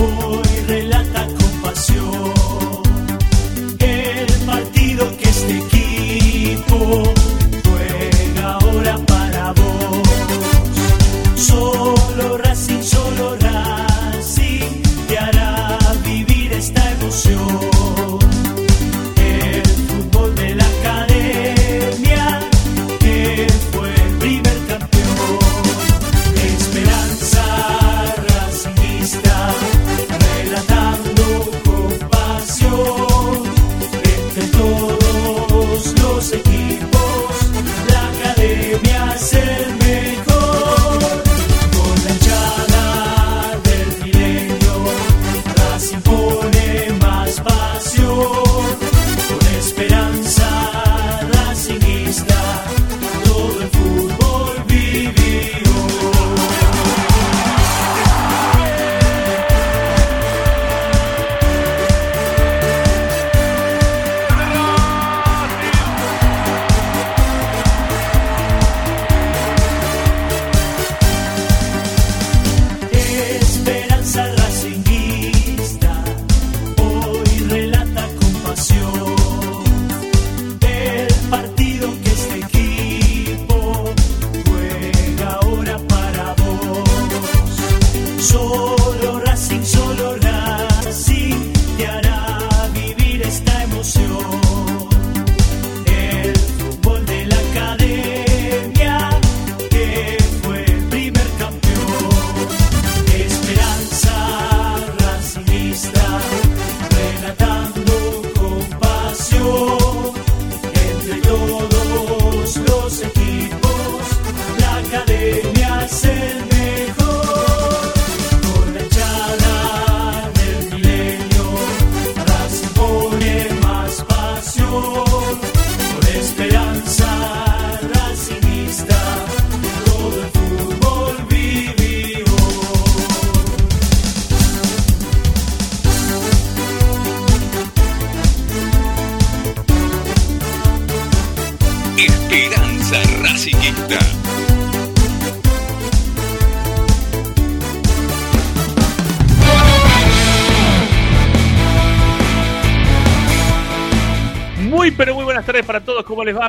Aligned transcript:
hoy 0.00 0.49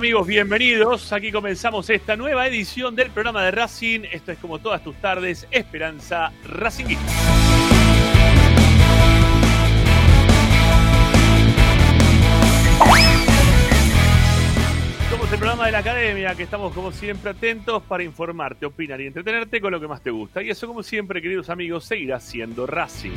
amigos? 0.01 0.25
Bienvenidos, 0.25 1.13
aquí 1.13 1.31
comenzamos 1.31 1.87
esta 1.91 2.15
nueva 2.15 2.47
edición 2.47 2.95
del 2.95 3.11
programa 3.11 3.43
de 3.43 3.51
Racing, 3.51 3.99
esto 4.11 4.31
es 4.31 4.39
como 4.39 4.57
todas 4.57 4.83
tus 4.83 4.95
tardes, 4.95 5.47
Esperanza 5.51 6.33
Racingista. 6.43 7.05
Somos 15.11 15.31
el 15.31 15.37
programa 15.37 15.67
de 15.67 15.71
la 15.71 15.77
academia, 15.77 16.33
que 16.33 16.41
estamos 16.41 16.73
como 16.73 16.91
siempre 16.91 17.29
atentos 17.29 17.83
para 17.83 18.01
informarte, 18.01 18.65
opinar 18.65 18.99
y 19.01 19.05
entretenerte 19.05 19.61
con 19.61 19.71
lo 19.71 19.79
que 19.79 19.87
más 19.87 20.01
te 20.01 20.09
gusta. 20.09 20.41
Y 20.41 20.49
eso 20.49 20.65
como 20.65 20.81
siempre, 20.81 21.21
queridos 21.21 21.51
amigos, 21.51 21.85
seguirá 21.85 22.19
siendo 22.19 22.65
Racing. 22.65 23.11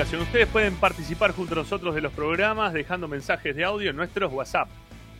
Ustedes 0.00 0.46
pueden 0.46 0.76
participar 0.76 1.32
junto 1.32 1.54
a 1.54 1.56
nosotros 1.56 1.92
de 1.92 2.00
los 2.00 2.12
programas 2.12 2.72
dejando 2.72 3.08
mensajes 3.08 3.56
de 3.56 3.64
audio 3.64 3.90
en 3.90 3.96
nuestros 3.96 4.32
WhatsApp. 4.32 4.68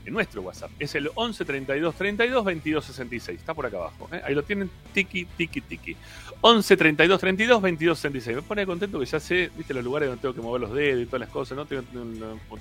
En 0.06 0.12
nuestro 0.12 0.40
WhatsApp. 0.40 0.70
Es 0.78 0.94
el 0.94 1.10
11 1.16 1.44
32 1.44 1.96
32 1.96 2.44
22 2.44 2.84
66. 2.84 3.40
Está 3.40 3.54
por 3.54 3.66
acá 3.66 3.78
abajo. 3.78 4.08
¿eh? 4.12 4.22
Ahí 4.24 4.36
lo 4.36 4.44
tienen. 4.44 4.70
Tiki, 4.94 5.24
tiki, 5.36 5.62
tiki. 5.62 5.96
11 6.42 6.76
32 6.76 7.20
32 7.20 7.60
22 7.60 7.98
66. 7.98 8.36
Me 8.36 8.42
pone 8.42 8.66
contento 8.66 9.00
que 9.00 9.06
ya 9.06 9.18
sé, 9.18 9.50
viste, 9.56 9.74
los 9.74 9.82
lugares 9.82 10.10
donde 10.10 10.22
tengo 10.22 10.34
que 10.34 10.40
mover 10.40 10.60
los 10.60 10.72
dedos 10.72 11.02
y 11.02 11.06
todas 11.06 11.20
las 11.22 11.30
cosas. 11.30 11.56
No 11.56 11.66
tengo 11.66 11.82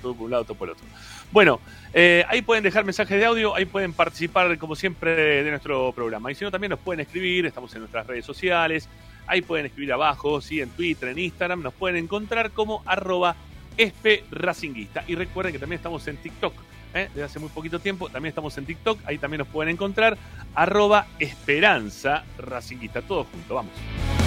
todo 0.02 0.16
por 0.16 0.26
un 0.26 0.32
lado, 0.32 0.44
todo 0.44 0.58
por 0.58 0.72
otro. 0.72 0.84
Bueno, 1.32 1.60
eh, 1.94 2.26
ahí 2.30 2.42
pueden 2.42 2.64
dejar 2.64 2.84
mensajes 2.84 3.16
de 3.16 3.26
audio. 3.26 3.54
Ahí 3.54 3.66
pueden 3.66 3.94
participar, 3.94 4.58
como 4.58 4.76
siempre, 4.76 5.44
de 5.44 5.50
nuestro 5.52 5.94
programa. 5.94 6.32
Y 6.32 6.36
si 6.36 6.44
no, 6.44 6.50
también 6.50 6.72
nos 6.72 6.80
pueden 6.80 7.02
escribir. 7.02 7.46
Estamos 7.46 7.72
en 7.76 7.82
nuestras 7.82 8.08
redes 8.08 8.26
sociales. 8.26 8.90
Ahí 9.28 9.42
pueden 9.42 9.66
escribir 9.66 9.94
abajo, 9.94 10.42
¿sí? 10.42 10.62
en 10.62 10.70
Twitter, 10.70 11.10
en 11.10 11.20
Instagram, 11.20 11.62
nos 11.62 11.74
pueden 11.74 12.04
encontrar 12.04 12.52
como 12.52 12.82
arroba. 12.86 13.36
Y 13.78 15.16
recuerden 15.16 15.54
que 15.54 15.60
también 15.60 15.78
estamos 15.78 16.08
en 16.08 16.18
TikTok, 16.18 16.54
¿eh? 16.96 17.10
desde 17.10 17.24
hace 17.24 17.40
muy 17.40 17.50
poquito 17.50 17.80
tiempo, 17.80 18.10
también 18.10 18.30
estamos 18.30 18.58
en 18.58 18.66
TikTok, 18.66 19.00
ahí 19.06 19.18
también 19.20 19.40
nos 19.40 19.48
pueden 19.50 19.74
encontrar 19.74 20.18
arroba 20.56 21.06
esperanza 21.20 22.24
racinguista, 22.40 23.04
todo 23.04 23.26
junto, 23.26 23.54
vamos. 23.54 24.27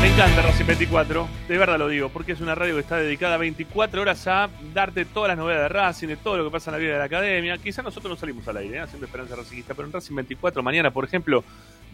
Me 0.00 0.08
encanta 0.08 0.40
Racing 0.40 0.64
24, 0.64 1.28
de 1.46 1.58
verdad 1.58 1.78
lo 1.78 1.86
digo, 1.88 2.08
porque 2.08 2.32
es 2.32 2.40
una 2.40 2.54
radio 2.54 2.72
que 2.72 2.80
está 2.80 2.96
dedicada 2.96 3.36
24 3.36 4.00
horas 4.00 4.26
a 4.26 4.48
darte 4.72 5.04
todas 5.04 5.28
las 5.28 5.36
novedades 5.36 5.64
de 5.64 5.68
Racing, 5.68 6.08
de 6.08 6.16
todo 6.16 6.38
lo 6.38 6.44
que 6.44 6.50
pasa 6.50 6.70
en 6.70 6.72
la 6.72 6.78
vida 6.78 6.92
de 6.94 6.98
la 7.00 7.04
academia. 7.04 7.58
Quizás 7.58 7.84
nosotros 7.84 8.10
no 8.10 8.16
salimos 8.16 8.48
al 8.48 8.56
aire, 8.56 8.78
¿eh? 8.78 8.80
haciendo 8.80 9.04
Esperanza 9.04 9.36
Racingista, 9.36 9.74
pero 9.74 9.86
en 9.86 9.92
Racing 9.92 10.14
24, 10.14 10.62
mañana, 10.62 10.90
por 10.90 11.04
ejemplo, 11.04 11.44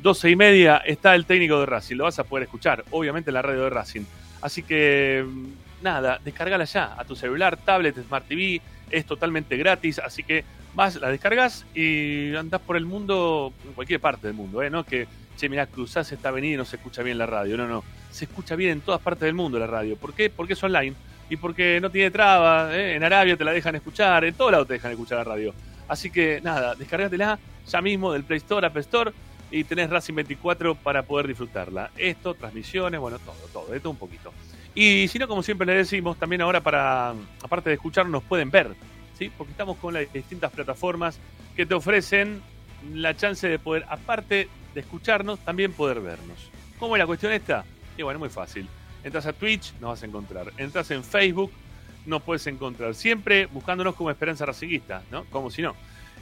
12 0.02 0.30
y 0.30 0.36
media, 0.36 0.76
está 0.78 1.16
el 1.16 1.26
técnico 1.26 1.58
de 1.58 1.66
Racing. 1.66 1.96
Lo 1.96 2.04
vas 2.04 2.16
a 2.20 2.22
poder 2.24 2.44
escuchar, 2.44 2.84
obviamente, 2.92 3.30
en 3.30 3.34
la 3.34 3.42
radio 3.42 3.64
de 3.64 3.70
Racing. 3.70 4.04
Así 4.40 4.62
que, 4.62 5.24
mm, 5.26 5.82
nada, 5.82 6.20
descargala 6.24 6.64
ya 6.64 6.94
a 6.96 7.04
tu 7.04 7.16
celular, 7.16 7.56
tablet, 7.56 7.96
Smart 8.06 8.28
TV, 8.28 8.60
es 8.88 9.04
totalmente 9.04 9.56
gratis, 9.56 9.98
así 9.98 10.22
que 10.22 10.44
vas, 10.74 10.94
la 10.94 11.08
descargas 11.08 11.66
y 11.74 12.36
andás 12.36 12.60
por 12.60 12.76
el 12.76 12.86
mundo, 12.86 13.52
en 13.64 13.72
cualquier 13.72 13.98
parte 13.98 14.28
del 14.28 14.36
mundo, 14.36 14.62
¿eh? 14.62 14.70
No 14.70 14.84
que, 14.84 15.08
che, 15.36 15.48
mirá, 15.48 15.66
cruzás 15.66 16.12
esta 16.12 16.28
avenida 16.28 16.54
y 16.54 16.56
no 16.56 16.64
se 16.64 16.76
escucha 16.76 17.02
bien 17.02 17.18
la 17.18 17.26
radio, 17.26 17.56
no, 17.56 17.66
no, 17.66 17.82
se 18.16 18.24
escucha 18.24 18.56
bien 18.56 18.72
en 18.72 18.80
todas 18.80 19.00
partes 19.00 19.22
del 19.22 19.34
mundo 19.34 19.58
la 19.58 19.66
radio. 19.66 19.96
¿Por 19.96 20.14
qué? 20.14 20.30
Porque 20.30 20.54
es 20.54 20.62
online 20.64 20.94
y 21.28 21.36
porque 21.36 21.80
no 21.80 21.90
tiene 21.90 22.10
trabas, 22.10 22.74
¿eh? 22.74 22.94
en 22.94 23.04
Arabia 23.04 23.36
te 23.36 23.44
la 23.44 23.52
dejan 23.52 23.74
escuchar, 23.74 24.24
en 24.24 24.34
todos 24.34 24.52
lados 24.52 24.66
te 24.66 24.74
dejan 24.74 24.92
escuchar 24.92 25.18
la 25.18 25.24
radio. 25.24 25.54
Así 25.88 26.10
que 26.10 26.40
nada, 26.42 26.74
descargatela 26.74 27.38
ya 27.66 27.80
mismo 27.80 28.12
del 28.12 28.24
Play 28.24 28.38
Store, 28.38 28.66
App 28.66 28.76
Store 28.78 29.12
y 29.50 29.64
tenés 29.64 29.90
Racing 29.90 30.14
24 30.14 30.74
para 30.76 31.02
poder 31.02 31.28
disfrutarla. 31.28 31.90
Esto, 31.96 32.34
transmisiones, 32.34 33.00
bueno, 33.00 33.18
todo, 33.18 33.36
todo, 33.52 33.72
de 33.72 33.80
todo 33.80 33.90
un 33.90 33.98
poquito. 33.98 34.32
Y 34.74 35.08
si 35.08 35.18
no, 35.18 35.28
como 35.28 35.42
siempre 35.42 35.66
le 35.66 35.74
decimos, 35.74 36.16
también 36.16 36.42
ahora 36.42 36.60
para, 36.60 37.14
aparte 37.42 37.70
de 37.70 37.74
escucharnos, 37.74 38.12
nos 38.12 38.22
pueden 38.24 38.50
ver, 38.50 38.74
¿sí? 39.18 39.30
Porque 39.36 39.52
estamos 39.52 39.76
con 39.78 39.94
las 39.94 40.12
distintas 40.12 40.52
plataformas 40.52 41.18
que 41.54 41.66
te 41.66 41.74
ofrecen 41.74 42.42
la 42.92 43.16
chance 43.16 43.48
de 43.48 43.58
poder, 43.58 43.84
aparte 43.88 44.48
de 44.74 44.80
escucharnos, 44.80 45.38
también 45.40 45.72
poder 45.72 46.00
vernos. 46.00 46.50
¿Cómo 46.78 46.96
es 46.96 47.00
la 47.00 47.06
cuestión 47.06 47.32
esta? 47.32 47.64
Y 47.96 48.02
bueno, 48.02 48.18
muy 48.18 48.28
fácil. 48.28 48.68
Entras 49.02 49.26
a 49.26 49.32
Twitch, 49.32 49.72
nos 49.80 49.90
vas 49.90 50.02
a 50.02 50.06
encontrar. 50.06 50.52
Entras 50.56 50.90
en 50.90 51.04
Facebook, 51.04 51.52
nos 52.04 52.22
puedes 52.22 52.46
encontrar. 52.46 52.94
Siempre 52.94 53.46
buscándonos 53.46 53.94
como 53.94 54.10
Esperanza 54.10 54.46
Racinguista, 54.46 55.02
¿no? 55.10 55.24
Como 55.26 55.50
si 55.50 55.62
no. 55.62 55.74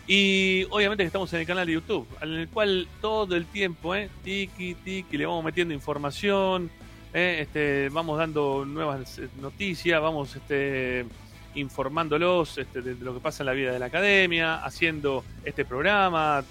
Y 0.06 0.66
obviamente 0.70 1.02
que 1.02 1.06
estamos 1.06 1.32
en 1.32 1.40
el 1.40 1.46
canal 1.46 1.66
de 1.66 1.72
YouTube, 1.72 2.06
en 2.20 2.34
el 2.34 2.48
cual 2.48 2.86
todo 3.00 3.34
el 3.36 3.46
tiempo, 3.46 3.94
¿eh? 3.94 4.10
Tiki, 4.22 4.74
tiki, 4.74 5.16
le 5.16 5.24
vamos 5.24 5.42
metiendo 5.42 5.72
información, 5.72 6.70
¿eh? 7.14 7.38
este, 7.40 7.88
vamos 7.88 8.18
dando 8.18 8.66
nuevas 8.66 9.18
eh, 9.18 9.28
noticias, 9.40 10.02
vamos 10.02 10.36
este, 10.36 11.06
informándolos 11.54 12.58
este, 12.58 12.82
de 12.82 13.02
lo 13.02 13.14
que 13.14 13.20
pasa 13.20 13.42
en 13.42 13.46
la 13.46 13.52
vida 13.52 13.72
de 13.72 13.78
la 13.78 13.86
academia, 13.86 14.62
haciendo 14.62 15.24
este 15.42 15.64
programa, 15.64 16.44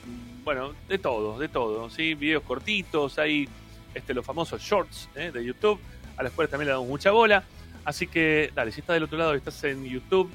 bueno, 0.43 0.73
de 0.89 0.97
todo, 0.97 1.37
de 1.37 1.47
todo, 1.47 1.91
¿sí? 1.91 2.15
Videos 2.15 2.41
cortitos, 2.41 3.19
hay 3.19 3.47
este, 3.93 4.13
los 4.13 4.25
famosos 4.25 4.61
shorts 4.61 5.09
¿eh? 5.15 5.31
de 5.31 5.43
YouTube, 5.43 5.79
a 6.17 6.23
los 6.23 6.31
cuales 6.33 6.51
también 6.51 6.67
le 6.67 6.73
damos 6.73 6.87
mucha 6.87 7.11
bola. 7.11 7.43
Así 7.85 8.07
que, 8.07 8.51
dale, 8.55 8.71
si 8.71 8.79
estás 8.79 8.95
del 8.95 9.03
otro 9.03 9.17
lado 9.17 9.33
y 9.33 9.37
estás 9.37 9.63
en 9.63 9.83
YouTube, 9.83 10.29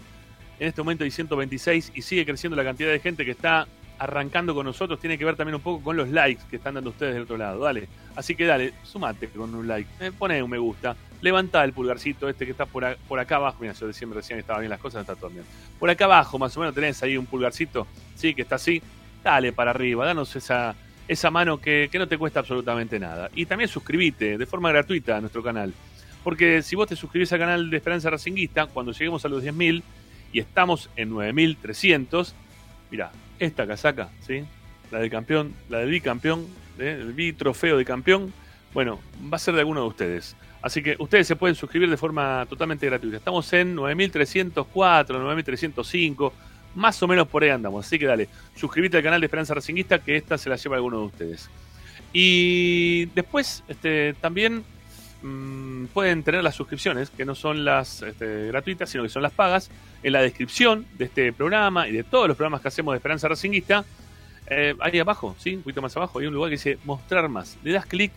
en 0.58 0.68
este 0.68 0.82
momento 0.82 1.04
hay 1.04 1.10
126 1.10 1.92
y 1.94 2.02
sigue 2.02 2.26
creciendo 2.26 2.56
la 2.56 2.64
cantidad 2.64 2.90
de 2.90 2.98
gente 3.00 3.24
que 3.24 3.30
está 3.30 3.66
arrancando 3.98 4.54
con 4.54 4.66
nosotros. 4.66 5.00
Tiene 5.00 5.18
que 5.18 5.24
ver 5.24 5.36
también 5.36 5.56
un 5.56 5.60
poco 5.60 5.82
con 5.82 5.96
los 5.96 6.08
likes 6.08 6.42
que 6.50 6.56
están 6.56 6.74
dando 6.74 6.90
ustedes 6.90 7.14
del 7.14 7.24
otro 7.24 7.36
lado. 7.36 7.60
Dale. 7.60 7.88
Así 8.16 8.34
que 8.34 8.44
dale, 8.44 8.74
sumate 8.82 9.28
con 9.28 9.54
un 9.54 9.66
like. 9.66 9.88
Eh, 10.00 10.12
pone 10.16 10.42
un 10.42 10.50
me 10.50 10.58
gusta. 10.58 10.96
Levanta 11.20 11.64
el 11.64 11.72
pulgarcito 11.72 12.28
este 12.28 12.44
que 12.44 12.52
está 12.52 12.66
por, 12.66 12.96
por 13.08 13.18
acá 13.18 13.36
abajo. 13.36 13.58
Mira, 13.60 13.72
yo 13.72 13.86
decía 13.86 14.06
recién 14.12 14.38
estaban 14.38 14.62
bien 14.62 14.70
las 14.70 14.80
cosas, 14.80 15.00
está 15.00 15.16
todo 15.16 15.30
bien. 15.30 15.44
Por 15.78 15.90
acá 15.90 16.04
abajo, 16.04 16.38
más 16.38 16.56
o 16.56 16.60
menos, 16.60 16.74
tenés 16.74 17.02
ahí 17.02 17.16
un 17.16 17.26
pulgarcito. 17.26 17.86
Sí, 18.14 18.34
que 18.34 18.42
está 18.42 18.56
así. 18.56 18.82
Dale 19.22 19.52
para 19.52 19.70
arriba, 19.70 20.06
danos 20.06 20.34
esa, 20.36 20.76
esa 21.08 21.30
mano 21.30 21.58
que, 21.58 21.88
que 21.90 21.98
no 21.98 22.06
te 22.06 22.18
cuesta 22.18 22.40
absolutamente 22.40 23.00
nada. 23.00 23.30
Y 23.34 23.46
también 23.46 23.68
suscríbete 23.68 24.38
de 24.38 24.46
forma 24.46 24.70
gratuita 24.70 25.16
a 25.16 25.20
nuestro 25.20 25.42
canal. 25.42 25.72
Porque 26.22 26.62
si 26.62 26.76
vos 26.76 26.86
te 26.86 26.94
suscribís 26.94 27.32
al 27.32 27.38
canal 27.38 27.70
de 27.70 27.76
Esperanza 27.76 28.10
Racinguista, 28.10 28.66
cuando 28.66 28.92
lleguemos 28.92 29.24
a 29.24 29.28
los 29.28 29.42
10.000 29.42 29.82
y 30.32 30.40
estamos 30.40 30.90
en 30.96 31.10
9.300, 31.10 32.32
mira, 32.90 33.10
esta 33.38 33.66
casaca, 33.66 34.10
¿sí? 34.20 34.44
La 34.90 34.98
del 34.98 35.10
campeón, 35.10 35.54
la 35.68 35.78
del 35.78 35.90
bicampeón, 35.90 36.46
¿eh? 36.78 36.98
el 37.00 37.12
bitrofeo 37.12 37.76
de 37.76 37.84
campeón, 37.84 38.32
bueno, 38.74 39.00
va 39.32 39.36
a 39.36 39.38
ser 39.38 39.54
de 39.54 39.60
alguno 39.60 39.80
de 39.80 39.88
ustedes. 39.88 40.36
Así 40.60 40.82
que 40.82 40.96
ustedes 40.98 41.26
se 41.26 41.36
pueden 41.36 41.54
suscribir 41.54 41.88
de 41.88 41.96
forma 41.96 42.44
totalmente 42.48 42.86
gratuita. 42.86 43.16
Estamos 43.16 43.50
en 43.52 43.76
9.304, 43.76 44.64
9.305, 44.64 46.32
más 46.74 47.02
o 47.02 47.08
menos 47.08 47.28
por 47.28 47.42
ahí 47.42 47.50
andamos. 47.50 47.86
Así 47.86 47.98
que 47.98 48.06
dale, 48.06 48.28
suscríbete 48.56 48.96
al 48.98 49.02
canal 49.02 49.20
de 49.20 49.26
Esperanza 49.26 49.54
Racinguista 49.54 49.98
que 49.98 50.16
esta 50.16 50.38
se 50.38 50.48
la 50.48 50.56
lleva 50.56 50.76
alguno 50.76 51.00
de 51.00 51.06
ustedes. 51.06 51.50
Y 52.12 53.06
después, 53.06 53.64
este, 53.68 54.14
también 54.14 54.64
mmm, 55.22 55.86
pueden 55.86 56.22
tener 56.22 56.42
las 56.42 56.54
suscripciones, 56.54 57.10
que 57.10 57.24
no 57.24 57.34
son 57.34 57.64
las 57.64 58.02
este, 58.02 58.46
gratuitas, 58.48 58.90
sino 58.90 59.02
que 59.02 59.08
son 59.08 59.22
las 59.22 59.32
pagas, 59.32 59.70
en 60.02 60.12
la 60.12 60.22
descripción 60.22 60.86
de 60.96 61.06
este 61.06 61.32
programa 61.32 61.88
y 61.88 61.92
de 61.92 62.04
todos 62.04 62.28
los 62.28 62.36
programas 62.36 62.60
que 62.60 62.68
hacemos 62.68 62.92
de 62.92 62.96
Esperanza 62.96 63.28
Racinguista. 63.28 63.84
Eh, 64.50 64.74
ahí 64.80 64.98
abajo, 64.98 65.36
¿sí? 65.38 65.56
un 65.56 65.62
poquito 65.62 65.82
más 65.82 65.94
abajo, 65.96 66.18
hay 66.20 66.26
un 66.26 66.32
lugar 66.32 66.48
que 66.48 66.56
dice 66.56 66.78
mostrar 66.84 67.28
más. 67.28 67.58
Le 67.62 67.72
das 67.72 67.84
clic, 67.84 68.12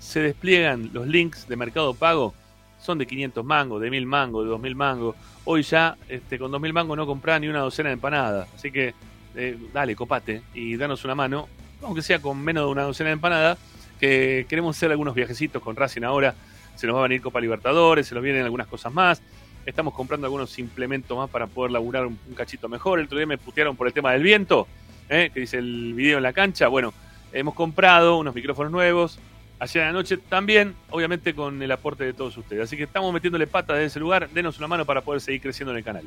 se 0.00 0.20
despliegan 0.20 0.90
los 0.92 1.06
links 1.06 1.46
de 1.48 1.56
Mercado 1.56 1.94
Pago. 1.94 2.34
Son 2.80 2.98
de 2.98 3.06
500 3.06 3.44
mangos, 3.44 3.80
de 3.80 3.90
1000 3.90 4.06
mangos, 4.06 4.44
de 4.44 4.50
2000 4.50 4.74
mangos. 4.76 5.16
Hoy 5.44 5.62
ya 5.62 5.96
este, 6.08 6.38
con 6.38 6.50
2000 6.50 6.72
mangos 6.72 6.96
no 6.96 7.06
comprás 7.06 7.40
ni 7.40 7.48
una 7.48 7.60
docena 7.60 7.88
de 7.88 7.94
empanadas. 7.94 8.48
Así 8.54 8.70
que 8.70 8.94
eh, 9.34 9.58
dale, 9.72 9.94
copate 9.96 10.42
y 10.54 10.76
danos 10.76 11.04
una 11.04 11.14
mano, 11.14 11.48
aunque 11.82 12.02
sea 12.02 12.20
con 12.20 12.40
menos 12.42 12.64
de 12.64 12.70
una 12.70 12.82
docena 12.82 13.08
de 13.08 13.14
empanadas, 13.14 13.58
que 13.98 14.46
queremos 14.48 14.76
hacer 14.76 14.90
algunos 14.90 15.14
viajecitos 15.14 15.62
con 15.62 15.76
Racing 15.76 16.02
ahora. 16.02 16.34
Se 16.74 16.86
nos 16.86 16.96
va 16.96 17.00
a 17.00 17.02
venir 17.04 17.22
Copa 17.22 17.40
Libertadores, 17.40 18.06
se 18.06 18.14
nos 18.14 18.22
vienen 18.22 18.44
algunas 18.44 18.66
cosas 18.66 18.92
más. 18.92 19.22
Estamos 19.64 19.94
comprando 19.94 20.26
algunos 20.26 20.58
implementos 20.58 21.16
más 21.16 21.28
para 21.30 21.46
poder 21.46 21.72
laburar 21.72 22.06
un, 22.06 22.18
un 22.28 22.34
cachito 22.34 22.68
mejor. 22.68 22.98
El 22.98 23.06
otro 23.06 23.18
día 23.18 23.26
me 23.26 23.38
putearon 23.38 23.76
por 23.76 23.86
el 23.86 23.92
tema 23.92 24.12
del 24.12 24.22
viento, 24.22 24.68
¿eh? 25.08 25.30
que 25.32 25.40
dice 25.40 25.58
el 25.58 25.94
video 25.94 26.18
en 26.18 26.22
la 26.22 26.32
cancha. 26.32 26.68
Bueno, 26.68 26.92
hemos 27.32 27.54
comprado 27.54 28.18
unos 28.18 28.34
micrófonos 28.34 28.72
nuevos. 28.72 29.18
Ayer 29.58 29.84
a 29.84 29.86
la 29.86 29.92
noche 29.92 30.18
también, 30.18 30.74
obviamente 30.90 31.34
con 31.34 31.62
el 31.62 31.72
aporte 31.72 32.04
de 32.04 32.12
todos 32.12 32.36
ustedes. 32.36 32.64
Así 32.64 32.76
que 32.76 32.82
estamos 32.82 33.12
metiéndole 33.12 33.46
pata 33.46 33.74
de 33.74 33.86
ese 33.86 33.98
lugar. 33.98 34.28
Denos 34.30 34.58
una 34.58 34.68
mano 34.68 34.84
para 34.84 35.00
poder 35.00 35.20
seguir 35.20 35.40
creciendo 35.40 35.72
en 35.72 35.78
el 35.78 35.84
canal. 35.84 36.04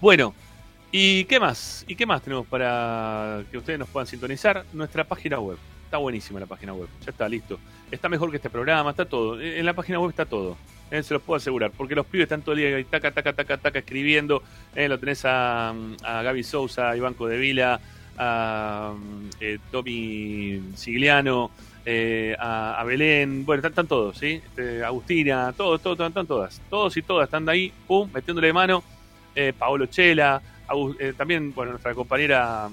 Bueno, 0.00 0.34
¿y 0.90 1.24
qué 1.24 1.38
más? 1.38 1.84
¿Y 1.86 1.94
qué 1.94 2.04
más 2.04 2.22
tenemos 2.22 2.46
para 2.46 3.44
que 3.50 3.58
ustedes 3.58 3.78
nos 3.78 3.88
puedan 3.88 4.08
sintonizar? 4.08 4.64
Nuestra 4.72 5.04
página 5.04 5.38
web. 5.38 5.56
Está 5.84 5.98
buenísima 5.98 6.40
la 6.40 6.46
página 6.46 6.72
web. 6.72 6.88
Ya 7.04 7.12
está, 7.12 7.28
listo. 7.28 7.60
Está 7.92 8.08
mejor 8.08 8.30
que 8.30 8.36
este 8.36 8.50
programa, 8.50 8.90
está 8.90 9.04
todo. 9.04 9.40
En 9.40 9.64
la 9.64 9.74
página 9.74 10.00
web 10.00 10.10
está 10.10 10.26
todo. 10.26 10.56
Eh, 10.90 11.02
se 11.04 11.14
los 11.14 11.22
puedo 11.22 11.36
asegurar. 11.36 11.70
Porque 11.70 11.94
los 11.94 12.06
pibes 12.06 12.24
están 12.24 12.42
todo 12.42 12.56
el 12.56 12.58
día 12.58 12.84
taca, 12.90 13.12
taca, 13.12 13.32
taca, 13.34 13.56
taca, 13.56 13.78
escribiendo. 13.78 14.42
Eh, 14.74 14.88
lo 14.88 14.98
tenés 14.98 15.24
a, 15.24 15.70
a 16.02 16.22
Gaby 16.22 16.42
Sousa, 16.42 16.90
a 16.90 16.96
Ivanco 16.96 17.28
de 17.28 17.38
Vila, 17.38 17.80
a 18.18 18.94
eh, 19.40 19.58
Tommy 19.70 20.60
Sigliano, 20.74 21.50
eh, 21.88 22.34
a, 22.38 22.82
Belén. 22.84 23.46
Bueno, 23.46 23.66
están, 23.66 23.86
todos, 23.86 24.18
¿sí? 24.18 24.42
Este, 24.44 24.84
Agustina, 24.84 25.52
todos, 25.56 25.80
todos, 25.80 26.00
están 26.00 26.26
todas. 26.26 26.60
Todos 26.68 26.96
y 26.96 27.02
todas 27.02 27.26
están 27.26 27.44
de 27.44 27.52
ahí, 27.52 27.72
pum, 27.86 28.10
metiéndole 28.12 28.52
mano. 28.52 28.82
Eh, 29.36 29.52
Paolo 29.56 29.86
Chela, 29.86 30.42
eh, 30.98 31.12
también, 31.16 31.54
bueno, 31.54 31.72
nuestra 31.72 31.94
compañera. 31.94 32.68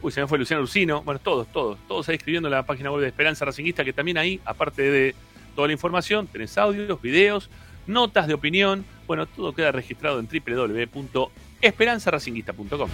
Uy, 0.00 0.12
se 0.12 0.20
me 0.20 0.28
fue 0.28 0.38
Luciano 0.38 0.62
Ursino. 0.62 1.02
Bueno, 1.02 1.18
todos, 1.18 1.48
todos, 1.48 1.78
todos 1.88 2.08
ahí 2.08 2.14
escribiendo 2.14 2.48
en 2.48 2.54
la 2.54 2.62
página 2.62 2.92
web 2.92 3.00
de 3.00 3.08
Esperanza 3.08 3.44
Racinguista, 3.44 3.84
que 3.84 3.92
también 3.92 4.18
ahí, 4.18 4.40
aparte 4.44 4.82
de 4.82 5.16
toda 5.56 5.66
la 5.66 5.72
información, 5.72 6.28
tenés 6.28 6.56
audios, 6.56 7.02
videos, 7.02 7.50
notas 7.88 8.28
de 8.28 8.34
opinión. 8.34 8.84
Bueno, 9.08 9.26
todo 9.26 9.52
queda 9.52 9.72
registrado 9.72 10.20
en 10.20 10.28
www.esperanzaracinguista.com. 10.28 12.88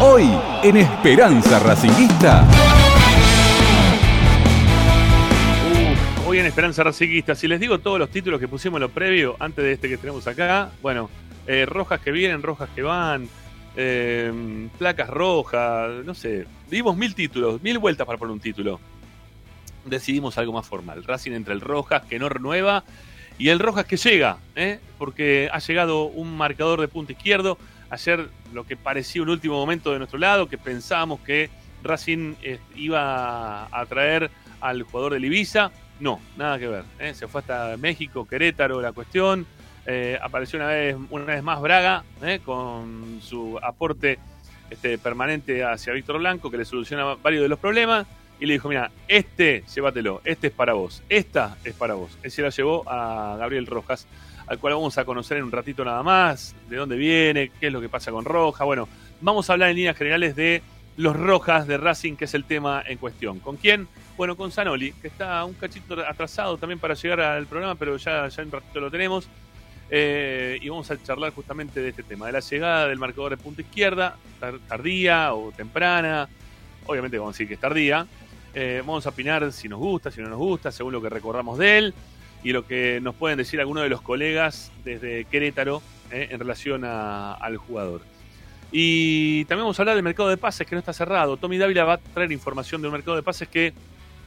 Hoy 0.00 0.28
en 0.62 0.76
Esperanza 0.76 1.60
Racinguista. 1.60 2.44
Hoy 6.26 6.38
en 6.38 6.46
Esperanza 6.46 6.82
Racinguista, 6.82 7.34
si 7.34 7.46
les 7.46 7.60
digo 7.60 7.78
todos 7.78 7.98
los 7.98 8.10
títulos 8.10 8.40
que 8.40 8.48
pusimos 8.48 8.78
en 8.78 8.82
lo 8.82 8.88
previo, 8.88 9.36
antes 9.38 9.64
de 9.64 9.72
este 9.72 9.88
que 9.88 9.96
tenemos 9.96 10.26
acá, 10.26 10.72
bueno, 10.82 11.08
eh, 11.46 11.64
rojas 11.64 12.00
que 12.00 12.10
vienen, 12.10 12.42
rojas 12.42 12.68
que 12.74 12.82
van, 12.82 13.28
eh, 13.76 14.68
placas 14.78 15.08
rojas, 15.08 16.04
no 16.04 16.14
sé, 16.14 16.46
dimos 16.68 16.96
mil 16.96 17.14
títulos, 17.14 17.62
mil 17.62 17.78
vueltas 17.78 18.04
para 18.06 18.18
poner 18.18 18.32
un 18.32 18.40
título. 18.40 18.80
Decidimos 19.84 20.36
algo 20.38 20.52
más 20.52 20.66
formal. 20.66 21.04
Racing 21.04 21.32
entre 21.32 21.54
el 21.54 21.60
Rojas 21.60 22.02
que 22.02 22.18
no 22.18 22.28
renueva 22.28 22.84
y 23.38 23.50
el 23.50 23.58
Rojas 23.58 23.84
que 23.84 23.96
llega, 23.96 24.38
¿eh? 24.56 24.80
porque 24.98 25.48
ha 25.52 25.58
llegado 25.58 26.04
un 26.06 26.36
marcador 26.36 26.80
de 26.80 26.88
punto 26.88 27.12
izquierdo. 27.12 27.58
Ayer 27.94 28.28
lo 28.52 28.66
que 28.66 28.76
parecía 28.76 29.22
un 29.22 29.28
último 29.28 29.54
momento 29.54 29.92
de 29.92 29.98
nuestro 29.98 30.18
lado, 30.18 30.48
que 30.48 30.58
pensábamos 30.58 31.20
que 31.20 31.48
Racing 31.84 32.34
eh, 32.42 32.58
iba 32.74 33.66
a 33.66 33.86
traer 33.86 34.32
al 34.60 34.82
jugador 34.82 35.12
del 35.12 35.24
Ibiza. 35.24 35.70
No, 36.00 36.20
nada 36.36 36.58
que 36.58 36.66
ver. 36.66 36.84
¿eh? 36.98 37.14
Se 37.14 37.28
fue 37.28 37.42
hasta 37.42 37.76
México, 37.76 38.26
Querétaro 38.26 38.80
la 38.80 38.90
cuestión. 38.90 39.46
Eh, 39.86 40.18
apareció 40.20 40.58
una 40.58 40.66
vez, 40.66 40.96
una 41.08 41.24
vez 41.26 41.42
más 41.44 41.60
Braga 41.60 42.02
con 42.44 43.20
su 43.22 43.60
aporte 43.62 44.18
este, 44.70 44.98
permanente 44.98 45.62
hacia 45.62 45.92
Víctor 45.92 46.18
Blanco, 46.18 46.50
que 46.50 46.56
le 46.56 46.64
soluciona 46.64 47.14
varios 47.22 47.42
de 47.42 47.48
los 47.48 47.60
problemas. 47.60 48.08
Y 48.40 48.46
le 48.46 48.54
dijo, 48.54 48.68
mira, 48.68 48.90
este, 49.06 49.62
llévatelo, 49.72 50.20
este 50.24 50.48
es 50.48 50.52
para 50.52 50.72
vos, 50.72 51.04
esta 51.08 51.56
es 51.62 51.74
para 51.74 51.94
vos. 51.94 52.18
Él 52.24 52.32
se 52.32 52.42
la 52.42 52.48
llevó 52.48 52.82
a 52.90 53.36
Gabriel 53.38 53.66
Rojas, 53.66 54.08
al 54.46 54.58
cual 54.58 54.74
vamos 54.74 54.98
a 54.98 55.04
conocer 55.04 55.38
en 55.38 55.44
un 55.44 55.52
ratito 55.52 55.84
nada 55.84 56.02
más, 56.02 56.54
de 56.68 56.76
dónde 56.76 56.96
viene, 56.96 57.50
qué 57.60 57.68
es 57.68 57.72
lo 57.72 57.80
que 57.80 57.88
pasa 57.88 58.10
con 58.10 58.24
Rojas. 58.24 58.64
Bueno, 58.64 58.88
vamos 59.20 59.48
a 59.48 59.54
hablar 59.54 59.70
en 59.70 59.76
líneas 59.76 59.96
generales 59.96 60.36
de 60.36 60.62
los 60.96 61.16
Rojas 61.16 61.66
de 61.66 61.76
Racing, 61.76 62.16
que 62.16 62.26
es 62.26 62.34
el 62.34 62.44
tema 62.44 62.82
en 62.86 62.98
cuestión. 62.98 63.40
¿Con 63.40 63.56
quién? 63.56 63.88
Bueno, 64.16 64.36
con 64.36 64.52
Zanoli, 64.52 64.92
que 64.92 65.08
está 65.08 65.44
un 65.44 65.54
cachito 65.54 65.98
atrasado 66.06 66.56
también 66.56 66.78
para 66.78 66.94
llegar 66.94 67.20
al 67.20 67.46
programa, 67.46 67.74
pero 67.74 67.96
ya, 67.96 68.28
ya 68.28 68.42
en 68.42 68.48
un 68.48 68.52
ratito 68.52 68.80
lo 68.80 68.90
tenemos. 68.90 69.28
Eh, 69.90 70.58
y 70.60 70.68
vamos 70.68 70.90
a 70.90 71.02
charlar 71.02 71.32
justamente 71.32 71.80
de 71.80 71.90
este 71.90 72.02
tema, 72.02 72.26
de 72.26 72.32
la 72.32 72.40
llegada 72.40 72.88
del 72.88 72.98
marcador 72.98 73.30
de 73.30 73.36
punta 73.36 73.62
izquierda, 73.62 74.16
tardía 74.68 75.34
o 75.34 75.52
temprana. 75.52 76.28
Obviamente 76.86 77.18
vamos 77.18 77.34
a 77.34 77.34
decir 77.34 77.48
que 77.48 77.54
es 77.54 77.60
tardía. 77.60 78.06
Eh, 78.54 78.82
vamos 78.86 79.04
a 79.06 79.08
opinar 79.08 79.50
si 79.52 79.68
nos 79.68 79.80
gusta, 79.80 80.10
si 80.10 80.20
no 80.20 80.28
nos 80.28 80.38
gusta, 80.38 80.70
según 80.70 80.92
lo 80.92 81.02
que 81.02 81.08
recordamos 81.08 81.58
de 81.58 81.78
él 81.78 81.94
y 82.44 82.52
lo 82.52 82.66
que 82.66 83.00
nos 83.02 83.16
pueden 83.16 83.38
decir 83.38 83.58
algunos 83.58 83.82
de 83.82 83.88
los 83.88 84.02
colegas 84.02 84.70
desde 84.84 85.24
Querétaro 85.24 85.82
eh, 86.12 86.28
en 86.30 86.38
relación 86.38 86.84
a, 86.84 87.32
al 87.34 87.56
jugador. 87.56 88.02
Y 88.70 89.44
también 89.46 89.64
vamos 89.64 89.78
a 89.78 89.82
hablar 89.82 89.96
del 89.96 90.04
mercado 90.04 90.28
de 90.28 90.36
pases 90.36 90.66
que 90.66 90.74
no 90.74 90.78
está 90.78 90.92
cerrado. 90.92 91.36
Tommy 91.36 91.58
Dávila 91.58 91.84
va 91.84 91.92
a 91.94 91.98
traer 91.98 92.30
información 92.32 92.82
del 92.82 92.92
mercado 92.92 93.16
de 93.16 93.22
pases 93.22 93.48
que 93.48 93.72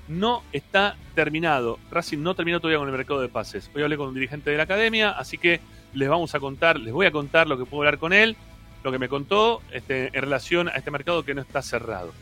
no 0.07 0.43
está 0.51 0.95
terminado. 1.15 1.79
Racing 1.91 2.19
no 2.19 2.33
terminó 2.35 2.59
todavía 2.59 2.79
con 2.79 2.87
el 2.87 2.95
mercado 2.95 3.21
de 3.21 3.29
pases. 3.29 3.69
Hoy 3.75 3.83
hablé 3.83 3.97
con 3.97 4.09
un 4.09 4.13
dirigente 4.13 4.49
de 4.49 4.57
la 4.57 4.63
academia, 4.63 5.11
así 5.11 5.37
que 5.37 5.59
les 5.93 6.09
vamos 6.09 6.33
a 6.33 6.39
contar, 6.39 6.79
les 6.79 6.93
voy 6.93 7.05
a 7.05 7.11
contar 7.11 7.47
lo 7.47 7.57
que 7.57 7.65
puedo 7.65 7.81
hablar 7.83 7.99
con 7.99 8.13
él. 8.13 8.35
lo 8.83 8.91
que 8.91 8.99
me 8.99 9.09
contó 9.09 9.61
este, 9.71 10.07
en 10.07 10.21
relación 10.21 10.69
a 10.69 10.73
este 10.73 10.91
mercado 10.91 11.25
que 11.25 11.33
no 11.33 11.41
está 11.41 11.61
cerrado. 11.61 12.13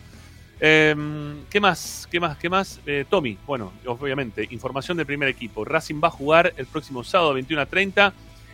Eh, 0.59 0.95
¿Qué 1.49 1.59
más? 1.59 2.07
¿Qué 2.09 2.19
más? 2.19 2.37
¿Qué 2.37 2.49
más? 2.49 2.79
Eh, 2.85 3.05
Tommy, 3.09 3.37
bueno, 3.45 3.71
obviamente, 3.85 4.47
información 4.51 4.97
del 4.97 5.05
primer 5.05 5.29
equipo. 5.29 5.65
Racing 5.65 6.01
va 6.03 6.07
a 6.07 6.11
jugar 6.11 6.53
el 6.57 6.65
próximo 6.65 7.03
sábado 7.03 7.33
21 7.33 7.61
a 7.61 7.65
30 7.65 8.13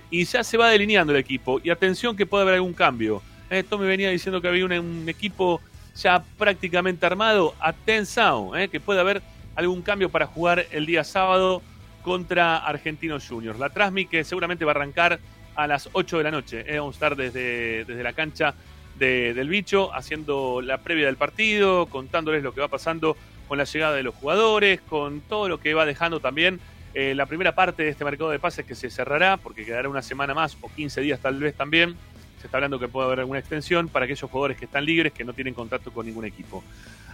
y 0.09 0.25
ya 0.25 0.43
se 0.43 0.57
va 0.57 0.69
delineando 0.69 1.13
el 1.13 1.19
equipo. 1.19 1.59
Y 1.63 1.69
atención 1.69 2.15
que 2.15 2.25
puede 2.25 2.43
haber 2.43 2.55
algún 2.55 2.73
cambio. 2.73 3.21
Eh, 3.49 3.63
Tommy 3.63 3.85
venía 3.85 4.09
diciendo 4.09 4.41
que 4.41 4.47
había 4.47 4.65
un, 4.65 4.71
un 4.73 5.09
equipo 5.09 5.61
ya 5.95 6.23
prácticamente 6.37 7.05
armado. 7.05 7.55
Atención, 7.59 8.57
eh, 8.57 8.67
que 8.69 8.79
puede 8.79 8.99
haber 8.99 9.21
algún 9.55 9.81
cambio 9.81 10.09
para 10.09 10.27
jugar 10.27 10.65
el 10.71 10.85
día 10.85 11.03
sábado 11.03 11.61
contra 12.01 12.57
Argentinos 12.57 13.27
Juniors. 13.27 13.59
La 13.59 13.69
Trasmi 13.69 14.05
que 14.05 14.23
seguramente 14.23 14.65
va 14.65 14.71
a 14.71 14.75
arrancar 14.75 15.19
a 15.55 15.67
las 15.67 15.89
8 15.91 16.17
de 16.17 16.23
la 16.23 16.31
noche. 16.31 16.63
Eh, 16.67 16.79
vamos 16.79 16.95
a 16.95 16.97
estar 16.97 17.15
desde, 17.15 17.85
desde 17.85 18.03
la 18.03 18.13
cancha 18.13 18.53
de- 18.97 19.33
del 19.33 19.49
bicho 19.49 19.93
haciendo 19.93 20.61
la 20.61 20.79
previa 20.79 21.05
del 21.07 21.17
partido, 21.17 21.85
contándoles 21.87 22.43
lo 22.43 22.53
que 22.53 22.61
va 22.61 22.67
pasando 22.67 23.15
con 23.47 23.57
la 23.57 23.63
llegada 23.65 23.95
de 23.95 24.03
los 24.03 24.15
jugadores, 24.15 24.79
con 24.81 25.21
todo 25.21 25.49
lo 25.49 25.59
que 25.59 25.73
va 25.73 25.85
dejando 25.85 26.19
también 26.19 26.59
eh, 26.93 27.15
la 27.15 27.25
primera 27.25 27.55
parte 27.55 27.83
de 27.83 27.89
este 27.89 28.03
mercado 28.03 28.29
de 28.31 28.39
pases 28.39 28.65
que 28.65 28.75
se 28.75 28.89
cerrará, 28.89 29.37
porque 29.37 29.63
quedará 29.63 29.87
una 29.87 30.01
semana 30.01 30.33
más 30.33 30.57
o 30.59 30.69
15 30.69 30.99
días 31.01 31.19
tal 31.21 31.39
vez 31.39 31.55
también. 31.55 31.95
Se 32.41 32.47
está 32.47 32.57
hablando 32.57 32.79
que 32.79 32.87
puede 32.89 33.05
haber 33.07 33.19
alguna 33.21 33.39
extensión 33.39 33.87
para 33.87 34.03
aquellos 34.05 34.29
jugadores 34.29 34.57
que 34.57 34.65
están 34.65 34.83
libres, 34.83 35.13
que 35.13 35.23
no 35.23 35.31
tienen 35.31 35.53
contacto 35.53 35.91
con 35.93 36.05
ningún 36.05 36.25
equipo. 36.25 36.63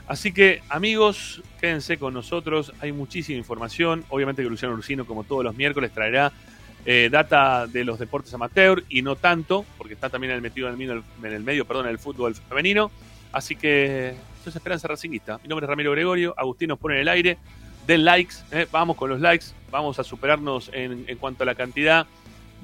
Así 0.07 0.31
que, 0.31 0.61
amigos, 0.69 1.43
quédense 1.59 1.97
con 1.99 2.13
nosotros. 2.13 2.71
Hay 2.79 2.91
muchísima 2.91 3.37
información. 3.37 4.03
Obviamente 4.09 4.41
que 4.41 4.49
Luciano 4.49 4.73
Ursino, 4.73 5.05
como 5.05 5.25
todos 5.25 5.43
los 5.43 5.53
miércoles, 5.55 5.91
traerá 5.93 6.31
eh, 6.89 7.09
data 7.11 7.67
de 7.67 7.83
los 7.83 7.99
deportes 7.99 8.33
amateur 8.33 8.81
y 8.89 9.01
no 9.01 9.15
tanto, 9.17 9.65
porque 9.77 9.93
está 9.93 10.09
también 10.09 10.41
metido 10.41 10.67
en 10.69 10.81
el, 10.81 11.43
medio- 11.43 11.65
perdón, 11.65 11.85
en 11.85 11.91
el 11.91 11.99
fútbol 11.99 12.33
femenino. 12.33 12.89
Así 13.33 13.55
que, 13.57 14.15
eso 14.39 14.49
es 14.49 14.55
Esperanza 14.55 14.87
Racingista. 14.87 15.37
Mi 15.43 15.49
nombre 15.49 15.65
es 15.65 15.69
Ramiro 15.69 15.91
Gregorio. 15.91 16.33
Agustín 16.37 16.69
nos 16.69 16.79
pone 16.79 16.95
en 16.95 17.01
el 17.01 17.07
aire. 17.09 17.37
Den 17.85 18.05
likes. 18.05 18.35
eh, 18.51 18.65
vamos 18.71 18.95
con 18.95 19.09
los 19.09 19.19
likes. 19.19 19.47
Vamos 19.69 19.99
a 19.99 20.03
superarnos 20.05 20.71
en, 20.73 21.03
en 21.07 21.17
cuanto 21.17 21.43
a 21.43 21.45
la 21.45 21.55
cantidad 21.55 22.07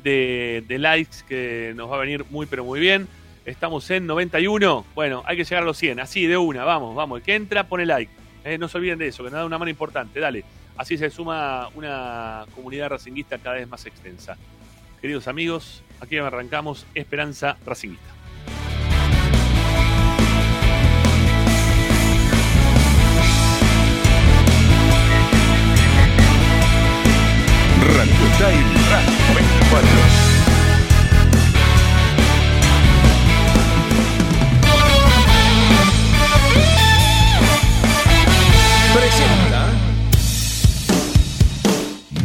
de, 0.04 0.64
de 0.68 0.80
likes 0.80 1.18
que 1.28 1.74
nos 1.76 1.92
va 1.92 1.98
a 1.98 2.00
venir 2.00 2.26
muy, 2.30 2.46
pero 2.46 2.64
muy 2.64 2.80
bien. 2.80 3.08
Estamos 3.46 3.90
en 3.92 4.08
91. 4.08 4.86
Bueno, 4.96 5.22
hay 5.26 5.36
que 5.36 5.44
llegar 5.44 5.64
a 5.64 5.66
los 5.66 5.78
100. 5.78 6.00
Así, 6.00 6.26
de 6.28 6.38
una. 6.38 6.64
Vamos, 6.64 6.96
vamos. 6.96 7.20
El 7.20 7.26
que 7.26 7.36
entra, 7.36 7.68
pone 7.68 7.86
like. 7.86 8.12
Eh, 8.46 8.58
no 8.58 8.68
se 8.70 8.78
olviden 8.78 9.00
de 9.00 9.08
eso, 9.08 9.24
que 9.24 9.30
nos 9.30 9.40
da 9.40 9.46
una 9.46 9.58
mano 9.58 9.70
importante. 9.70 10.20
Dale. 10.22 10.44
Así 10.78 10.98
se 10.98 11.10
suma 11.10 11.70
una 11.76 12.46
comunidad 12.56 12.90
racinguista 12.90 13.38
cada 13.38 13.56
vez 13.58 13.68
más 13.68 13.86
extensa. 13.86 14.38
Queridos 15.02 15.28
amigos, 15.28 15.84
aquí 16.00 16.18
arrancamos 16.18 16.86
Esperanza 16.96 17.58
Racinguista. 17.66 18.14
Radio 27.96 28.26
Time 28.38 28.74
Radio 28.90 29.00
24. 29.36 30.34
Presenta 38.94 39.23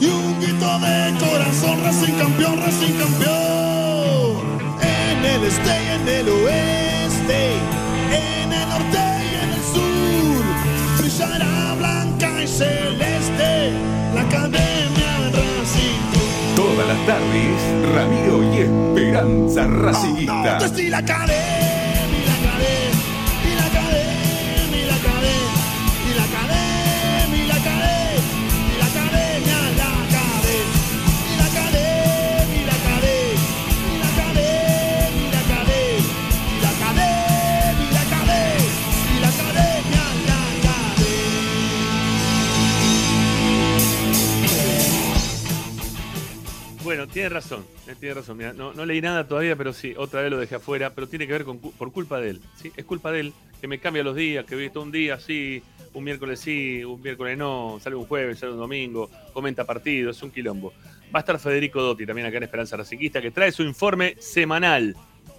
y 0.00 0.06
un 0.06 0.40
grito 0.40 0.78
de 0.78 1.14
corazón, 1.18 1.82
Racing 1.84 2.14
campeón, 2.14 2.58
Racing 2.58 2.94
campeón. 2.94 4.38
En 4.80 5.24
el 5.24 5.44
este 5.44 5.70
y 5.70 5.88
en 5.94 6.08
el 6.08 6.28
oeste, 6.28 7.52
en 8.10 8.52
el 8.52 8.68
norte 8.68 8.98
y 8.98 9.34
en 9.44 9.50
el 9.50 9.62
sur, 9.74 10.44
brillará 10.98 11.74
blanca 11.78 12.42
y 12.42 12.46
celeste 12.46 13.72
la 14.14 14.22
academia 14.22 15.30
Racing. 15.32 16.00
Todas 16.56 16.88
las 16.88 17.06
tardes, 17.06 17.60
Ramiro 17.94 18.42
y 18.42 18.58
Esperanza 18.58 19.66
Racinguista. 19.66 20.58
La 20.88 20.98
academia, 20.98 21.69
eh, 47.86 47.94
tiene 47.98 48.14
razón. 48.14 48.38
No, 48.56 48.72
no 48.72 48.86
leí 48.86 49.00
nada 49.00 49.26
todavía, 49.26 49.56
pero 49.56 49.72
sí, 49.72 49.94
otra 49.96 50.22
vez 50.22 50.30
lo 50.30 50.38
dejé 50.38 50.56
afuera, 50.56 50.94
pero 50.94 51.08
tiene 51.08 51.26
que 51.26 51.32
ver 51.32 51.44
con, 51.44 51.58
por 51.58 51.92
culpa 51.92 52.20
de 52.20 52.30
él. 52.30 52.40
¿sí? 52.56 52.72
Es 52.76 52.84
culpa 52.84 53.12
de 53.12 53.20
él 53.20 53.32
que 53.60 53.68
me 53.68 53.78
cambia 53.78 54.02
los 54.02 54.16
días, 54.16 54.44
que 54.44 54.56
visto 54.56 54.80
un 54.80 54.90
día 54.90 55.18
sí, 55.20 55.62
un 55.92 56.04
miércoles 56.04 56.40
sí, 56.40 56.84
un 56.84 57.00
miércoles 57.02 57.36
no, 57.36 57.78
sale 57.82 57.96
un 57.96 58.06
jueves, 58.06 58.38
sale 58.38 58.52
un 58.52 58.58
domingo, 58.58 59.10
comenta 59.32 59.64
partidos, 59.64 60.16
es 60.16 60.22
un 60.22 60.30
quilombo. 60.30 60.72
Va 61.14 61.18
a 61.18 61.20
estar 61.20 61.38
Federico 61.38 61.82
Dotti 61.82 62.06
también 62.06 62.26
acá 62.26 62.38
en 62.38 62.44
Esperanza 62.44 62.76
Racinguista, 62.76 63.20
que 63.20 63.30
trae 63.30 63.52
su 63.52 63.62
informe 63.62 64.16
semanal, 64.18 64.96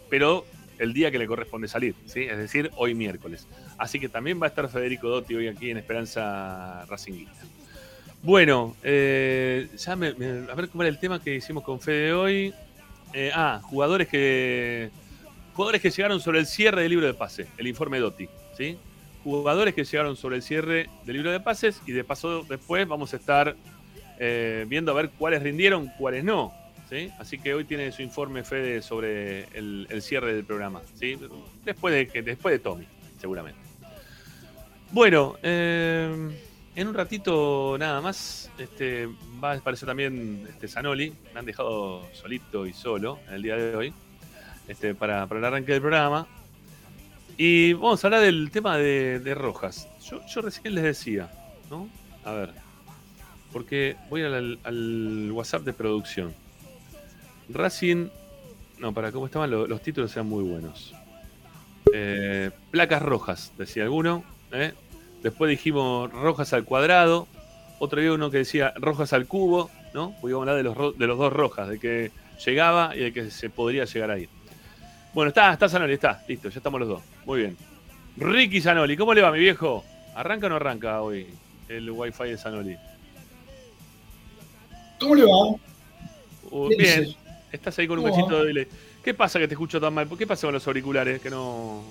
pero 0.10 0.46
el 0.78 0.94
día 0.94 1.12
que 1.12 1.20
le 1.20 1.28
corresponde 1.28 1.68
salir, 1.68 1.96
¿sí? 2.06 2.22
es 2.22 2.38
decir, 2.38 2.72
hoy 2.76 2.94
miércoles. 2.94 3.48
Así 3.78 4.00
que 4.00 4.10
también 4.10 4.42
va 4.42 4.48
a 4.48 4.50
estar 4.50 4.70
Federico 4.70 5.08
Dotti 5.08 5.36
hoy 5.36 5.48
aquí 5.48 5.70
en 5.70 5.78
Esperanza 5.78 6.86
Racinguista. 6.88 7.42
Bueno, 8.24 8.76
eh, 8.84 9.68
ya 9.78 9.96
me- 9.96 10.10
a 10.10 10.56
ver 10.56 10.70
cómo 10.70 10.84
era 10.84 10.90
el 10.90 11.00
tema 11.00 11.22
que 11.22 11.36
hicimos 11.36 11.64
con 11.64 11.80
Fede 11.82 12.14
hoy. 12.14 12.54
Eh, 13.14 13.32
ah, 13.34 13.60
jugadores 13.64 14.08
que 14.08 14.90
jugadores 15.54 15.82
que 15.82 15.90
llegaron 15.90 16.20
sobre 16.22 16.40
el 16.40 16.46
cierre 16.46 16.82
del 16.84 16.92
libro 16.92 17.08
de 17.08 17.14
pase, 17.14 17.48
el 17.58 17.68
informe 17.68 18.00
Dotti, 18.00 18.30
¿sí? 18.56 18.78
Jugadores 19.24 19.74
que 19.74 19.84
llegaron 19.84 20.16
sobre 20.16 20.38
el 20.38 20.44
cierre 20.44 20.88
del 21.06 21.16
libro 21.18 21.32
de 21.32 21.40
pases 21.40 21.82
y 21.86 21.92
de 21.92 22.04
paso 22.04 22.44
después 22.44 22.88
vamos 22.88 23.14
a 23.14 23.18
estar 23.18 23.56
eh, 24.20 24.66
viendo 24.70 24.92
a 24.92 24.96
ver 24.96 25.10
cuáles 25.10 25.44
rindieron, 25.44 25.92
cuáles 25.98 26.24
no, 26.24 26.54
¿sí? 26.90 27.10
Así 27.20 27.38
que 27.38 27.54
hoy 27.54 27.66
tiene 27.66 27.92
su 27.92 28.02
informe 28.02 28.44
Fede 28.44 28.82
sobre 28.82 29.46
el, 29.58 29.88
cierre 30.02 30.34
del 30.34 30.46
programa, 30.46 30.82
¿sí? 30.96 31.18
Después 31.66 31.94
de 32.14 32.22
después 32.22 32.54
de 32.54 32.60
Tommy, 32.60 32.86
seguramente. 33.20 33.60
Bueno, 34.92 35.36
en 36.76 36.88
un 36.88 36.94
ratito 36.94 37.76
nada 37.78 38.02
más 38.02 38.50
este, 38.58 39.08
va 39.44 39.52
a 39.52 39.56
aparecer 39.56 39.88
también 39.88 40.46
este 40.50 40.68
Zanoli. 40.68 41.14
Me 41.34 41.40
han 41.40 41.46
dejado 41.46 42.08
solito 42.14 42.66
y 42.66 42.74
solo 42.74 43.20
en 43.28 43.34
el 43.36 43.42
día 43.42 43.56
de 43.56 43.76
hoy 43.76 43.94
este, 44.68 44.96
para, 44.96 45.28
para 45.28 45.40
el 45.40 45.46
arranque 45.46 45.72
del 45.74 45.82
programa. 45.82 46.28
Y 47.38 47.74
vamos 47.74 48.04
a 48.04 48.08
hablar 48.08 48.22
del 48.22 48.52
tema 48.52 48.78
de, 48.78 49.34
Rojas. 49.36 49.88
Yo, 50.02 50.42
recién 50.42 50.76
les 50.76 50.84
decía, 50.84 51.32
¿no? 51.70 51.90
A 52.24 52.34
ver, 52.34 52.52
porque 53.52 53.96
voy 54.10 54.22
al, 54.24 54.60
al 54.64 55.30
WhatsApp 55.32 55.64
de 55.64 55.74
producción. 55.74 56.34
Racing. 57.50 58.08
No, 58.80 58.94
para 58.94 59.12
cómo 59.12 59.26
estaban 59.28 59.50
lo- 59.52 59.68
los 59.68 59.82
títulos 59.82 60.12
sean 60.12 60.28
muy 60.28 60.44
buenos. 60.44 60.94
Eh, 61.94 62.52
placas 62.70 63.02
rojas, 63.02 63.52
decía 63.58 63.84
alguno. 63.84 64.24
¿eh? 64.52 64.74
Después 65.22 65.50
dijimos 65.50 66.12
rojas 66.12 66.54
al 66.54 66.66
cuadrado. 66.66 67.28
Otro 67.80 68.02
día 68.02 68.14
uno 68.14 68.30
que 68.30 68.40
decía 68.40 68.74
rojas 68.78 69.14
al 69.14 69.28
cubo, 69.28 69.70
¿no? 69.94 70.12
Porque 70.22 70.32
íbamos 70.32 70.48
a 70.48 70.52
hablar 70.52 70.58
de 70.58 70.64
los, 70.64 70.98
de 70.98 71.08
los 71.08 71.18
dos 71.18 71.34
rojas, 71.34 71.68
de 71.68 71.80
que 71.80 72.12
llegaba 72.46 72.96
y 72.96 73.00
de 73.00 73.14
que 73.14 73.32
se 73.32 73.50
podría 73.50 73.86
llegar 73.86 74.12
ahí. 74.12 74.28
Bueno, 75.14 75.30
está, 75.30 75.52
está 75.52 75.68
Zanoli, 75.68 75.94
está, 75.94 76.24
listo, 76.28 76.50
ya 76.50 76.58
estamos 76.58 76.80
los 76.80 76.90
dos. 76.90 77.02
Muy 77.26 77.42
bien. 77.42 77.58
Ricky 78.18 78.62
Zanoli, 78.62 78.96
¿cómo 78.98 79.14
le 79.14 79.22
va, 79.22 79.32
mi 79.32 79.40
viejo? 79.40 79.84
¿Arranca 80.16 80.48
o 80.48 80.50
no 80.50 80.56
arranca 80.58 81.02
hoy 81.02 81.28
el 81.70 81.90
wifi 81.90 82.24
de 82.26 82.38
Zanoli? 82.38 82.78
¿Cómo 85.00 85.16
le 85.16 85.24
va? 85.24 85.48
Uh, 86.52 86.70
¿Qué 86.70 86.76
bien, 86.76 87.02
dices? 87.02 87.18
estás 87.52 87.78
ahí 87.80 87.88
con 87.88 88.00
un 88.00 88.06
¿Cómo 88.06 88.16
cachito 88.16 88.36
va? 88.36 88.42
de 88.42 88.48
delay. 88.48 88.68
¿Qué 89.04 89.14
pasa 89.14 89.40
que 89.40 89.48
te 89.48 89.56
escucho 89.56 89.82
tan 89.82 89.94
mal? 89.94 90.08
¿Qué 90.18 90.28
pasa 90.28 90.48
con 90.48 90.54
los 90.54 90.68
auriculares 90.68 91.22
que 91.22 91.30
no. 91.30 91.84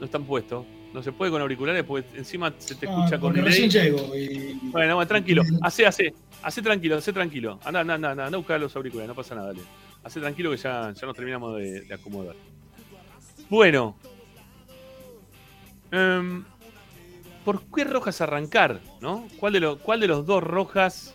no 0.00 0.04
están 0.04 0.24
puestos? 0.24 0.64
No 0.92 1.02
se 1.02 1.12
puede 1.12 1.30
con 1.30 1.42
auriculares 1.42 1.84
porque 1.84 2.16
encima 2.16 2.52
se 2.58 2.74
te 2.74 2.86
escucha 2.86 3.16
Ah, 3.16 3.20
con 3.20 3.34
porque 3.34 3.42
delay. 3.50 3.68
llego 3.68 4.16
y 4.16 4.54
Bueno, 4.70 4.94
bueno, 4.96 5.06
tranquilo. 5.06 5.42
Hace, 5.62 5.86
hace. 5.86 6.14
Hace 6.42 6.62
tranquilo, 6.62 6.96
hace 6.96 7.12
tranquilo. 7.12 7.58
Anda, 7.64 7.80
anda, 7.80 7.94
anda, 7.94 8.10
anda, 8.12 8.24
a 8.26 8.36
buscar 8.36 8.58
los 8.60 8.74
auriculares, 8.74 9.08
no 9.08 9.14
pasa 9.14 9.34
nada, 9.34 9.48
dale. 9.48 9.60
Hace 10.04 10.20
tranquilo 10.20 10.50
que 10.50 10.56
ya, 10.56 10.92
ya 10.92 11.06
nos 11.06 11.14
terminamos 11.16 11.56
de, 11.58 11.82
de 11.82 11.94
acomodar. 11.94 12.34
Bueno. 13.50 13.96
Em, 15.90 16.44
¿Por 17.44 17.62
qué 17.74 17.84
rojas 17.84 18.20
arrancar? 18.20 18.80
¿No? 19.00 19.26
¿Cuál 19.38 19.54
de, 19.54 19.60
lo- 19.60 19.78
cuál 19.78 20.00
de 20.00 20.06
los 20.06 20.26
dos 20.26 20.42
rojas 20.42 21.14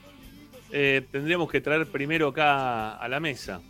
eh, 0.71 1.05
tendríamos 1.11 1.49
que 1.51 1.61
traer 1.61 1.85
primero 1.87 2.27
acá 2.29 2.95
a 2.97 3.07
la 3.07 3.19
mesa? 3.19 3.61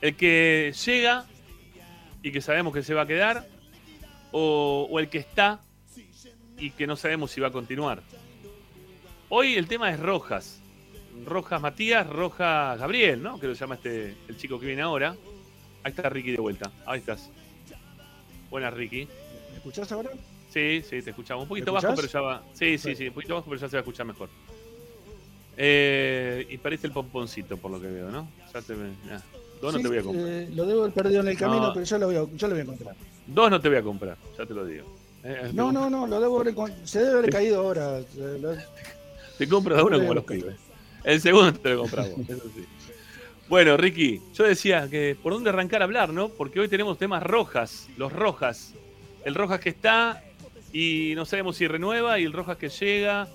¿El 0.00 0.16
que 0.16 0.74
llega 0.84 1.24
y 2.22 2.32
que 2.32 2.40
sabemos 2.40 2.72
que 2.74 2.82
se 2.82 2.94
va 2.94 3.02
a 3.02 3.06
quedar? 3.06 3.46
¿O, 4.36 4.88
o 4.90 4.98
el 4.98 5.08
que 5.08 5.18
está 5.18 5.60
y 6.58 6.70
que 6.70 6.88
no 6.88 6.96
sabemos 6.96 7.30
si 7.30 7.40
va 7.40 7.48
a 7.48 7.52
continuar? 7.52 8.02
Hoy 9.28 9.54
el 9.54 9.68
tema 9.68 9.92
es 9.92 10.00
Rojas. 10.00 10.60
Rojas 11.24 11.60
Matías, 11.60 12.04
Rojas 12.08 12.76
Gabriel, 12.80 13.22
¿no? 13.22 13.38
Que 13.38 13.46
lo 13.46 13.52
llama 13.52 13.76
este 13.76 14.16
el 14.26 14.36
chico 14.36 14.58
que 14.58 14.66
viene 14.66 14.82
ahora. 14.82 15.14
Ahí 15.84 15.90
está 15.90 16.08
Ricky 16.08 16.32
de 16.32 16.40
vuelta. 16.40 16.72
Ahí 16.84 16.98
estás. 16.98 17.30
Buenas, 18.50 18.74
Ricky. 18.74 19.06
¿Me 19.52 19.56
escuchás 19.58 19.92
ahora? 19.92 20.10
Sí, 20.50 20.82
sí, 20.82 21.00
te 21.00 21.10
escuchamos. 21.10 21.44
Un 21.44 21.48
poquito 21.48 21.72
¿Me 21.72 21.80
bajo, 21.80 21.94
pero 21.94 22.08
ya 22.08 22.20
va. 22.20 22.42
Sí, 22.54 22.76
sí, 22.76 22.96
sí, 22.96 23.06
un 23.08 23.14
poquito 23.14 23.34
bajo, 23.36 23.48
pero 23.50 23.60
ya 23.60 23.68
se 23.68 23.76
va 23.76 23.80
a 23.80 23.82
escuchar 23.82 24.04
mejor. 24.06 24.28
Eh, 25.56 26.44
y 26.50 26.58
parece 26.58 26.88
el 26.88 26.92
pomponcito, 26.92 27.56
por 27.56 27.70
lo 27.70 27.80
que 27.80 27.86
veo, 27.86 28.10
¿no? 28.10 28.28
Ya 28.52 28.60
te, 28.62 28.74
ya. 29.08 29.18
Sí, 29.20 29.80
te 29.82 29.88
voy 29.88 29.98
a 29.98 30.02
comprar. 30.02 30.26
eh, 30.28 30.48
lo 30.52 30.66
debo 30.66 30.80
haber 30.82 30.92
perdido 30.94 31.20
en 31.20 31.28
el 31.28 31.38
camino, 31.38 31.68
No. 31.68 31.72
pero 31.72 31.86
yo 31.86 31.98
lo, 31.98 32.06
voy 32.06 32.16
a, 32.16 32.36
yo 32.36 32.48
lo 32.48 32.54
voy 32.54 32.58
a 32.60 32.62
encontrar. 32.62 32.96
Dos 33.26 33.50
no 33.50 33.60
te 33.60 33.68
voy 33.68 33.78
a 33.78 33.82
comprar, 33.82 34.16
ya 34.38 34.44
te 34.46 34.54
lo 34.54 34.64
digo. 34.66 34.84
Eh, 35.24 35.50
No, 35.54 35.68
te- 35.68 35.72
no, 35.74 35.90
no, 35.90 36.06
lo 36.06 36.20
debo 36.20 36.40
haber, 36.40 36.54
se 36.86 37.00
debe 37.02 37.18
haber 37.18 37.30
caído 37.30 37.60
ahora. 37.60 37.98
eh, 38.00 38.38
lo- 38.40 38.54
Te 39.38 39.48
compro 39.48 39.74
de 39.76 39.82
uno 39.82 39.98
como 39.98 40.14
los 40.14 40.24
pibes. 40.24 40.56
El 41.02 41.20
segundo 41.20 41.52
te 41.54 41.70
lo 41.70 41.80
compramos, 41.82 42.20
eso 42.28 42.42
sí. 42.54 42.64
Bueno, 43.48 43.76
Ricky, 43.76 44.20
yo 44.34 44.44
decía 44.44 44.88
que 44.88 45.16
por 45.22 45.32
dónde 45.34 45.50
arrancar 45.50 45.82
a 45.82 45.84
hablar, 45.84 46.10
¿no? 46.10 46.28
Porque 46.28 46.60
hoy 46.60 46.68
tenemos 46.68 46.96
temas 46.98 47.22
rojas, 47.22 47.88
los 47.96 48.12
rojas. 48.12 48.72
El 49.24 49.34
rojas 49.34 49.60
que 49.60 49.68
está 49.70 50.22
y 50.72 51.12
no 51.14 51.24
sabemos 51.26 51.56
si 51.56 51.66
renueva 51.66 52.18
y 52.18 52.24
el 52.24 52.32
rojas 52.32 52.56
que 52.56 52.68
llega 52.68 53.28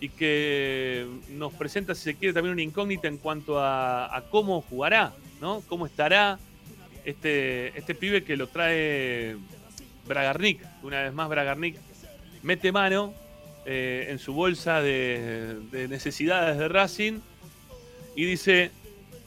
y 0.00 0.08
que 0.10 1.06
nos 1.30 1.52
presenta, 1.54 1.94
si 1.94 2.02
se 2.02 2.14
quiere, 2.16 2.32
también 2.34 2.52
una 2.52 2.62
incógnita 2.62 3.08
en 3.08 3.16
cuanto 3.18 3.58
a, 3.58 4.14
a 4.14 4.22
cómo 4.30 4.60
jugará, 4.62 5.12
¿no? 5.40 5.62
Cómo 5.68 5.86
estará 5.86 6.38
este, 7.04 7.78
este 7.78 7.94
pibe 7.94 8.24
que 8.24 8.36
lo 8.36 8.46
trae 8.48 9.36
Bragarnik. 10.06 10.60
Una 10.82 11.02
vez 11.02 11.12
más, 11.12 11.28
Bragarnik 11.28 11.76
mete 12.42 12.72
mano 12.72 13.14
eh, 13.66 14.06
en 14.08 14.18
su 14.18 14.32
bolsa 14.32 14.80
de, 14.80 15.56
de 15.70 15.88
necesidades 15.88 16.58
de 16.58 16.68
Racing 16.68 17.20
y 18.16 18.24
dice, 18.24 18.70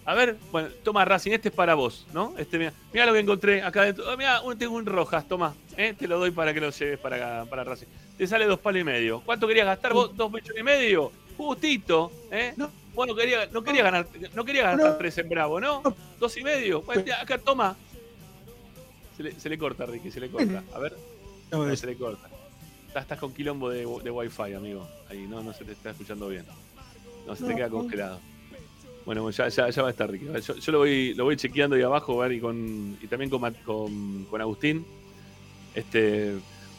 a 0.06 0.14
ver, 0.14 0.36
bueno, 0.52 0.70
toma 0.84 1.06
Racing, 1.06 1.32
este 1.32 1.50
es 1.50 1.56
para 1.56 1.76
vos, 1.76 2.06
¿no? 2.14 2.34
Este, 2.38 2.58
mira, 2.58 3.06
lo 3.06 3.14
que 3.14 3.20
encontré 3.20 3.62
acá 3.62 3.84
dentro. 3.84 4.10
Ah, 4.10 4.18
mira, 4.18 4.42
tengo 4.58 4.76
un 4.76 4.86
Rojas, 4.86 5.28
toma, 5.28 5.56
¿eh? 5.78 5.94
te 5.98 6.08
lo 6.08 6.20
doy 6.20 6.32
para 6.32 6.54
que 6.54 6.60
lo 6.60 6.70
lleves 6.70 7.00
para, 7.00 7.46
para 7.46 7.64
Racing. 7.64 7.88
Te 8.18 8.28
sale 8.28 8.46
dos 8.46 8.60
palos 8.60 8.82
y 8.82 8.84
medio. 8.84 9.22
¿Cuánto 9.22 9.48
querías 9.48 9.66
gastar 9.66 9.94
vos? 9.94 10.16
¿Dos 10.16 10.32
millones 10.32 10.60
y 10.60 10.64
medio? 10.64 11.12
Justito, 11.38 12.12
¿eh? 12.32 12.54
No. 12.58 12.70
Vos 12.94 13.08
no 13.08 13.16
querías 13.16 13.52
no 13.52 13.64
quería 13.64 13.84
ganar, 13.84 14.08
no 14.36 14.46
quería 14.46 14.64
gastar 14.64 14.92
No. 14.92 14.98
tres 14.98 15.18
en 15.18 15.30
Bravo, 15.30 15.60
¿no? 15.60 15.82
Dos 16.20 16.38
y 16.38 16.44
medio. 16.44 16.82
Bueno, 16.84 17.04
ya, 17.06 17.22
acá 17.22 17.38
toma. 17.38 17.76
Se 19.18 19.24
le, 19.24 19.40
se 19.40 19.50
le 19.50 19.58
corta, 19.58 19.86
Ricky, 19.86 20.12
se 20.12 20.20
le 20.20 20.30
corta. 20.30 20.64
A 20.74 20.80
ver. 20.80 20.96
no, 21.52 21.76
se 21.76 21.86
le 21.88 21.96
corta. 21.96 22.30
Estás, 22.88 23.04
estás 23.04 23.20
con 23.20 23.34
quilombo 23.34 23.70
de, 23.70 23.80
de 24.04 24.12
wifi, 24.12 24.54
amigo. 24.54 24.88
Ahí 25.10 25.26
no, 25.28 25.42
no 25.42 25.54
se 25.54 25.66
te 25.66 25.72
está 25.72 25.92
escuchando 25.92 26.28
bien. 26.30 26.46
No, 27.26 27.36
se 27.36 27.46
te 27.46 27.56
queda 27.56 27.70
congelado. 27.70 28.20
Bueno, 29.06 29.30
ya, 29.32 29.50
ya, 29.50 29.70
ya 29.70 29.82
va 29.82 29.88
a 29.90 29.92
estar, 29.92 30.10
Ricky. 30.10 30.26
Yo, 30.42 30.56
yo 30.56 30.72
lo 30.72 30.78
voy, 30.80 31.14
lo 31.16 31.26
voy 31.26 31.36
chequeando 31.36 31.76
ahí 31.76 31.82
abajo, 31.82 32.22
a 32.22 32.28
ver, 32.28 32.38
y 32.38 32.40
con. 32.40 32.98
Y 33.02 33.08
también 33.08 33.30
con, 33.30 33.52
con, 33.66 34.26
con 34.26 34.42
Agustín. 34.42 34.86
Este. 35.76 36.36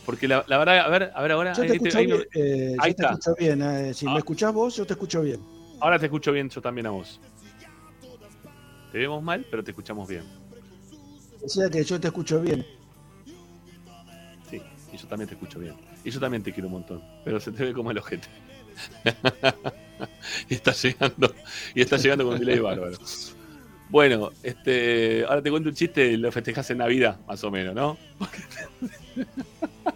Porque 0.07 0.29
la, 0.29 0.45
la 0.49 0.59
verdad, 0.59 0.79
a 0.81 0.89
ver, 0.89 1.13
a 1.15 1.23
ver 1.23 1.33
ahora. 1.33 1.53
yo 1.55 1.63
te 1.67 1.73
escucho 1.73 1.99
ahí 1.99 2.11
eh, 2.35 2.77
ahí 2.79 2.91
yo 2.91 2.97
te 2.97 3.03
está. 3.03 3.09
escucho 3.15 3.35
bien. 3.39 3.63
eh, 3.63 3.95
si 3.95 4.07
Ah. 4.07 4.13
me 4.13 4.19
escuchás 4.19 4.53
vos, 4.53 4.77
yo 4.77 4.87
te 4.87 4.93
escucho 4.93 5.23
bien. 5.23 5.41
Ahora 5.81 5.99
te 5.99 6.07
escucho 6.07 6.33
bien 6.33 6.49
yo 6.49 6.61
también 6.61 6.87
a 6.87 6.91
vos. 6.91 7.21
Te 8.93 8.99
vemos 8.99 9.23
mal, 9.23 9.45
pero 9.51 9.65
te 9.65 9.73
escuchamos 9.73 10.09
bien. 10.09 10.23
Decía 11.43 11.69
que 11.69 11.83
yo 11.85 12.01
te 12.01 12.09
escucho 12.09 12.41
bien. 12.41 12.65
Sí, 14.49 14.63
y 14.93 14.97
yo 14.97 15.07
también 15.09 15.29
te 15.29 15.35
escucho 15.35 15.59
bien. 15.59 15.75
Y 16.05 16.11
yo 16.11 16.21
también 16.21 16.43
te 16.43 16.53
quiero 16.53 16.69
un 16.69 16.75
montón. 16.75 17.03
Pero 17.25 17.41
se 17.41 17.51
te 17.53 17.65
ve 17.65 17.73
como 17.73 17.91
el 17.91 17.99
ojete. 17.99 18.29
y 20.49 20.55
está 20.55 20.73
llegando. 20.73 21.35
Y 21.75 21.83
está 21.83 21.97
llegando 21.97 22.25
con 22.25 22.35
un 22.35 22.41
delay 22.41 22.61
bárbaro. 22.61 22.97
Bueno, 23.91 24.31
este. 24.43 25.25
Ahora 25.25 25.43
te 25.43 25.51
cuento 25.51 25.69
un 25.69 25.75
chiste 25.75 26.13
y 26.13 26.17
lo 26.17 26.31
festejás 26.33 26.71
en 26.71 26.79
Navidad, 26.79 27.19
más 27.27 27.43
o 27.45 27.51
menos, 27.51 27.75
¿no? 27.75 27.99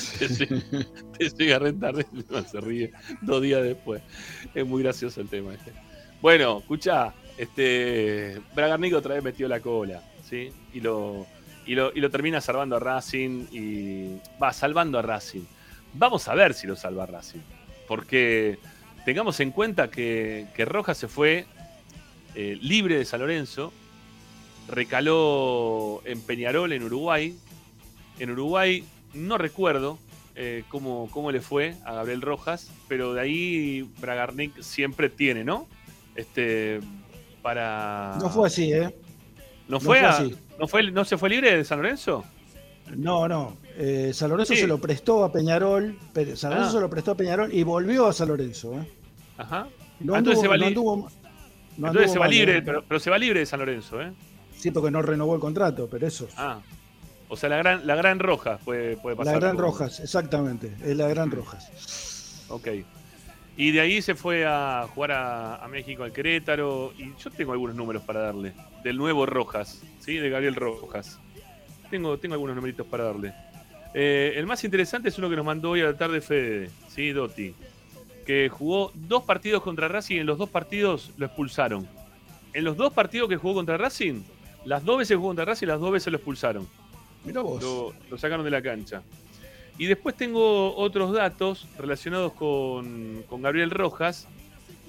te, 0.18 0.28
llega, 0.28 0.86
te 1.16 1.30
llega 1.30 1.60
y 1.62 2.16
encima 2.16 2.42
se 2.42 2.60
ríe 2.60 2.92
dos 3.22 3.42
días 3.42 3.62
después. 3.62 4.02
Es 4.54 4.66
muy 4.66 4.82
gracioso 4.82 5.20
el 5.20 5.28
tema 5.28 5.54
este. 5.54 5.72
Bueno, 6.20 6.58
escuchá, 6.58 7.14
este. 7.38 8.40
Bragarnik 8.54 8.94
otra 8.94 9.14
vez 9.14 9.24
metió 9.24 9.48
la 9.48 9.60
cola, 9.60 10.02
¿sí? 10.28 10.52
Y 10.72 10.80
lo, 10.80 11.26
y 11.66 11.74
lo, 11.74 11.92
y 11.94 12.00
lo 12.00 12.10
termina 12.10 12.40
salvando 12.40 12.76
a 12.76 12.80
Racing 12.80 13.46
y 13.52 14.16
va 14.42 14.52
salvando 14.52 14.98
a 14.98 15.02
Racing. 15.02 15.44
Vamos 15.94 16.28
a 16.28 16.34
ver 16.34 16.54
si 16.54 16.66
lo 16.66 16.76
salva 16.76 17.06
Racing, 17.06 17.40
porque 17.88 18.58
tengamos 19.04 19.40
en 19.40 19.50
cuenta 19.50 19.90
que, 19.90 20.46
que 20.54 20.64
Rojas 20.64 20.98
se 20.98 21.08
fue 21.08 21.46
eh, 22.34 22.58
libre 22.60 22.96
de 22.96 23.04
San 23.04 23.20
Lorenzo, 23.20 23.72
recaló 24.68 26.00
en 26.04 26.20
Peñarol, 26.22 26.72
en 26.72 26.84
Uruguay. 26.84 27.36
En 28.18 28.30
Uruguay 28.30 28.84
no 29.14 29.38
recuerdo 29.38 29.98
eh, 30.34 30.64
cómo, 30.68 31.08
cómo 31.10 31.30
le 31.32 31.40
fue 31.40 31.74
a 31.84 31.94
Gabriel 31.94 32.22
Rojas, 32.22 32.70
pero 32.88 33.12
de 33.14 33.20
ahí 33.20 33.88
Bragarnik 34.00 34.60
siempre 34.62 35.08
tiene, 35.10 35.44
¿no? 35.44 35.66
Este, 36.14 36.80
para... 37.42 38.16
No 38.20 38.30
fue 38.30 38.46
así, 38.46 38.72
¿eh? 38.72 38.94
¿No 39.68 39.76
no 39.76 39.80
fue, 39.80 39.98
fue 39.98 40.06
a- 40.06 40.10
así. 40.10 40.34
¿no, 40.58 40.66
fue, 40.68 40.90
¿No 40.90 41.04
se 41.04 41.16
fue 41.16 41.28
libre 41.30 41.56
de 41.56 41.64
San 41.64 41.78
Lorenzo? 41.80 42.24
No, 42.96 43.28
no. 43.28 43.56
Eh, 43.76 44.10
San 44.12 44.30
Lorenzo 44.30 44.54
Sí. 44.54 44.60
se 44.60 44.66
lo 44.66 44.78
prestó 44.80 45.22
a 45.24 45.30
Peñarol. 45.32 45.96
pero 46.12 46.34
San 46.36 46.50
Lorenzo 46.50 46.70
Ah. 46.70 46.74
se 46.74 46.80
lo 46.80 46.90
prestó 46.90 47.12
a 47.12 47.14
Peñarol 47.16 47.52
y 47.54 47.62
volvió 47.62 48.06
a 48.06 48.12
San 48.12 48.28
Lorenzo. 48.28 48.74
¿eh? 48.80 48.90
Ajá. 49.38 49.68
No 50.00 50.16
entonces 50.16 50.40
se 50.42 50.48
va 50.48 50.56
no 50.56 50.66
anduvo- 50.66 51.10
no 51.76 51.86
Entonces 51.88 52.12
se 52.12 52.18
va 52.18 52.26
libre, 52.28 52.58
¿eh? 52.58 52.62
pero, 52.62 52.84
pero 52.86 52.98
se 52.98 53.10
va 53.10 53.18
libre 53.18 53.40
de 53.40 53.46
San 53.46 53.60
Lorenzo, 53.60 54.00
¿eh? 54.02 54.12
Sí, 54.56 54.70
porque 54.70 54.90
no 54.90 55.00
renovó 55.02 55.34
el 55.34 55.40
contrato, 55.40 55.88
pero 55.90 56.06
eso. 56.06 56.28
Ah. 56.36 56.60
O 57.32 57.36
sea, 57.36 57.48
la 57.48 57.56
gran, 57.58 57.86
la 57.86 57.94
gran 57.94 58.18
roja 58.18 58.58
puede, 58.58 58.96
puede 58.96 59.16
pasar. 59.16 59.34
la 59.34 59.40
Gran 59.40 59.56
como- 59.56 59.68
Rojas, 59.68 60.00
exactamente. 60.00 60.74
Es 60.84 60.96
la 60.96 61.08
Gran 61.08 61.30
Rojas. 61.30 62.44
Ok. 62.48 62.68
Y 63.56 63.70
de 63.72 63.80
ahí 63.80 64.02
se 64.02 64.14
fue 64.14 64.44
a 64.46 64.86
jugar 64.92 65.12
a, 65.12 65.56
a 65.64 65.68
México, 65.68 66.02
al 66.02 66.12
Querétaro. 66.12 66.92
Y 66.98 67.12
yo 67.22 67.30
tengo 67.30 67.52
algunos 67.52 67.76
números 67.76 68.02
para 68.02 68.20
darle. 68.20 68.52
Del 68.82 68.96
nuevo 68.96 69.26
Rojas, 69.26 69.80
¿sí? 70.00 70.16
De 70.16 70.28
Gabriel 70.28 70.56
Rojas. 70.56 71.18
Tengo, 71.90 72.18
tengo 72.18 72.34
algunos 72.34 72.56
numeritos 72.56 72.86
para 72.86 73.04
darle. 73.04 73.32
Eh, 73.94 74.32
el 74.36 74.46
más 74.46 74.62
interesante 74.64 75.08
es 75.08 75.18
uno 75.18 75.28
que 75.30 75.36
nos 75.36 75.44
mandó 75.44 75.70
hoy 75.70 75.80
a 75.82 75.84
la 75.86 75.96
tarde 75.96 76.20
Fede, 76.20 76.70
¿sí? 76.88 77.10
Dotti. 77.12 77.54
Que 78.26 78.48
jugó 78.48 78.92
dos 78.94 79.22
partidos 79.24 79.62
contra 79.62 79.88
Racing 79.88 80.16
y 80.16 80.18
en 80.20 80.26
los 80.26 80.38
dos 80.38 80.48
partidos 80.48 81.10
lo 81.16 81.26
expulsaron. 81.26 81.86
En 82.54 82.64
los 82.64 82.76
dos 82.76 82.92
partidos 82.92 83.28
que 83.28 83.36
jugó 83.36 83.54
contra 83.54 83.76
Racing, 83.76 84.22
las 84.64 84.84
dos 84.84 84.98
veces 84.98 85.16
jugó 85.16 85.28
contra 85.30 85.44
Racing, 85.44 85.66
las 85.68 85.80
dos 85.80 85.92
veces 85.92 86.10
lo 86.12 86.16
expulsaron. 86.16 86.66
Mira 87.24 87.40
vos. 87.42 87.62
Lo, 88.10 88.18
sacaron 88.18 88.44
de 88.44 88.50
la 88.50 88.62
cancha. 88.62 89.02
Y 89.78 89.86
después 89.86 90.14
tengo 90.16 90.76
otros 90.76 91.12
datos 91.12 91.66
relacionados 91.78 92.32
con, 92.34 93.24
con 93.28 93.42
Gabriel 93.42 93.70
Rojas 93.70 94.26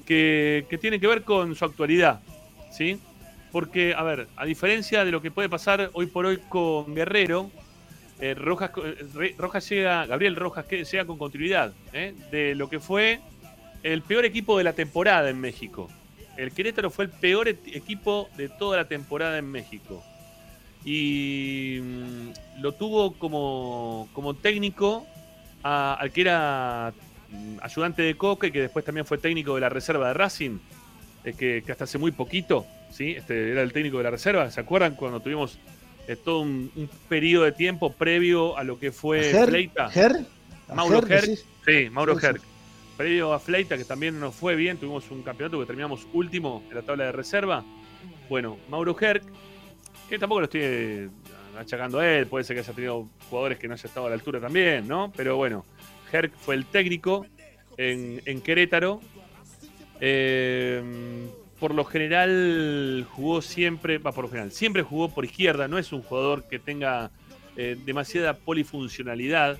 que, 0.05 0.65
que 0.69 0.77
tienen 0.77 0.99
que 0.99 1.07
ver 1.07 1.23
con 1.23 1.55
su 1.55 1.63
actualidad. 1.63 2.21
¿sí? 2.71 2.99
Porque, 3.51 3.93
a 3.95 4.03
ver, 4.03 4.27
a 4.35 4.45
diferencia 4.45 5.05
de 5.05 5.11
lo 5.11 5.21
que 5.21 5.31
puede 5.31 5.49
pasar 5.49 5.89
hoy 5.93 6.07
por 6.07 6.25
hoy 6.25 6.37
con 6.49 6.93
Guerrero, 6.93 7.49
eh, 8.19 8.33
Rojas, 8.33 8.71
eh, 9.21 9.35
Rojas 9.37 9.67
llega, 9.69 10.05
Gabriel 10.05 10.35
Rojas 10.35 10.65
que 10.65 10.83
llega 10.83 11.05
con 11.05 11.17
continuidad 11.17 11.73
¿eh? 11.93 12.13
de 12.31 12.55
lo 12.55 12.69
que 12.69 12.79
fue 12.79 13.19
el 13.83 14.01
peor 14.03 14.25
equipo 14.25 14.57
de 14.57 14.63
la 14.63 14.73
temporada 14.73 15.29
en 15.29 15.39
México. 15.39 15.89
El 16.37 16.51
Querétaro 16.51 16.89
fue 16.91 17.05
el 17.05 17.11
peor 17.11 17.47
et- 17.47 17.67
equipo 17.75 18.29
de 18.37 18.47
toda 18.47 18.77
la 18.77 18.85
temporada 18.85 19.37
en 19.37 19.49
México 19.49 20.03
y 20.85 21.79
mm, 21.81 22.61
lo 22.61 22.71
tuvo 22.73 23.13
como, 23.13 24.09
como 24.13 24.33
técnico 24.35 25.05
a- 25.63 25.93
al 25.95 26.11
que 26.11 26.21
era 26.21 26.93
mm, 27.29 27.57
ayudante 27.61 28.01
de 28.01 28.15
Coca 28.17 28.47
y 28.47 28.51
que 28.51 28.61
después 28.61 28.83
también 28.85 29.05
fue 29.05 29.17
técnico 29.17 29.55
de 29.55 29.61
la 29.61 29.69
reserva 29.69 30.07
de 30.07 30.13
Racing, 30.13 30.57
eh, 31.23 31.33
que, 31.37 31.63
que 31.65 31.71
hasta 31.71 31.83
hace 31.83 31.97
muy 31.97 32.11
poquito 32.11 32.65
¿sí? 32.91 33.11
Este 33.11 33.51
era 33.51 33.61
el 33.61 33.71
técnico 33.71 33.97
de 33.99 34.03
la 34.03 34.11
reserva. 34.11 34.49
¿Se 34.51 34.59
acuerdan 34.59 34.95
cuando 34.95 35.19
tuvimos 35.21 35.57
eh, 36.07 36.15
todo 36.17 36.41
un, 36.41 36.69
un 36.75 36.89
periodo 37.07 37.45
de 37.45 37.51
tiempo 37.53 37.93
previo 37.93 38.57
a 38.57 38.63
lo 38.65 38.77
que 38.79 38.91
fue 38.91 39.23
Ger, 39.31 39.47
Fleita? 39.49 39.89
Ger, 39.91 40.25
¿A 40.67 40.75
Mauro 40.75 41.01
Ger, 41.03 41.23
Herc. 41.23 41.39
Sí, 41.65 41.89
Mauro. 41.89 42.19
Herc. 42.19 42.41
Previo 42.97 43.33
a 43.33 43.39
Fleita, 43.39 43.77
que 43.77 43.85
también 43.85 44.19
nos 44.19 44.35
fue 44.35 44.55
bien, 44.55 44.77
tuvimos 44.77 45.09
un 45.09 45.23
campeonato 45.23 45.59
que 45.59 45.65
terminamos 45.65 46.05
último 46.13 46.63
en 46.69 46.75
la 46.75 46.81
tabla 46.81 47.05
de 47.05 47.11
reserva. 47.13 47.63
Bueno, 48.29 48.57
Mauro 48.69 48.95
Herc, 48.99 49.23
que 50.11 50.19
tampoco 50.19 50.41
lo 50.41 50.45
estoy 50.45 50.61
eh, 50.63 51.09
achacando 51.57 51.99
a 51.99 52.07
él, 52.07 52.27
puede 52.27 52.43
ser 52.43 52.55
que 52.55 52.59
haya 52.59 52.73
tenido 52.73 53.07
jugadores 53.29 53.57
que 53.57 53.67
no 53.67 53.73
haya 53.73 53.87
estado 53.87 54.07
a 54.07 54.09
la 54.09 54.15
altura 54.15 54.39
también, 54.41 54.87
¿no? 54.87 55.11
Pero 55.15 55.37
bueno, 55.37 55.65
Herc 56.11 56.35
fue 56.35 56.55
el 56.55 56.65
técnico 56.65 57.25
en, 57.77 58.21
en 58.25 58.41
Querétaro. 58.41 58.99
Eh, 60.01 61.29
por 61.59 61.73
lo 61.73 61.85
general 61.85 63.07
jugó 63.11 63.41
siempre, 63.41 63.99
va 63.99 64.11
por 64.11 64.25
lo 64.25 64.29
general, 64.29 64.51
siempre 64.51 64.81
jugó 64.81 65.13
por 65.13 65.23
izquierda, 65.25 65.67
no 65.67 65.77
es 65.77 65.93
un 65.93 66.01
jugador 66.01 66.47
que 66.47 66.59
tenga 66.59 67.11
eh, 67.55 67.77
demasiada 67.85 68.33
polifuncionalidad. 68.33 69.59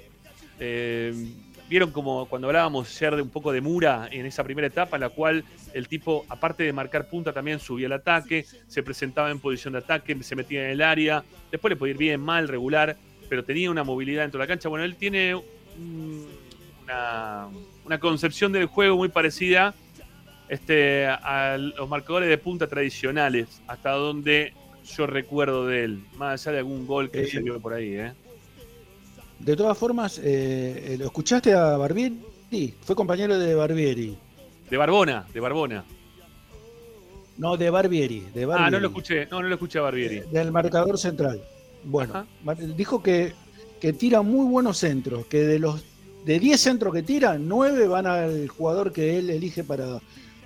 Vieron 1.71 1.91
como 1.91 2.25
cuando 2.25 2.49
hablábamos 2.49 2.93
ayer 2.97 3.15
de 3.15 3.21
un 3.21 3.29
poco 3.29 3.53
de 3.53 3.61
Mura 3.61 4.09
en 4.11 4.25
esa 4.25 4.43
primera 4.43 4.67
etapa, 4.67 4.97
en 4.97 5.01
la 5.03 5.09
cual 5.09 5.45
el 5.73 5.87
tipo, 5.87 6.25
aparte 6.27 6.63
de 6.63 6.73
marcar 6.73 7.09
punta, 7.09 7.31
también 7.31 7.61
subía 7.61 7.85
el 7.85 7.93
ataque, 7.93 8.45
se 8.67 8.83
presentaba 8.83 9.31
en 9.31 9.39
posición 9.39 9.71
de 9.71 9.79
ataque, 9.79 10.21
se 10.21 10.35
metía 10.35 10.65
en 10.65 10.71
el 10.71 10.81
área, 10.81 11.23
después 11.49 11.69
le 11.69 11.77
podía 11.77 11.91
ir 11.91 11.97
bien, 11.97 12.19
mal, 12.19 12.49
regular, 12.49 12.97
pero 13.29 13.45
tenía 13.45 13.71
una 13.71 13.85
movilidad 13.85 14.23
dentro 14.23 14.37
de 14.37 14.43
la 14.43 14.47
cancha. 14.49 14.67
Bueno, 14.67 14.83
él 14.83 14.97
tiene 14.97 15.33
una, 16.83 17.47
una 17.85 17.99
concepción 18.01 18.51
del 18.51 18.65
juego 18.65 18.97
muy 18.97 19.07
parecida 19.07 19.73
este, 20.49 21.07
a 21.07 21.55
los 21.57 21.87
marcadores 21.87 22.27
de 22.27 22.37
punta 22.37 22.67
tradicionales, 22.67 23.61
hasta 23.65 23.91
donde 23.91 24.53
yo 24.97 25.07
recuerdo 25.07 25.67
de 25.67 25.85
él, 25.85 26.03
más 26.17 26.45
allá 26.45 26.51
de 26.51 26.57
algún 26.57 26.85
gol 26.85 27.09
que 27.09 27.21
Eh, 27.21 27.27
se 27.27 27.39
vio 27.39 27.61
por 27.61 27.71
ahí. 27.71 27.93
¿eh? 27.93 28.11
De 29.43 29.55
todas 29.55 29.77
formas, 29.77 30.19
eh, 30.23 30.95
¿lo 30.99 31.05
escuchaste 31.05 31.53
a 31.53 31.77
Barbieri? 31.77 32.19
Sí, 32.49 32.73
fue 32.81 32.95
compañero 32.95 33.37
de 33.39 33.55
Barbieri. 33.55 34.17
De 34.69 34.77
Barbona, 34.77 35.25
de 35.33 35.39
Barbona. 35.39 35.83
No, 37.37 37.57
de 37.57 37.69
Barbieri. 37.69 38.19
De 38.33 38.45
Barbieri. 38.45 38.67
Ah, 38.67 38.71
no 38.71 38.79
lo 38.79 38.87
escuché, 38.87 39.25
no, 39.27 39.41
no 39.41 39.47
lo 39.47 39.55
escuché 39.55 39.79
a 39.79 39.83
Barbieri. 39.83 40.21
Del 40.31 40.51
marcador 40.51 40.97
central. 40.97 41.41
Bueno, 41.83 42.13
Ajá. 42.45 42.55
Dijo 42.75 43.01
que, 43.01 43.33
que 43.79 43.93
tira 43.93 44.21
muy 44.21 44.45
buenos 44.45 44.77
centros, 44.77 45.25
que 45.25 45.39
de 45.39 45.57
los 45.59 45.83
de 46.25 46.39
10 46.39 46.61
centros 46.61 46.93
que 46.93 47.01
tira, 47.01 47.37
9 47.39 47.87
van 47.87 48.05
al 48.05 48.47
jugador 48.47 48.91
que 48.93 49.17
él 49.17 49.31
elige 49.31 49.63
para, 49.63 49.99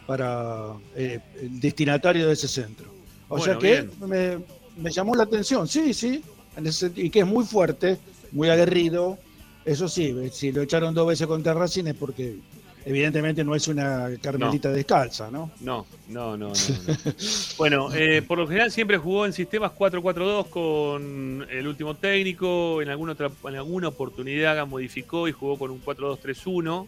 para 0.08 0.74
eh, 0.96 1.20
el 1.42 1.60
destinatario 1.60 2.28
de 2.28 2.34
ese 2.34 2.48
centro. 2.48 2.88
O 3.28 3.38
Bueno, 3.38 3.44
sea 3.44 3.58
que 3.58 3.90
me, 4.08 4.38
me 4.78 4.90
llamó 4.92 5.16
la 5.16 5.24
atención, 5.24 5.68
sí, 5.68 5.94
sí, 5.94 6.24
en 6.56 6.68
ese 6.68 6.80
sentido, 6.88 7.08
y 7.08 7.10
que 7.10 7.20
es 7.20 7.26
muy 7.28 7.44
fuerte, 7.44 7.98
muy 8.32 8.50
aguerrido. 8.50 9.18
Eso 9.66 9.88
sí, 9.90 10.14
si 10.32 10.52
lo 10.52 10.62
echaron 10.62 10.94
dos 10.94 11.08
veces 11.08 11.28
contra 11.28 11.54
Racing 11.54 11.86
es 11.86 11.96
porque 11.96 12.38
evidentemente 12.86 13.44
no 13.44 13.56
es 13.56 13.68
una 13.68 14.10
carmelita 14.22 14.72
descalza, 14.72 15.32
¿no? 15.32 15.52
No, 15.60 15.88
no, 16.08 16.38
no, 16.38 16.50
no. 16.50 16.54
no. 16.54 16.54
bueno, 17.58 17.94
eh, 17.94 18.22
por 18.22 18.38
lo 18.38 18.48
general 18.48 18.72
siempre 18.72 18.98
jugó 18.98 19.26
en 19.26 19.34
sistemas 19.34 19.72
4-4-2 19.72 20.50
con 20.50 21.48
el 21.50 21.68
último 21.68 21.96
técnico. 21.96 22.82
En 22.82 22.90
alguna, 22.90 23.14
otra, 23.14 23.32
en 23.48 23.56
alguna 23.56 23.88
oportunidad 23.88 24.66
modificó 24.68 25.28
y 25.28 25.32
jugó 25.32 25.58
con 25.58 25.72
un 25.72 25.84
4-2-3-1. 25.84 26.88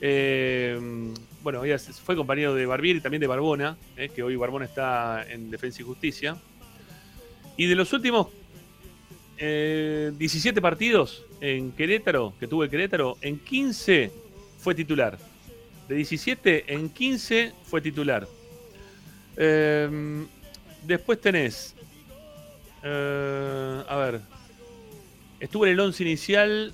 Eh, 0.00 1.12
bueno, 1.42 1.64
ella 1.64 1.78
fue 1.78 2.14
compañero 2.16 2.54
de 2.54 2.66
Barbieri 2.66 2.98
y 2.98 3.02
también 3.02 3.20
de 3.20 3.26
Barbona, 3.26 3.76
eh, 3.96 4.10
que 4.14 4.22
hoy 4.22 4.36
Barbona 4.36 4.66
está 4.66 5.24
en 5.28 5.50
Defensa 5.50 5.82
y 5.82 5.84
Justicia. 5.84 6.36
Y 7.56 7.66
de 7.66 7.74
los 7.74 7.92
últimos 7.92 8.28
eh, 9.38 10.12
17 10.16 10.60
partidos 10.60 11.24
en 11.40 11.72
Querétaro, 11.72 12.34
que 12.40 12.46
tuvo 12.46 12.64
el 12.64 12.70
Querétaro, 12.70 13.16
en 13.20 13.38
15 13.38 14.10
fue 14.58 14.74
titular. 14.74 15.18
De 15.88 15.94
17 15.94 16.72
en 16.74 16.88
15 16.88 17.52
fue 17.64 17.80
titular. 17.80 18.26
Eh, 19.36 20.26
después 20.82 21.20
tenés. 21.20 21.74
eh, 22.82 23.82
a 23.88 23.96
ver. 23.96 24.20
Estuvo 25.38 25.66
en 25.66 25.72
el 25.72 25.80
11 25.80 26.02
inicial 26.02 26.72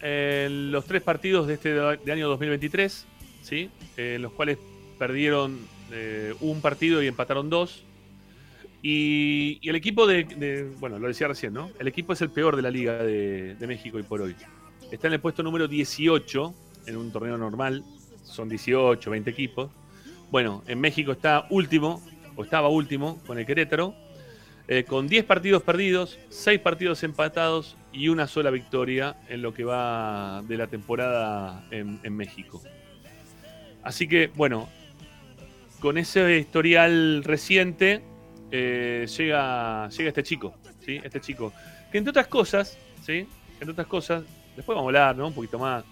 en 0.00 0.72
los 0.72 0.84
tres 0.86 1.02
partidos 1.02 1.46
de 1.46 1.54
este 1.54 1.78
año 2.10 2.28
2023, 2.28 3.06
¿sí? 3.42 3.70
En 3.96 4.22
los 4.22 4.32
cuales 4.32 4.58
perdieron 4.98 5.58
eh, 5.92 6.34
un 6.40 6.60
partido 6.60 7.02
y 7.02 7.06
empataron 7.06 7.50
dos. 7.50 7.82
Y, 8.88 9.58
y 9.62 9.68
el 9.68 9.74
equipo 9.74 10.06
de, 10.06 10.70
Bueno, 10.78 11.00
lo 11.00 11.08
decía 11.08 11.26
recién, 11.26 11.52
¿no? 11.52 11.72
El 11.80 11.88
equipo 11.88 12.12
es 12.12 12.20
el 12.22 12.30
peor 12.30 12.54
de 12.54 12.62
la 12.62 12.70
Liga 12.70 13.02
de, 13.02 13.56
México 13.66 13.96
hoy 13.96 14.04
por 14.04 14.22
hoy. 14.22 14.36
Está 14.92 15.08
en 15.08 15.14
el 15.14 15.20
puesto 15.20 15.42
número 15.42 15.66
18 15.66 16.54
en 16.86 16.96
un 16.96 17.10
torneo 17.10 17.36
normal. 17.36 17.82
Son 18.22 18.48
18, 18.48 19.10
20 19.10 19.28
equipos. 19.28 19.72
Bueno, 20.30 20.62
en 20.68 20.80
México 20.80 21.10
está 21.10 21.48
último, 21.50 22.00
o 22.36 22.44
estaba 22.44 22.68
último, 22.68 23.18
con 23.26 23.40
el 23.40 23.44
Querétaro, 23.44 23.92
eh, 24.68 24.84
con 24.84 25.08
10 25.08 25.24
partidos 25.24 25.64
perdidos, 25.64 26.20
6 26.28 26.60
partidos 26.60 27.02
empatados 27.02 27.76
y 27.92 28.06
una 28.06 28.28
sola 28.28 28.52
victoria 28.52 29.16
en 29.28 29.42
lo 29.42 29.52
que 29.52 29.64
va 29.64 30.44
de 30.46 30.56
la 30.56 30.68
temporada 30.68 31.66
en 31.72 32.16
México. 32.16 32.62
Así 33.82 34.06
que, 34.06 34.30
bueno, 34.36 34.68
con 35.80 35.98
ese 35.98 36.38
historial 36.38 37.24
reciente, 37.24 38.04
eh, 38.50 39.06
llega, 39.16 39.88
llega 39.88 40.08
este 40.08 40.22
chico, 40.22 40.54
¿sí? 40.84 41.00
Este 41.02 41.20
chico. 41.20 41.52
Que 41.90 41.98
entre 41.98 42.10
otras 42.10 42.26
cosas, 42.28 42.76
¿sí? 43.04 43.26
Entre 43.54 43.70
otras 43.70 43.86
cosas, 43.86 44.22
después 44.56 44.74
vamos 44.76 44.84
a 44.84 44.88
hablar, 44.90 45.16
¿no? 45.16 45.28
Un 45.28 45.34
poquito 45.34 45.58
más. 45.58 45.84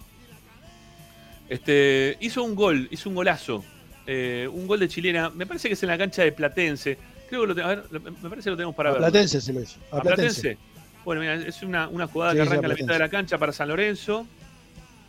Este, 1.49 2.17
hizo 2.21 2.43
un 2.43 2.55
gol, 2.55 2.87
hizo 2.91 3.09
un 3.09 3.15
golazo. 3.15 3.63
eh, 4.07 4.47
un 4.51 4.67
gol 4.67 4.79
de 4.79 4.87
chilena. 4.87 5.31
Me 5.31 5.47
parece 5.47 5.67
que 5.67 5.73
es 5.73 5.81
en 5.81 5.89
la 5.89 5.97
cancha 5.97 6.21
de 6.23 6.31
Platense. 6.31 6.95
Creo 7.27 7.41
que 7.41 7.47
lo 7.47 7.55
te- 7.55 7.63
a 7.63 7.67
ver, 7.67 7.83
lo- 7.89 7.99
me 7.99 8.11
parece 8.29 8.43
que 8.43 8.49
lo 8.51 8.55
tenemos 8.55 8.75
para 8.75 8.89
A 8.91 8.93
ver. 8.93 9.01
Platense 9.01 9.41
se 9.41 9.51
lo 9.51 9.61
hizo. 9.61 9.79
¿A 9.91 9.99
Platense? 10.01 10.57
Bueno, 11.03 11.21
mira, 11.21 11.33
es 11.35 11.63
una, 11.63 11.87
una 11.87 12.05
jugada 12.05 12.31
Sí, 12.33 12.37
que 12.37 12.41
arranca 12.43 12.65
a 12.67 12.69
la 12.69 12.75
mitad 12.75 12.93
de 12.93 12.99
la 12.99 13.09
cancha 13.09 13.37
para 13.39 13.51
San 13.51 13.67
Lorenzo. 13.67 14.27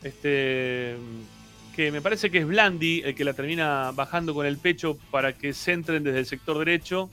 Este. 0.02 0.96
Que 1.74 1.92
me 1.92 2.00
parece 2.00 2.30
que 2.30 2.38
es 2.38 2.46
Blandi 2.46 3.02
el 3.04 3.14
que 3.14 3.22
la 3.22 3.35
termina 3.35 3.90
bajando 3.94 4.32
con 4.32 4.46
el 4.46 4.56
pecho 4.56 4.96
para 5.11 5.35
que 5.35 5.52
se 5.52 5.72
entren 5.72 6.02
desde 6.02 6.20
el 6.20 6.26
sector 6.26 6.59
derecho. 6.59 7.11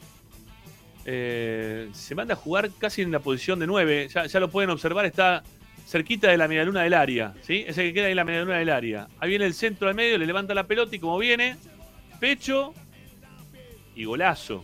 Eh, 1.06 1.90
se 1.94 2.16
manda 2.16 2.34
a 2.34 2.38
jugar 2.38 2.70
casi 2.80 3.02
en 3.02 3.12
la 3.12 3.20
posición 3.20 3.60
de 3.60 3.68
9. 3.68 4.08
Ya, 4.30 4.40
lo 4.40 4.50
pueden 4.50 4.70
observar, 4.70 5.06
está 5.06 5.44
cerquita 5.86 6.30
de 6.30 6.38
la 6.38 6.48
medialuna 6.48 6.84
del 6.84 6.94
área. 6.94 7.34
¿sí? 7.42 7.64
Ese 7.68 7.84
que 7.84 7.94
queda 7.94 8.06
ahí 8.06 8.12
en 8.12 8.18
la 8.18 8.24
medialuna 8.24 8.58
del 8.58 8.70
área. 8.70 9.08
Ahí 9.20 9.30
viene 9.30 9.46
el 9.46 9.54
centro 9.54 9.88
al 9.90 9.96
medio, 9.96 10.18
le 10.18 10.26
levanta 10.26 10.54
la 10.54 10.66
pelota 10.66 10.96
y 10.96 11.00
como 11.00 11.18
viene, 11.18 11.58
pecho 12.20 12.74
y 13.96 14.06
golazo. 14.06 14.64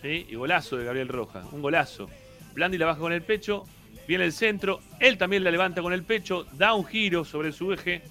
¿sí? 0.00 0.26
Y 0.28 0.34
golazo 0.34 0.76
de 0.76 0.84
Gabriel 0.84 1.08
Rojas. 1.08 1.44
Un 1.52 1.60
golazo. 1.62 2.08
Blandi 2.54 2.78
la 2.78 2.86
baja 2.86 2.98
con 3.00 3.12
el 3.12 3.22
pecho, 3.22 3.64
viene 4.08 4.24
el 4.24 4.32
centro, 4.32 4.80
él 4.98 5.16
también 5.18 5.44
la 5.44 5.50
levanta 5.52 5.82
con 5.82 5.92
el 5.92 6.02
pecho, 6.02 6.46
da 6.54 6.74
un 6.74 6.84
giro 6.84 7.24
sobre 7.24 7.52
su 7.52 7.72
eje 7.72 8.02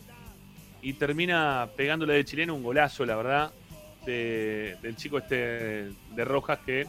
y 0.81 0.93
termina 0.93 1.67
pegándole 1.75 2.13
de 2.13 2.23
chileno 2.23 2.55
un 2.55 2.63
golazo, 2.63 3.05
la 3.05 3.17
verdad, 3.17 3.51
de- 4.05 4.77
del 4.81 4.95
chico 4.95 5.17
este 5.17 5.35
de 6.15 6.25
Rojas 6.25 6.59
que 6.65 6.87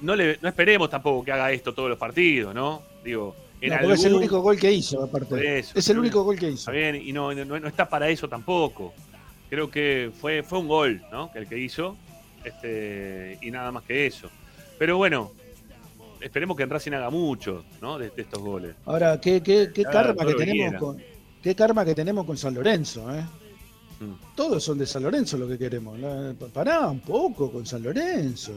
no, 0.00 0.16
le, 0.16 0.38
no 0.40 0.48
esperemos 0.48 0.90
tampoco 0.90 1.24
que 1.24 1.32
haga 1.32 1.52
esto 1.52 1.72
todos 1.74 1.88
los 1.88 1.98
partidos, 1.98 2.54
¿no? 2.54 2.82
Digo, 3.04 3.34
en 3.60 3.70
No, 3.70 3.76
porque 3.78 3.94
es 3.94 4.00
el 4.00 4.06
algún- 4.06 4.18
único 4.22 4.40
gol 4.40 4.58
que 4.58 4.72
hizo, 4.72 5.02
aparte. 5.02 5.58
eso, 5.58 5.72
es 5.78 5.88
el 5.88 5.98
único 5.98 6.22
gol 6.24 6.38
que 6.38 6.46
hizo. 6.50 6.58
Está 6.58 6.72
bien, 6.72 6.96
y 6.96 7.12
no, 7.12 7.32
no, 7.34 7.60
no 7.60 7.68
está 7.68 7.88
para 7.88 8.08
eso 8.08 8.28
tampoco. 8.28 8.92
Creo 9.48 9.70
que 9.70 10.10
fue, 10.20 10.42
fue 10.42 10.58
un 10.58 10.68
gol, 10.68 11.02
¿no? 11.12 11.30
El 11.34 11.46
que 11.46 11.58
hizo. 11.58 11.96
Este, 12.44 13.38
y 13.40 13.50
nada 13.50 13.70
más 13.70 13.84
que 13.84 14.06
eso. 14.06 14.28
Pero 14.78 14.96
bueno, 14.96 15.30
esperemos 16.20 16.56
que 16.56 16.64
en 16.64 16.70
Racing 16.70 16.92
haga 16.92 17.10
mucho, 17.10 17.64
¿no? 17.80 17.98
De, 17.98 18.10
de 18.10 18.22
estos 18.22 18.40
goles. 18.40 18.74
Ahora, 18.86 19.20
qué, 19.20 19.40
qué, 19.42 19.70
qué 19.72 19.84
karma 19.84 20.24
que 20.26 20.34
tenemos 20.34 20.80
con 20.80 21.02
qué 21.42 21.54
karma 21.54 21.84
que 21.84 21.94
tenemos 21.94 22.24
con 22.26 22.36
San 22.36 22.54
Lorenzo, 22.54 23.14
¿eh? 23.14 23.22
Mm. 24.00 24.34
Todos 24.34 24.64
son 24.64 24.78
de 24.78 24.86
San 24.86 25.02
Lorenzo 25.04 25.36
lo 25.38 25.46
que 25.46 25.56
queremos. 25.58 25.96
¿no? 25.98 26.34
Pará 26.52 26.88
un 26.88 27.00
poco 27.00 27.52
con 27.52 27.64
San 27.66 27.82
Lorenzo. 27.82 28.52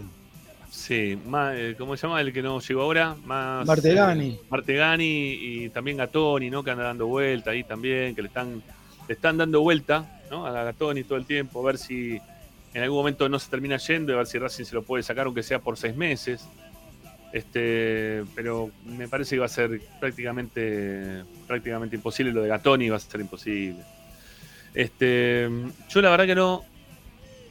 Sí, 0.75 1.17
más, 1.25 1.55
eh, 1.55 1.73
¿cómo 1.77 1.95
se 1.95 2.05
llama 2.05 2.19
el 2.21 2.33
que 2.33 2.43
no 2.43 2.59
llegó 2.59 2.81
ahora? 2.81 3.15
Más, 3.25 3.65
Martegani. 3.65 4.29
eh, 4.31 4.39
Martegani 4.49 5.31
y 5.31 5.69
también 5.69 5.97
Gatoni, 5.97 6.49
¿no? 6.49 6.63
Que 6.63 6.71
anda 6.71 6.83
dando 6.83 7.07
vuelta 7.07 7.51
ahí 7.51 7.63
también, 7.63 8.13
que 8.13 8.21
le 8.21 8.27
están, 8.27 8.61
le 9.07 9.13
están 9.13 9.37
dando 9.37 9.61
vuelta, 9.61 10.21
¿no? 10.29 10.45
A 10.45 10.51
Gatoni 10.51 11.03
todo 11.05 11.17
el 11.17 11.25
tiempo, 11.25 11.61
a 11.61 11.65
ver 11.67 11.77
si 11.77 12.19
en 12.73 12.83
algún 12.83 12.97
momento 12.99 13.29
no 13.29 13.39
se 13.39 13.49
termina 13.49 13.77
yendo, 13.77 14.11
y 14.11 14.15
a 14.15 14.17
ver 14.17 14.27
si 14.27 14.37
Racing 14.37 14.65
se 14.65 14.75
lo 14.75 14.83
puede 14.83 15.01
sacar, 15.01 15.25
aunque 15.25 15.43
sea 15.43 15.59
por 15.59 15.77
seis 15.77 15.95
meses. 15.95 16.45
Este, 17.31 18.23
pero 18.35 18.69
me 18.85 19.07
parece 19.07 19.35
que 19.35 19.39
va 19.39 19.45
a 19.45 19.49
ser 19.49 19.81
prácticamente, 19.99 21.23
prácticamente 21.47 21.95
imposible. 21.95 22.33
Lo 22.33 22.41
de 22.41 22.49
Gatoni 22.49 22.89
va 22.89 22.97
a 22.97 22.99
ser 22.99 23.21
imposible. 23.21 23.79
Este, 24.73 25.49
yo 25.89 26.01
la 26.01 26.09
verdad 26.11 26.25
que 26.25 26.35
no, 26.35 26.65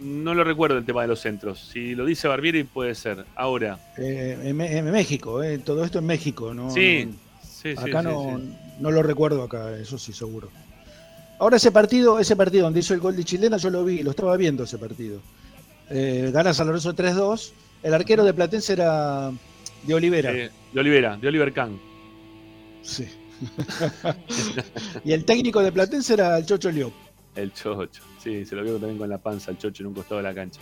No 0.05 0.35
lo 0.35 0.45
recuerdo 0.45 0.77
el 0.77 0.85
tema 0.85 1.01
de 1.01 1.09
los 1.09 1.21
centros. 1.21 1.59
Si 1.73 1.95
lo 1.95 2.05
dice 2.05 2.29
Barbieri, 2.29 2.65
puede 2.65 2.95
ser. 2.95 3.25
Ahora. 3.35 3.79
Eh, 3.97 4.39
en, 4.45 4.91
México, 4.93 5.43
eh, 5.43 5.59
todo 5.59 5.83
esto 5.83 5.99
en 6.01 6.05
México, 6.05 6.53
¿no? 6.53 6.71
sí, 6.71 7.07
no- 7.07 7.13
sí, 7.43 7.75
sí, 7.75 7.91
acá 7.91 8.03
sí, 8.03 8.09
no, 8.09 8.39
sí. 8.39 8.55
no 8.81 8.91
lo 8.91 9.03
recuerdo 9.03 9.43
acá, 9.43 9.75
eso 9.79 9.97
sí, 9.97 10.13
seguro. 10.13 10.51
Ahora 11.39 11.57
ese 11.57 11.73
partido, 11.73 12.19
ese 12.19 12.37
partido 12.37 12.65
donde 12.65 12.81
hizo 12.81 12.93
el 12.93 13.01
gol 13.01 13.17
de 13.17 13.25
Chilena, 13.25 13.57
yo 13.57 13.71
lo 13.71 13.83
vi, 13.83 14.03
lo 14.03 14.11
estaba 14.11 14.37
viendo 14.37 14.65
ese 14.65 14.77
partido. 14.77 15.21
Eh, 15.89 16.31
gana 16.33 16.53
San 16.53 16.67
Lorenzo 16.67 16.95
3-2. 16.95 17.53
El 17.83 17.95
arquero 17.95 18.25
de 18.25 18.35
Platense 18.35 18.75
era 18.75 19.33
de 19.85 19.95
Olivera. 19.95 20.33
Eh, 20.33 20.51
de 20.71 20.81
Olivera, 20.81 21.17
de 21.17 21.29
Oliver 21.29 21.53
Kahn. 21.55 21.81
Sí. 22.83 23.09
y 25.05 25.13
el 25.13 25.25
técnico 25.25 25.63
de 25.63 25.73
Platense 25.73 26.13
era 26.13 26.37
el 26.39 26.45
Chocho 26.45 26.71
Liop. 26.71 26.93
El 27.37 27.53
Chocho. 27.55 28.03
Sí, 28.25 28.47
se 28.47 28.57
lo 28.57 28.63
vio 28.63 28.79
también 28.79 28.97
con 28.97 29.11
la 29.11 29.19
panza 29.19 29.51
el 29.51 29.59
Chocho 29.59 29.83
en 29.83 29.89
un 29.89 29.95
costado 29.95 30.17
de 30.17 30.23
la 30.23 30.35
cancha. 30.35 30.59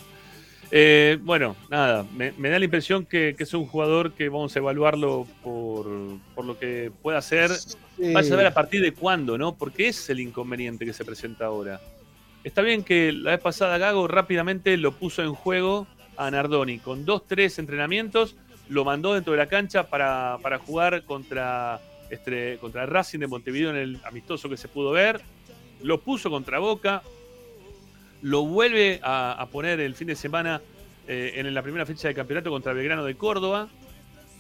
Eh, 0.72 1.16
bueno, 1.22 1.54
nada, 1.70 2.04
me, 2.12 2.32
me 2.32 2.48
da 2.48 2.58
la 2.58 2.64
impresión 2.64 3.06
que, 3.06 3.36
que 3.38 3.44
es 3.44 3.54
un 3.54 3.66
jugador 3.66 4.14
que 4.14 4.28
vamos 4.28 4.56
a 4.56 4.58
evaluarlo 4.58 5.28
por, 5.44 5.86
por 6.34 6.44
lo 6.44 6.58
que 6.58 6.90
pueda 7.02 7.18
hacer. 7.18 7.50
Sí. 7.50 8.12
Vaya 8.12 8.34
a 8.34 8.36
ver 8.36 8.46
a 8.46 8.54
partir 8.54 8.82
de 8.82 8.92
cuándo, 8.92 9.38
¿no? 9.38 9.54
Porque 9.54 9.86
es 9.86 10.10
el 10.10 10.18
inconveniente 10.18 10.84
que 10.84 10.92
se 10.92 11.04
presenta 11.04 11.44
ahora. 11.44 11.80
Está 12.42 12.62
bien 12.62 12.82
que 12.82 13.12
la 13.12 13.30
vez 13.30 13.40
pasada 13.40 13.78
Gago 13.78 14.08
rápidamente 14.08 14.76
lo 14.76 14.90
puso 14.90 15.22
en 15.22 15.34
juego 15.34 15.86
a 16.16 16.28
Nardoni. 16.32 16.80
Con 16.80 17.04
dos, 17.04 17.28
tres 17.28 17.60
entrenamientos, 17.60 18.34
lo 18.68 18.84
mandó 18.84 19.14
dentro 19.14 19.34
de 19.34 19.38
la 19.38 19.46
cancha 19.46 19.88
para, 19.88 20.38
para 20.42 20.58
jugar 20.58 21.04
contra, 21.04 21.80
este, 22.10 22.58
contra 22.58 22.82
el 22.82 22.90
Racing 22.90 23.20
de 23.20 23.28
Montevideo 23.28 23.70
en 23.70 23.76
el 23.76 24.00
amistoso 24.04 24.48
que 24.48 24.56
se 24.56 24.66
pudo 24.66 24.90
ver. 24.90 25.20
Lo 25.82 26.00
puso 26.00 26.28
contra 26.28 26.58
Boca. 26.58 27.02
Lo 28.22 28.44
vuelve 28.46 29.00
a, 29.02 29.32
a 29.32 29.46
poner 29.46 29.80
el 29.80 29.94
fin 29.94 30.06
de 30.08 30.16
semana 30.16 30.60
eh, 31.08 31.32
en 31.36 31.52
la 31.52 31.62
primera 31.62 31.84
fecha 31.84 32.08
de 32.08 32.14
campeonato 32.14 32.50
contra 32.50 32.72
Belgrano 32.72 33.04
de 33.04 33.14
Córdoba. 33.16 33.68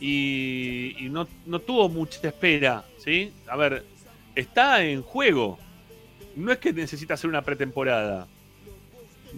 Y, 0.00 0.96
y 0.98 1.08
no, 1.10 1.28
no 1.46 1.60
tuvo 1.60 1.88
mucha 1.88 2.26
espera, 2.26 2.84
¿sí? 2.98 3.32
A 3.48 3.56
ver, 3.56 3.84
está 4.34 4.82
en 4.82 5.02
juego. 5.02 5.58
No 6.34 6.50
es 6.50 6.58
que 6.58 6.72
necesita 6.72 7.14
hacer 7.14 7.28
una 7.30 7.42
pretemporada. 7.42 8.26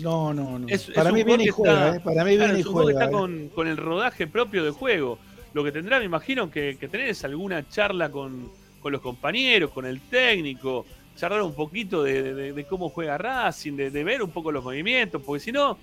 No, 0.00 0.32
no, 0.32 0.58
no. 0.58 0.68
Es- 0.68 0.88
es 0.88 0.94
Para 0.94 1.12
mí 1.12 1.22
viene 1.22 1.44
y 1.44 1.48
juega, 1.48 1.88
está- 1.88 1.96
eh. 1.96 2.00
Para 2.00 2.24
mí 2.24 2.36
viene 2.36 2.58
y 2.60 2.62
juega. 2.62 2.92
está 2.92 3.04
eh. 3.06 3.10
con, 3.12 3.48
con 3.50 3.68
el 3.68 3.76
rodaje 3.76 4.26
propio 4.26 4.64
de 4.64 4.70
juego. 4.70 5.18
Lo 5.52 5.62
que 5.62 5.70
tendrá, 5.70 5.98
me 5.98 6.04
imagino, 6.06 6.50
que, 6.50 6.76
que 6.80 6.88
tener 6.88 7.08
es 7.10 7.24
alguna 7.24 7.68
charla 7.68 8.10
con, 8.10 8.50
con 8.80 8.90
los 8.92 9.00
compañeros, 9.00 9.70
con 9.70 9.84
el 9.86 10.00
técnico, 10.00 10.84
charlar 11.16 11.42
un 11.42 11.54
poquito 11.54 12.02
de, 12.02 12.64
cómo 12.68 12.88
juega 12.88 13.16
Racing, 13.18 13.72
de, 13.76 14.04
ver 14.04 14.22
un 14.22 14.30
poco 14.30 14.50
los 14.52 14.64
movimientos, 14.64 15.22
porque 15.24 15.40
si 15.44 15.52
no, 15.52 15.78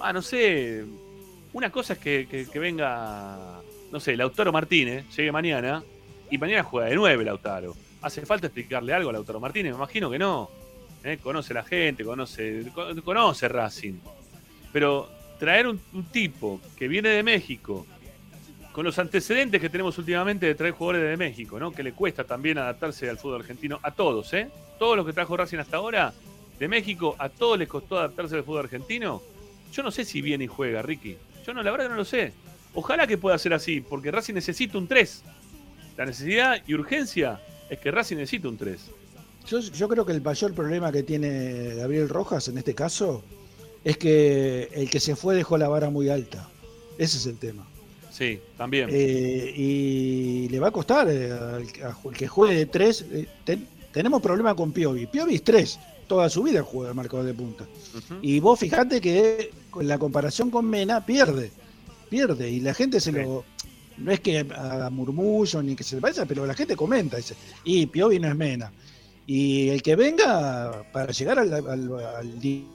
ah, 0.00 0.12
no 0.12 0.22
sé, 0.22 0.84
una 1.52 1.70
cosa 1.70 1.94
es 1.94 1.98
que, 1.98 2.46
venga, 2.54 3.60
no 3.90 4.00
sé, 4.00 4.16
Lautaro 4.16 4.52
Martínez, 4.52 5.04
llegue 5.16 5.32
mañana, 5.32 5.82
y 6.30 6.38
mañana 6.38 6.62
juega 6.62 6.88
de 6.88 6.94
nueve 6.96 7.24
Lautaro. 7.24 7.74
¿Hace 8.00 8.24
falta 8.24 8.46
explicarle 8.46 8.92
algo 8.94 9.10
a 9.10 9.12
Lautaro 9.12 9.38
Martínez? 9.38 9.72
Me 9.72 9.76
imagino 9.76 10.10
que 10.10 10.18
no. 10.18 10.48
¿eh? 11.04 11.18
Conoce 11.22 11.52
la 11.54 11.62
gente, 11.62 12.04
conoce, 12.04 12.64
co- 12.74 12.88
conoce 13.04 13.48
Racing. 13.48 13.94
Pero 14.72 15.08
traer 15.38 15.66
un, 15.66 15.80
un 15.92 16.04
tipo 16.06 16.60
que 16.76 16.88
viene 16.88 17.10
de 17.10 17.22
México, 17.22 17.86
con 18.72 18.84
los 18.84 18.98
antecedentes 18.98 19.60
que 19.60 19.68
tenemos 19.68 19.98
últimamente 19.98 20.46
de 20.46 20.54
traer 20.54 20.72
jugadores 20.72 21.10
de 21.10 21.16
México, 21.16 21.60
¿no? 21.60 21.72
Que 21.72 21.82
le 21.82 21.92
cuesta 21.92 22.24
también 22.24 22.58
adaptarse 22.58 23.08
al 23.08 23.18
fútbol 23.18 23.42
argentino, 23.42 23.78
a 23.82 23.90
todos, 23.90 24.32
¿eh? 24.32 24.48
Todos 24.78 24.96
los 24.96 25.06
que 25.06 25.12
trajo 25.12 25.36
Racing 25.36 25.58
hasta 25.58 25.76
ahora, 25.76 26.12
de 26.58 26.68
México, 26.68 27.14
a 27.18 27.28
todos 27.28 27.58
les 27.58 27.68
costó 27.68 27.98
adaptarse 27.98 28.36
al 28.36 28.44
fútbol 28.44 28.60
argentino. 28.64 29.22
Yo 29.72 29.82
no 29.82 29.90
sé 29.90 30.04
si 30.04 30.22
viene 30.22 30.44
y 30.44 30.46
juega, 30.46 30.80
Ricky. 30.80 31.16
Yo 31.46 31.52
no, 31.52 31.62
la 31.62 31.70
verdad 31.70 31.86
que 31.86 31.90
no 31.90 31.96
lo 31.96 32.04
sé. 32.04 32.32
Ojalá 32.74 33.06
que 33.06 33.18
pueda 33.18 33.36
ser 33.36 33.52
así, 33.52 33.80
porque 33.80 34.10
Racing 34.10 34.34
necesita 34.34 34.78
un 34.78 34.88
3. 34.88 35.22
La 35.98 36.06
necesidad 36.06 36.62
y 36.66 36.74
urgencia 36.74 37.40
es 37.68 37.78
que 37.78 37.90
Racing 37.90 38.16
necesita 38.16 38.48
un 38.48 38.56
3. 38.56 38.80
Yo, 39.48 39.60
yo 39.60 39.88
creo 39.88 40.06
que 40.06 40.12
el 40.12 40.22
mayor 40.22 40.54
problema 40.54 40.90
que 40.92 41.02
tiene 41.02 41.74
Gabriel 41.74 42.08
Rojas 42.08 42.48
en 42.48 42.56
este 42.56 42.74
caso 42.74 43.22
es 43.84 43.98
que 43.98 44.68
el 44.72 44.88
que 44.88 45.00
se 45.00 45.16
fue 45.16 45.34
dejó 45.34 45.58
la 45.58 45.68
vara 45.68 45.90
muy 45.90 46.08
alta. 46.08 46.48
Ese 46.96 47.18
es 47.18 47.26
el 47.26 47.38
tema. 47.38 47.66
Sí, 48.12 48.38
también. 48.58 48.88
Eh, 48.92 49.52
y 49.56 50.48
le 50.48 50.60
va 50.60 50.68
a 50.68 50.70
costar 50.70 51.08
eh, 51.08 51.32
al, 51.32 51.64
al 51.82 52.12
que 52.16 52.28
juegue 52.28 52.54
de 52.56 52.66
tres. 52.66 53.04
eh, 53.10 53.26
ten- 53.44 53.66
tenemos 53.92 54.20
problema 54.22 54.54
con 54.54 54.70
Piovi. 54.72 55.06
Piovi 55.06 55.36
es 55.36 55.42
tres. 55.42 55.78
Toda 56.06 56.28
su 56.28 56.42
vida 56.42 56.62
juega 56.62 56.90
el 56.90 56.94
marcador 56.94 57.24
de 57.24 57.32
punta. 57.34 57.64
Y 58.20 58.38
vos 58.40 58.58
fijate 58.60 59.00
que 59.00 59.50
con 59.70 59.88
la 59.88 59.98
comparación 59.98 60.50
con 60.50 60.66
Mena 60.66 61.04
pierde. 61.06 61.50
Pierde. 62.10 62.50
Y 62.50 62.60
la 62.60 62.74
gente 62.74 63.00
se 63.00 63.12
Sí. 63.12 63.16
lo. 63.18 63.44
No 63.98 64.10
es 64.10 64.20
que 64.20 64.38
haga 64.40 64.90
murmullo 64.90 65.62
ni 65.62 65.74
que 65.76 65.84
se 65.84 65.94
le 65.96 66.00
vaya, 66.00 66.24
pero 66.26 66.44
la 66.46 66.54
gente 66.54 66.76
comenta. 66.76 67.16
Dice, 67.16 67.34
y 67.64 67.86
Piovi 67.86 68.18
no 68.18 68.28
es 68.28 68.36
Mena. 68.36 68.70
Y 69.26 69.68
el 69.68 69.82
que 69.82 69.96
venga 69.96 70.84
para 70.92 71.12
llegar 71.12 71.38
al, 71.38 71.52
al- 71.52 72.04
al 72.16 72.40
di- 72.40 72.66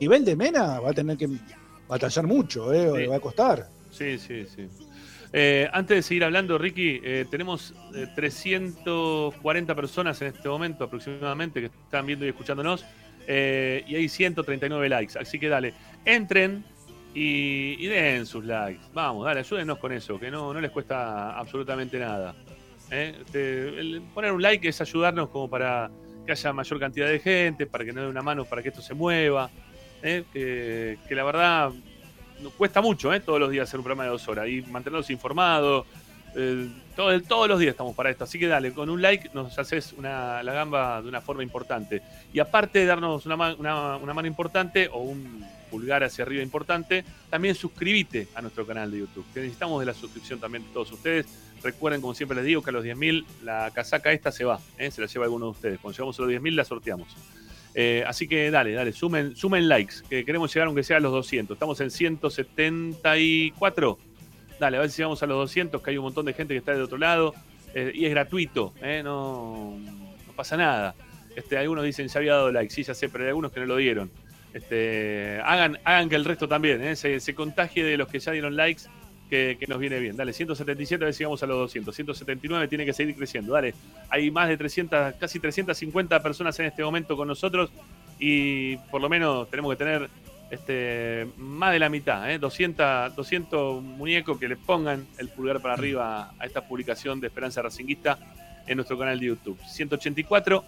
nivel 0.00 0.24
de 0.24 0.36
Mena 0.36 0.78
va 0.80 0.90
a 0.90 0.94
tener 0.94 1.16
que 1.16 1.28
batallar 1.88 2.26
mucho, 2.26 2.72
¿eh? 2.72 2.90
Sí. 2.92 2.98
le 2.98 3.08
va 3.08 3.16
a 3.16 3.20
costar. 3.20 3.68
Sí, 3.98 4.16
sí, 4.16 4.46
sí. 4.46 4.68
Eh, 5.32 5.68
antes 5.72 5.96
de 5.96 6.02
seguir 6.02 6.24
hablando, 6.24 6.56
Ricky, 6.56 7.00
eh, 7.02 7.26
tenemos 7.28 7.74
eh, 7.94 8.06
340 8.14 9.74
personas 9.74 10.22
en 10.22 10.28
este 10.28 10.48
momento 10.48 10.84
aproximadamente 10.84 11.60
que 11.60 11.66
están 11.66 12.06
viendo 12.06 12.24
y 12.24 12.28
escuchándonos 12.28 12.84
eh, 13.26 13.82
y 13.88 13.96
hay 13.96 14.08
139 14.08 14.88
likes. 14.88 15.18
Así 15.18 15.40
que 15.40 15.48
dale, 15.48 15.74
entren 16.04 16.64
y, 17.12 17.86
den 17.88 18.24
sus 18.24 18.44
likes. 18.44 18.84
Vamos, 18.94 19.26
dale, 19.26 19.40
ayúdenos 19.40 19.78
con 19.78 19.90
eso, 19.90 20.18
que 20.18 20.30
no, 20.30 20.54
no 20.54 20.60
les 20.60 20.70
cuesta 20.70 21.36
absolutamente 21.36 21.98
nada. 21.98 22.36
Este, 22.88 24.00
poner 24.14 24.30
un 24.32 24.40
like 24.40 24.66
es 24.68 24.80
ayudarnos 24.80 25.28
como 25.28 25.50
para 25.50 25.90
que 26.24 26.32
haya 26.32 26.52
mayor 26.52 26.78
cantidad 26.78 27.08
de 27.08 27.18
gente, 27.18 27.66
para 27.66 27.84
que 27.84 27.92
nos 27.92 28.04
dé 28.04 28.10
una 28.10 28.22
mano 28.22 28.44
para 28.44 28.62
que 28.62 28.68
esto 28.68 28.80
se 28.80 28.94
mueva. 28.94 29.50
que 30.00 30.96
la 31.10 31.24
verdad 31.24 31.72
cuesta 32.56 32.80
mucho 32.80 33.12
¿eh? 33.12 33.20
todos 33.20 33.40
los 33.40 33.50
días 33.50 33.68
hacer 33.68 33.78
un 33.80 33.84
programa 33.84 34.04
de 34.04 34.10
dos 34.10 34.26
horas 34.28 34.48
y 34.48 34.62
mantenernos 34.62 35.10
informados. 35.10 35.86
eh, 36.36 36.68
todo, 36.94 37.20
todos 37.22 37.48
los 37.48 37.58
días 37.58 37.72
estamos 37.72 37.94
para 37.94 38.10
esto. 38.10 38.24
Así 38.24 38.38
que 38.38 38.46
dale, 38.46 38.72
con 38.72 38.90
un 38.90 39.00
like 39.02 39.30
nos 39.34 39.58
haces 39.58 39.92
una, 39.96 40.42
la 40.42 40.52
gamba 40.52 41.00
de 41.02 41.08
una 41.08 41.20
forma 41.20 41.42
importante. 41.42 42.02
Y 42.32 42.38
aparte 42.40 42.80
de 42.80 42.86
darnos 42.86 43.24
una, 43.26 43.36
ma- 43.36 43.54
una- 43.58 43.96
una 43.96 44.14
mano 44.14 44.28
importante 44.28 44.88
o 44.92 44.98
un 45.00 45.44
pulgar 45.70 46.02
hacia 46.02 46.24
arriba 46.24 46.42
importante, 46.42 47.04
también 47.30 47.54
suscríbete 47.54 48.28
a 48.34 48.40
nuestro 48.42 48.66
canal 48.66 48.90
de 48.90 49.00
YouTube. 49.00 49.24
Que 49.34 49.40
necesitamos 49.40 49.80
de 49.80 49.86
la 49.86 49.94
suscripción 49.94 50.38
también 50.40 50.64
de 50.64 50.70
todos 50.72 50.90
ustedes. 50.92 51.26
Recuerden, 51.62 52.00
como 52.00 52.14
siempre 52.14 52.36
les 52.36 52.44
digo, 52.46 52.62
que 52.62 52.70
a 52.70 52.72
los 52.72 52.84
10.000 52.84 53.24
la 53.42 53.70
casaca 53.74 54.12
esta 54.12 54.30
se 54.32 54.44
va. 54.44 54.60
¿eh? 54.78 54.90
Se 54.90 55.00
la 55.00 55.06
lleva 55.08 55.24
alguno 55.24 55.46
de 55.46 55.50
ustedes. 55.52 55.78
Cuando 55.80 55.96
llegamos 55.96 56.18
a 56.18 56.22
los 56.22 56.30
10.000 56.30 56.54
la 56.54 56.64
sorteamos. 56.64 57.08
Eh, 57.74 58.02
así 58.06 58.26
que 58.26 58.50
dale, 58.50 58.72
dale, 58.72 58.92
sumen, 58.92 59.36
sumen 59.36 59.68
likes, 59.68 59.96
que 60.08 60.24
queremos 60.24 60.52
llegar 60.52 60.66
aunque 60.66 60.82
sea 60.82 60.96
a 60.96 61.00
los 61.00 61.12
200. 61.12 61.54
Estamos 61.54 61.80
en 61.80 61.90
174. 61.90 63.98
Dale, 64.58 64.76
a 64.76 64.80
ver 64.80 64.90
si 64.90 64.98
llegamos 64.98 65.22
a 65.22 65.26
los 65.26 65.38
200, 65.38 65.82
que 65.82 65.90
hay 65.90 65.98
un 65.98 66.04
montón 66.04 66.26
de 66.26 66.32
gente 66.32 66.54
que 66.54 66.58
está 66.58 66.72
del 66.72 66.82
otro 66.82 66.98
lado. 66.98 67.34
eh, 67.74 67.92
y 67.94 68.06
es 68.06 68.10
gratuito, 68.10 68.72
¿eh? 68.82 69.02
no, 69.04 69.78
pasa 70.34 70.56
nada. 70.56 70.94
Este, 71.36 71.56
algunos 71.56 71.84
dicen, 71.84 72.08
ya 72.08 72.18
había 72.18 72.32
dado 72.32 72.50
like, 72.50 72.72
sí, 72.72 72.82
ya 72.82 72.94
sé, 72.94 73.08
pero 73.08 73.24
hay 73.24 73.28
algunos 73.28 73.52
que 73.52 73.60
no 73.60 73.66
lo 73.66 73.76
dieron. 73.76 74.10
Este, 74.54 75.40
hagan, 75.44 75.78
hagan 75.84 76.08
que 76.08 76.16
el 76.16 76.24
resto 76.24 76.48
también 76.48 76.96
se 76.96 77.34
contagie 77.34 77.84
de 77.84 77.98
los 77.98 78.08
que 78.08 78.18
ya 78.18 78.32
dieron 78.32 78.56
likes, 78.56 78.84
que, 79.28 79.58
nos 79.68 79.78
viene 79.78 79.98
bien. 79.98 80.16
Dale, 80.16 80.32
177, 80.32 81.04
a 81.04 81.06
ver 81.06 81.14
si 81.14 81.20
llegamos 81.20 81.42
a 81.42 81.46
los 81.46 81.58
200. 81.58 81.94
179 81.94 82.68
tiene 82.68 82.84
que 82.84 82.92
seguir 82.92 83.14
creciendo. 83.14 83.52
Dale, 83.52 83.74
hay 84.08 84.30
más 84.30 84.48
de 84.48 84.56
300, 84.56 85.14
casi 85.14 85.38
350 85.38 86.22
personas 86.22 86.58
en 86.60 86.66
este 86.66 86.82
momento 86.82 87.16
con 87.16 87.28
nosotros 87.28 87.70
y 88.18 88.76
por 88.90 89.00
lo 89.00 89.08
menos 89.08 89.48
tenemos 89.50 89.72
que 89.72 89.76
tener 89.76 90.08
este, 90.50 91.28
más 91.36 91.72
de 91.72 91.78
la 91.78 91.88
mitad, 91.88 92.30
¿eh? 92.30 92.38
200, 92.38 93.14
200 93.14 93.82
muñecos 93.82 94.38
que 94.38 94.48
le 94.48 94.56
pongan 94.56 95.06
el 95.18 95.28
pulgar 95.28 95.60
para 95.60 95.74
arriba 95.74 96.32
a 96.38 96.46
esta 96.46 96.66
publicación 96.66 97.20
de 97.20 97.26
Esperanza 97.26 97.60
Racinguista 97.60 98.18
en 98.66 98.76
nuestro 98.76 98.98
canal 98.98 99.20
de 99.20 99.26
YouTube. 99.26 99.58
184, 99.66 100.64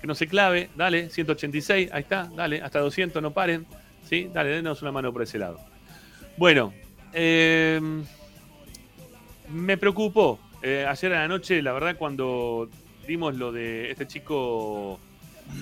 que 0.00 0.06
no 0.06 0.14
se 0.14 0.26
clave, 0.26 0.70
dale, 0.76 1.10
186, 1.10 1.90
ahí 1.92 2.02
está, 2.02 2.30
dale, 2.34 2.62
hasta 2.62 2.80
200, 2.80 3.22
no 3.22 3.32
paren, 3.32 3.66
¿sí? 4.08 4.30
Dale, 4.32 4.50
denos 4.50 4.80
una 4.82 4.92
mano 4.92 5.12
por 5.12 5.22
ese 5.22 5.38
lado. 5.38 5.60
Bueno, 6.38 6.72
eh, 7.18 7.80
me 9.48 9.78
preocupó 9.78 10.38
eh, 10.62 10.84
ayer 10.86 11.14
a 11.14 11.20
la 11.20 11.28
noche, 11.28 11.62
la 11.62 11.72
verdad, 11.72 11.96
cuando 11.96 12.68
vimos 13.08 13.34
lo 13.36 13.52
de 13.52 13.90
este 13.90 14.06
chico 14.06 15.00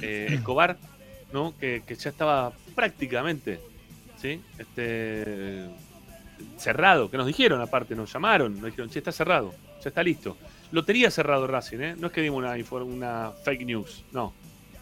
eh, 0.03 0.27
Escobar, 0.31 0.77
¿no? 1.33 1.55
Que, 1.59 1.83
que 1.87 1.95
ya 1.95 2.11
estaba 2.11 2.53
prácticamente, 2.75 3.61
¿sí? 4.21 4.41
Este, 4.59 5.67
cerrado, 6.57 7.09
que 7.09 7.17
nos 7.17 7.27
dijeron 7.27 7.61
aparte, 7.61 7.95
nos 7.95 8.13
llamaron, 8.13 8.55
nos 8.55 8.65
dijeron, 8.65 8.91
che, 8.91 8.99
está 8.99 9.13
cerrado, 9.13 9.55
ya 9.83 9.91
está 9.91 10.03
listo. 10.03 10.37
Lotería 10.73 11.09
cerrado 11.11 11.47
Racing, 11.47 11.79
¿eh? 11.79 11.95
No 11.97 12.09
es 12.09 12.13
que 12.13 12.21
dimos 12.21 12.39
una, 12.39 12.83
una 12.83 13.31
fake 13.45 13.65
news, 13.65 14.05
no. 14.11 14.33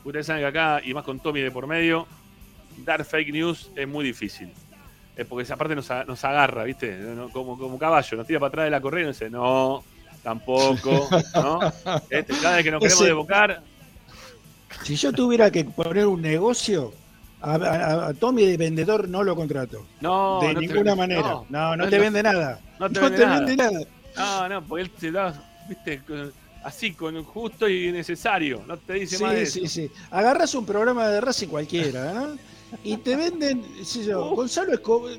Ustedes 0.05 0.27
saben 0.27 0.43
que 0.43 0.47
acá, 0.47 0.81
y 0.83 0.95
más 0.95 1.05
con 1.05 1.21
Tommy 1.21 1.41
de 1.41 1.51
por 1.51 1.67
medio, 1.67 2.07
dar 2.79 3.05
fake 3.05 3.31
news 3.31 3.71
es 3.77 3.87
muy 3.87 4.05
difícil. 4.05 4.51
Es 5.17 5.27
porque 5.27 5.43
esa 5.43 5.57
parte 5.57 5.75
nos, 5.75 5.89
nos 6.07 6.25
agarra, 6.25 6.65
¿viste? 6.65 6.97
No- 6.97 7.29
Como, 7.31 7.59
como 7.59 7.79
caballo, 7.79 8.17
nos 8.17 8.27
tira 8.27 8.41
para 8.41 8.49
atrás 8.49 8.65
de 8.65 8.71
la 8.71 8.81
correa 8.81 9.03
y 9.05 9.07
nos 9.09 9.19
dice, 9.19 9.31
no, 9.31 9.85
tampoco, 10.23 11.09
¿no? 11.35 11.61
Este, 12.11 12.35
cada 12.41 12.57
vez 12.57 12.65
que 12.65 12.71
nos 12.71 12.81
queremos 12.81 12.85
Ese- 12.85 13.05
desbocar, 13.05 13.63
Si 14.85 14.97
yo 14.97 15.13
tuviera 15.13 15.51
que 15.51 15.65
poner 15.65 16.07
un 16.07 16.23
negocio, 16.23 16.93
a, 17.43 17.55
a- 17.57 18.07
a 18.09 18.15
Tommy 18.15 18.47
de 18.47 18.57
vendedor 18.57 19.09
no 19.09 19.23
lo 19.23 19.35
contrato. 19.37 19.87
no. 20.01 20.41
de 20.41 20.55
no 20.55 20.61
te- 20.61 20.67
ninguna 20.67 20.95
manera. 20.95 21.23
no, 21.51 21.77
No, 21.77 21.89
te 21.89 21.97
lo- 21.97 22.03
vende 22.03 22.23
nada. 22.23 22.61
no 22.79 22.89
te 22.91 23.01
vende 23.01 23.19
nada. 23.27 23.39
vende 23.41 23.57
nada. 23.57 23.81
No, 24.17 24.49
no, 24.49 24.63
porque 24.67 24.83
él 24.85 24.91
te 24.91 25.11
da, 25.13 25.43
¿viste? 25.69 26.01
Así, 26.65 26.93
con 26.93 27.23
justo 27.25 27.69
y 27.69 27.91
necesario. 27.91 28.63
No 28.67 28.77
te 28.79 28.93
dice 28.95 29.19
más 29.19 29.33
de 29.35 29.45
Sí, 29.47 29.61
eso. 29.65 29.69
sí, 29.69 29.89
sí. 29.89 29.95
Agarras 30.13 30.55
un 30.55 30.65
programa 30.65 31.09
de 31.09 31.21
Racing 31.21 31.49
cualquiera, 31.49 32.13
¿no? 32.13 32.37
Y 32.85 32.97
te 32.97 33.17
venden, 33.17 33.63
yo, 34.05 34.31
Uh. 34.33 34.37
Gonzalo 34.37 34.73
Escobar. 34.75 35.13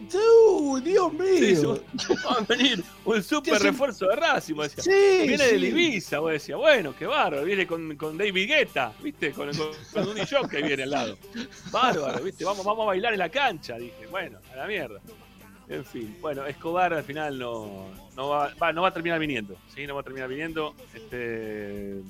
¡Uh, 0.49 0.79
Dios 0.79 1.13
mío! 1.13 1.75
Sí, 1.97 2.15
va 2.25 2.33
a 2.33 2.41
venir 2.41 2.83
un 3.05 3.23
super 3.23 3.61
refuerzo 3.61 4.07
de 4.07 4.15
Racing. 4.15 4.55
Sí, 4.77 4.89
Viene 5.27 5.37
sí. 5.37 5.59
de 5.59 5.67
Ibiza, 5.67 6.19
vos 6.19 6.31
decías, 6.31 6.57
bueno, 6.57 6.93
qué 6.97 7.05
bárbaro, 7.05 7.43
viene 7.45 7.65
con, 7.67 7.95
con 7.95 8.17
David 8.17 8.47
Guetta, 8.47 8.93
¿viste? 9.01 9.31
Con, 9.31 9.49
con, 9.55 9.67
con 9.93 10.07
un 10.09 10.49
que 10.49 10.61
viene 10.61 10.83
al 10.83 10.89
lado. 10.89 11.17
Bárbaro, 11.71 12.23
¿viste? 12.23 12.43
Vamos, 12.43 12.65
vamos 12.65 12.83
a 12.83 12.87
bailar 12.87 13.13
en 13.13 13.19
la 13.19 13.29
cancha, 13.29 13.77
dije, 13.77 14.07
bueno, 14.09 14.39
a 14.51 14.55
la 14.55 14.67
mierda. 14.67 14.99
En 15.69 15.85
fin, 15.85 16.17
bueno, 16.19 16.45
Escobar 16.45 16.93
al 16.93 17.03
final 17.03 17.39
no, 17.39 17.85
no, 18.17 18.29
va, 18.29 18.53
va- 18.61 18.73
no 18.73 18.81
va 18.81 18.89
a 18.89 18.93
terminar 18.93 19.17
viniendo, 19.19 19.55
¿sí? 19.73 19.87
No 19.87 19.95
va 19.95 20.01
a 20.01 20.03
terminar 20.03 20.27
viniendo, 20.27 20.75
este, 20.93 22.01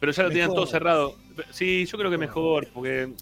pero 0.00 0.10
ya 0.12 0.22
lo 0.24 0.28
tenían 0.30 0.48
Mejor. 0.48 0.56
todo 0.64 0.66
cerrado. 0.66 1.14
Sí, 1.52 1.86
yo 1.86 1.96
creo 1.96 2.10
que 2.10 2.18
mejor, 2.18 2.66
porque, 2.74 3.12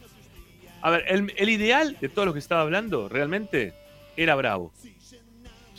a 0.82 0.90
ver, 0.90 1.04
el, 1.08 1.48
ideal 1.48 1.96
de 2.00 2.08
todos 2.08 2.26
los 2.26 2.34
que 2.34 2.38
estaba 2.38 2.62
hablando, 2.62 3.08
realmente, 3.08 3.72
era 4.16 4.34
Bravo. 4.34 4.72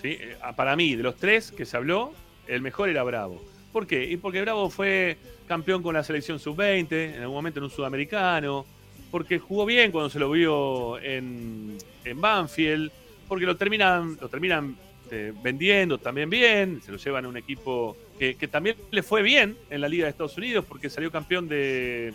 ¿sí? 0.01 0.17
Eh, 0.19 0.37
Para 0.55 0.75
mí, 0.75 0.95
de 0.95 1.03
los 1.03 1.15
tres 1.17 1.51
que 1.51 1.65
se 1.65 1.77
habló, 1.77 2.13
el 2.47 2.61
mejor 2.61 2.89
era 2.89 3.03
Bravo. 3.03 3.43
¿Por 3.71 3.87
qué? 3.87 4.05
Y 4.05 4.17
porque 4.17 4.41
Bravo 4.41 4.69
fue 4.69 5.17
campeón 5.47 5.81
con 5.83 5.93
la 5.93 6.03
selección 6.03 6.39
sub-20, 6.39 7.15
en 7.15 7.21
algún 7.21 7.35
momento 7.35 7.59
en 7.59 7.65
un 7.65 7.69
sudamericano, 7.69 8.65
porque 9.11 9.39
jugó 9.39 9.65
bien 9.65 9.91
cuando 9.91 10.09
se 10.09 10.19
lo 10.19 10.29
vio 10.29 10.99
en, 10.99 11.77
en 12.03 12.21
Banfield, 12.21 12.91
porque 13.27 13.45
lo 13.45 13.55
terminan, 13.55 14.17
lo 14.19 14.29
terminan 14.29 14.75
eh, 15.09 15.33
vendiendo 15.41 15.97
también 15.97 16.29
bien, 16.29 16.81
se 16.81 16.91
lo 16.91 16.97
llevan 16.97 17.25
a 17.25 17.29
un 17.29 17.37
equipo 17.37 17.95
que, 18.19 18.35
que 18.35 18.47
también 18.47 18.75
le 18.91 19.03
fue 19.03 19.21
bien 19.21 19.57
en 19.69 19.79
la 19.79 19.87
Liga 19.87 20.05
de 20.05 20.11
Estados 20.11 20.37
Unidos, 20.37 20.65
porque 20.67 20.89
salió 20.89 21.11
campeón 21.11 21.47
de, 21.47 22.13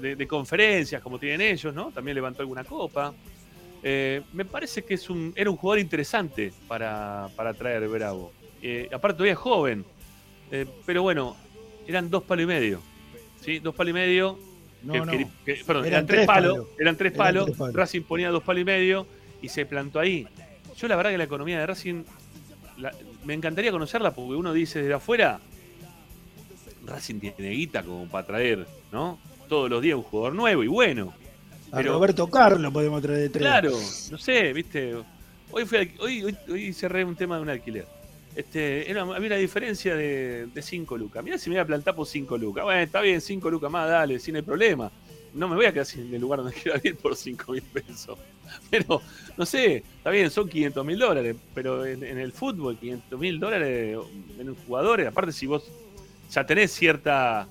de, 0.00 0.16
de 0.16 0.26
conferencias, 0.26 1.02
como 1.02 1.18
tienen 1.18 1.40
ellos, 1.40 1.74
¿no? 1.74 1.90
También 1.90 2.14
levantó 2.14 2.42
alguna 2.42 2.64
copa. 2.64 3.12
Eh, 3.82 4.22
me 4.32 4.44
parece 4.44 4.82
que 4.82 4.94
es 4.94 5.10
un, 5.10 5.32
era 5.36 5.50
un 5.50 5.56
jugador 5.56 5.78
interesante 5.80 6.52
para, 6.66 7.28
para 7.36 7.52
traer 7.54 7.86
Bravo. 7.88 8.32
Eh, 8.62 8.88
aparte 8.92 9.16
todavía 9.18 9.32
es 9.34 9.38
joven. 9.38 9.84
Eh, 10.50 10.66
pero 10.86 11.02
bueno, 11.02 11.36
eran 11.86 12.08
dos 12.10 12.22
palos 12.22 12.44
y 12.44 12.46
medio. 12.46 12.80
¿sí? 13.42 13.58
Dos 13.58 13.74
palos 13.74 13.90
y 13.90 13.94
medio. 13.94 14.38
No, 14.82 14.92
que- 14.92 14.98
no. 15.00 15.06
que- 15.12 15.26
que- 15.44 15.64
perdón, 15.64 15.84
Eran 15.86 15.98
eran, 15.98 16.06
tres 16.06 16.26
palos. 16.26 16.52
palos. 16.52 16.68
Eran 16.78 16.96
tres 16.96 17.12
Eran 17.12 17.26
palos. 17.26 17.44
tres 17.46 17.56
palos. 17.58 17.74
Racing 17.74 18.02
ponía 18.02 18.30
dos 18.30 18.42
palos 18.42 18.62
y 18.62 18.64
medio 18.64 19.06
y 19.42 19.48
se 19.48 19.66
plantó 19.66 19.98
ahí. 20.00 20.26
Yo 20.76 20.88
la 20.88 20.96
verdad 20.96 21.10
que 21.12 21.18
la 21.18 21.24
economía 21.24 21.58
de 21.60 21.66
Racing 21.66 22.04
la- 22.78 22.92
me 23.24 23.34
encantaría 23.34 23.70
conocerla 23.70 24.12
porque 24.14 24.34
uno 24.34 24.52
dice 24.52 24.80
desde 24.80 24.94
afuera, 24.94 25.40
Racing 26.86 27.20
tiene 27.20 27.50
guita 27.50 27.82
como 27.82 28.06
para 28.08 28.26
traer, 28.26 28.66
¿no? 28.92 29.18
Todos 29.48 29.70
los 29.70 29.82
días 29.82 29.96
un 29.96 30.02
jugador 30.02 30.34
nuevo 30.34 30.62
y 30.64 30.68
bueno. 30.68 31.12
A 31.72 31.78
pero- 31.78 31.94
Roberto 31.94 32.28
Carlos 32.30 32.72
podemos 32.72 33.02
traer 33.02 33.18
de 33.20 33.28
tres. 33.30 33.42
Claro, 33.42 33.72
no 34.10 34.18
sé, 34.18 34.52
viste. 34.52 34.94
Hoy, 35.50 35.64
fui 35.66 35.78
hoy, 36.00 36.22
hoy, 36.24 36.36
hoy 36.50 36.72
cerré 36.72 37.04
un 37.04 37.14
tema 37.16 37.36
de 37.36 37.42
un 37.42 37.48
alquiler. 37.50 37.86
Este, 38.34 38.90
era, 38.90 39.02
había 39.02 39.28
una 39.28 39.36
diferencia 39.36 39.94
de 39.94 40.48
5 40.60 40.96
lucas. 40.98 41.22
Mirá 41.22 41.38
si 41.38 41.48
me 41.50 41.56
voy 41.56 41.60
a 41.62 41.66
plantar 41.66 41.94
por 41.94 42.06
5 42.06 42.36
lucas. 42.38 42.64
Bueno, 42.64 42.80
está 42.80 43.00
bien, 43.00 43.20
5 43.20 43.48
lucas 43.50 43.70
más, 43.70 43.88
dale, 43.88 44.18
sin 44.18 44.34
el 44.34 44.42
problema. 44.42 44.90
No 45.34 45.46
me 45.48 45.54
voy 45.56 45.66
a 45.66 45.72
quedar 45.72 45.86
sin 45.86 46.12
el 46.12 46.20
lugar 46.20 46.40
donde 46.40 46.54
quiera 46.62 46.80
ir 46.82 46.96
por 46.96 47.14
5 47.14 47.52
mil 47.52 47.62
pesos. 47.62 48.18
Pero, 48.70 49.00
no 49.36 49.46
sé, 49.46 49.76
está 49.98 50.10
bien, 50.10 50.30
son 50.30 50.48
500 50.48 50.84
mil 50.84 50.98
dólares. 50.98 51.36
Pero 51.54 51.84
en, 51.86 52.02
en 52.02 52.18
el 52.18 52.32
fútbol, 52.32 52.76
500 52.76 53.20
mil 53.20 53.38
dólares 53.38 53.96
en 54.38 54.48
un 54.48 54.56
jugador, 54.66 55.00
aparte 55.02 55.30
si 55.30 55.46
vos 55.46 55.64
ya 56.32 56.44
tenés 56.44 56.72
cierta, 56.72 57.46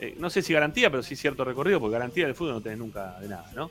eh, 0.00 0.14
no 0.18 0.30
sé 0.30 0.42
si 0.42 0.52
garantía, 0.52 0.90
pero 0.90 1.02
sí 1.02 1.16
cierto 1.16 1.44
recorrido, 1.44 1.80
porque 1.80 1.94
garantía 1.94 2.26
del 2.26 2.34
fútbol 2.34 2.54
no 2.54 2.60
tenés 2.60 2.78
nunca 2.78 3.18
de 3.20 3.28
nada, 3.28 3.50
¿no? 3.54 3.70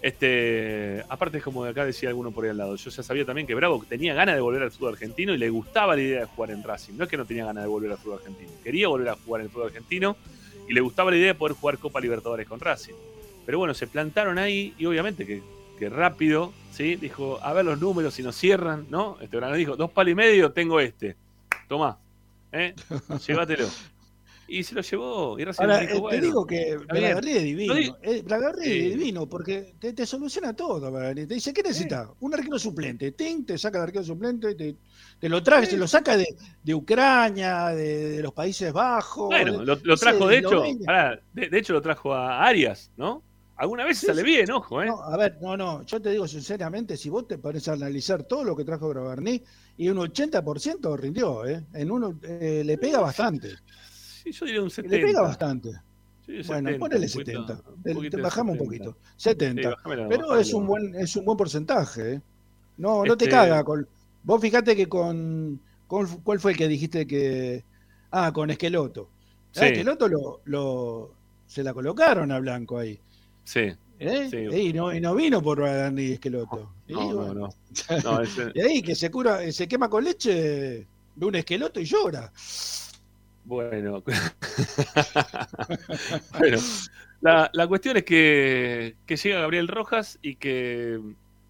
Este, 0.00 1.04
aparte 1.08 1.38
es 1.38 1.44
como 1.44 1.64
de 1.64 1.70
acá 1.70 1.84
decía 1.84 2.08
alguno 2.08 2.30
por 2.30 2.44
ahí 2.44 2.50
al 2.50 2.58
lado. 2.58 2.76
Yo 2.76 2.90
ya 2.90 3.02
sabía 3.02 3.24
también 3.24 3.46
que 3.46 3.54
Bravo 3.54 3.84
tenía 3.88 4.14
ganas 4.14 4.34
de 4.36 4.40
volver 4.40 4.62
al 4.62 4.70
fútbol 4.70 4.92
argentino 4.92 5.34
y 5.34 5.38
le 5.38 5.50
gustaba 5.50 5.96
la 5.96 6.02
idea 6.02 6.20
de 6.20 6.26
jugar 6.26 6.50
en 6.52 6.62
Racing. 6.62 6.94
No 6.96 7.04
es 7.04 7.10
que 7.10 7.16
no 7.16 7.24
tenía 7.24 7.44
ganas 7.44 7.64
de 7.64 7.68
volver 7.68 7.90
al 7.90 7.98
fútbol 7.98 8.18
argentino. 8.18 8.50
Quería 8.62 8.88
volver 8.88 9.08
a 9.08 9.16
jugar 9.16 9.40
en 9.40 9.46
el 9.46 9.50
fútbol 9.50 9.66
argentino 9.66 10.16
y 10.68 10.72
le 10.72 10.80
gustaba 10.80 11.10
la 11.10 11.16
idea 11.16 11.28
de 11.28 11.34
poder 11.34 11.56
jugar 11.56 11.78
Copa 11.78 12.00
Libertadores 12.00 12.46
con 12.46 12.60
Racing. 12.60 12.94
Pero 13.44 13.58
bueno, 13.58 13.74
se 13.74 13.86
plantaron 13.86 14.38
ahí 14.38 14.74
y 14.78 14.86
obviamente 14.86 15.26
que, 15.26 15.42
que 15.78 15.88
rápido, 15.88 16.52
¿sí? 16.70 16.94
Dijo, 16.94 17.40
a 17.42 17.52
ver 17.52 17.64
los 17.64 17.80
números 17.80 18.14
si 18.14 18.22
nos 18.22 18.36
cierran, 18.36 18.86
¿no? 18.90 19.16
Este 19.20 19.36
Granado 19.36 19.56
dijo, 19.56 19.74
dos 19.74 19.90
palos 19.90 20.12
y 20.12 20.14
medio, 20.14 20.52
tengo 20.52 20.78
este. 20.78 21.16
Tomá, 21.66 21.98
¿eh? 22.52 22.74
Llévatelo. 23.26 23.66
Y 24.50 24.62
se 24.64 24.74
lo 24.74 24.80
llevó 24.80 25.38
y 25.38 25.44
Racing 25.44 25.62
Ahora, 25.62 25.78
dijo, 25.80 25.90
eh, 25.90 25.94
te 25.94 26.00
bueno, 26.00 26.22
digo 26.24 26.46
que. 26.46 26.76
Blagarí 26.88 27.32
es 27.32 27.42
divino. 27.42 27.74
Eh, 28.02 28.22
Blagarí 28.22 28.62
Sí. 28.64 28.70
es 28.86 28.98
divino 28.98 29.28
porque 29.28 29.74
te, 29.78 29.92
te 29.92 30.06
soluciona 30.06 30.54
todo. 30.56 30.90
Te 31.14 31.26
dice, 31.26 31.52
¿qué 31.52 31.62
necesitas? 31.62 32.08
Un 32.20 32.32
arquero 32.34 32.58
suplente. 32.58 33.12
Ting, 33.12 33.44
te 33.44 33.58
saca 33.58 33.76
el 33.78 33.84
arquero 33.84 34.04
suplente, 34.04 34.54
te, 34.54 34.76
te 35.20 35.28
lo 35.28 35.42
trae, 35.42 35.66
Sí. 35.66 35.72
te 35.72 35.76
lo 35.76 35.86
saca 35.86 36.16
de, 36.16 36.26
de 36.62 36.74
Ucrania, 36.74 37.66
de, 37.68 38.08
de 38.16 38.22
los 38.22 38.32
Países 38.32 38.72
Bajos. 38.72 39.26
Bueno, 39.26 39.58
de- 39.58 39.76
lo, 39.82 39.96
trajo, 39.98 40.26
de 40.28 40.38
hecho, 40.38 40.62
pará, 40.86 41.20
de, 41.34 41.58
hecho 41.58 41.74
lo 41.74 41.82
trajo 41.82 42.14
a 42.14 42.42
Arias, 42.46 42.90
¿no? 42.96 43.22
Alguna 43.56 43.84
vez 43.84 43.98
sale 43.98 44.22
bien, 44.22 44.50
ojo, 44.52 44.80
¿eh? 44.82 44.86
No, 44.86 45.02
a 45.02 45.16
ver, 45.16 45.36
no, 45.42 45.56
no, 45.56 45.82
yo 45.84 46.00
te 46.00 46.10
digo 46.10 46.28
sinceramente, 46.28 46.96
si 46.96 47.10
vos 47.10 47.26
te 47.26 47.38
pones 47.38 47.66
a 47.68 47.72
analizar 47.72 48.22
todo 48.22 48.44
lo 48.44 48.54
que 48.56 48.64
trajo 48.64 48.88
Bragarni, 48.88 49.42
y 49.76 49.88
un 49.88 49.98
80% 49.98 50.96
rindió, 50.96 51.44
¿eh? 51.44 51.64
En 51.74 51.90
uno 51.90 52.18
eh, 52.22 52.62
le 52.64 52.78
pega 52.78 53.00
bastante, 53.00 53.50
Sí, 54.32 54.38
yo 54.40 54.46
diría 54.46 54.62
un 54.62 54.70
70. 54.70 54.96
le 54.96 55.02
pega 55.06 55.22
bastante. 55.22 55.70
Bueno, 56.26 56.42
70, 56.44 56.78
ponele 56.78 57.06
un 57.06 57.12
poquito- 57.12 57.46
70, 57.46 57.62
un 57.86 57.94
poquito 57.94 58.18
bajamos 58.22 58.52
un 58.52 58.58
70. 58.58 58.84
poquito, 58.84 58.98
70. 59.16 59.62
Sí, 59.62 59.68
bájamelo, 59.68 60.08
Pero 60.10 60.36
es 60.36 60.52
un 60.52 60.66
buen 60.66 60.94
es 60.94 61.16
un 61.16 61.24
buen 61.24 61.36
porcentaje, 61.38 62.12
¿eh? 62.14 62.20
No, 62.76 63.04
no 63.04 63.16
te 63.16 63.24
Este- 63.24 63.34
caga 63.36 63.64
con 63.64 63.88
vos 64.24 64.40
fijate 64.40 64.76
que 64.76 64.86
con, 64.88 65.58
con- 65.86 66.06
¿cuál 66.22 66.38
fue 66.38 66.52
el 66.52 66.58
que 66.58 66.68
dijiste 66.68 67.06
que 67.06 67.64
ah, 68.10 68.30
con 68.32 68.50
Esqueloto. 68.50 69.08
Sí. 69.52 69.64
Esqueloto 69.64 70.06
lo, 70.08 70.40
lo 70.44 71.14
se 71.46 71.62
la 71.62 71.72
colocaron 71.72 72.30
a 72.30 72.38
Blanco 72.40 72.78
ahí. 72.78 73.00
Sí. 73.44 73.72
¿eh? 73.98 74.28
Sí. 74.30 74.36
Y, 74.68 74.72
no, 74.74 74.92
y 74.94 75.00
no 75.00 75.14
vino 75.14 75.40
por 75.42 75.58
Bragarni 75.58 76.12
Esqueloto. 76.12 76.72
Y 76.86 76.92
No, 76.92 77.12
no, 77.14 77.34
no. 77.34 77.48
No, 78.04 78.20
ese- 78.20 78.52
Y 78.54 78.60
ahí 78.60 78.82
que 78.82 78.94
se 78.94 79.10
cura, 79.10 79.50
se 79.50 79.66
quema 79.66 79.88
con 79.88 80.04
leche, 80.04 80.86
ve 81.16 81.26
un 81.26 81.34
esqueloto 81.36 81.80
y 81.80 81.84
llora. 81.86 82.30
Bueno. 83.48 84.02
bueno. 86.38 86.58
La, 87.20 87.50
la 87.52 87.66
cuestión 87.66 87.96
es 87.96 88.04
que, 88.04 88.96
que 89.06 89.16
llega 89.16 89.40
Gabriel 89.40 89.66
Rojas 89.66 90.18
y 90.22 90.36
que 90.36 91.00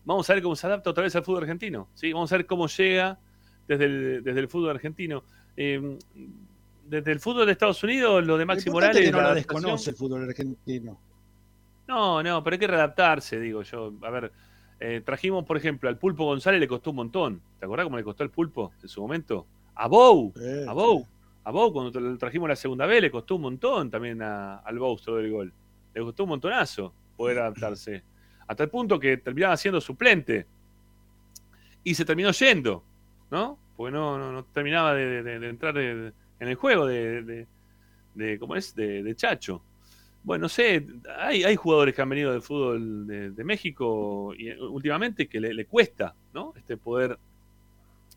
vamos 0.05 0.29
a 0.31 0.35
ver 0.35 0.43
cómo 0.43 0.57
se 0.57 0.67
adapta 0.67 0.91
otra 0.91 1.05
vez 1.05 1.15
al 1.17 1.25
fútbol 1.25 1.43
argentino. 1.43 1.89
¿sí? 1.95 2.13
Vamos 2.13 2.33
a 2.33 2.37
ver 2.37 2.47
cómo 2.47 2.69
llega 2.69 3.19
desde 3.67 3.85
el, 3.85 4.23
desde 4.25 4.41
el 4.41 4.49
fútbol 4.49 4.71
argentino. 4.71 5.25
Eh, 5.57 5.99
desde 6.87 7.13
el 7.13 7.21
fútbol 7.21 7.45
de 7.45 7.53
Estados 7.53 7.83
Unidos, 7.83 8.25
lo 8.25 8.39
de 8.39 8.47
Maxi 8.47 8.71
Morales. 8.71 9.05
que 9.05 9.13
no 9.13 9.21
la 9.21 9.35
desconoce 9.35 9.91
el 9.91 9.97
fútbol 9.97 10.25
argentino. 10.27 10.99
No, 11.87 12.23
no, 12.23 12.43
pero 12.43 12.55
hay 12.55 12.61
que 12.61 12.67
readaptarse, 12.67 13.39
digo 13.41 13.63
yo. 13.63 13.93
A 14.03 14.11
ver, 14.11 14.33
eh, 14.81 15.03
trajimos, 15.05 15.45
por 15.45 15.57
ejemplo, 15.57 15.89
al 15.89 15.99
Pulpo 15.99 16.25
González 16.25 16.61
le 16.61 16.69
costó 16.69 16.91
un 16.91 16.97
montón. 16.97 17.43
¿Te 17.59 17.67
acordás 17.67 17.85
cómo 17.85 17.97
le 17.99 18.05
costó 18.05 18.23
al 18.23 18.31
Pulpo 18.31 18.73
en 18.83 18.89
su 18.89 19.01
momento? 19.03 19.47
A 19.75 19.87
Bou, 19.89 20.33
Eh, 20.41 20.65
a 20.67 20.73
Bou, 20.73 21.07
a 21.49 21.51
Bou, 21.51 21.73
cuando 21.73 21.99
lo 21.99 22.19
trajimos 22.19 22.47
la 22.47 22.57
segunda 22.57 22.85
vez, 22.85 23.01
le 23.01 23.11
costó 23.11 23.37
un 23.37 23.43
montón 23.43 23.91
también 23.91 24.21
a- 24.21 24.57
al 24.59 24.79
Bouster 24.79 25.15
del 25.15 25.31
gol. 25.33 25.53
Le 25.95 26.03
costó 26.03 26.25
un 26.25 26.29
montonazo 26.29 26.93
poder 27.17 27.39
adaptarse. 27.39 28.03
Hasta 28.47 28.65
el 28.65 28.69
punto 28.69 29.01
que 29.01 29.17
terminaba 29.17 29.57
siendo 29.57 29.81
suplente. 29.81 30.47
Y 31.85 31.95
se 31.95 32.05
terminó 32.05 32.33
yendo, 32.33 32.85
¿no? 33.31 33.59
Porque 33.79 33.93
no, 33.93 34.19
no, 34.19 34.31
no 34.31 34.45
terminaba 34.45 34.93
de, 34.93 35.23
de- 35.23 35.39
de 35.39 35.49
entrar 35.49 35.79
en 35.79 36.13
el 36.39 36.55
juego 36.57 36.87
de, 36.87 37.47
¿cómo 38.39 38.55
es? 38.55 38.75
De, 38.75 39.15
Chacho. 39.17 39.63
Bueno, 40.25 40.43
no 40.43 40.49
sé, 40.51 40.87
hay, 41.19 41.45
hay 41.45 41.57
jugadores 41.57 41.95
que 41.95 42.03
han 42.03 42.11
venido 42.11 42.31
del 42.33 42.43
fútbol 42.43 43.07
de, 43.07 43.45
México 43.45 44.35
y 44.37 44.49
eh, 44.49 44.61
últimamente 44.61 45.29
que 45.29 45.41
le, 45.41 45.55
le 45.55 45.65
cuesta, 45.65 46.15
¿no? 46.35 46.53
Este 46.57 46.77
poder 46.77 47.19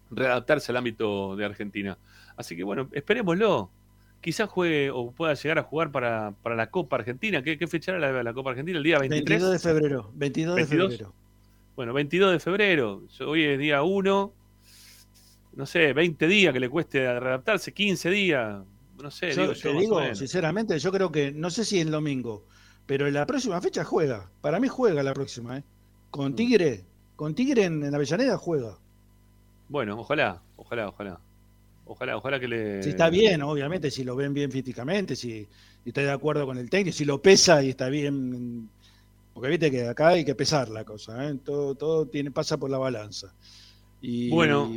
readaptarse 0.09 0.71
al 0.71 0.77
ámbito 0.77 1.36
de 1.36 1.45
Argentina. 1.45 1.97
Así 2.42 2.56
que 2.56 2.64
bueno, 2.64 2.89
esperémoslo. 2.92 3.72
quizás 4.22 4.50
juegue 4.50 4.92
o 4.92 5.12
pueda 5.12 5.34
llegar 5.34 5.58
a 5.60 5.64
jugar 5.64 5.92
para, 5.92 6.34
para 6.44 6.56
la 6.56 6.70
Copa 6.70 6.98
Argentina. 6.98 7.42
¿Qué, 7.42 7.58
qué 7.58 7.68
fecha 7.68 7.94
era 7.94 8.12
la, 8.12 8.24
la 8.24 8.34
Copa 8.34 8.52
Argentina? 8.52 8.78
¿El 8.78 8.84
día 8.84 9.00
23? 9.00 9.42
22 9.42 9.52
de 9.54 9.60
febrero. 9.60 10.12
22 10.14 10.56
de 10.56 10.62
22. 10.62 10.92
febrero. 10.92 11.14
Bueno, 11.76 11.94
22 11.94 12.32
de 12.34 12.39
febrero. 12.39 13.02
Hoy 13.26 13.44
es 13.44 13.58
día 13.58 13.82
1. 13.82 14.34
No 15.54 15.66
sé, 15.66 15.94
20 15.94 16.28
días 16.28 16.54
que 16.54 16.60
le 16.60 16.70
cueste 16.70 17.20
readaptarse, 17.20 17.74
15 17.74 18.10
días. 18.10 18.64
No 19.02 19.12
sé, 19.12 19.32
Yo 19.32 19.42
digo 19.42 19.54
te 19.54 19.60
yo, 19.60 19.80
digo, 19.80 20.16
sinceramente, 20.16 20.78
yo 20.78 20.92
creo 20.92 21.12
que, 21.12 21.32
no 21.32 21.50
sé 21.50 21.66
si 21.66 21.80
el 21.80 21.89
domingo, 21.89 22.46
pero 22.86 23.08
en 23.08 23.16
la 23.16 23.26
próxima 23.26 23.60
fecha 23.60 23.84
juega. 23.84 24.30
Para 24.42 24.60
mí 24.60 24.68
juega 24.68 25.02
la 25.02 25.14
próxima, 25.14 25.58
¿eh? 25.58 25.62
Mm. 25.62 26.12
Con 26.12 26.36
Tigre, 26.36 26.86
con 27.16 27.34
Tigre 27.36 27.66
en, 27.66 27.84
en 27.84 27.96
Avellaneda 27.96 28.38
juega. 28.38 28.78
Bueno, 29.70 30.00
ojalá, 30.00 30.42
ojalá, 30.56 30.89
ojalá. 30.89 31.20
Ojalá, 31.92 32.18
ojalá 32.18 32.39
que 32.39 32.48
le. 32.48 32.84
Si 32.84 32.89
está 32.92 33.10
bien, 33.10 33.42
obviamente, 33.42 33.92
si 33.92 34.04
lo 34.04 34.16
ven 34.16 34.34
bien 34.34 34.50
físicamente, 34.52 35.16
si, 35.16 35.46
si 35.84 35.89
está 35.89 36.02
de 36.02 36.12
acuerdo 36.12 36.46
con 36.46 36.58
el 36.58 36.70
técnico, 36.70 36.96
si 36.96 37.04
lo 37.06 37.22
pesa 37.22 37.62
y 37.64 37.70
está 37.70 37.89
bien. 37.89 38.70
Porque 39.34 39.50
viste 39.50 39.70
que 39.72 39.88
acá 39.88 40.10
hay 40.10 40.26
que 40.26 40.36
pesar 40.36 40.70
la 40.70 40.84
cosa, 40.84 41.28
¿eh? 41.30 41.36
todo, 41.44 41.76
todo 41.76 42.06
tiene, 42.06 42.32
pasa 42.32 42.58
por 42.58 42.70
la 42.70 42.78
balanza. 42.78 43.34
Y, 44.02 44.30
Bueno. 44.30 44.70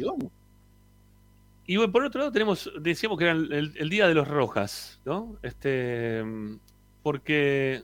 y 1.66 1.76
bueno, 1.76 1.90
por 1.92 2.04
otro 2.04 2.20
lado 2.20 2.30
tenemos, 2.32 2.70
decíamos 2.80 3.18
que 3.18 3.24
era 3.24 3.32
el, 3.32 3.72
el- 3.74 3.88
día 3.88 4.06
de 4.06 4.14
los 4.14 4.28
Rojas, 4.28 5.00
¿no? 5.04 5.36
Este, 5.42 6.22
porque, 7.02 7.82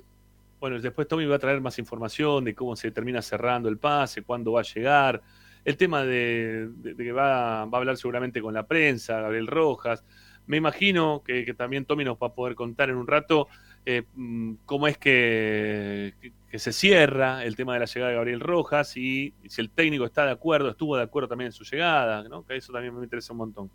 bueno, 0.60 0.78
después 0.80 1.08
Tommy 1.08 1.24
va 1.26 1.36
a 1.36 1.38
traer 1.38 1.60
más 1.60 1.78
información 1.78 2.44
de 2.44 2.54
cómo 2.54 2.76
se 2.76 2.90
termina 2.90 3.22
cerrando 3.22 3.68
el 3.68 3.78
pase, 3.78 4.22
cuándo 4.22 4.52
va 4.52 4.60
a 4.60 4.64
llegar, 4.64 5.22
el 5.64 5.76
tema 5.76 6.04
de, 6.04 6.68
que 6.96 7.12
va, 7.12 7.60
a 7.60 7.62
hablar 7.62 7.96
seguramente 7.96 8.40
con 8.40 8.54
la 8.54 8.66
prensa, 8.66 9.20
Gabriel 9.20 9.46
Rojas. 9.46 10.04
Me 10.46 10.56
imagino 10.56 11.22
que, 11.24 11.54
también 11.54 11.84
Tommy 11.84 12.04
nos 12.04 12.16
va 12.16 12.28
a 12.28 12.34
poder 12.34 12.54
contar 12.54 12.90
en 12.90 12.96
un 12.96 13.06
rato 13.06 13.48
eh, 13.86 14.02
mm, 14.14 14.54
cómo 14.66 14.88
es 14.88 14.98
que, 14.98 16.14
se 16.52 16.72
cierra 16.72 17.44
el 17.44 17.54
tema 17.54 17.74
de 17.74 17.80
la 17.80 17.86
llegada 17.86 18.10
de 18.10 18.16
Gabriel 18.16 18.40
Rojas 18.40 18.96
y, 18.96 19.34
si 19.46 19.60
el 19.60 19.70
técnico 19.70 20.04
está 20.04 20.24
de 20.24 20.32
acuerdo, 20.32 20.70
estuvo 20.70 20.96
de 20.96 21.04
acuerdo 21.04 21.28
también 21.28 21.46
en 21.46 21.52
su 21.52 21.64
llegada, 21.64 22.24
¿no? 22.28 22.44
que 22.44 22.56
eso 22.56 22.72
también 22.72 22.94
me 22.94 23.04
interesa 23.04 23.32
un 23.32 23.38
montón. 23.38 23.70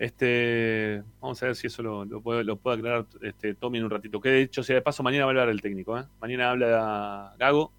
Este, 0.00 1.02
vamos 1.20 1.42
a 1.42 1.46
ver 1.46 1.56
si 1.56 1.66
eso 1.66 1.82
lo, 1.82 2.06
lo 2.06 2.22
puede, 2.22 2.42
lo 2.42 2.56
puede 2.56 2.78
aclarar 2.78 3.04
este, 3.20 3.54
Tommy 3.54 3.76
en 3.76 3.84
un 3.84 3.90
ratito. 3.90 4.18
Que 4.18 4.30
de 4.30 4.40
hecho, 4.40 4.62
sea 4.62 4.76
de 4.76 4.80
paso, 4.80 5.02
mañana 5.02 5.26
va 5.26 5.28
a 5.28 5.32
hablar 5.32 5.50
el 5.50 5.60
técnico. 5.60 5.98
¿eh? 5.98 6.04
Mañana 6.22 6.50
habla 6.50 7.34
Gago. 7.38 7.70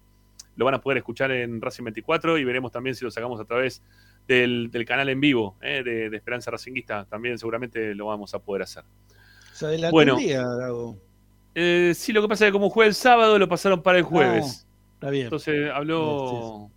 Lo 0.56 0.64
van 0.64 0.74
a 0.74 0.80
poder 0.80 0.98
escuchar 0.98 1.30
en 1.30 1.60
Racing 1.60 1.84
24 1.84 2.38
y 2.38 2.44
veremos 2.44 2.72
también 2.72 2.94
si 2.94 3.04
lo 3.04 3.10
sacamos 3.10 3.40
a 3.40 3.44
través 3.44 3.82
del, 4.28 4.70
del 4.70 4.84
canal 4.84 5.08
en 5.08 5.20
vivo 5.20 5.56
¿eh? 5.62 5.82
de, 5.82 6.10
de 6.10 6.16
Esperanza 6.16 6.50
Racinguista. 6.50 7.04
También 7.06 7.38
seguramente 7.38 7.94
lo 7.94 8.06
vamos 8.06 8.34
a 8.34 8.38
poder 8.38 8.62
hacer. 8.62 8.84
Se 9.52 9.66
adelantó 9.66 9.92
Bueno. 9.92 10.18
el 10.18 10.24
día, 10.24 10.42
Gago. 10.42 10.98
Eh, 11.54 11.92
sí, 11.94 12.12
lo 12.12 12.22
que 12.22 12.28
pasa 12.28 12.46
es 12.46 12.48
que 12.48 12.52
como 12.52 12.70
juega 12.70 12.88
el 12.88 12.94
sábado, 12.94 13.38
lo 13.38 13.48
pasaron 13.48 13.82
para 13.82 13.98
el 13.98 14.04
jueves. 14.04 14.66
Está 14.94 15.10
bien. 15.10 15.24
Entonces 15.24 15.70
habló 15.70 16.70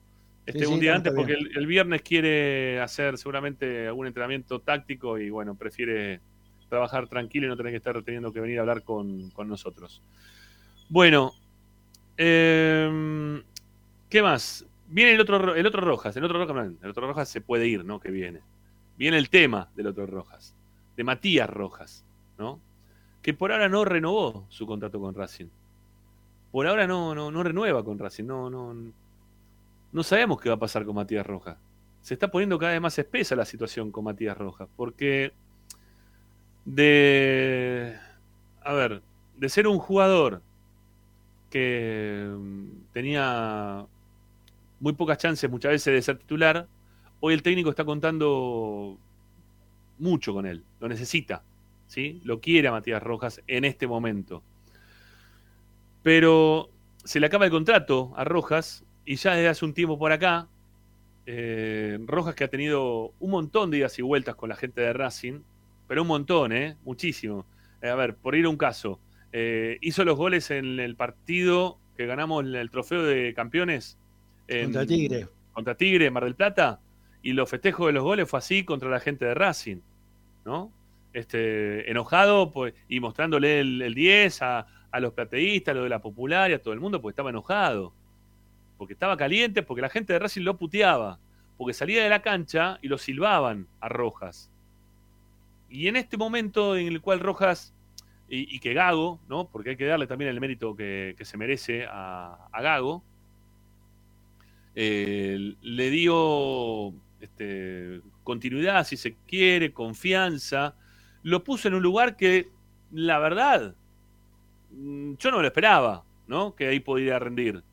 este, 0.45 0.59
Sí, 0.59 0.65
sí, 0.65 0.73
un 0.73 0.79
día 0.79 0.95
antes 0.95 1.13
porque 1.13 1.33
el, 1.33 1.51
el 1.55 1.65
viernes 1.65 2.01
quiere 2.01 2.79
hacer 2.79 3.17
seguramente 3.17 3.87
algún 3.87 4.07
entrenamiento 4.07 4.59
táctico 4.59 5.17
y 5.17 5.29
bueno, 5.29 5.55
prefiere 5.55 6.21
trabajar 6.69 7.07
tranquilo 7.07 7.45
y 7.45 7.49
no 7.49 7.57
tener 7.57 7.71
que 7.71 7.77
estar 7.77 8.01
teniendo 8.03 8.31
que 8.31 8.39
venir 8.39 8.57
a 8.57 8.61
hablar 8.61 8.83
con, 8.83 9.29
con 9.31 9.47
nosotros. 9.47 10.01
Bueno, 10.89 11.33
eh, 12.17 13.41
¿qué 14.15 14.21
más? 14.21 14.65
Viene 14.87 15.11
el 15.11 15.19
otro, 15.19 15.37
Ro- 15.39 15.55
el 15.55 15.65
otro 15.65 15.81
Rojas, 15.81 16.15
el 16.15 16.23
otro 16.23 16.39
Rojas, 16.39 16.71
el 16.81 16.89
otro 16.89 17.05
Rojas 17.05 17.27
se 17.27 17.41
puede 17.41 17.67
ir, 17.67 17.83
¿no? 17.83 17.99
Que 17.99 18.11
viene. 18.11 18.39
Viene 18.97 19.17
el 19.17 19.29
tema 19.29 19.67
del 19.75 19.87
otro 19.87 20.05
Rojas, 20.05 20.55
de 20.95 21.03
Matías 21.03 21.49
Rojas, 21.49 22.05
¿no? 22.37 22.61
Que 23.21 23.33
por 23.33 23.51
ahora 23.51 23.67
no 23.67 23.83
renovó 23.83 24.45
su 24.47 24.65
contrato 24.65 25.01
con 25.01 25.13
Racing. 25.13 25.47
Por 26.49 26.65
ahora 26.65 26.87
no, 26.87 27.13
no, 27.13 27.29
no 27.29 27.43
renueva 27.43 27.83
con 27.83 27.99
Racing, 27.99 28.23
no, 28.23 28.49
no, 28.49 28.73
no 29.91 30.03
sabemos 30.03 30.39
qué 30.39 30.47
va 30.47 30.55
a 30.55 30.59
pasar 30.59 30.85
con 30.85 30.95
Matías 30.95 31.27
Rojas. 31.27 31.57
Se 31.99 32.13
está 32.13 32.29
poniendo 32.31 32.57
cada 32.57 32.71
vez 32.71 32.79
más 32.79 32.97
espesa 32.97 33.35
la 33.35 33.43
situación 33.43 33.91
con 33.91 34.05
Matías 34.05 34.37
Rojas, 34.37 34.69
porque 34.77 35.33
de, 36.63 37.97
a 38.61 38.71
ver, 38.71 39.01
de 39.35 39.49
ser 39.49 39.67
un 39.67 39.77
jugador 39.79 40.41
que 41.49 42.33
mm, 42.33 42.93
tenía 42.93 43.85
muy 44.79 44.93
pocas 44.93 45.17
chances 45.17 45.49
muchas 45.49 45.71
veces 45.71 45.93
de 45.93 46.01
ser 46.01 46.17
titular, 46.17 46.67
hoy 47.19 47.33
el 47.33 47.41
técnico 47.41 47.69
está 47.69 47.85
contando 47.85 48.97
mucho 49.97 50.33
con 50.33 50.45
él, 50.45 50.63
lo 50.79 50.87
necesita, 50.87 51.43
¿sí? 51.87 52.21
Lo 52.23 52.39
quiere 52.39 52.67
a 52.67 52.71
Matías 52.71 53.01
Rojas 53.01 53.41
en 53.47 53.65
este 53.65 53.87
momento. 53.87 54.43
Pero 56.03 56.69
se 57.03 57.19
le 57.19 57.27
acaba 57.27 57.45
el 57.45 57.51
contrato 57.51 58.13
a 58.15 58.23
Rojas 58.23 58.83
y 59.05 59.15
ya 59.15 59.33
desde 59.33 59.47
hace 59.47 59.65
un 59.65 59.73
tiempo 59.73 59.97
por 59.97 60.11
acá, 60.11 60.47
eh, 61.25 61.97
Rojas 62.05 62.35
que 62.35 62.43
ha 62.43 62.49
tenido 62.49 63.13
un 63.19 63.31
montón 63.31 63.71
de 63.71 63.77
idas 63.77 63.97
y 63.97 64.01
vueltas 64.01 64.35
con 64.35 64.49
la 64.49 64.55
gente 64.55 64.81
de 64.81 64.93
Racing, 64.93 65.41
pero 65.87 66.01
un 66.01 66.07
montón, 66.07 66.51
¿eh? 66.51 66.77
Muchísimo. 66.83 67.45
Eh, 67.81 67.89
a 67.89 67.95
ver, 67.95 68.15
por 68.15 68.35
ir 68.35 68.45
a 68.45 68.49
un 68.49 68.57
caso, 68.57 68.99
eh, 69.31 69.77
hizo 69.81 70.03
los 70.03 70.17
goles 70.17 70.51
en 70.51 70.79
el 70.79 70.95
partido 70.95 71.79
que 71.97 72.05
ganamos 72.05 72.43
el, 72.43 72.55
el 72.55 72.69
trofeo 72.69 73.03
de 73.03 73.33
campeones 73.33 73.97
en- 74.47 74.65
Contra 74.65 74.85
Tigre. 74.85 75.27
contra 75.53 75.75
Tigre 75.75 76.11
Mar 76.11 76.23
del 76.23 76.35
Plata 76.35 76.79
y 77.21 77.33
los 77.33 77.49
festejos 77.49 77.87
de 77.87 77.93
los 77.93 78.03
goles 78.03 78.29
fue 78.29 78.39
así 78.39 78.63
contra 78.65 78.89
la 78.89 78.99
gente 78.99 79.25
de 79.25 79.33
Racing, 79.33 79.77
¿no? 80.45 80.71
Este, 81.13 81.89
enojado 81.89 82.51
pues, 82.51 82.73
y 82.89 82.99
mostrándole 82.99 83.61
el, 83.61 83.81
el 83.81 83.93
10 83.93 84.41
a, 84.41 84.67
a 84.91 84.99
los 84.99 85.13
plateístas, 85.13 85.71
a 85.71 85.75
lo 85.77 85.83
de 85.83 85.89
la 85.89 86.01
popular 86.01 86.51
y 86.51 86.53
a 86.53 86.61
todo 86.61 86.73
el 86.73 86.79
mundo 86.81 87.01
porque 87.01 87.13
estaba 87.13 87.29
enojado, 87.29 87.93
porque 88.77 88.93
estaba 88.93 89.15
caliente, 89.17 89.63
porque 89.63 89.81
la 89.81 89.89
gente 89.89 90.11
de 90.13 90.19
Racing 90.19 90.41
lo 90.43 90.57
puteaba, 90.57 91.17
porque 91.57 91.73
salía 91.73 92.03
de 92.03 92.09
la 92.09 92.21
cancha 92.21 92.77
y 92.81 92.89
lo 92.89 92.97
silbaban 92.97 93.67
a 93.79 93.87
Rojas. 93.89 94.51
Y 95.69 95.87
en 95.87 95.95
este 95.95 96.17
momento 96.17 96.75
en 96.75 96.87
el 96.87 97.01
cual 97.01 97.21
Rojas 97.21 97.73
y, 98.29 98.53
y 98.53 98.59
que 98.59 98.73
Gago, 98.73 99.19
¿no? 99.27 99.47
Porque 99.49 99.71
hay 99.71 99.77
que 99.77 99.85
darle 99.85 100.07
también 100.07 100.29
el 100.31 100.39
mérito 100.41 100.75
que, 100.75 101.15
que 101.17 101.25
se 101.25 101.37
merece 101.37 101.85
a, 101.89 102.47
a 102.51 102.61
Gago, 102.61 103.03
eh, 104.75 105.55
le 105.61 105.89
dio 105.89 106.93
este, 107.21 108.01
continuidad, 108.23 108.85
si 108.85 108.97
se 108.97 109.15
quiere, 109.25 109.71
confianza, 109.71 110.75
lo 111.23 111.43
puso 111.43 111.69
en 111.69 111.75
un 111.75 111.83
lugar 111.83 112.17
que, 112.17 112.49
la 112.91 113.19
verdad, 113.19 113.75
mm, 114.71 115.13
yo 115.17 115.31
no 115.31 115.41
lo 115.41 115.47
esperaba, 115.47 116.03
¿no? 116.27 116.55
Que 116.55 116.67
ahí 116.67 116.81
podía 116.81 117.17
rendir. 117.19 117.63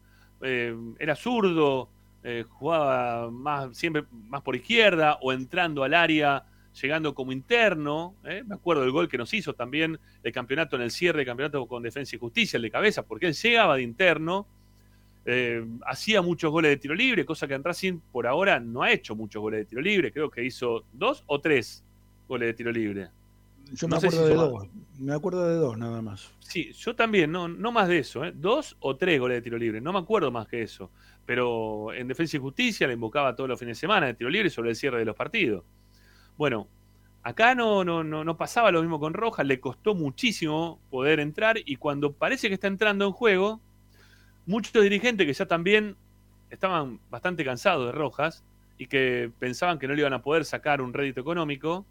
Eh, 0.43 0.77
era 0.99 1.17
zurdo, 1.17 1.91
eh, 2.23 2.45
jugaba 2.49 3.31
más, 3.31 3.77
siempre 3.77 4.05
más 4.29 4.43
por 4.43 4.55
izquierda 4.55 5.19
o 5.21 5.33
entrando 5.33 5.83
al 5.83 5.95
área, 5.95 6.45
llegando 6.81 7.15
como 7.15 7.33
interno. 7.33 8.15
Me 8.23 8.55
acuerdo 8.55 8.83
del 8.83 8.93
gol 8.93 9.09
que 9.09 9.19
nos 9.19 9.35
hizo 9.35 9.55
también 9.55 9.99
el 10.23 10.33
campeonato 10.33 10.77
en 10.77 10.83
el 10.83 10.91
cierre 10.91 11.21
de 11.21 11.27
campeonato 11.27 11.67
con 11.67 11.83
Defensa 11.83 12.17
y 12.17 12.19
Justicia, 12.19 12.57
el 12.57 12.63
de 12.63 12.71
cabeza, 12.71 13.03
porque 13.03 13.27
él 13.27 13.35
llegaba 13.35 13.77
de 13.77 13.83
interno. 13.83 14.47
Eh, 15.25 15.65
hacía 15.87 16.21
muchos 16.21 16.51
goles 16.51 16.71
de 16.71 16.77
tiro 16.79 16.95
libre, 16.95 17.25
cosa 17.25 17.47
que 17.47 17.55
en 17.55 17.63
Racing 17.63 18.01
por 18.11 18.27
ahora 18.27 18.59
no 18.59 18.83
ha 18.83 18.91
hecho 18.91 19.15
muchos 19.15 19.41
goles 19.41 19.61
de 19.61 19.65
tiro 19.67 19.81
libre. 19.81 20.13
Creo 20.13 20.31
que 20.31 20.45
hizo 20.45 20.85
dos 20.93 21.23
o 21.27 21.41
tres 21.41 21.85
goles 22.29 22.49
de 22.49 22.55
tiro 22.55 22.73
libre. 22.73 23.09
Yo 23.73 23.89
me 23.89 23.95
No 23.95 24.01
sé 24.01 24.09
acuerdo 24.09 24.27
si 24.27 24.33
de 24.33 24.37
dos. 24.37 24.69
Me 24.99 25.15
acuerdo 25.15 25.49
de 25.49 25.55
dos 25.57 25.79
nada 25.79 26.03
más. 26.03 26.31
Sí, 26.41 26.73
yo 26.73 26.95
también, 26.95 27.31
no, 27.31 27.49
no 27.49 27.73
más 27.73 27.89
de 27.89 27.99
eso, 27.99 28.25
¿eh? 28.25 28.33
dos 28.35 28.77
o 28.81 28.97
tres 28.97 29.19
goles 29.21 29.39
de 29.39 29.43
tiro 29.43 29.57
libre, 29.57 29.81
no 29.81 29.93
me 29.93 30.01
acuerdo 30.01 30.31
más 30.31 30.49
que 30.49 30.63
eso. 30.63 30.91
Pero 31.25 31.93
en 31.95 32.09
Defensa 32.09 32.37
y 32.37 32.41
Justicia 32.41 32.87
le 32.87 32.95
invocaba 32.95 33.35
todos 33.35 33.49
los 33.49 33.59
fines 33.59 33.77
de 33.77 33.81
semana 33.81 34.07
de 34.07 34.15
tiro 34.15 34.29
libre 34.29 34.51
sobre 34.51 34.71
el 34.71 34.77
cierre 34.77 34.99
de 34.99 35.05
los 35.05 35.17
partidos. 35.17 35.65
Bueno, 36.37 36.67
acá 37.23 37.55
no, 37.55 37.85
no, 37.85 38.03
no, 38.03 38.25
no 38.25 38.37
pasaba 38.37 38.73
lo 38.73 38.81
mismo 38.83 38.99
con 38.99 39.15
Rojas, 39.15 39.47
le 39.47 39.61
costó 39.61 39.95
muchísimo 39.95 40.81
poder 40.91 41.21
entrar 41.21 41.59
y 41.65 41.77
cuando 41.77 42.13
parece 42.13 42.49
que 42.49 42.55
está 42.55 42.67
entrando 42.67 43.07
en 43.07 43.13
juego, 43.13 43.61
muchos 44.47 44.83
dirigentes 44.83 45.27
que 45.27 45.33
ya 45.33 45.47
también 45.47 45.97
estaban 46.51 47.01
bastante 47.11 47.45
cansados 47.45 47.87
de 47.87 47.93
Rojas 47.93 48.45
y 48.79 48.87
que 48.87 49.31
pensaban 49.39 49.79
que 49.79 49.87
no 49.89 49.95
le 49.95 50.01
iban 50.01 50.13
a 50.13 50.23
poder 50.23 50.45
sacar 50.45 50.81
un 50.83 50.93
rédito 50.93 51.21
económico, 51.21 51.87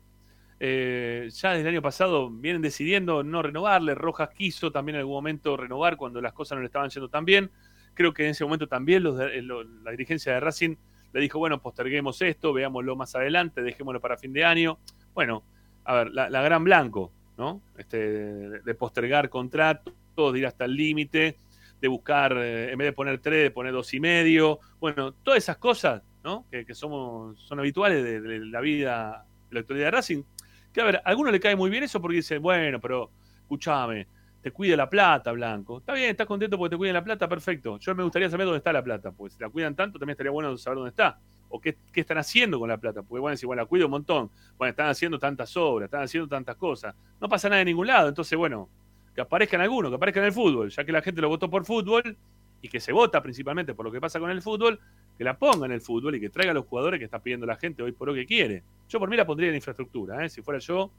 eh, 0.60 1.30
ya 1.32 1.52
desde 1.52 1.62
el 1.62 1.68
año 1.76 1.82
pasado 1.82 2.30
vienen 2.30 2.62
decidiendo 2.62 3.24
no 3.24 3.42
renovarle. 3.42 3.96
Rojas 3.96 4.30
quiso 4.30 4.72
también 4.72 4.96
en 4.96 5.00
algún 5.00 5.16
momento 5.16 5.58
renovar 5.58 5.98
cuando 5.98 6.22
las 6.22 6.34
cosas 6.34 6.58
no 6.58 6.62
le 6.62 6.68
estaban 6.68 6.90
yendo 6.90 7.10
tan 7.10 7.26
bien. 7.26 7.50
Creo 7.94 8.14
que 8.14 8.26
en 8.26 8.32
ese 8.32 8.44
momento 8.44 8.68
también 8.68 9.04
los 9.04 9.18
de- 9.18 9.42
lo- 9.42 9.64
la 9.64 9.92
dirigencia 9.92 10.34
de 10.34 10.40
Racing 10.40 10.76
le 11.14 11.20
dijo, 11.22 11.40
bueno, 11.40 11.62
posterguemos 11.62 12.22
esto, 12.22 12.54
veámoslo 12.54 12.96
más 12.96 13.16
adelante, 13.16 13.62
dejémoslo 13.62 14.00
para 14.00 14.18
fin 14.18 14.32
de 14.34 14.46
año. 14.46 14.78
Bueno, 15.14 15.44
a 15.84 15.96
ver, 15.96 16.12
la, 16.12 16.42
gran 16.42 16.64
blanco, 16.64 17.12
¿no? 17.38 17.62
Este, 17.78 17.98
de, 17.98 18.60
de 18.62 18.76
postergar 18.76 19.30
contratos, 19.30 19.94
de 20.34 20.40
ir 20.40 20.46
hasta 20.46 20.66
el 20.66 20.76
límite, 20.76 21.38
de 21.82 21.88
buscar, 21.88 22.38
eh, 22.38 22.72
en 22.72 22.78
vez 22.78 22.88
de 22.88 22.94
poner 22.94 23.20
tres, 23.20 23.44
de 23.44 23.52
poner 23.52 23.74
dos 23.74 23.94
y 23.94 24.00
medio. 24.00 24.60
Bueno, 24.80 25.14
todas 25.14 25.40
esas 25.40 25.58
cosas, 25.58 26.04
¿no? 26.24 26.46
Que, 26.50 26.66
que 26.66 26.76
somos, 26.76 27.40
son 27.42 27.60
habituales 27.60 28.04
de, 28.04 28.22
de 28.22 28.40
la 28.46 28.62
vida, 28.62 29.26
de 29.50 29.56
la 29.56 29.60
actualidad 29.62 29.88
de 29.88 29.92
Racing 29.92 30.24
Que 30.72 30.82
a 30.82 30.86
ver, 30.86 30.96
a 30.98 31.02
alguno 31.06 31.32
le 31.32 31.40
cae 31.40 31.56
muy 31.56 31.70
bien 31.70 31.84
eso 31.84 32.00
porque 32.00 32.18
dice, 32.18 32.38
bueno, 32.38 32.80
pero 32.80 33.10
escúchame, 33.42 34.08
te 34.42 34.52
cuida 34.52 34.76
la 34.76 34.90
plata, 34.90 35.32
Blanco. 35.32 35.80
Está 35.80 35.94
bien, 35.94 36.12
estás 36.12 36.28
contento 36.28 36.58
porque 36.58 36.76
te 36.76 36.78
cuiden 36.78 36.94
la 36.94 37.04
plata, 37.04 37.28
perfecto. 37.28 37.78
Yo 37.80 37.96
me 37.96 38.04
gustaría 38.04 38.30
saber 38.30 38.46
dónde 38.46 38.60
está 38.60 38.72
la 38.72 38.84
plata, 38.84 39.12
pues 39.12 39.34
si 39.34 39.40
la 39.40 39.50
cuidan 39.50 39.76
tanto, 39.76 39.98
también 39.98 40.14
estaría 40.14 40.32
bueno 40.32 40.56
saber 40.58 40.78
dónde 40.78 40.90
está. 40.90 41.20
O 41.50 41.60
qué, 41.60 41.76
qué 41.92 42.02
están 42.02 42.18
haciendo 42.18 42.60
con 42.60 42.70
la 42.70 42.78
plata. 42.78 43.02
Porque 43.02 43.20
bueno, 43.20 43.32
decir, 43.32 43.46
bueno, 43.46 43.62
la 43.62 43.68
cuido 43.68 43.88
un 43.88 43.92
montón. 43.92 44.32
Bueno, 44.58 44.70
están 44.70 44.88
haciendo 44.88 45.20
tantas 45.20 45.56
obras, 45.58 45.88
están 45.88 46.04
haciendo 46.04 46.30
tantas 46.30 46.56
cosas. 46.56 46.96
No 47.20 47.28
pasa 47.28 47.50
nada 47.50 47.62
en 47.62 47.68
ningún 47.68 47.88
lado. 47.88 48.08
Entonces, 48.08 48.38
bueno, 48.38 48.70
que 49.16 49.22
aparezcan 49.22 49.62
algunos, 49.62 49.92
que 49.92 49.96
aparezcan 49.96 50.24
en 50.24 50.28
el 50.28 50.34
fútbol, 50.34 50.70
ya 50.70 50.84
que 50.84 50.92
la 50.92 51.02
gente 51.02 51.22
lo 51.22 51.30
votó 51.30 51.50
por 51.50 51.66
fútbol 51.66 52.18
y 52.62 52.70
que 52.70 52.80
se 52.80 52.92
vota 52.92 53.22
principalmente 53.22 53.74
por 53.74 53.86
lo 53.86 53.92
que 53.92 54.00
pasa 54.00 54.20
con 54.20 54.30
el 54.30 54.42
fútbol, 54.42 54.80
que 55.18 55.24
la 55.24 55.38
ponga 55.38 55.66
en 55.66 55.72
el 55.72 55.82
fútbol 55.82 56.16
y 56.16 56.20
que 56.20 56.30
traiga 56.30 56.52
a 56.52 56.54
los 56.54 56.66
jugadores 56.66 57.00
que 57.00 57.06
está 57.06 57.20
pidiendo 57.20 57.46
la 57.46 57.56
gente 57.56 57.84
hoy 57.84 57.92
por 57.92 58.10
hoy 58.10 58.22
que 58.22 58.26
quiere. 58.26 58.64
Yo 58.88 59.00
por 59.00 59.10
mí 59.10 59.18
la 59.18 59.26
pondría 59.26 59.50
en 59.50 59.56
infraestructura, 59.56 60.24
¿eh? 60.24 60.30
si 60.30 60.42
fuera 60.42 60.60
yo 60.60 60.92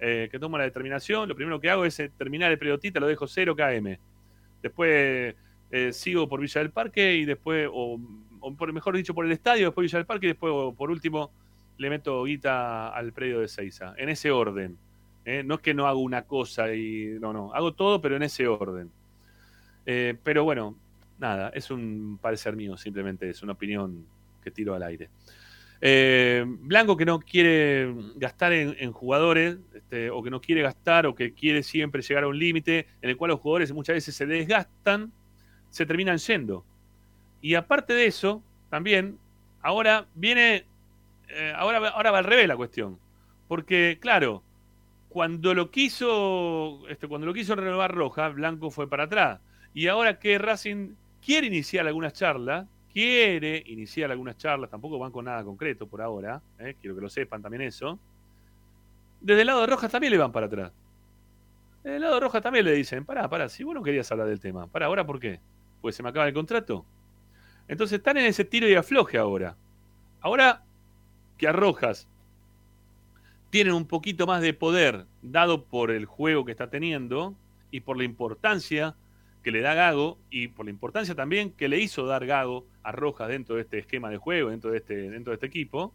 eh, 0.00 0.28
que 0.30 0.38
tomo 0.38 0.56
la 0.56 0.64
determinación, 0.64 1.28
lo 1.28 1.34
primero 1.34 1.60
que 1.60 1.70
hago 1.70 1.84
es 1.84 1.98
eh, 1.98 2.10
terminar 2.16 2.52
el 2.52 2.58
periodista, 2.58 3.00
lo 3.00 3.08
dejo 3.08 3.26
0 3.26 3.56
KM. 3.56 3.98
Después 4.62 5.34
eh, 5.70 5.92
sigo 5.92 6.28
por 6.28 6.40
Villa 6.40 6.60
del 6.60 6.70
Parque 6.70 7.16
y 7.16 7.24
después, 7.24 7.68
o, 7.72 7.98
o 8.40 8.54
por, 8.54 8.72
mejor 8.72 8.96
dicho, 8.96 9.12
por 9.12 9.26
el 9.26 9.32
estadio, 9.32 9.66
después 9.66 9.84
Villa 9.84 9.98
del 9.98 10.06
Parque 10.06 10.26
y 10.26 10.28
después, 10.30 10.52
o, 10.54 10.72
por 10.72 10.90
último, 10.90 11.32
le 11.78 11.90
meto 11.90 12.22
guita 12.24 12.88
al 12.88 13.12
predio 13.12 13.40
de 13.40 13.48
Seiza. 13.48 13.94
En 13.96 14.08
ese 14.08 14.30
orden. 14.30 14.78
¿Eh? 15.28 15.42
No 15.44 15.56
es 15.56 15.60
que 15.60 15.74
no 15.74 15.86
hago 15.86 16.00
una 16.00 16.22
cosa 16.22 16.72
y. 16.74 17.18
No, 17.20 17.32
no. 17.32 17.52
Hago 17.52 17.74
todo, 17.74 18.00
pero 18.00 18.16
en 18.16 18.22
ese 18.22 18.46
orden. 18.46 18.90
Eh, 19.84 20.16
pero 20.22 20.44
bueno, 20.44 20.76
nada, 21.18 21.50
es 21.54 21.70
un 21.70 22.18
parecer 22.20 22.56
mío, 22.56 22.76
simplemente 22.76 23.28
es 23.28 23.42
una 23.42 23.52
opinión 23.52 24.06
que 24.42 24.50
tiro 24.50 24.74
al 24.74 24.82
aire. 24.82 25.10
Eh, 25.80 26.44
Blanco 26.46 26.96
que 26.96 27.04
no 27.04 27.20
quiere 27.20 27.94
gastar 28.16 28.52
en, 28.52 28.92
jugadores, 28.92 29.58
este, 29.74 30.10
o 30.10 30.22
que 30.22 30.30
no 30.30 30.40
quiere 30.40 30.62
gastar, 30.62 31.06
o 31.06 31.14
que 31.14 31.32
quiere 31.32 31.62
siempre 31.62 32.02
llegar 32.02 32.24
a 32.24 32.28
un 32.28 32.38
límite 32.38 32.86
en 33.00 33.10
el 33.10 33.16
cual 33.16 33.30
los 33.30 33.40
jugadores 33.40 33.72
muchas 33.72 33.94
veces 33.94 34.14
se 34.14 34.26
desgastan, 34.26 35.12
se 35.70 35.86
terminan 35.86 36.18
yendo. 36.18 36.64
Y 37.40 37.54
aparte 37.54 37.94
de 37.94 38.06
eso, 38.06 38.42
también, 38.70 39.18
ahora 39.62 40.06
viene, 40.14 40.64
ahora, 41.54 41.88
ahora 41.90 42.10
va 42.10 42.18
al 42.18 42.24
revés 42.24 42.48
la 42.48 42.56
cuestión. 42.56 42.98
Porque, 43.46 43.98
claro, 44.00 44.42
cuando 45.08 45.54
lo 45.54 45.70
quiso, 45.70 46.86
este, 46.88 47.08
cuando 47.08 47.26
lo 47.26 47.34
quiso 47.34 47.54
renovar 47.54 47.94
Roja, 47.94 48.28
Blanco 48.28 48.70
fue 48.70 48.88
para 48.88 49.04
atrás. 49.04 49.40
Y 49.74 49.86
ahora 49.86 50.18
que 50.18 50.38
Racing 50.38 50.94
quiere 51.24 51.46
iniciar 51.46 51.86
algunas 51.86 52.12
charlas, 52.12 52.66
quiere 52.92 53.62
iniciar 53.66 54.10
algunas 54.10 54.36
charlas, 54.36 54.70
tampoco 54.70 54.98
van 54.98 55.12
con 55.12 55.24
nada 55.24 55.44
concreto 55.44 55.86
por 55.86 56.02
ahora, 56.02 56.42
eh, 56.58 56.76
quiero 56.80 56.94
que 56.96 57.02
lo 57.02 57.08
sepan 57.08 57.42
también 57.42 57.62
eso. 57.62 57.98
Desde 59.20 59.40
el 59.42 59.46
lado 59.46 59.62
de 59.62 59.66
Rojas 59.66 59.90
también 59.90 60.12
le 60.12 60.18
van 60.18 60.32
para 60.32 60.46
atrás. 60.46 60.72
Desde 61.82 61.96
el 61.96 62.02
lado 62.02 62.14
de 62.14 62.20
Rojas 62.20 62.42
también 62.42 62.64
le 62.64 62.72
dicen, 62.72 63.04
pará, 63.04 63.28
pará, 63.28 63.48
si 63.48 63.64
vos 63.64 63.74
no 63.74 63.82
querías 63.82 64.10
hablar 64.12 64.28
del 64.28 64.40
tema, 64.40 64.66
pará, 64.66 64.86
¿ahora 64.86 65.06
por 65.06 65.20
qué? 65.20 65.40
Pues 65.80 65.96
se 65.96 66.02
me 66.02 66.10
acaba 66.10 66.26
el 66.26 66.34
contrato. 66.34 66.84
Entonces 67.66 67.98
están 67.98 68.16
en 68.16 68.26
ese 68.26 68.44
tiro 68.44 68.68
y 68.68 68.74
afloje 68.74 69.18
ahora. 69.18 69.56
Ahora 70.20 70.64
que 71.36 71.46
a 71.46 71.52
Rojas 71.52 72.08
tienen 73.50 73.74
un 73.74 73.86
poquito 73.86 74.26
más 74.26 74.42
de 74.42 74.52
poder 74.54 75.06
dado 75.22 75.64
por 75.64 75.90
el 75.90 76.04
juego 76.06 76.44
que 76.44 76.52
está 76.52 76.70
teniendo 76.70 77.34
y 77.70 77.80
por 77.80 77.96
la 77.96 78.04
importancia 78.04 78.94
que 79.42 79.50
le 79.50 79.60
da 79.60 79.74
Gago 79.74 80.18
y 80.30 80.48
por 80.48 80.66
la 80.66 80.70
importancia 80.70 81.14
también 81.14 81.52
que 81.52 81.68
le 81.68 81.80
hizo 81.80 82.06
dar 82.06 82.26
Gago 82.26 82.66
a 82.82 82.92
Rojas 82.92 83.28
dentro 83.28 83.56
de 83.56 83.62
este 83.62 83.78
esquema 83.78 84.10
de 84.10 84.18
juego, 84.18 84.50
dentro 84.50 84.70
de 84.70 84.78
este, 84.78 85.10
dentro 85.10 85.30
de 85.30 85.34
este 85.34 85.46
equipo, 85.46 85.92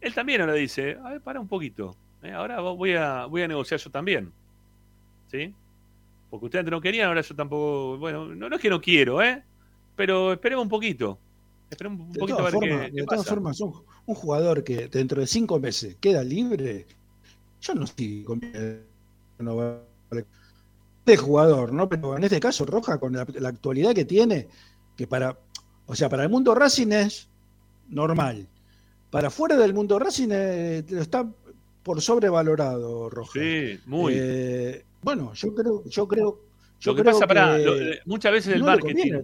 él 0.00 0.14
también 0.14 0.40
ahora 0.40 0.54
dice, 0.54 0.96
a 1.04 1.10
ver, 1.10 1.20
para 1.20 1.40
un 1.40 1.48
poquito, 1.48 1.96
¿eh? 2.22 2.32
ahora 2.32 2.60
voy 2.60 2.94
a, 2.94 3.26
voy 3.26 3.42
a 3.42 3.48
negociar 3.48 3.80
yo 3.80 3.90
también. 3.90 4.32
¿Sí? 5.30 5.54
Porque 6.30 6.46
ustedes 6.46 6.64
no 6.66 6.80
querían, 6.80 7.08
ahora 7.08 7.20
yo 7.20 7.34
tampoco, 7.34 7.98
bueno, 7.98 8.26
no, 8.34 8.48
no 8.48 8.56
es 8.56 8.62
que 8.62 8.70
no 8.70 8.80
quiero, 8.80 9.22
¿eh? 9.22 9.42
Pero 9.96 10.32
esperemos 10.32 10.62
un 10.62 10.68
poquito. 10.68 11.18
Esperemos 11.70 12.00
un 12.00 12.12
De 12.12 12.18
poquito 12.20 12.34
a 12.34 12.38
todas 12.38 12.52
ver 12.52 12.60
formas, 12.60 12.86
qué, 12.86 12.90
qué 12.92 13.00
de 13.00 13.04
todas 13.06 13.18
pasa. 13.20 13.30
formas, 13.30 13.60
un, 13.60 13.72
un 14.06 14.14
jugador 14.14 14.64
que 14.64 14.88
dentro 14.88 15.20
de 15.20 15.26
cinco 15.26 15.58
meses 15.60 15.96
queda 16.00 16.22
libre, 16.24 16.86
yo 17.60 17.74
no 17.74 17.84
estoy 17.84 18.22
con 18.24 18.40
no 19.38 19.80
de 21.04 21.16
jugador, 21.16 21.72
¿no? 21.72 21.88
Pero 21.88 22.16
en 22.16 22.24
este 22.24 22.40
caso, 22.40 22.66
Roja, 22.66 22.98
con 22.98 23.14
la, 23.14 23.26
la 23.38 23.48
actualidad 23.48 23.94
que 23.94 24.04
tiene, 24.04 24.48
que 24.96 25.06
para, 25.06 25.38
o 25.86 25.94
sea, 25.94 26.08
para 26.08 26.22
el 26.24 26.28
mundo 26.28 26.54
Racing 26.54 26.92
es 26.92 27.28
normal. 27.88 28.46
Para 29.10 29.30
fuera 29.30 29.56
del 29.56 29.72
mundo 29.72 29.98
Racing 29.98 30.28
eh, 30.30 30.84
está 30.90 31.26
por 31.82 32.02
sobrevalorado, 32.02 33.08
Roja. 33.08 33.32
Sí, 33.32 33.80
muy. 33.86 34.12
Eh, 34.16 34.84
bueno, 35.02 35.32
yo 35.32 35.54
creo, 35.54 35.82
yo 35.86 36.06
creo, 36.06 36.40
yo 36.80 36.92
Lo 36.92 36.96
que 36.96 37.02
creo 37.02 37.20
pasa, 37.20 37.58
lo- 37.58 37.80
eh, 37.80 38.00
muchas 38.04 38.32
veces 38.32 38.54
el 38.54 38.60
no 38.60 38.66
marketing. 38.66 39.22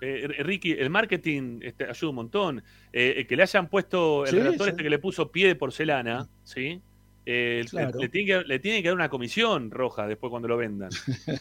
Eh, 0.00 0.26
Ricky, 0.40 0.72
el 0.72 0.90
marketing 0.90 1.60
este, 1.62 1.84
ayuda 1.84 2.10
un 2.10 2.16
montón. 2.16 2.58
Eh, 2.92 3.14
eh, 3.18 3.26
que 3.26 3.36
le 3.36 3.42
hayan 3.42 3.68
puesto, 3.68 4.24
el 4.24 4.30
Sí, 4.30 4.36
redactor 4.38 4.66
sí. 4.66 4.70
este 4.70 4.82
que 4.82 4.90
le 4.90 4.98
puso 4.98 5.30
pie 5.30 5.46
de 5.48 5.56
porcelana, 5.56 6.28
¿sí? 6.42 6.80
Eh, 7.26 7.64
Claro. 7.70 7.98
le, 8.00 8.08
tiene 8.08 8.26
que, 8.26 8.48
le 8.48 8.58
tiene 8.58 8.82
que 8.82 8.88
dar 8.88 8.94
una 8.96 9.08
comisión 9.08 9.70
roja 9.70 10.06
después 10.06 10.30
cuando 10.30 10.48
lo 10.48 10.56
vendan, 10.56 10.90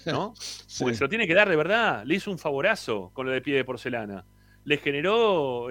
¿no? 0.05 0.33
Sí. 0.39 0.83
Porque 0.83 0.95
se 0.95 1.03
lo 1.03 1.09
tiene 1.09 1.25
que 1.27 1.33
dar 1.33 1.49
de 1.49 1.55
verdad. 1.55 2.03
Le 2.05 2.15
hizo 2.15 2.31
un 2.31 2.37
favorazo 2.39 3.11
con 3.13 3.25
lo 3.25 3.31
de 3.31 3.41
pie 3.41 3.55
de 3.55 3.63
porcelana. 3.65 4.25
Le 4.65 4.77
generó, 4.77 5.67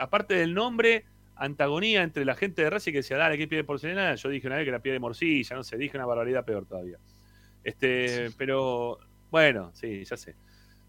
aparte 0.00 0.34
del 0.34 0.54
nombre, 0.54 1.04
antagonía 1.34 2.02
entre 2.02 2.24
la 2.24 2.34
gente 2.34 2.62
de 2.62 2.70
Racing 2.70 2.92
que 2.92 2.98
decía, 2.98 3.16
dale, 3.18 3.36
¿qué 3.36 3.46
pie 3.46 3.58
de 3.58 3.64
porcelana? 3.64 4.14
Yo 4.14 4.28
dije 4.30 4.46
una 4.46 4.56
vez 4.56 4.64
que 4.64 4.70
era 4.70 4.78
pie 4.80 4.92
de 4.92 5.00
morcilla, 5.00 5.56
no 5.56 5.64
sé, 5.64 5.76
dije 5.76 5.96
una 5.98 6.06
barbaridad 6.06 6.44
peor 6.44 6.64
todavía. 6.66 6.96
Este, 7.62 8.30
pero, 8.38 8.98
bueno, 9.30 9.70
sí, 9.74 10.04
ya 10.04 10.16
sé. 10.16 10.34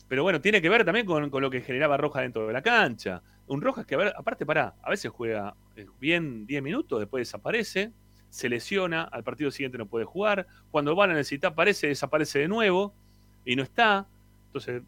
Pero 0.08 0.24
bueno, 0.24 0.40
tiene 0.40 0.62
que 0.62 0.70
ver 0.70 0.86
también 0.86 1.06
con, 1.06 1.30
con 1.30 1.42
lo 1.42 1.50
que 1.50 1.62
generaba 1.62 1.98
Rojas 1.98 2.24
dentro 2.24 2.48
de 2.48 2.54
la 2.54 2.62
cancha. 2.62 3.22
Un 3.48 3.62
Rojas 3.62 3.86
que, 3.86 3.96
a 3.96 3.98
ver, 3.98 4.14
aparte, 4.16 4.46
pará, 4.46 4.76
a 4.82 4.90
veces 4.90 5.12
juega 5.12 5.56
eh, 5.76 5.86
bien 6.00 6.46
10 6.46 6.64
minutos, 6.64 7.00
después 7.00 7.22
desaparece, 7.22 7.92
se 8.30 8.50
lesiona, 8.50 9.04
al 9.04 9.24
partido 9.24 9.52
siguiente 9.52 9.78
no 9.78 9.86
puede 9.86 10.06
jugar. 10.06 10.48
Cuando 10.72 10.96
van 10.96 11.12
a 11.12 11.14
necesitar, 11.14 11.52
aparece, 11.52 11.88
desaparece 11.88 12.40
de 12.40 12.48
nuevo 12.48 12.94
y 13.46 13.56
no 13.56 13.64
está. 13.64 14.08
Entonces, 14.48 14.82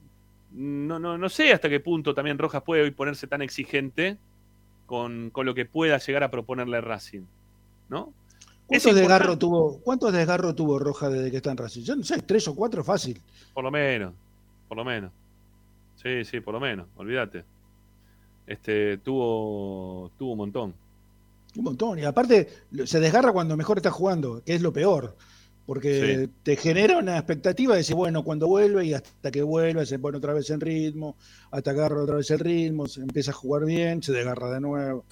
no, 0.51 0.99
no, 0.99 1.17
no 1.17 1.29
sé 1.29 1.51
hasta 1.51 1.69
qué 1.69 1.79
punto 1.79 2.13
también 2.13 2.37
Rojas 2.37 2.63
puede 2.63 2.83
hoy 2.83 2.91
ponerse 2.91 3.27
tan 3.27 3.41
exigente 3.41 4.17
con, 4.85 5.29
con 5.29 5.45
lo 5.45 5.53
que 5.53 5.65
pueda 5.65 5.97
llegar 5.97 6.23
a 6.23 6.31
proponerle 6.31 6.81
Racing. 6.81 7.23
¿No? 7.89 8.13
¿Cuántos 8.69 8.95
desgarros 8.95 9.39
tuvo, 9.39 9.79
¿Cuántos 9.81 10.13
desgarros 10.13 10.55
tuvo 10.55 10.77
Roja 10.77 11.09
desde 11.09 11.31
que 11.31 11.37
está 11.37 11.51
en 11.51 11.57
Racing? 11.57 11.81
Yo 11.81 11.95
no 11.95 12.03
sé, 12.03 12.21
tres 12.21 12.47
o 12.47 12.55
cuatro 12.55 12.83
fácil. 12.83 13.19
Por 13.51 13.63
lo 13.63 13.71
menos, 13.71 14.13
por 14.69 14.77
lo 14.77 14.85
menos. 14.85 15.11
Sí, 16.01 16.23
sí, 16.23 16.39
por 16.39 16.53
lo 16.53 16.61
menos, 16.61 16.87
olvídate. 16.95 17.43
Este, 18.47 18.97
tuvo, 18.99 20.11
tuvo 20.17 20.31
un 20.31 20.37
montón. 20.37 20.73
Un 21.57 21.63
montón. 21.63 21.99
Y 21.99 22.03
aparte, 22.05 22.47
se 22.85 22.99
desgarra 23.01 23.31
cuando 23.33 23.57
mejor 23.57 23.77
está 23.77 23.91
jugando, 23.91 24.41
que 24.45 24.55
es 24.55 24.61
lo 24.61 24.71
peor. 24.71 25.15
Porque 25.65 26.25
Sí. 26.25 26.31
te 26.41 26.55
genera 26.55 26.97
una 26.97 27.17
expectativa 27.17 27.73
de 27.73 27.79
decir, 27.79 27.95
bueno, 27.95 28.23
cuando 28.23 28.47
vuelve 28.47 28.85
y 28.85 28.93
hasta 28.95 29.29
que 29.29 29.43
vuelva 29.43 29.85
se 29.85 29.99
pone 29.99 30.17
otra 30.17 30.33
vez 30.33 30.49
en 30.49 30.59
ritmo, 30.61 31.15
hasta 31.51 31.71
agarra 31.71 32.01
otra 32.01 32.15
vez 32.15 32.31
el 32.31 32.39
ritmo, 32.39 32.87
se 32.87 33.01
empieza 33.01 33.31
a 33.31 33.35
jugar 33.35 33.65
bien, 33.65 34.01
se 34.01 34.11
desgarra 34.13 34.49
de 34.51 34.61
nuevo. 34.61 35.05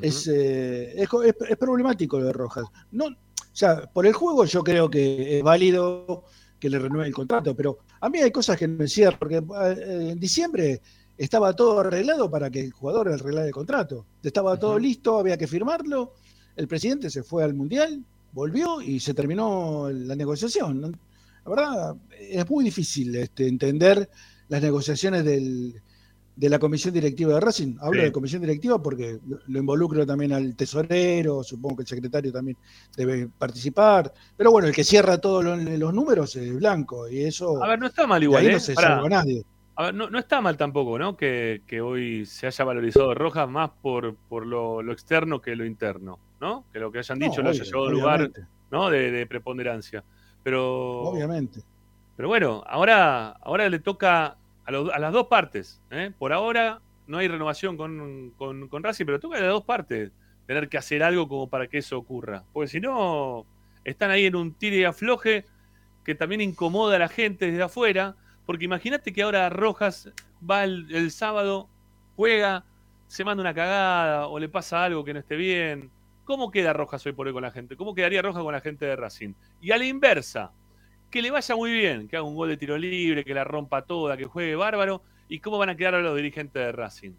Es, 0.00 0.26
eh, 0.28 0.94
es- 1.02 1.08
es 1.48 1.56
problemático 1.58 2.18
lo 2.20 2.26
de 2.26 2.32
Rojas. 2.32 2.64
No, 2.92 3.06
o 3.06 3.14
sea, 3.52 3.82
por 3.92 4.06
el 4.06 4.12
juego 4.14 4.44
yo 4.46 4.62
creo 4.62 4.88
que 4.88 5.38
es 5.38 5.42
válido 5.42 6.24
que 6.58 6.70
le 6.70 6.78
renueve 6.78 7.08
el 7.08 7.14
contrato, 7.14 7.54
pero 7.54 7.78
a 8.00 8.08
mí 8.08 8.18
hay 8.18 8.30
cosas 8.30 8.56
que 8.56 8.66
no 8.66 8.78
me 8.78 8.88
cierran, 8.88 9.18
porque 9.18 9.36
eh, 9.36 10.10
en 10.12 10.18
diciembre 10.18 10.80
estaba 11.16 11.54
todo 11.54 11.80
arreglado 11.80 12.30
para 12.30 12.50
que 12.50 12.60
el 12.60 12.72
jugador 12.72 13.08
arreglara 13.08 13.46
el 13.46 13.52
contrato. 13.52 14.06
Estaba 14.22 14.58
todo 14.58 14.78
listo, 14.78 15.18
había 15.18 15.36
que 15.36 15.46
firmarlo, 15.46 16.14
el 16.56 16.68
presidente 16.68 17.10
se 17.10 17.22
fue 17.22 17.44
al 17.44 17.54
Mundial, 17.54 18.04
volvió 18.32 18.80
y 18.80 19.00
se 19.00 19.14
terminó 19.14 19.88
la 19.90 20.16
negociación. 20.16 20.80
La 21.44 21.50
verdad, 21.50 21.96
es 22.18 22.48
muy 22.48 22.64
difícil 22.64 23.14
este, 23.16 23.48
entender 23.48 24.08
las 24.48 24.62
negociaciones 24.62 25.24
del, 25.24 25.80
de 26.38 26.48
la 26.48 26.60
comisión 26.60 26.94
directiva 26.94 27.34
de 27.34 27.40
Racing. 27.40 27.74
Hablo 27.80 27.98
Sí. 28.00 28.06
de 28.06 28.12
comisión 28.12 28.40
directiva 28.42 28.80
porque 28.80 29.18
lo, 29.48 29.58
involucro 29.58 30.06
también 30.06 30.32
al 30.32 30.54
tesorero, 30.54 31.42
supongo 31.42 31.76
que 31.76 31.82
el 31.82 31.88
secretario 31.88 32.30
también 32.32 32.56
debe 32.96 33.26
participar. 33.36 34.12
Pero 34.36 34.52
bueno, 34.52 34.68
el 34.68 34.74
que 34.74 34.84
cierra 34.84 35.18
todos 35.18 35.42
lo- 35.44 35.56
los 35.56 35.92
números 35.92 36.36
es 36.36 36.54
Blanco 36.54 37.08
y 37.08 37.24
eso 37.24 37.60
A 37.62 37.66
ver, 37.68 37.80
no 37.80 37.86
está 37.86 38.06
mal 38.06 38.22
igual, 38.22 38.42
ahí 38.42 38.50
¿eh? 38.50 38.52
no 38.52 38.60
se 38.60 38.74
Pará. 38.74 38.88
salva 38.94 39.08
nadie. 39.08 39.42
A 39.74 39.86
ver, 39.86 39.94
no, 39.94 40.08
no 40.10 40.18
está 40.18 40.40
mal 40.40 40.56
tampoco, 40.56 40.96
¿no? 40.96 41.16
Que, 41.16 41.62
que 41.66 41.80
hoy 41.80 42.24
se 42.24 42.46
haya 42.46 42.64
valorizado 42.64 43.14
Rojas 43.14 43.48
más 43.48 43.70
por, 43.82 44.14
por 44.28 44.46
lo, 44.46 44.80
lo 44.80 44.92
externo 44.92 45.40
que 45.40 45.56
lo 45.56 45.64
interno, 45.64 46.20
¿no? 46.40 46.66
Que 46.72 46.78
lo 46.78 46.92
que 46.92 46.98
hayan 47.00 47.18
dicho 47.18 47.38
No, 47.38 47.44
lo 47.44 47.50
haya 47.50 47.64
llevado 47.64 47.86
a 47.88 47.90
lugar, 47.90 48.30
¿no? 48.70 48.90
De, 48.90 49.10
de 49.10 49.26
preponderancia. 49.26 50.04
Pero, 50.44 51.00
obviamente. 51.02 51.62
pero 52.16 52.28
bueno, 52.28 52.62
ahora, 52.66 53.30
ahora 53.42 53.68
le 53.68 53.80
toca 53.80 54.36
a, 54.68 54.96
a 54.96 54.98
las 54.98 55.12
dos 55.12 55.26
partes. 55.26 55.80
¿eh? 55.90 56.12
Por 56.18 56.32
ahora 56.32 56.80
no 57.06 57.18
hay 57.18 57.28
renovación 57.28 57.76
con, 57.76 58.32
con, 58.36 58.68
con 58.68 58.82
Racing, 58.82 59.06
pero 59.06 59.18
toca 59.18 59.38
a 59.38 59.40
las 59.40 59.50
dos 59.50 59.64
partes. 59.64 60.12
tener 60.46 60.68
que 60.68 60.78
hacer 60.78 61.02
algo 61.02 61.28
como 61.28 61.48
para 61.48 61.66
que 61.66 61.78
eso 61.78 61.98
ocurra. 61.98 62.44
Porque 62.52 62.68
si 62.68 62.80
no, 62.80 63.46
están 63.84 64.10
ahí 64.10 64.26
en 64.26 64.36
un 64.36 64.54
tire 64.54 64.76
y 64.78 64.84
afloje 64.84 65.44
que 66.04 66.14
también 66.14 66.40
incomoda 66.40 66.96
a 66.96 66.98
la 66.98 67.08
gente 67.08 67.50
desde 67.50 67.62
afuera. 67.62 68.16
Porque 68.46 68.64
imagínate 68.64 69.12
que 69.12 69.22
ahora 69.22 69.50
Rojas 69.50 70.10
va 70.48 70.64
el, 70.64 70.86
el 70.94 71.10
sábado, 71.10 71.68
juega, 72.16 72.64
se 73.08 73.24
manda 73.24 73.42
una 73.42 73.52
cagada 73.54 74.26
o 74.28 74.38
le 74.38 74.48
pasa 74.48 74.84
algo 74.84 75.04
que 75.04 75.12
no 75.12 75.20
esté 75.20 75.36
bien. 75.36 75.90
¿Cómo 76.24 76.50
queda 76.50 76.72
Rojas 76.72 77.04
hoy 77.06 77.12
por 77.12 77.26
hoy 77.26 77.32
con 77.32 77.42
la 77.42 77.50
gente? 77.50 77.76
¿Cómo 77.76 77.94
quedaría 77.94 78.22
Rojas 78.22 78.42
con 78.42 78.52
la 78.52 78.60
gente 78.60 78.86
de 78.86 78.96
Racing? 78.96 79.34
Y 79.60 79.70
a 79.70 79.78
la 79.78 79.84
inversa, 79.84 80.52
que 81.10 81.22
le 81.22 81.30
vaya 81.30 81.56
muy 81.56 81.72
bien, 81.72 82.08
que 82.08 82.16
haga 82.16 82.24
un 82.26 82.34
gol 82.34 82.48
de 82.50 82.56
tiro 82.56 82.76
libre, 82.76 83.24
que 83.24 83.34
la 83.34 83.44
rompa 83.44 83.82
toda, 83.82 84.16
que 84.16 84.24
juegue 84.24 84.54
bárbaro. 84.56 85.02
¿Y 85.28 85.40
cómo 85.40 85.58
van 85.58 85.68
a 85.70 85.76
quedar 85.76 85.94
los 85.94 86.16
dirigentes 86.16 86.54
de 86.62 86.72
Racing? 86.72 87.12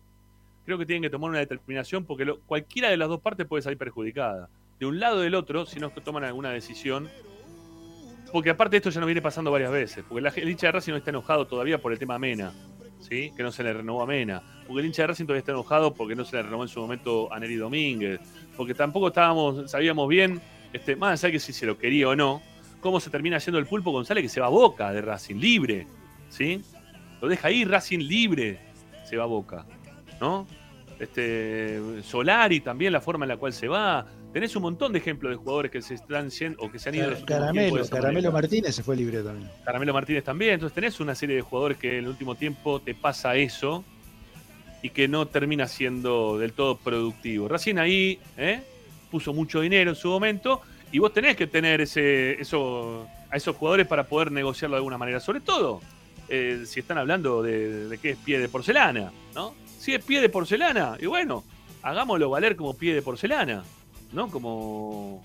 Creo 0.66 0.78
que 0.78 0.86
tienen 0.86 1.02
que 1.04 1.10
tomar 1.10 1.30
una 1.30 1.40
determinación 1.40 2.06
porque 2.06 2.26
lo- 2.26 2.40
cualquiera 2.42 2.90
de 2.90 2.98
las 2.98 3.08
dos 3.10 3.20
partes 3.22 3.46
puede 3.48 3.62
salir 3.64 3.78
perjudicada. 3.78 4.50
De 4.80 4.86
un 4.86 5.00
lado 5.00 5.18
o 5.18 5.20
del 5.22 5.36
otro, 5.36 5.66
si 5.66 5.80
no 5.80 5.90
toman 5.90 6.24
alguna 6.24 6.52
decisión. 6.52 7.10
Porque 8.32 8.52
aparte 8.52 8.78
esto 8.78 8.90
ya 8.92 9.00
nos 9.00 9.08
viene 9.08 9.22
pasando 9.22 9.52
varias 9.52 9.72
veces. 9.72 10.04
Porque 10.08 10.22
la, 10.22 10.30
el 10.30 10.50
hincha 10.50 10.68
de 10.68 10.72
Racing 10.74 10.92
no 10.92 10.98
está 10.98 11.10
enojado 11.10 11.48
todavía 11.48 11.80
por 11.80 11.92
el 11.92 12.00
tema 12.00 12.20
Mena. 12.20 12.54
¿sí? 13.00 13.32
Que 13.36 13.44
no 13.44 13.52
se 13.52 13.64
le 13.64 13.74
renovó 13.74 14.04
a 14.04 14.06
Mena. 14.06 14.42
Porque 14.68 14.82
el 14.82 14.86
hincha 14.86 15.04
de 15.04 15.08
Racing 15.08 15.26
todavía 15.26 15.40
está 15.40 15.52
enojado 15.52 15.94
porque 15.94 16.16
no 16.16 16.24
se 16.26 16.36
le 16.36 16.44
renovó 16.44 16.64
en 16.64 16.70
su 16.70 16.80
momento 16.80 17.32
a 17.34 17.40
Neri 17.40 17.56
Domínguez. 17.56 18.20
Porque 18.56 18.74
tampoco 18.76 19.08
estábamos, 19.08 19.70
sabíamos 19.72 20.08
bien, 20.08 20.40
este, 20.74 20.96
más 20.96 21.24
allá 21.24 21.32
que 21.32 21.40
si 21.40 21.52
se 21.54 21.66
lo 21.66 21.78
quería 21.78 22.08
o 22.10 22.16
no, 22.16 22.42
cómo 22.80 23.00
se 23.00 23.10
termina 23.10 23.38
yendo 23.38 23.60
el 23.60 23.66
pulpo 23.66 23.92
González 23.92 24.24
que 24.24 24.30
se 24.30 24.40
va 24.40 24.48
a 24.48 24.50
boca 24.50 24.92
de 24.92 25.02
Racing, 25.02 25.36
libre. 25.36 25.88
¿Sí? 26.30 26.62
Lo 27.22 27.28
deja 27.28 27.48
ahí, 27.48 27.66
Racing 27.66 28.00
libre. 28.00 28.60
Se 29.06 29.18
va 29.18 29.24
a 29.24 29.28
boca. 29.28 29.66
¿No? 30.22 30.46
Este, 31.00 31.80
Solari 32.04 32.60
también, 32.60 32.92
la 32.92 33.02
forma 33.02 33.26
en 33.26 33.30
la 33.30 33.38
cual 33.38 33.54
se 33.54 33.68
va. 33.68 34.06
Tenés 34.34 34.56
un 34.56 34.62
montón 34.62 34.92
de 34.92 35.00
ejemplos 35.00 35.32
de 35.32 35.38
jugadores 35.38 35.72
que 35.72 35.82
se 35.82 35.96
están 35.96 36.30
yendo 36.30 36.62
o 36.62 36.72
que 36.72 36.78
se 36.78 36.90
han 36.90 36.96
ido 36.96 37.10
los 37.10 37.24
Caramelo, 37.24 37.88
Caramelo 37.88 38.14
manera. 38.14 38.32
Martínez 38.32 38.76
se 38.76 38.84
fue 38.84 38.96
libre 38.96 39.24
también. 39.24 39.50
Caramelo 39.66 39.94
Martínez 39.94 40.24
también. 40.24 40.56
Entonces 40.56 40.76
tenés 40.76 41.00
una 41.00 41.16
serie 41.16 41.38
de 41.38 41.42
jugadores 41.42 41.78
que 41.78 41.94
en 41.98 42.04
el 42.04 42.08
último 42.10 42.36
tiempo 42.36 42.80
te 42.80 42.94
pasa 42.94 43.36
eso 43.36 43.84
y 44.84 44.90
que 44.90 45.08
no 45.08 45.26
termina 45.26 45.68
siendo 45.68 46.38
del 46.38 46.54
todo 46.54 46.78
productivo. 46.78 47.48
Recién 47.48 47.80
ahí 47.80 48.20
¿eh? 48.38 48.62
puso 49.10 49.34
mucho 49.34 49.62
dinero 49.62 49.92
en 49.92 49.96
su 49.96 50.10
momento 50.10 50.62
y 50.92 51.00
vos 51.00 51.14
tenés 51.14 51.36
que 51.36 51.48
tener 51.48 51.82
ese, 51.82 52.40
eso, 52.42 53.08
a 53.30 53.38
esos 53.38 53.56
jugadores 53.56 53.88
para 53.88 54.04
poder 54.06 54.32
negociarlo 54.32 54.76
de 54.76 54.80
alguna 54.80 54.98
manera. 54.98 55.20
Sobre 55.20 55.40
todo 55.42 55.82
eh, 56.28 56.64
si 56.66 56.80
están 56.80 56.98
hablando 56.98 57.42
de, 57.44 57.88
de 57.90 57.98
que 57.98 58.12
es 58.12 58.18
pie 58.18 58.40
de 58.40 58.50
porcelana, 58.50 59.12
¿no? 59.36 59.54
Si 59.78 59.94
es 59.94 60.04
pie 60.04 60.20
de 60.22 60.30
porcelana, 60.30 60.98
y 61.00 61.06
bueno, 61.06 61.44
hagámoslo 61.82 62.30
valer 62.30 62.56
como 62.56 62.76
pie 62.76 62.94
de 62.94 63.02
porcelana, 63.02 63.64
¿no? 64.12 64.30
Como 64.30 65.24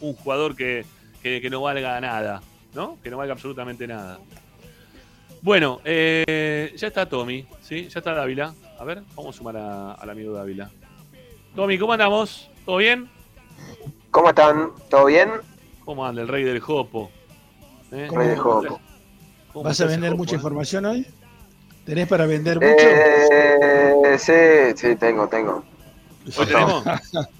un, 0.00 0.14
jugador 0.14 0.54
que, 0.56 0.84
que- 1.22 1.40
que 1.40 1.50
no 1.50 1.60
valga 1.60 2.00
nada, 2.00 2.42
¿no? 2.74 2.98
Que 3.02 3.10
no 3.10 3.16
valga 3.18 3.34
absolutamente 3.34 3.86
nada. 3.86 4.18
Bueno, 5.42 5.80
eh, 5.84 6.72
ya 6.76 6.86
está 6.88 7.06
Tommy, 7.08 7.44
¿sí? 7.60 7.88
Ya 7.88 7.98
está 8.00 8.14
Dávila. 8.14 8.54
A 8.78 8.84
ver, 8.84 9.02
vamos 9.14 9.34
a 9.34 9.38
sumar 9.38 9.56
a- 9.56 9.92
al 9.92 10.10
amigo 10.10 10.32
Dávila. 10.32 10.70
Tommy, 11.54 11.78
¿cómo 11.78 11.92
andamos? 11.92 12.48
¿Todo 12.64 12.78
bien? 12.78 13.08
¿Cómo 14.16 14.30
están? 14.30 14.70
¿Todo 14.88 15.04
bien? 15.04 15.30
¿Cómo 15.84 16.06
anda 16.06 16.22
el 16.22 16.28
rey 16.28 16.42
del 16.42 16.58
Jopo? 16.58 17.10
¿Eh? 17.92 18.06
¿Cómo- 18.08 18.18
Rey 18.22 18.30
de 18.30 18.36
Jopo. 18.38 18.80
¿Cómo 19.52 19.64
¿Vas 19.66 19.78
a 19.82 19.84
vender 19.84 20.08
Jopo, 20.12 20.16
mucha 20.22 20.32
eh? 20.32 20.36
información 20.36 20.86
hoy? 20.86 21.06
¿Tenés 21.84 22.08
para 22.08 22.24
vender 22.24 22.56
mucho? 22.56 22.66
Eh, 22.78 24.16
sí, 24.18 24.74
sí, 24.74 24.96
tengo, 24.96 25.28
tengo. 25.28 25.62
¿Hoy 26.34 26.46
tenemos? 26.46 26.82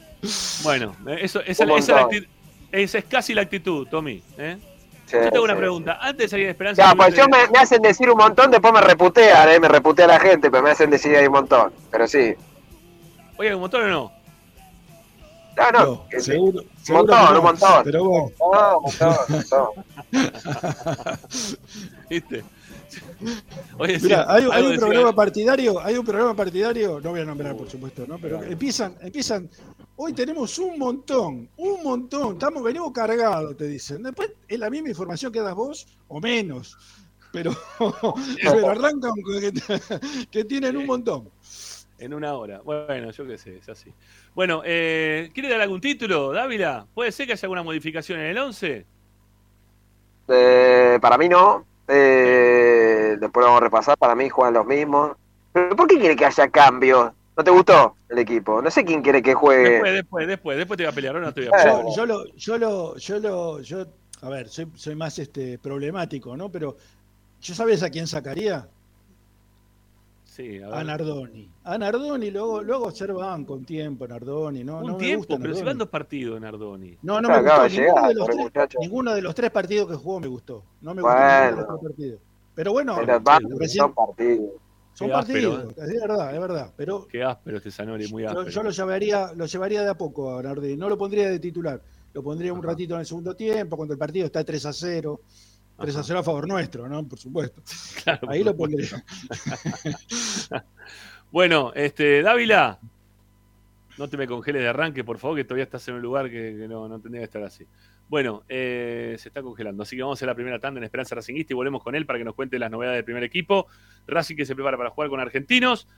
bueno, 0.65 0.95
eh, 1.07 1.17
eso, 1.23 1.41
esa, 1.41 1.51
esa 1.51 1.63
es 1.65 1.89
la 1.89 1.97
montón. 2.03 2.11
acti- 2.11 2.29
esa 2.73 2.99
es 2.99 3.05
casi 3.07 3.33
la 3.33 3.41
actitud, 3.41 3.89
Tommy. 3.91 4.23
¿eh? 4.37 4.59
Sí, 5.07 5.17
Yo 5.17 5.31
tengo 5.31 5.45
una 5.47 5.55
sí. 5.55 5.59
pregunta. 5.61 5.99
Antes 5.99 6.19
de 6.25 6.29
salir 6.29 6.45
de 6.45 6.51
Esperanza. 6.51 6.83
Ya, 6.85 6.95
pues 6.95 7.15
yo 7.15 7.25
me, 7.29 7.39
me 7.55 7.59
hacen 7.59 7.81
decir 7.81 8.11
un 8.11 8.19
montón, 8.19 8.51
después 8.51 8.75
me 8.75 8.83
reputean, 8.83 9.49
¿eh? 9.49 9.59
Me 9.59 9.69
reputea 9.69 10.07
la 10.07 10.21
gente, 10.21 10.51
pero 10.51 10.63
me 10.63 10.73
hacen 10.73 10.91
decir 10.91 11.17
ahí 11.17 11.27
un 11.27 11.33
montón. 11.33 11.73
Pero 11.91 12.07
sí. 12.07 12.35
Oye, 13.39 13.55
¿un 13.55 13.63
montón 13.63 13.83
o 13.85 13.89
no? 13.89 14.16
No, 15.57 15.71
no. 15.71 15.85
No, 15.85 16.09
que 16.09 16.21
seguro, 16.21 16.61
Un 16.89 16.95
montón, 16.95 17.33
no, 17.33 17.39
un 17.39 17.45
montón. 17.45 17.85
Pero 17.85 18.05
No, 18.05 18.79
un 18.79 18.83
montón, 18.83 19.17
un 19.29 19.35
montón. 19.37 19.69
¿Viste? 22.11 22.45
Oye, 23.79 23.99
sí, 23.99 24.05
Mira, 24.05 24.27
hay, 24.29 24.45
un 24.45 24.77
programa 24.77 25.15
partidario, 25.15 25.81
hay 25.81 25.97
un 25.97 26.05
programa 26.05 26.35
partidario, 26.35 27.01
no 27.01 27.11
voy 27.11 27.21
a 27.21 27.25
nombrar 27.25 27.57
por 27.57 27.69
supuesto, 27.69 28.07
¿no? 28.07 28.19
Pero 28.19 28.43
empiezan, 28.43 28.97
empiezan, 29.01 29.51
hoy 29.97 30.13
tenemos 30.13 30.59
un 30.59 30.79
montón, 30.79 31.49
un 31.57 31.83
montón, 31.83 32.35
estamos, 32.35 32.63
venimos 32.63 32.93
cargados, 32.93 33.57
te 33.57 33.67
dicen. 33.67 34.03
Después 34.03 34.33
es 34.47 34.59
la 34.59 34.71
misma 34.71 34.91
información 34.91 35.33
que 35.33 35.41
das 35.41 35.55
vos, 35.55 35.87
o 36.09 36.21
menos. 36.21 36.77
Pero, 37.33 37.53
pero 38.43 38.71
arrancan 38.71 39.13
que, 39.15 39.53
que 40.31 40.45
tienen 40.45 40.77
un 40.77 40.87
montón. 40.87 41.31
En 41.99 42.13
una 42.13 42.35
hora. 42.35 42.61
Bueno, 42.63 43.11
yo 43.11 43.27
qué 43.27 43.39
sé, 43.39 43.57
es 43.57 43.69
así. 43.69 43.93
Bueno, 44.35 44.63
eh, 44.65 45.31
¿quiere 45.33 45.49
dar 45.49 45.63
algún 45.63 45.81
título, 45.81 46.33
Dávila? 46.33 46.87
¿Puede 46.95 47.11
ser 47.11 47.27
que 47.27 47.33
haya 47.33 47.47
alguna 47.47 47.63
modificación 47.63 48.21
en 48.21 48.27
el 48.27 48.39
11? 48.39 48.87
Eh, 50.29 50.99
para 51.01 51.17
mí 51.17 51.29
no. 51.29 51.65
Eh, 51.89 53.17
después 53.21 53.43
lo 53.43 53.47
vamos 53.47 53.63
a 53.63 53.65
repasar. 53.65 53.97
Para 53.97 54.15
mí 54.15 54.29
juegan 54.29 54.55
los 54.55 54.67
mismos. 54.67 55.17
¿Pero 55.53 55.75
por 55.75 55.87
qué 55.89 55.99
quiere 55.99 56.17
que 56.17 56.27
haya 56.27 56.49
cambios? 56.49 57.13
¿No 57.37 57.45
te 57.45 57.51
gustó 57.51 57.97
el 58.09 58.19
equipo? 58.19 58.61
No 58.61 58.71
sé 58.71 58.85
quién 58.85 59.03
quiere 59.03 59.23
que 59.23 59.35
juegue. 59.35 59.71
Después, 59.71 59.93
después, 59.95 60.27
después, 60.27 60.57
después 60.59 60.77
te 60.77 60.85
voy 60.85 60.93
a 60.93 60.95
pelear, 60.95 61.15
ahora 61.17 61.27
no 61.29 61.35
te 61.35 61.41
voy 61.43 61.51
a 61.53 61.59
Eh, 61.59 61.63
pelear. 61.65 61.85
Yo, 61.87 61.95
yo 61.95 62.07
lo, 62.07 62.27
yo 62.35 62.59
lo, 62.59 62.97
yo 62.97 63.19
lo, 63.21 63.61
yo, 63.61 63.87
a 64.23 64.29
ver, 64.29 64.49
soy, 64.49 64.67
soy 64.75 64.95
más 64.95 65.19
este 65.19 65.59
problemático, 65.59 66.37
¿no? 66.37 66.51
Pero, 66.51 66.77
¿yo 67.41 67.55
sabes 67.55 67.83
a 67.83 67.91
quién 67.91 68.07
sacaría? 68.07 68.69
Sí, 70.37 70.61
a. 70.63 70.85
Nardoni. 70.85 71.49
A 71.65 71.79
Nardoni, 71.79 72.31
luego, 72.31 72.63
luego 72.63 72.85
observan 72.89 73.47
con 73.47 73.65
tiempo 73.65 74.07
Nardoni, 74.07 74.65
¿no? 74.65 74.81
Un 74.81 74.87
no 74.87 74.93
me 74.93 74.99
tiempo, 74.99 75.21
gusta 75.21 75.37
pero 75.39 75.55
si 75.55 75.61
Nardoni. 75.61 75.67
van 75.67 75.79
dos 75.79 75.89
partidos, 75.89 76.41
Nardoni. 76.41 76.99
No, 77.03 77.21
no 77.23 77.29
me 77.31 77.41
gustó. 77.41 77.63
de 77.63 77.69
Ninguno, 77.71 77.87
llegar, 77.95 78.09
de 78.09 78.15
los 78.15 78.27
tres, 78.27 78.39
muchacho. 78.39 78.79
ninguno 78.83 79.15
de 79.15 79.23
los 79.23 79.35
tres 79.35 79.51
partidos 79.51 79.89
que 79.89 79.95
jugó 79.97 80.21
me 80.21 80.27
gustó. 80.27 80.63
No 80.83 80.95
me 80.95 81.01
gustó 81.01 81.17
ninguno 81.17 81.41
de 81.43 81.51
los 81.53 81.67
tres 81.67 81.81
partidos. 81.83 82.21
Pero 82.55 82.73
bueno, 82.73 82.97
Pero 82.99 83.19
recién- 83.59 83.83
son 83.85 83.95
partidos. 83.95 84.51
son 84.93 85.09
Qué 85.09 85.15
áspero, 85.15 85.53
partidos, 85.55 85.89
es 85.89 86.01
verdad, 86.01 86.35
es 86.35 86.41
verdad. 86.41 86.73
Pero 86.77 87.07
Qué 87.09 87.23
áspero 87.25 87.57
este 87.57 87.87
muy 88.11 88.23
yo, 88.25 88.29
áspero. 88.29 88.49
yo 88.51 88.63
lo 88.63 88.71
llevaría, 88.71 89.33
lo 89.35 89.47
llevaría 89.47 89.83
de 89.83 89.89
a 89.91 89.95
poco 89.95 90.37
a 90.39 90.43
Nardoni. 90.43 90.77
No 90.77 90.89
lo 90.91 90.99
pondría 90.99 91.31
de 91.31 91.39
titular. 91.39 91.81
Lo 92.13 92.23
pondría 92.23 92.53
un 92.53 92.63
ratito 92.63 92.95
en 92.95 93.01
el 93.01 93.07
segundo 93.07 93.35
tiempo, 93.37 93.77
cuando 93.77 93.93
el 93.95 93.99
partido 93.99 94.27
está 94.27 94.43
3 94.45 94.65
a 94.67 94.73
0. 94.75 95.21
3 95.79 95.97
a 95.97 95.99
Ajá. 96.01 96.07
0 96.07 96.19
a 96.21 96.23
favor 96.23 96.49
nuestro, 96.49 96.89
¿no? 96.89 97.07
Por 97.07 97.19
supuesto. 97.19 97.63
Claro, 98.05 98.31
Ahí 98.31 98.41
por 98.41 98.53
lo 98.53 98.57
pondría. 98.57 99.05
Bueno, 101.33 101.73
este, 101.75 102.23
Dávila, 102.23 102.79
no 103.99 104.09
te 104.09 104.17
me 104.17 104.27
congeles 104.27 104.63
de 104.63 104.69
arranque, 104.69 105.03
por 105.03 105.19
favor, 105.19 105.37
que 105.37 105.45
todavía 105.45 105.65
estás 105.65 105.87
en 105.89 105.97
un 105.97 106.03
lugar 106.03 106.31
que, 106.31 106.57
que 106.57 106.69
no, 106.69 106.89
no 106.89 107.01
tendría 107.01 107.21
que 107.21 107.25
estar 107.25 107.43
así. 107.43 107.67
Bueno, 108.09 108.45
eh, 108.49 109.17
se 109.19 109.29
está 109.29 109.43
congelando, 109.43 109.83
así 109.83 109.97
que 109.97 110.03
vamos 110.03 110.17
a 110.17 110.19
hacer 110.19 110.29
la 110.29 110.35
primera 110.35 110.61
tanda 110.61 110.79
en 110.79 110.85
Esperanza 110.85 111.17
Racingista 111.17 111.53
y 111.53 111.57
volvemos 111.57 111.83
con 111.83 111.97
él 111.97 112.07
para 112.07 112.19
que 112.19 112.25
nos 112.25 112.35
cuente 112.35 112.59
las 112.59 112.71
novedades 112.71 112.99
del 112.99 113.05
primer 113.05 113.25
equipo. 113.25 113.67
Racing 114.07 114.37
que 114.37 114.47
se 114.47 114.55
prepara 114.55 114.77
para 114.77 114.91
jugar 114.91 115.11
con 115.11 115.19
argentinos. 115.19 115.89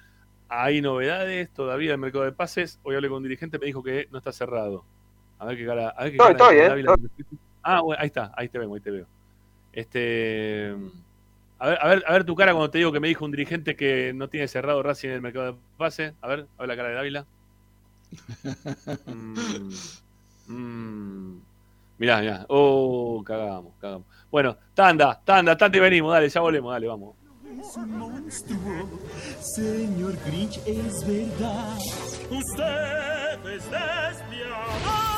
Hay 0.48 0.80
novedades 0.80 1.50
todavía 1.50 1.90
del 1.90 2.00
mercado 2.00 2.24
de 2.24 2.32
pases. 2.32 2.80
Hoy 2.82 2.94
hablé 2.94 3.08
con 3.08 3.18
un 3.18 3.24
dirigente, 3.24 3.58
me 3.58 3.66
dijo 3.66 3.82
que 3.82 4.08
no 4.10 4.18
está 4.18 4.32
cerrado. 4.32 4.84
A 5.38 5.44
ver 5.44 5.58
qué 5.58 5.66
cara. 5.66 5.90
A 5.90 6.04
ver 6.04 6.12
qué 6.12 6.16
Estoy, 6.16 6.34
cara 6.34 6.38
estoy, 6.38 6.48
tiene 6.48 6.64
eh, 6.64 6.68
Dávila. 6.68 6.94
Ah, 7.62 7.80
bueno, 7.82 8.00
ahí 8.00 8.06
está, 8.06 8.32
ahí 8.34 8.48
te 8.48 8.58
veo, 8.58 8.74
ahí 8.74 8.80
te 8.80 8.90
veo. 8.90 9.06
Este. 9.78 10.74
A 11.60 11.68
ver, 11.68 11.78
a 11.80 11.88
ver, 11.88 12.04
a 12.04 12.12
ver 12.12 12.24
tu 12.24 12.34
cara 12.34 12.52
cuando 12.52 12.68
te 12.68 12.78
digo 12.78 12.90
que 12.90 12.98
me 12.98 13.06
dijo 13.06 13.24
un 13.24 13.30
dirigente 13.30 13.76
que 13.76 14.12
no 14.12 14.28
tiene 14.28 14.48
cerrado 14.48 14.82
Racing 14.82 15.10
en 15.10 15.14
el 15.14 15.20
mercado 15.20 15.52
de 15.52 15.58
pase. 15.76 16.14
A 16.20 16.26
ver, 16.26 16.48
a 16.56 16.62
ver 16.62 16.68
la 16.68 16.76
cara 16.76 16.88
de 16.88 16.94
Dávila. 16.94 17.26
Mm, 20.48 20.54
mm. 20.54 21.40
Mirá, 21.98 22.20
mirá. 22.20 22.46
Oh, 22.48 23.22
cagamos, 23.24 23.74
cagamos. 23.80 24.06
Bueno, 24.30 24.56
tanda, 24.74 25.20
tanda, 25.24 25.56
tanda 25.56 25.76
y 25.76 25.80
venimos, 25.80 26.12
dale, 26.12 26.28
ya 26.28 26.40
volvemos, 26.40 26.72
dale, 26.72 26.86
vamos. 26.86 27.14
Es 27.60 27.76
un 27.76 27.98
monstruo, 27.98 28.88
señor 29.40 30.16
Grinch, 30.26 30.58
es 30.66 31.06
verdad. 31.06 31.76
Usted 32.30 33.46
es 33.46 33.64
despiadado. 33.70 35.17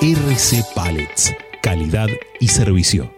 RC 0.01 0.65
Pallets. 0.75 1.35
Calidad 1.61 2.09
y 2.41 2.49
servicio. 2.49 3.18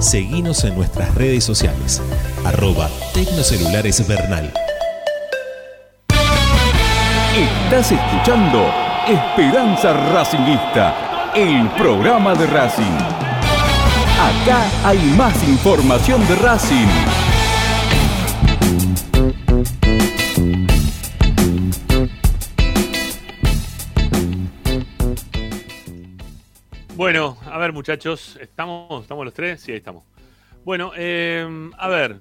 Seguinos 0.00 0.64
en 0.64 0.74
nuestras 0.76 1.14
redes 1.14 1.44
sociales. 1.44 2.00
Arroba 2.46 2.88
Tecnocelulares. 3.12 4.00
Estás 7.36 7.92
escuchando 7.92 8.72
Esperanza 9.06 9.92
Racingista, 9.92 11.32
el 11.34 11.68
programa 11.70 12.34
de 12.34 12.46
Racing. 12.46 12.96
Acá 14.18 14.64
hay 14.84 14.98
más 15.16 15.34
información 15.46 16.26
de 16.28 16.34
Racing. 16.36 16.88
Bueno, 27.00 27.38
a 27.46 27.56
ver 27.56 27.72
muchachos, 27.72 28.38
¿estamos, 28.42 29.04
¿estamos 29.04 29.24
los 29.24 29.32
tres? 29.32 29.62
Sí, 29.62 29.72
ahí 29.72 29.78
estamos. 29.78 30.04
Bueno, 30.66 30.92
eh, 30.94 31.48
a 31.78 31.88
ver, 31.88 32.20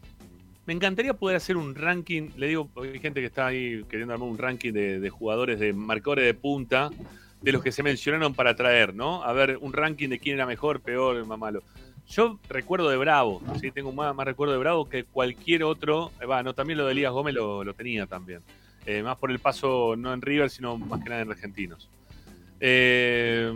me 0.65 0.71
encantaría 0.71 1.13
poder 1.13 1.35
hacer 1.35 1.57
un 1.57 1.75
ranking, 1.75 2.29
le 2.37 2.47
digo, 2.47 2.69
hay 2.81 2.97
gente 2.97 3.19
que 3.19 3.25
está 3.25 3.47
ahí 3.47 3.83
queriendo 3.89 4.13
armar 4.13 4.29
un 4.29 4.37
ranking 4.37 4.71
de, 4.71 5.09
jugadores 5.09 5.59
de 5.59 5.73
marcadores 5.73 6.23
de 6.23 6.33
punta, 6.33 6.91
de 7.41 7.51
los 7.51 7.61
que 7.61 7.73
se 7.73 7.83
mencionaron 7.83 8.33
para 8.33 8.55
traer, 8.55 8.95
¿no? 8.95 9.21
A 9.21 9.33
ver, 9.33 9.57
un 9.57 9.73
ranking 9.73 10.07
de 10.07 10.17
quién 10.17 10.35
era 10.35 10.45
mejor, 10.45 10.79
peor, 10.79 11.25
más 11.25 11.37
malo. 11.37 11.61
Yo 12.07 12.39
recuerdo 12.47 12.87
de 12.87 12.95
Bravo, 12.95 13.41
¿sí? 13.59 13.71
tengo 13.71 13.91
más, 13.91 14.15
más 14.15 14.25
recuerdo 14.25 14.53
de 14.53 14.59
Bravo 14.59 14.87
que 14.87 15.03
cualquier 15.03 15.65
otro. 15.65 16.13
Eh, 16.21 16.25
Va, 16.25 16.41
no, 16.41 16.53
también 16.55 16.77
lo 16.77 16.85
de 16.85 16.93
Elías 16.93 17.11
Gómez 17.11 17.35
lo, 17.35 17.65
lo 17.65 17.73
tenía 17.73 18.05
también. 18.05 18.39
Eh, 18.85 19.03
más 19.03 19.17
por 19.17 19.29
el 19.29 19.39
paso 19.39 19.97
no 19.97 20.13
en 20.13 20.21
River, 20.21 20.49
sino 20.49 20.77
más 20.77 21.03
que 21.03 21.09
nada 21.09 21.23
en 21.23 21.31
Argentinos. 21.31 21.89
Eh, 22.61 23.51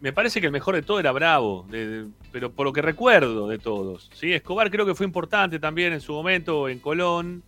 me 0.00 0.12
parece 0.12 0.40
que 0.40 0.46
el 0.46 0.52
mejor 0.52 0.74
de 0.76 0.82
todo 0.82 1.00
era 1.00 1.10
Bravo, 1.12 1.66
de- 1.70 2.06
pero 2.30 2.50
por 2.52 2.66
lo 2.66 2.72
que 2.72 2.82
recuerdo 2.82 3.48
de 3.48 3.58
todos. 3.58 4.10
¿sí? 4.14 4.32
Escobar 4.32 4.70
creo 4.70 4.86
que 4.86 4.94
fue 4.94 5.06
importante 5.06 5.58
también 5.58 5.92
en 5.92 6.00
su 6.00 6.12
momento 6.12 6.68
en 6.68 6.78
Colón 6.78 7.42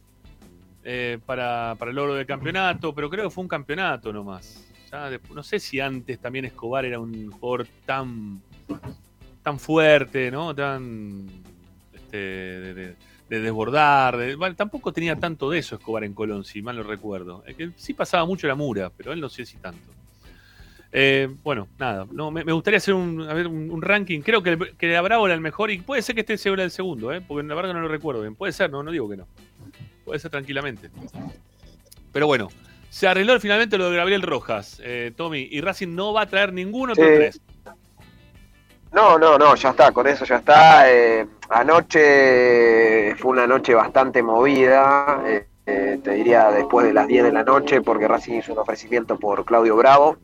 eh, 0.82 1.18
para, 1.26 1.76
para 1.78 1.90
el 1.90 1.96
logro 1.96 2.14
del 2.14 2.26
campeonato, 2.26 2.94
pero 2.94 3.08
creo 3.10 3.24
que 3.24 3.30
fue 3.30 3.42
un 3.42 3.48
campeonato 3.48 4.12
nomás. 4.12 4.66
Ya 4.90 5.08
de- 5.10 5.20
no 5.34 5.42
sé 5.42 5.60
si 5.60 5.78
antes 5.78 6.18
también 6.18 6.44
Escobar 6.46 6.84
era 6.84 6.98
un 6.98 7.30
jugador 7.30 7.66
tan, 7.86 8.40
tan 9.42 9.58
fuerte, 9.60 10.30
¿no? 10.30 10.54
Tan 10.54 11.26
este, 11.92 12.16
de, 12.16 12.74
de- 12.74 12.96
de 13.28 13.40
desbordar. 13.40 14.18
tampoco 14.56 14.92
tenía 14.92 15.14
tanto 15.14 15.50
de 15.50 15.58
eso 15.60 15.76
Escobar 15.76 16.02
en 16.02 16.14
Colón, 16.14 16.42
si 16.44 16.62
mal 16.62 16.74
lo 16.76 16.82
recuerdo. 16.82 17.44
Es 17.46 17.54
que 17.54 17.70
sí 17.76 17.94
pasaba 17.94 18.24
mucho 18.24 18.48
la 18.48 18.56
mura, 18.56 18.90
pero 18.90 19.12
él 19.12 19.20
no 19.20 19.28
sé 19.28 19.46
si 19.46 19.56
tanto. 19.58 19.92
Eh, 20.92 21.28
bueno, 21.44 21.68
nada, 21.78 22.06
no, 22.10 22.30
me, 22.32 22.44
me 22.44 22.52
gustaría 22.52 22.78
hacer 22.78 22.94
un, 22.94 23.22
a 23.28 23.32
ver, 23.34 23.46
un, 23.46 23.70
un 23.70 23.80
ranking. 23.82 24.20
Creo 24.22 24.42
que, 24.42 24.50
el- 24.50 24.76
que 24.76 25.00
Bravo 25.00 25.26
era 25.26 25.34
el 25.34 25.40
mejor 25.40 25.70
y 25.70 25.78
puede 25.78 26.02
ser 26.02 26.14
que 26.16 26.22
este 26.22 26.36
sea 26.36 26.52
el 26.54 26.70
segundo, 26.70 27.12
¿eh? 27.12 27.20
porque 27.20 27.46
la 27.46 27.54
verdad 27.54 27.74
no 27.74 27.80
lo 27.80 27.88
recuerdo 27.88 28.22
bien. 28.22 28.34
Puede 28.34 28.52
ser, 28.52 28.70
no, 28.70 28.82
no 28.82 28.90
digo 28.90 29.08
que 29.08 29.16
no. 29.16 29.26
Puede 30.04 30.18
ser 30.18 30.30
tranquilamente. 30.32 30.90
Pero 32.12 32.26
bueno, 32.26 32.48
se 32.88 33.06
arregló 33.06 33.38
finalmente 33.38 33.78
lo 33.78 33.88
de 33.90 33.96
Gabriel 33.98 34.22
Rojas, 34.22 34.80
eh, 34.82 35.12
Tommy, 35.16 35.46
y 35.50 35.60
Racing 35.60 35.94
no 35.94 36.12
va 36.12 36.22
a 36.22 36.26
traer 36.26 36.52
ninguno 36.52 36.92
otro 36.94 37.04
Sí. 37.04 37.10
tres. 37.14 37.40
No, 38.92 39.16
no, 39.16 39.38
no, 39.38 39.54
ya 39.54 39.70
está, 39.70 39.92
con 39.92 40.08
eso 40.08 40.24
ya 40.24 40.38
está. 40.38 40.90
Eh, 40.92 41.24
anoche 41.50 43.14
fue 43.16 43.30
una 43.30 43.46
noche 43.46 43.74
bastante 43.74 44.22
movida. 44.22 45.22
eh, 45.26 45.46
eh, 45.66 46.00
te 46.02 46.10
diría 46.14 46.50
después 46.50 46.84
de 46.86 46.92
las 46.92 47.06
10 47.06 47.22
de 47.22 47.30
la 47.32 47.44
noche, 47.44 47.80
porque 47.80 48.08
Racing 48.08 48.38
hizo 48.38 48.52
un 48.52 48.58
ofrecimiento 48.58 49.16
por 49.16 49.44
Claudio 49.44 49.76
Bravo, 49.76 50.16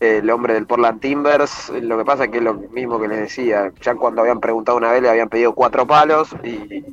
el 0.00 0.30
hombre 0.30 0.54
del 0.54 0.66
Portland 0.66 1.00
Timbers. 1.00 1.70
Lo 1.70 1.98
que 1.98 2.04
pasa 2.04 2.24
es 2.24 2.30
que 2.30 2.38
es 2.38 2.44
lo 2.44 2.54
mismo 2.54 3.00
que 3.00 3.08
les 3.08 3.18
decía, 3.20 3.72
ya 3.80 3.94
cuando 3.94 4.20
habían 4.22 4.40
preguntado 4.40 4.78
una 4.78 4.92
vez 4.92 5.02
le 5.02 5.08
habían 5.10 5.28
pedido 5.28 5.54
cuatro 5.54 5.86
palos 5.86 6.28
y 6.44 6.84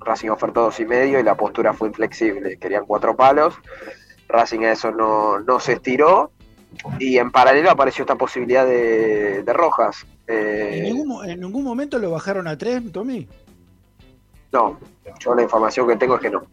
Racing 0.00 0.28
ofertó 0.28 0.62
dos 0.62 0.78
y 0.80 0.84
medio 0.84 1.18
y 1.18 1.22
la 1.22 1.34
postura 1.34 1.72
fue 1.72 1.88
inflexible, 1.88 2.58
querían 2.58 2.84
cuatro 2.86 3.16
palos. 3.16 3.54
Racing 4.28 4.60
a 4.60 4.72
eso 4.72 4.90
no, 4.90 5.38
no 5.40 5.60
se 5.60 5.74
estiró 5.74 6.30
y 6.98 7.18
en 7.18 7.30
paralelo 7.30 7.70
apareció 7.70 8.02
esta 8.02 8.16
posibilidad 8.16 8.66
de, 8.66 9.42
de 9.42 9.52
Rojas. 9.52 10.04
Eh, 10.26 10.78
¿En, 10.78 10.84
ningún, 10.84 11.08
mo- 11.08 11.24
en 11.24 11.40
ningún 11.40 11.64
momento 11.64 11.98
lo 11.98 12.10
bajaron 12.10 12.46
a 12.48 12.56
tres, 12.58 12.82
Tommy? 12.92 13.28
no, 14.52 14.78
yo 15.18 15.34
la 15.34 15.42
información 15.42 15.86
que 15.88 15.96
tengo 15.96 16.14
es 16.16 16.20
que 16.20 16.30
no. 16.30 16.44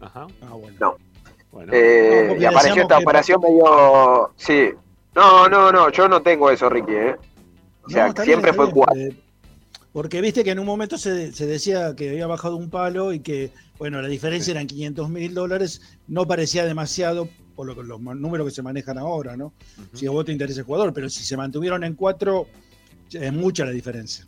Ajá. 0.00 0.26
Ah, 0.42 0.54
bueno. 0.54 0.76
No. 0.80 0.96
Bueno. 1.50 1.72
Eh, 1.74 2.26
No, 2.28 2.34
y 2.42 2.44
apareció 2.44 2.82
esta 2.82 2.98
que- 2.98 3.04
operación 3.04 3.40
medio. 3.40 4.30
Sí. 4.36 4.70
No, 5.14 5.48
no, 5.48 5.72
no, 5.72 5.90
yo 5.90 6.08
no 6.08 6.22
tengo 6.22 6.50
eso, 6.50 6.68
Ricky, 6.68 6.92
¿eh? 6.94 7.16
O 7.84 7.90
sea, 7.90 8.08
No, 8.08 8.22
siempre 8.24 8.52
bien, 8.52 8.54
fue 8.64 8.70
cuatro. 8.72 8.96
Eh, 9.00 9.16
porque 9.92 10.20
viste 10.20 10.44
que 10.44 10.50
en 10.50 10.60
un 10.60 10.66
momento 10.66 10.96
se, 10.98 11.32
se 11.32 11.46
decía 11.46 11.96
que 11.96 12.10
había 12.10 12.26
bajado 12.28 12.56
un 12.56 12.70
palo 12.70 13.12
y 13.12 13.20
que, 13.20 13.50
bueno, 13.78 14.00
la 14.00 14.06
diferencia 14.08 14.52
eran 14.52 14.66
500 14.68 15.08
mil 15.08 15.34
dólares, 15.34 15.82
no 16.06 16.26
parecía 16.26 16.64
demasiado 16.64 17.28
por 17.56 17.66
lo 17.66 17.74
que- 17.74 17.82
los 17.82 18.00
números 18.00 18.46
que 18.46 18.54
se 18.54 18.62
manejan 18.62 18.98
ahora, 18.98 19.36
¿no? 19.36 19.52
Si 19.92 20.06
a 20.06 20.10
vos 20.12 20.24
te 20.24 20.32
interesa 20.32 20.60
el 20.60 20.66
jugador, 20.66 20.92
pero 20.94 21.08
si 21.10 21.24
se 21.24 21.36
mantuvieron 21.36 21.82
en 21.82 21.94
cuatro, 21.94 22.46
es 23.12 23.32
mucha 23.32 23.64
la 23.64 23.72
diferencia. 23.72 24.24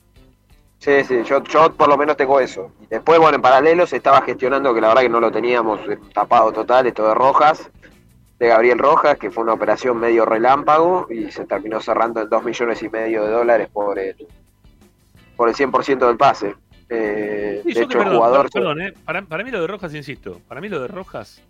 Sí, 0.80 0.90
sí, 1.06 1.14
yo, 1.24 1.44
yo 1.44 1.72
por 1.74 1.88
lo 1.88 1.96
menos 1.96 2.16
tengo 2.16 2.40
eso. 2.40 2.72
Y 2.82 2.86
después, 2.86 3.20
bueno, 3.20 3.36
en 3.36 3.42
paralelo 3.42 3.86
se 3.86 3.98
estaba 3.98 4.20
gestionando, 4.22 4.74
que 4.74 4.80
la 4.80 4.88
verdad 4.88 5.02
que 5.02 5.08
no 5.08 5.20
lo 5.20 5.30
teníamos 5.30 5.78
eh, 5.88 5.96
tapado 6.12 6.50
total, 6.52 6.88
esto 6.88 7.06
de 7.06 7.14
Rojas, 7.14 7.70
de 8.42 8.48
Gabriel 8.48 8.76
Rojas, 8.76 9.18
que 9.18 9.30
fue 9.30 9.44
una 9.44 9.52
operación 9.52 10.00
medio 10.00 10.24
relámpago 10.24 11.06
y 11.08 11.30
se 11.30 11.44
terminó 11.44 11.80
cerrando 11.80 12.20
en 12.22 12.28
2 12.28 12.44
millones 12.44 12.82
y 12.82 12.88
medio 12.88 13.24
de 13.24 13.30
dólares 13.30 13.68
por 13.72 14.00
el, 14.00 14.16
por 15.36 15.48
el 15.48 15.54
100% 15.54 16.08
del 16.08 16.16
pase. 16.16 16.56
Eh, 16.88 17.60
Sí, 17.62 17.68
de 17.68 17.74
que 17.74 17.80
hecho, 17.82 17.98
el 17.98 18.04
perdón, 18.04 18.16
jugador... 18.16 18.50
perdón, 18.50 18.80
eh, 18.82 18.94
para, 19.04 19.22
para 19.22 19.44
mí 19.44 19.52
lo 19.52 19.60
de 19.60 19.68
Rojas, 19.68 19.94
insisto, 19.94 20.40
para 20.48 20.60
mí 20.60 20.68
lo 20.68 20.80
de 20.80 20.88
Rojas 20.88 21.40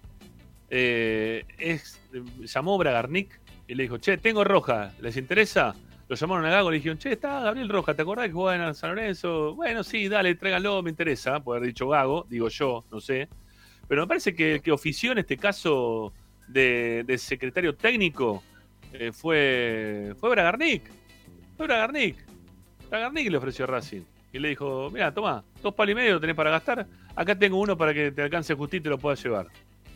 eh, 0.69 1.47
es 1.57 1.99
llamó 2.41 2.77
Bragarnik 2.77 3.41
y 3.67 3.75
le 3.75 3.85
dijo, 3.85 3.97
che, 3.97 4.19
tengo 4.19 4.45
Roja, 4.45 4.93
¿les 5.01 5.17
interesa? 5.17 5.75
Lo 6.09 6.15
llamaron 6.15 6.45
a 6.45 6.51
Gago 6.51 6.69
y 6.69 6.73
le 6.73 6.77
dijeron, 6.77 6.99
che, 6.99 7.13
está 7.13 7.41
Gabriel 7.41 7.71
Roja, 7.71 7.95
¿te 7.95 8.03
acordás 8.03 8.27
que 8.27 8.33
jugaba 8.35 8.69
en 8.69 8.75
San 8.75 8.91
Lorenzo? 8.91 9.55
Bueno, 9.55 9.83
sí, 9.83 10.11
dale, 10.11 10.35
tráiganlo, 10.35 10.83
me 10.83 10.91
interesa, 10.91 11.41
puede 11.41 11.57
haber 11.57 11.69
dicho 11.69 11.89
Gago, 11.89 12.27
digo 12.29 12.49
yo, 12.49 12.85
no 12.93 13.01
sé. 13.01 13.31
Pero 13.89 14.03
me 14.03 14.09
parece 14.09 14.35
que 14.35 14.57
el 14.57 14.63
que 14.63 14.73
ofició 14.73 15.13
en 15.13 15.19
este 15.19 15.39
caso 15.39 16.13
de, 16.49 17.05
de 17.07 17.19
secretario 17.19 17.75
técnico 17.75 18.43
eh, 18.93 19.13
fue, 19.13 20.15
fue 20.19 20.31
Bragarnik. 20.31 20.83
Fue 21.57 21.67
Bragarnik. 21.67 22.17
Bragarnik 22.91 23.31
le 23.31 23.37
ofreció 23.39 23.65
a 23.65 23.69
Racing. 23.69 24.03
Y 24.33 24.39
le 24.39 24.49
dijo, 24.51 24.91
mira, 24.91 25.13
toma, 25.13 25.45
dos 25.63 25.75
palos 25.75 25.93
y 25.93 25.95
medio 25.95 26.15
lo 26.15 26.21
tenés 26.21 26.37
para 26.37 26.51
gastar. 26.51 26.87
Acá 27.15 27.39
tengo 27.39 27.61
uno 27.61 27.77
para 27.77 27.93
que 27.93 28.13
te 28.13 28.23
alcance 28.23 28.55
justito 28.55 28.77
y 28.77 28.81
te 28.81 28.89
lo 28.89 28.99
puedas 28.99 29.23
llevar. 29.23 29.49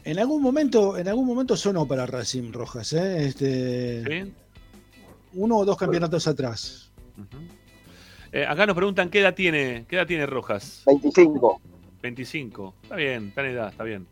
En 0.05 0.19
algún 0.19 0.43
momento, 0.43 0.97
en 0.99 1.09
algún 1.09 1.27
momento 1.27 1.57
sonó 1.57 1.87
para 1.87 2.07
Racing 2.07 2.53
Rojas, 2.53 2.93
¿eh? 2.93 3.27
Este, 3.27 4.05
¿Sí? 4.05 4.33
uno 5.33 5.57
o 5.59 5.65
dos 5.65 5.77
campeonatos 5.77 6.27
atrás. 6.29 6.93
Eh, 8.33 8.45
acá 8.47 8.67
nos 8.67 8.77
preguntan 8.77 9.09
qué 9.09 9.21
edad 9.21 9.35
tiene, 9.35 9.85
qué 9.89 9.97
edad 9.97 10.07
tiene 10.07 10.27
Rojas. 10.27 10.83
25. 10.87 11.61
25. 12.03 12.75
Está 12.83 12.97
bien, 12.97 13.29
está 13.29 13.41
en 13.41 13.53
edad, 13.53 13.69
está 13.71 13.85
bien. 13.85 14.07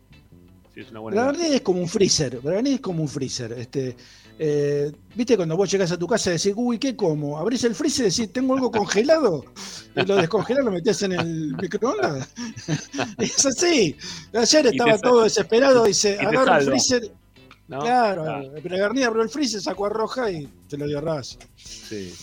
Sí, 0.75 0.81
es 0.81 0.91
una 0.91 0.99
buena 0.99 1.31
es 1.31 1.61
como 1.61 1.79
un 1.79 1.87
freezer, 1.87 2.39
Bragarnik 2.41 2.73
es 2.75 2.81
como 2.81 3.01
un 3.01 3.07
freezer. 3.07 3.53
Este, 3.53 3.95
eh, 4.37 4.91
¿Viste 5.15 5.37
cuando 5.37 5.55
vos 5.55 5.71
llegás 5.71 5.89
a 5.93 5.97
tu 5.97 6.05
casa 6.05 6.29
y 6.29 6.33
decís, 6.33 6.53
uy, 6.53 6.77
¿qué 6.77 6.97
como? 6.97 7.37
Abrís 7.37 7.63
el 7.63 7.73
freezer 7.73 8.07
y 8.07 8.09
decís, 8.09 8.33
¿tengo 8.33 8.55
algo 8.55 8.69
congelado? 8.69 9.45
Y 9.95 10.05
lo 10.05 10.17
descongelás, 10.17 10.65
lo 10.65 10.71
metés 10.71 11.01
en 11.03 11.13
el 11.13 11.55
microondas. 11.55 12.29
es 13.17 13.45
así. 13.45 13.95
Ayer 14.33 14.67
estaba 14.67 14.97
te 14.97 14.99
todo 14.99 15.23
desesperado 15.23 15.87
y 15.87 15.93
se 15.93 16.15
y 16.15 16.17
te 16.17 16.25
agarra 16.25 16.57
el 16.59 16.65
freezer. 16.65 17.09
¿no? 17.69 17.79
Claro, 17.79 18.23
Claro, 18.23 18.51
Bragarnik 18.61 19.05
abrió 19.05 19.23
el 19.23 19.29
freezer, 19.29 19.61
sacó 19.61 19.85
a 19.85 19.89
Roja 19.89 20.29
y 20.29 20.49
se 20.67 20.77
lo 20.77 20.87
dio 20.87 20.97
a 20.97 21.01
Raz. 21.01 21.37
sí. 21.55 22.13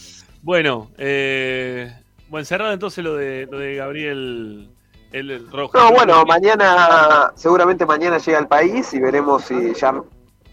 Bueno, 0.43 0.91
eh, 0.99 1.91
bueno, 2.29 2.45
cerrado 2.45 2.73
entonces 2.73 3.03
lo 3.05 3.15
de, 3.15 3.47
lo 3.49 3.59
de 3.59 3.77
Gabriel 3.77 4.69
el, 5.13 5.31
el 5.31 5.51
Rojas. 5.51 5.83
No, 5.83 5.93
bueno, 5.93 6.25
mañana, 6.25 7.33
seguramente 7.35 7.87
mañana 7.87 8.19
llega 8.19 8.39
al 8.39 8.49
país 8.49 8.93
y 8.95 9.01
veremos 9.01 9.45
si 9.45 9.75
ya 9.75 10.03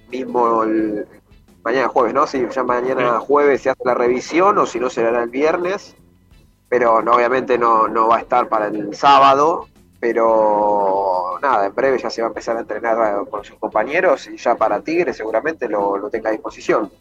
mismo 0.09 0.63
el, 0.63 1.07
mañana 1.63 1.87
jueves, 1.87 2.13
¿no? 2.13 2.27
Si 2.27 2.47
ya 2.49 2.63
mañana 2.63 3.19
jueves 3.19 3.61
se 3.61 3.69
hace 3.69 3.81
la 3.85 3.93
revisión 3.93 4.57
o 4.57 4.65
si 4.65 4.79
no 4.79 4.89
será 4.89 5.23
el 5.23 5.29
viernes, 5.29 5.95
pero 6.67 7.01
no, 7.01 7.13
obviamente 7.13 7.57
no, 7.57 7.87
no 7.87 8.07
va 8.07 8.17
a 8.17 8.19
estar 8.19 8.47
para 8.49 8.67
el 8.67 8.95
sábado, 8.95 9.67
pero 9.99 11.37
nada, 11.41 11.65
en 11.65 11.75
breve 11.75 11.97
ya 11.97 12.09
se 12.09 12.21
va 12.21 12.27
a 12.27 12.29
empezar 12.29 12.57
a 12.57 12.61
entrenar 12.61 12.97
eh, 12.97 13.29
con 13.29 13.43
sus 13.43 13.57
compañeros 13.57 14.27
y 14.27 14.37
ya 14.37 14.55
para 14.55 14.81
Tigre 14.81 15.13
seguramente 15.13 15.67
lo, 15.67 15.97
lo 15.97 16.09
tenga 16.09 16.29
a 16.29 16.33
disposición. 16.33 16.91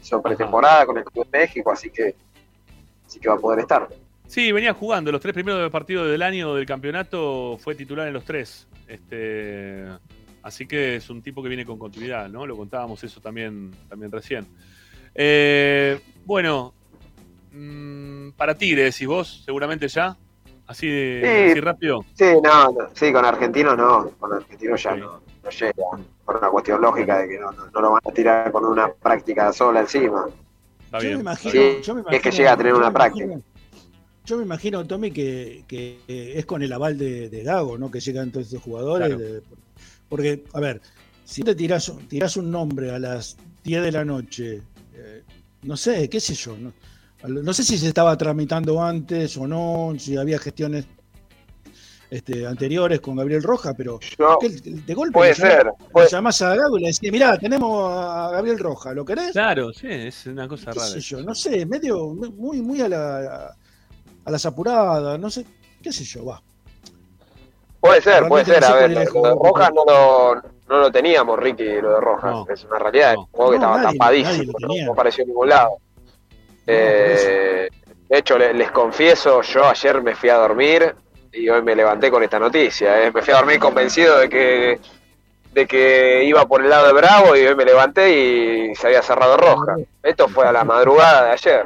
Hizo 0.00 0.22
pretemporada 0.22 0.86
con 0.86 0.98
el 0.98 1.04
Club 1.04 1.26
de 1.30 1.38
México, 1.40 1.72
así 1.72 1.90
que, 1.90 2.14
así 3.06 3.18
que 3.18 3.28
va 3.28 3.34
a 3.34 3.38
poder 3.38 3.60
estar. 3.60 3.88
Sí, 4.28 4.52
venía 4.52 4.74
jugando 4.74 5.10
los 5.10 5.20
tres 5.22 5.32
primeros 5.32 5.70
partidos 5.70 6.08
del 6.08 6.20
año 6.22 6.54
del 6.54 6.66
campeonato, 6.66 7.58
fue 7.58 7.74
titular 7.74 8.06
en 8.06 8.12
los 8.12 8.24
tres. 8.24 8.68
Este, 8.86 9.84
así 10.42 10.66
que 10.66 10.96
es 10.96 11.08
un 11.10 11.22
tipo 11.22 11.42
que 11.42 11.48
viene 11.48 11.64
con 11.64 11.78
continuidad, 11.78 12.28
¿no? 12.28 12.46
Lo 12.46 12.54
contábamos 12.56 13.02
eso 13.02 13.20
también, 13.22 13.70
también 13.88 14.12
recién. 14.12 14.46
Eh, 15.14 15.98
bueno, 16.26 16.74
mm, 17.52 18.30
para 18.36 18.54
Tigre, 18.54 18.84
decís 18.84 19.06
vos, 19.06 19.42
seguramente 19.46 19.88
ya, 19.88 20.14
así, 20.66 20.86
de, 20.88 21.22
Sí. 21.46 21.50
así 21.52 21.60
rápido. 21.60 22.04
Sí, 22.14 22.26
no, 22.44 22.70
no, 22.70 22.88
sí, 22.92 23.10
con 23.10 23.24
argentinos 23.24 23.78
no, 23.78 24.10
con 24.18 24.34
argentinos 24.34 24.82
ya 24.82 24.94
no, 24.94 25.22
no 25.42 25.50
llega, 25.50 25.72
por 26.26 26.36
una 26.36 26.50
cuestión 26.50 26.82
lógica 26.82 27.18
de 27.20 27.28
que 27.30 27.38
no, 27.38 27.50
no, 27.52 27.70
no 27.70 27.80
lo 27.80 27.92
van 27.92 28.02
a 28.06 28.10
tirar 28.12 28.52
con 28.52 28.66
una 28.66 28.92
práctica 28.92 29.50
sola 29.54 29.80
encima. 29.80 30.26
Está 30.84 30.98
Yo 30.98 31.02
me 31.04 31.08
bien. 31.08 31.20
imagino, 31.20 31.52
Sí, 31.52 31.78
yo 31.82 31.94
me 31.94 32.02
es 32.10 32.20
que 32.22 32.30
llega 32.30 32.52
a 32.52 32.56
tener 32.58 32.74
una 32.74 32.92
práctica. 32.92 33.38
Yo 34.28 34.36
me 34.36 34.42
imagino, 34.44 34.86
Tommy, 34.86 35.10
que, 35.10 35.64
que, 35.66 36.00
eh, 36.06 36.34
es 36.36 36.44
con 36.44 36.62
el 36.62 36.70
aval 36.70 36.98
de, 36.98 37.30
de 37.30 37.42
Gago, 37.42 37.78
¿no? 37.78 37.90
Que 37.90 37.98
llegan 38.00 38.30
todos 38.30 38.46
estos 38.46 38.62
jugadores. 38.62 39.08
Claro. 39.08 39.22
de- 39.22 39.42
porque, 40.08 40.44
a 40.52 40.60
ver, 40.60 40.80
si 41.24 41.42
te 41.42 41.54
tirás, 41.54 41.90
tirás 42.08 42.36
un 42.36 42.50
nombre 42.50 42.90
a 42.90 42.98
las 42.98 43.36
10 43.64 43.82
de 43.82 43.92
la 43.92 44.04
noche, 44.04 44.62
eh, 44.94 45.22
no 45.62 45.76
sé, 45.78 46.08
qué 46.10 46.20
sé 46.20 46.34
yo, 46.34 46.56
¿no? 46.58 46.72
No 47.26 47.52
sé 47.54 47.64
si 47.64 47.78
se 47.78 47.88
estaba 47.88 48.16
tramitando 48.18 48.82
antes 48.82 49.36
o 49.38 49.46
no, 49.46 49.94
si 49.98 50.16
había 50.16 50.38
gestiones 50.38 50.84
este, 52.10 52.46
anteriores 52.46 53.00
con 53.00 53.16
Gabriel 53.16 53.42
Roja, 53.42 53.74
pero 53.74 53.98
Yo- 54.18 54.38
que 54.40 54.48
de 54.50 54.94
golpe 54.94 55.12
puede 55.12 55.34
llamás- 55.34 55.52
ser, 55.52 55.66
puede- 55.92 56.08
llamás 56.08 56.42
a 56.42 56.54
Gago 56.54 56.78
y 56.78 56.82
le 56.82 56.86
decís, 56.88 57.12
mirá, 57.12 57.36
tenemos 57.38 57.92
a 57.92 58.30
Gabriel 58.32 58.58
Roja, 58.58 58.92
¿lo 58.94 59.04
querés? 59.04 59.32
Claro, 59.32 59.72
sí, 59.72 59.88
es 59.90 60.26
una 60.26 60.48
cosa 60.48 60.70
qué 60.72 60.78
rara. 60.78 60.90
sé 60.92 61.00
yo, 61.00 61.22
no 61.22 61.34
sé, 61.34 61.66
medio 61.66 62.08
muy, 62.14 62.62
muy 62.62 62.80
a 62.80 62.88
la 62.88 63.56
a 64.28 64.30
las 64.30 64.44
apuradas, 64.46 65.18
no 65.18 65.30
sé, 65.30 65.44
qué 65.82 65.90
sé 65.90 66.04
yo, 66.04 66.24
va. 66.26 66.42
Puede 67.80 68.02
ser, 68.02 68.28
puede 68.28 68.44
ser, 68.44 68.60
no 68.60 68.66
a 68.68 68.74
ver, 68.74 68.90
lo 68.90 69.00
el 69.00 69.06
de 69.06 69.30
Rojas 69.34 69.70
no 69.74 69.84
lo, 69.86 70.34
no 70.68 70.78
lo 70.80 70.90
teníamos, 70.92 71.38
Ricky, 71.38 71.80
lo 71.80 71.94
de 71.94 72.00
Rojas, 72.00 72.30
No. 72.32 72.46
es 72.52 72.64
una 72.64 72.78
realidad, 72.78 73.12
es 73.12 73.16
un 73.18 73.26
juego 73.26 73.52
que 73.52 73.58
No, 73.58 73.64
estaba 73.64 73.82
nadie- 73.82 73.98
tapadísimo, 73.98 74.52
nadie 74.60 74.84
no 74.84 74.92
apareció 74.92 75.22
en 75.22 75.28
ningún 75.28 75.48
lado. 75.48 75.70
Eh, 76.66 77.68
de 78.08 78.18
hecho, 78.18 78.36
le- 78.36 78.52
les 78.52 78.70
confieso, 78.70 79.40
yo 79.42 79.64
ayer 79.66 80.02
me 80.02 80.14
fui 80.14 80.28
a 80.28 80.36
dormir 80.36 80.94
y 81.32 81.48
hoy 81.48 81.62
me 81.62 81.74
levanté 81.74 82.10
con 82.10 82.22
esta 82.22 82.38
noticia, 82.38 83.02
eh. 83.06 83.10
me 83.12 83.22
fui 83.22 83.32
a 83.32 83.36
dormir 83.38 83.58
convencido 83.58 84.18
de 84.18 84.28
que 84.28 84.80
de 85.52 85.66
que 85.66 86.22
iba 86.24 86.46
por 86.46 86.62
el 86.62 86.68
lado 86.68 86.86
de 86.88 86.92
Bravo 86.92 87.34
y 87.34 87.44
hoy 87.46 87.54
me 87.56 87.64
levanté 87.64 88.10
y 88.70 88.74
se 88.74 88.86
había 88.86 89.02
cerrado 89.02 89.36
Roja. 89.38 89.76
Esto 90.02 90.28
fue 90.28 90.46
a 90.46 90.52
la 90.52 90.62
madrugada 90.62 91.24
de 91.24 91.30
ayer. 91.32 91.64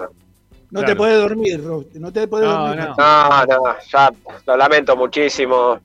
No 0.73 0.81
Claro. 0.81 0.87
te 0.95 0.97
podés 0.97 1.19
dormir, 1.21 1.63
Ro- 1.65 1.85
no 1.95 2.13
te 2.13 2.27
podés 2.27 2.49
No, 2.49 2.67
dormir. 2.69 2.89
no. 2.89 2.95
No, 2.97 3.45
no, 3.47 3.77
ya 3.91 4.11
lo 4.47 4.57
lamento 4.57 4.97
muchísimo. 4.97 5.79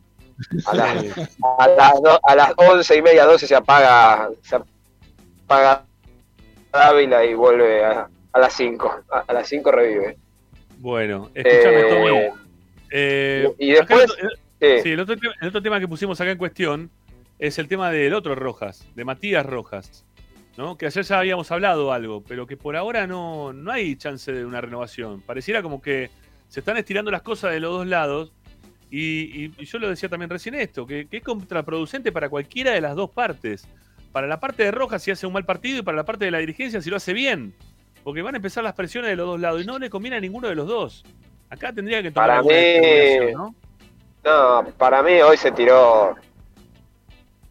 A 0.66 0.76
las, 0.76 1.06
a 1.60 1.68
las, 1.68 2.02
do- 2.02 2.20
a 2.24 2.36
las 2.36 2.54
once 2.56 2.96
y 2.98 3.02
media, 3.02 3.26
doce 3.26 3.48
se 3.48 3.56
apaga, 3.56 4.30
se 4.44 4.56
apaga 5.46 5.84
Dávila 6.72 7.26
y 7.26 7.34
vuelve 7.34 7.84
a, 7.84 8.08
a 8.34 8.40
las 8.40 8.54
cinco. 8.54 8.96
A, 9.12 9.20
a 9.28 9.34
las 9.34 9.48
cinco 9.50 9.72
revive. 9.72 10.18
Bueno, 10.78 11.30
escúchame, 11.34 11.80
Eh, 11.82 11.90
Tommy. 11.90 12.42
Eh, 12.92 13.54
y 13.60 13.72
después- 13.72 14.04
acá 14.04 14.28
sí. 14.62 14.68
sí, 14.84 14.92
el 14.92 15.00
otro, 15.02 15.18
tema, 15.18 15.34
el 15.42 15.48
otro 15.50 15.62
tema 15.62 15.80
que 15.80 15.88
pusimos 15.88 16.22
acá 16.22 16.32
en 16.32 16.38
cuestión 16.38 16.90
es 17.40 17.58
el 17.60 17.68
tema 17.68 17.92
del 17.92 18.14
otro 18.14 18.36
Rojas, 18.36 18.86
de 18.96 19.04
Matías 19.04 19.46
Rojas, 19.46 20.06
¿no? 20.58 20.78
Que 20.78 20.88
ayer 20.88 21.04
ya 21.04 21.20
habíamos 21.20 21.52
hablado 21.52 21.92
algo, 21.94 22.24
pero 22.28 22.46
que 22.48 22.58
por 22.58 22.76
ahora 22.76 23.08
no, 23.08 23.54
no 23.54 23.72
hay 23.72 23.96
chance 23.96 24.32
de 24.32 24.44
una 24.46 24.60
renovación. 24.60 25.22
Pareciera 25.22 25.62
como 25.62 25.82
que 25.82 26.10
se 26.50 26.60
están 26.62 26.78
estirando 26.78 27.12
las 27.12 27.22
cosas 27.22 27.52
de 27.52 27.60
los 27.60 27.72
dos 27.72 27.88
lados 27.88 28.32
Y, 28.90 29.44
y- 29.48 29.54
y 29.58 29.66
yo 29.66 29.80
lo 29.80 29.90
decía 29.90 30.08
también 30.08 30.30
recién 30.30 30.56
esto, 30.56 30.88
que, 30.88 31.08
que 31.10 31.18
es 31.18 31.24
contraproducente 31.24 32.14
para 32.14 32.30
cualquiera 32.30 32.72
de 32.72 32.80
las 32.80 32.96
dos 32.96 33.10
partes. 33.10 33.68
Para 34.14 34.28
la 34.28 34.40
parte 34.40 34.64
de 34.64 34.72
Rojas 34.72 35.04
si 35.04 35.12
hace 35.12 35.28
un 35.28 35.34
mal 35.34 35.44
partido 35.44 35.80
y 35.80 35.82
para 35.82 35.98
la 35.98 36.06
parte 36.06 36.24
de 36.24 36.32
la 36.32 36.38
dirigencia 36.38 36.82
si 36.82 36.90
lo 36.90 36.96
hace 36.96 37.12
bien. 37.12 37.54
Porque 38.06 38.22
van 38.22 38.36
a 38.36 38.38
empezar 38.38 38.64
las 38.64 38.74
presiones 38.76 39.10
de 39.10 39.18
los 39.18 39.28
dos 39.28 39.42
lados 39.42 39.62
y 39.62 39.66
no 39.66 39.78
le 39.78 39.90
conviene 39.90 40.16
a 40.16 40.20
ninguno 40.22 40.48
de 40.48 40.56
los 40.56 40.68
dos. 40.68 41.04
Acá 41.50 41.74
tendría 41.74 42.02
que 42.02 42.12
tomar 42.12 42.30
Para 42.30 42.42
mí- 42.44 43.34
¿no? 43.34 43.54
No, 44.24 44.66
para 44.78 45.04
mí 45.04 45.14
hoy 45.22 45.36
se 45.36 45.52
tiró, 45.52 46.16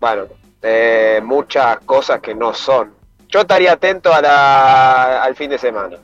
bueno, 0.00 0.24
eh, 0.62 1.20
muchas 1.22 1.78
cosas 1.80 2.20
que 2.22 2.34
no 2.34 2.54
son. 2.54 2.94
Yo 3.37 3.43
estaría 3.43 3.72
atento 3.72 4.14
a 4.14 4.22
la, 4.22 5.22
al 5.22 5.37
fin 5.37 5.51
de 5.51 5.59
semana. 5.59 5.99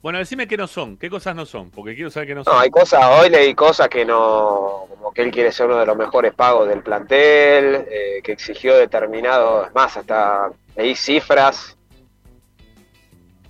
Bueno, 0.00 0.20
decime 0.20 0.46
qué 0.46 0.56
no 0.56 0.68
son, 0.68 0.96
qué 0.96 1.10
cosas 1.10 1.34
no 1.34 1.44
son, 1.44 1.68
porque 1.72 1.96
quiero 1.96 2.12
saber 2.12 2.28
qué 2.28 2.34
no 2.36 2.44
son. 2.44 2.54
No, 2.54 2.60
hay 2.60 2.70
cosas, 2.70 3.04
hoy 3.06 3.28
leí 3.28 3.54
cosas 3.56 3.88
que 3.88 4.04
no, 4.04 4.84
como 4.88 5.12
que 5.12 5.22
él 5.22 5.32
quiere 5.32 5.50
ser 5.50 5.66
uno 5.66 5.78
de 5.80 5.86
los 5.86 5.96
mejores 5.96 6.32
pagos 6.34 6.68
del 6.68 6.80
plantel, 6.84 7.84
eh, 7.90 8.20
que 8.22 8.30
exigió 8.30 8.76
determinado, 8.76 9.66
es 9.66 9.74
más, 9.74 9.96
hasta 9.96 10.52
leí 10.76 10.94
cifras 10.94 11.76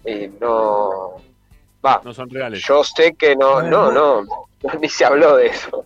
y 0.07 0.29
no, 0.41 1.17
va, 1.85 2.01
No 2.03 2.15
son 2.15 2.31
reales. 2.31 2.65
yo 2.67 2.83
sé 2.85 3.15
que 3.19 3.37
no, 3.37 3.61
no, 3.61 3.93
no, 3.93 4.23
ni 4.81 4.89
se 4.89 5.05
habló 5.05 5.37
de 5.37 5.49
eso, 5.49 5.85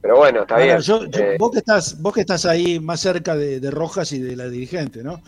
pero 0.00 0.18
bueno, 0.18 0.42
está 0.42 0.58
bien. 0.58 0.78
yo- 0.78 1.06
yo- 1.06 1.20
Eh, 1.20 1.36
vos, 1.40 1.50
que 1.50 1.58
estás, 1.58 2.00
vos 2.00 2.14
que 2.14 2.20
estás 2.20 2.46
ahí 2.46 2.78
más 2.78 3.00
cerca 3.00 3.34
de, 3.34 3.58
de 3.58 3.70
Rojas 3.72 4.12
y 4.12 4.20
de 4.20 4.36
la 4.36 4.46
dirigente, 4.48 5.02
¿no? 5.02 5.20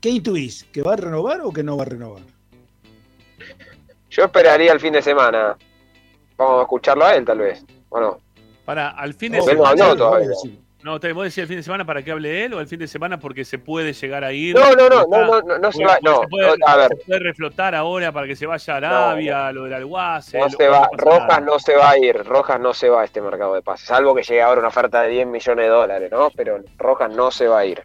¿Qué 0.00 0.10
intuís? 0.10 0.64
¿Que 0.72 0.82
va 0.82 0.92
a 0.92 0.96
renovar 0.96 1.40
o 1.42 1.52
que 1.52 1.62
no 1.62 1.76
va 1.76 1.82
a 1.82 1.86
renovar? 1.86 2.22
Yo 4.10 4.24
esperaría 4.24 4.72
el 4.72 4.80
fin 4.80 4.92
de 4.92 5.02
semana. 5.02 5.56
Vamos 6.36 6.60
a 6.60 6.62
escucharlo 6.62 7.04
a 7.04 7.14
él, 7.14 7.24
tal 7.24 7.38
vez. 7.38 7.64
¿O 7.88 8.00
no? 8.00 8.18
Para, 8.64 8.90
al 8.90 9.14
fin 9.14 9.32
de 9.32 9.38
No, 9.38 9.44
no 9.44 9.50
semana. 9.50 9.70
habló 9.84 9.96
todavía. 9.96 10.28
No, 10.84 11.00
te, 11.00 11.12
¿vos 11.12 11.24
decís 11.24 11.38
el 11.38 11.48
fin 11.48 11.56
de 11.56 11.62
semana 11.64 11.84
para 11.84 12.02
que 12.04 12.12
hable 12.12 12.44
él 12.44 12.54
o 12.54 12.60
el 12.60 12.68
fin 12.68 12.78
de 12.78 12.86
semana 12.86 13.18
porque 13.18 13.44
se 13.44 13.58
puede 13.58 13.92
llegar 13.92 14.22
a 14.22 14.32
ir? 14.32 14.54
No, 14.54 14.72
no, 14.74 14.88
no, 14.88 15.04
no, 15.08 15.26
no, 15.26 15.42
no, 15.42 15.58
no 15.58 15.72
se 15.72 15.84
va. 15.84 15.98
No, 16.02 16.20
se 16.20 16.28
puede, 16.28 16.54
a 16.64 16.76
ver, 16.76 16.88
se 16.96 17.04
puede 17.04 17.18
reflotar 17.20 17.74
ahora 17.74 18.12
para 18.12 18.28
que 18.28 18.36
se 18.36 18.46
vaya 18.46 18.74
a 18.74 18.76
Arabia, 18.76 19.52
lo 19.52 19.64
del 19.64 19.74
Alguace. 19.74 20.38
no 20.38 20.48
se 20.48 20.68
va. 20.68 20.88
Rojas 20.96 21.28
nada. 21.28 21.40
no 21.40 21.58
se 21.58 21.74
va 21.74 21.90
a 21.90 21.98
ir. 21.98 22.16
Rojas 22.24 22.60
no 22.60 22.72
se 22.72 22.88
va 22.88 23.02
a 23.02 23.04
este 23.04 23.20
mercado 23.20 23.54
de 23.54 23.62
pases. 23.62 23.88
Salvo 23.88 24.14
que 24.14 24.22
llegue 24.22 24.40
ahora 24.40 24.60
una 24.60 24.68
oferta 24.68 25.02
de 25.02 25.08
10 25.08 25.26
millones 25.26 25.64
de 25.64 25.68
dólares, 25.70 26.10
¿no? 26.12 26.30
Pero 26.36 26.60
Rojas 26.78 27.10
no 27.12 27.32
se 27.32 27.48
va 27.48 27.58
a 27.58 27.66
ir. 27.66 27.82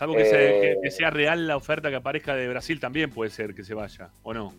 Salvo 0.00 0.14
que, 0.16 0.22
Eh, 0.32 0.78
que 0.82 0.90
sea 0.90 1.10
real 1.10 1.46
la 1.46 1.58
oferta 1.58 1.90
que 1.90 1.96
aparezca 1.96 2.34
de 2.34 2.48
Brasil, 2.48 2.80
también 2.80 3.10
puede 3.10 3.30
ser 3.30 3.54
que 3.54 3.62
se 3.62 3.74
vaya, 3.74 4.08
¿o 4.22 4.32
no? 4.32 4.54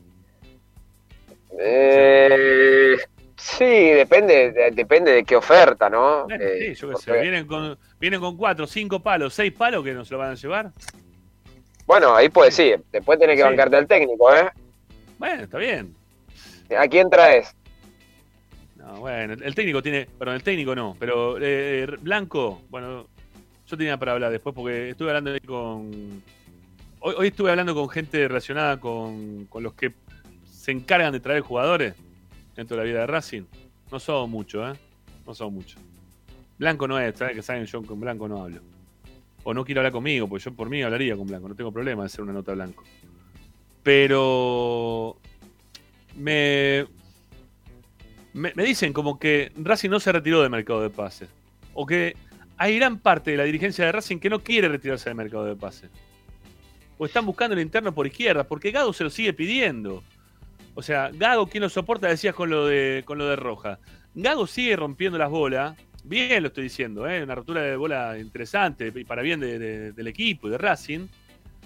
Eh, 1.58 2.96
sí, 3.38 3.66
depende, 3.66 4.52
de- 4.52 4.70
depende 4.70 5.12
de 5.14 5.24
qué 5.24 5.36
oferta, 5.36 5.90
¿no? 5.90 6.26
Bueno, 6.26 6.44
Eh, 6.46 6.76
sí, 6.76 6.76
yo 6.76 6.90
qué 6.92 6.96
sé. 6.98 7.20
Vienen 7.20 7.48
con, 7.48 7.76
vienen 8.00 8.20
con 8.20 8.38
cuatro, 8.38 8.68
cinco 8.68 9.00
palos, 9.00 9.34
seis 9.34 9.52
palos 9.52 9.84
que 9.84 9.94
nos 9.94 10.12
lo 10.12 10.20
van 10.20 10.30
a 10.30 10.36
llevar. 10.36 10.72
Bueno, 11.88 12.16
ahí 12.16 12.30
puede 12.30 12.52
sí. 12.52 12.74
Después 12.92 13.18
tenés 13.18 13.36
que 13.36 13.42
Sí. 13.42 13.48
bancarte 13.48 13.78
al 13.78 13.88
técnico, 13.88 14.32
¿eh? 14.36 14.48
Bueno, 15.18 15.42
está 15.42 15.58
bien. 15.58 15.96
¿A 16.78 16.88
quién 16.88 17.10
traes? 17.10 17.52
No, 18.76 19.00
bueno, 19.00 19.34
el 19.44 19.56
técnico 19.56 19.82
tiene, 19.82 20.08
perdón, 20.20 20.36
el 20.36 20.44
técnico 20.44 20.76
no, 20.76 20.96
pero 21.00 21.38
eh, 21.42 21.88
Blanco, 22.00 22.62
bueno, 22.70 23.08
yo 23.72 23.78
tenía 23.78 23.98
para 23.98 24.12
hablar 24.12 24.32
después 24.32 24.54
porque 24.54 24.90
estuve 24.90 25.10
hablando 25.10 25.32
con, 25.46 26.22
hoy, 27.00 27.28
estuve 27.28 27.52
hablando 27.52 27.74
con 27.74 27.88
gente 27.90 28.28
relacionada 28.28 28.80
con, 28.80 29.46
con 29.46 29.64
los 29.64 29.74
que 29.74 29.94
se 30.44 30.72
encargan 30.72 31.14
de 31.14 31.22
traer 31.22 31.42
jugadores 31.42 31.96
dentro 32.54 32.76
de 32.76 32.84
la 32.84 32.88
vida 32.88 33.00
de 33.00 33.08
Racing. 33.08 33.44
No 33.90 34.00
son 34.00 34.30
muchos, 34.30 34.76
¿eh? 34.76 34.80
No 35.26 35.34
son 35.34 35.54
muchos. 35.54 35.82
Blanco 36.60 36.86
no 36.86 37.00
es, 37.00 37.18
¿sabes? 37.18 37.36
Que 37.36 37.42
saben, 37.42 37.66
yo 37.66 37.82
con 37.84 38.00
Blanco 38.00 38.28
no 38.28 38.44
hablo. 38.44 38.62
O 39.44 39.54
no 39.54 39.64
quiero 39.64 39.80
hablar 39.80 39.94
conmigo, 39.94 40.28
porque 40.28 40.44
yo 40.44 40.54
por 40.54 40.70
mí 40.70 40.84
hablaría 40.84 41.16
con 41.16 41.26
Blanco, 41.26 41.48
no 41.48 41.56
tengo 41.56 41.72
problema 41.72 42.04
de 42.04 42.08
hacer 42.08 42.22
una 42.22 42.34
nota 42.34 42.54
Blanco. 42.54 42.84
Pero 43.84 45.18
me, 46.18 46.86
me, 48.34 48.52
me 48.54 48.64
dicen 48.66 48.92
como 48.92 49.18
que 49.18 49.54
Racing 49.56 49.90
no 49.90 50.00
se 50.02 50.12
retiró 50.12 50.42
del 50.42 50.52
mercado 50.52 50.82
de 50.82 50.90
pases. 50.90 51.30
O 51.74 51.86
que 51.86 52.16
hay 52.62 52.76
gran 52.78 53.00
parte 53.00 53.32
de 53.32 53.38
la 53.38 53.44
dirigencia 53.44 53.86
de 53.86 53.92
Racing 53.92 54.18
que 54.20 54.30
no 54.30 54.40
quiere 54.40 54.68
retirarse 54.70 55.10
del 55.10 55.16
mercado 55.16 55.46
de 55.46 55.56
pases. 55.56 55.90
O 57.00 57.06
están 57.08 57.26
buscando 57.26 57.56
el 57.56 57.62
interno 57.62 57.92
por 57.92 58.06
izquierda, 58.06 58.44
porque 58.44 58.70
Gago 58.70 58.94
se 58.94 59.04
lo 59.04 59.10
sigue 59.10 59.34
pidiendo. 59.34 60.04
O 60.76 60.84
sea, 60.84 61.10
Gago, 61.12 61.48
¿quién 61.48 61.64
lo 61.64 61.70
soporta? 61.70 62.08
Decías 62.08 62.36
con 62.36 62.52
lo 62.52 62.68
de, 62.68 63.02
con 63.04 63.18
lo 63.18 63.26
de 63.28 63.36
Roja. 63.36 63.80
Gago 64.14 64.46
sigue 64.46 64.76
rompiendo 64.76 65.18
las 65.18 65.32
bolas. 65.32 65.76
Bien 66.04 66.42
lo 66.44 66.50
estoy 66.50 66.64
diciendo, 66.66 67.08
¿eh? 67.10 67.24
una 67.24 67.34
rotura 67.34 67.62
de 67.62 67.76
bola 67.76 68.18
interesante 68.20 68.92
y 68.96 69.04
para 69.06 69.22
bien 69.24 69.40
de- 69.40 69.58
de- 69.58 69.92
del 69.92 70.08
equipo 70.08 70.48
y 70.48 70.52
de 70.52 70.58
Racing. 70.60 71.08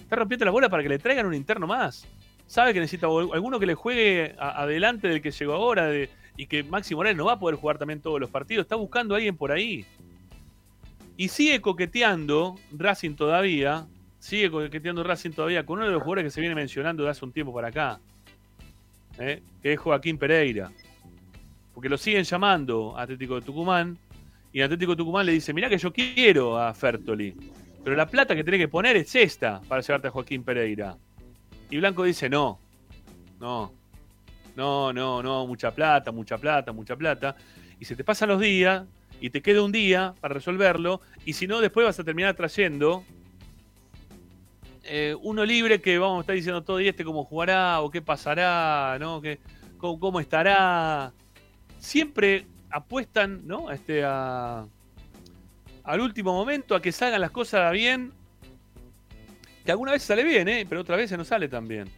Está 0.02 0.16
rompiendo 0.16 0.46
las 0.46 0.54
bolas 0.54 0.70
para 0.70 0.82
que 0.82 0.90
le 0.90 0.98
traigan 1.00 1.26
un 1.26 1.34
interno 1.34 1.68
más. 1.68 2.06
Sabe 2.48 2.74
que 2.74 2.80
necesita 2.80 3.08
alguno 3.08 3.60
que 3.60 3.66
le 3.66 3.76
juegue 3.76 4.34
a- 4.40 4.62
adelante 4.62 5.10
del 5.10 5.22
que 5.22 5.32
llegó 5.32 5.54
ahora 5.56 5.88
de- 5.88 6.10
y 6.38 6.48
que 6.48 6.64
Maxi 6.64 6.96
Morales 6.96 7.18
no 7.18 7.26
va 7.26 7.34
a 7.34 7.40
poder 7.40 7.58
jugar 7.58 7.78
también 7.78 8.00
todos 8.00 8.20
los 8.20 8.30
partidos. 8.30 8.64
Está 8.64 8.76
buscando 8.78 9.14
a 9.14 9.18
alguien 9.18 9.36
por 9.36 9.52
ahí. 9.52 9.86
Y 11.18 11.30
sigue 11.30 11.62
coqueteando 11.62 12.56
Racing 12.72 13.16
todavía. 13.16 13.88
Sigue 14.20 14.50
coqueteando 14.52 15.04
Racing 15.04 15.32
todavía 15.32 15.66
con 15.66 15.78
uno 15.78 15.86
de 15.86 15.94
los 15.94 16.02
jugadores 16.02 16.26
que 16.26 16.32
se 16.32 16.42
viene 16.42 16.56
mencionando 16.56 17.04
de 17.04 17.10
hace 17.10 17.24
un 17.24 17.32
tiempo 17.32 17.54
para 17.54 17.70
acá. 17.70 18.00
¿eh? 19.20 19.42
Que 19.62 19.74
es 19.74 19.80
Joaquín 19.80 20.18
Pereira. 20.18 20.72
Porque 21.74 21.90
lo 21.90 21.98
siguen 21.98 22.24
llamando 22.24 22.98
Atlético 22.98 23.36
de 23.36 23.42
Tucumán. 23.42 23.98
Y 24.52 24.62
Atlético 24.62 24.92
de 24.92 24.98
Tucumán 24.98 25.26
le 25.26 25.34
dice: 25.34 25.54
Mirá 25.54 25.70
que 25.70 25.78
yo 25.78 25.92
quiero 25.92 26.58
a 26.58 26.74
Fertoli. 26.74 27.36
Pero 27.84 27.96
la 27.96 28.08
plata 28.08 28.36
que 28.36 28.44
tenés 28.44 28.62
que 28.62 28.68
poner 28.68 28.98
es 28.98 29.14
esta 29.16 29.62
para 29.62 29.82
llevarte 29.82 30.08
a 30.08 30.12
Joaquín 30.12 30.44
Pereira. 30.44 30.98
Y 31.70 31.78
Blanco 31.78 32.04
dice: 32.04 32.30
No, 32.30 32.60
no, 33.40 33.74
no, 34.56 34.94
no, 34.94 35.22
no, 35.22 35.48
mucha 35.48 35.72
plata, 35.72 36.12
mucha 36.12 36.38
plata, 36.38 36.72
mucha 36.72 36.96
plata. 36.96 37.36
Y 37.80 37.86
se 37.86 37.96
te 37.96 38.04
pasan 38.04 38.30
los 38.30 38.40
días 38.40 38.86
y 39.20 39.30
te 39.30 39.42
queda 39.42 39.64
un 39.64 39.72
día 39.72 40.14
para 40.22 40.34
resolverlo. 40.34 41.02
Y 41.26 41.34
si 41.34 41.48
no, 41.48 41.62
después 41.62 41.86
vas 41.86 42.00
a 42.00 42.04
terminar 42.04 42.36
trayendo 42.36 43.04
eh, 44.88 45.16
uno 45.24 45.44
libre 45.44 45.82
que 45.82 45.98
vamos 45.98 46.20
a 46.20 46.22
estar 46.22 46.36
diciendo 46.36 46.64
todo 46.64 46.80
y 46.80 46.88
este 46.88 47.04
cómo 47.04 47.24
jugará 47.24 47.82
o 47.82 47.90
qué 47.90 48.02
pasará, 48.02 48.98
¿no? 49.00 49.20
Que, 49.20 49.40
cómo, 49.78 50.20
estará. 50.20 51.12
Siempre 51.80 52.46
apuestan, 52.70 53.48
¿no? 53.48 53.72
Este, 53.72 54.04
a, 54.04 54.66
al 55.84 56.00
último 56.00 56.34
momento 56.34 56.76
a 56.76 56.82
que 56.82 56.92
salgan 56.92 57.22
las 57.22 57.32
cosas 57.32 57.72
bien. 57.72 58.14
Que 59.66 59.72
alguna 59.72 59.94
vez 59.94 60.04
sale 60.04 60.24
bien, 60.24 60.48
¿eh? 60.48 60.66
Pero 60.70 60.82
otras 60.82 61.00
veces 61.00 61.18
no 61.18 61.26
sale 61.26 61.48
tan 61.48 61.68
bien. 61.68 61.90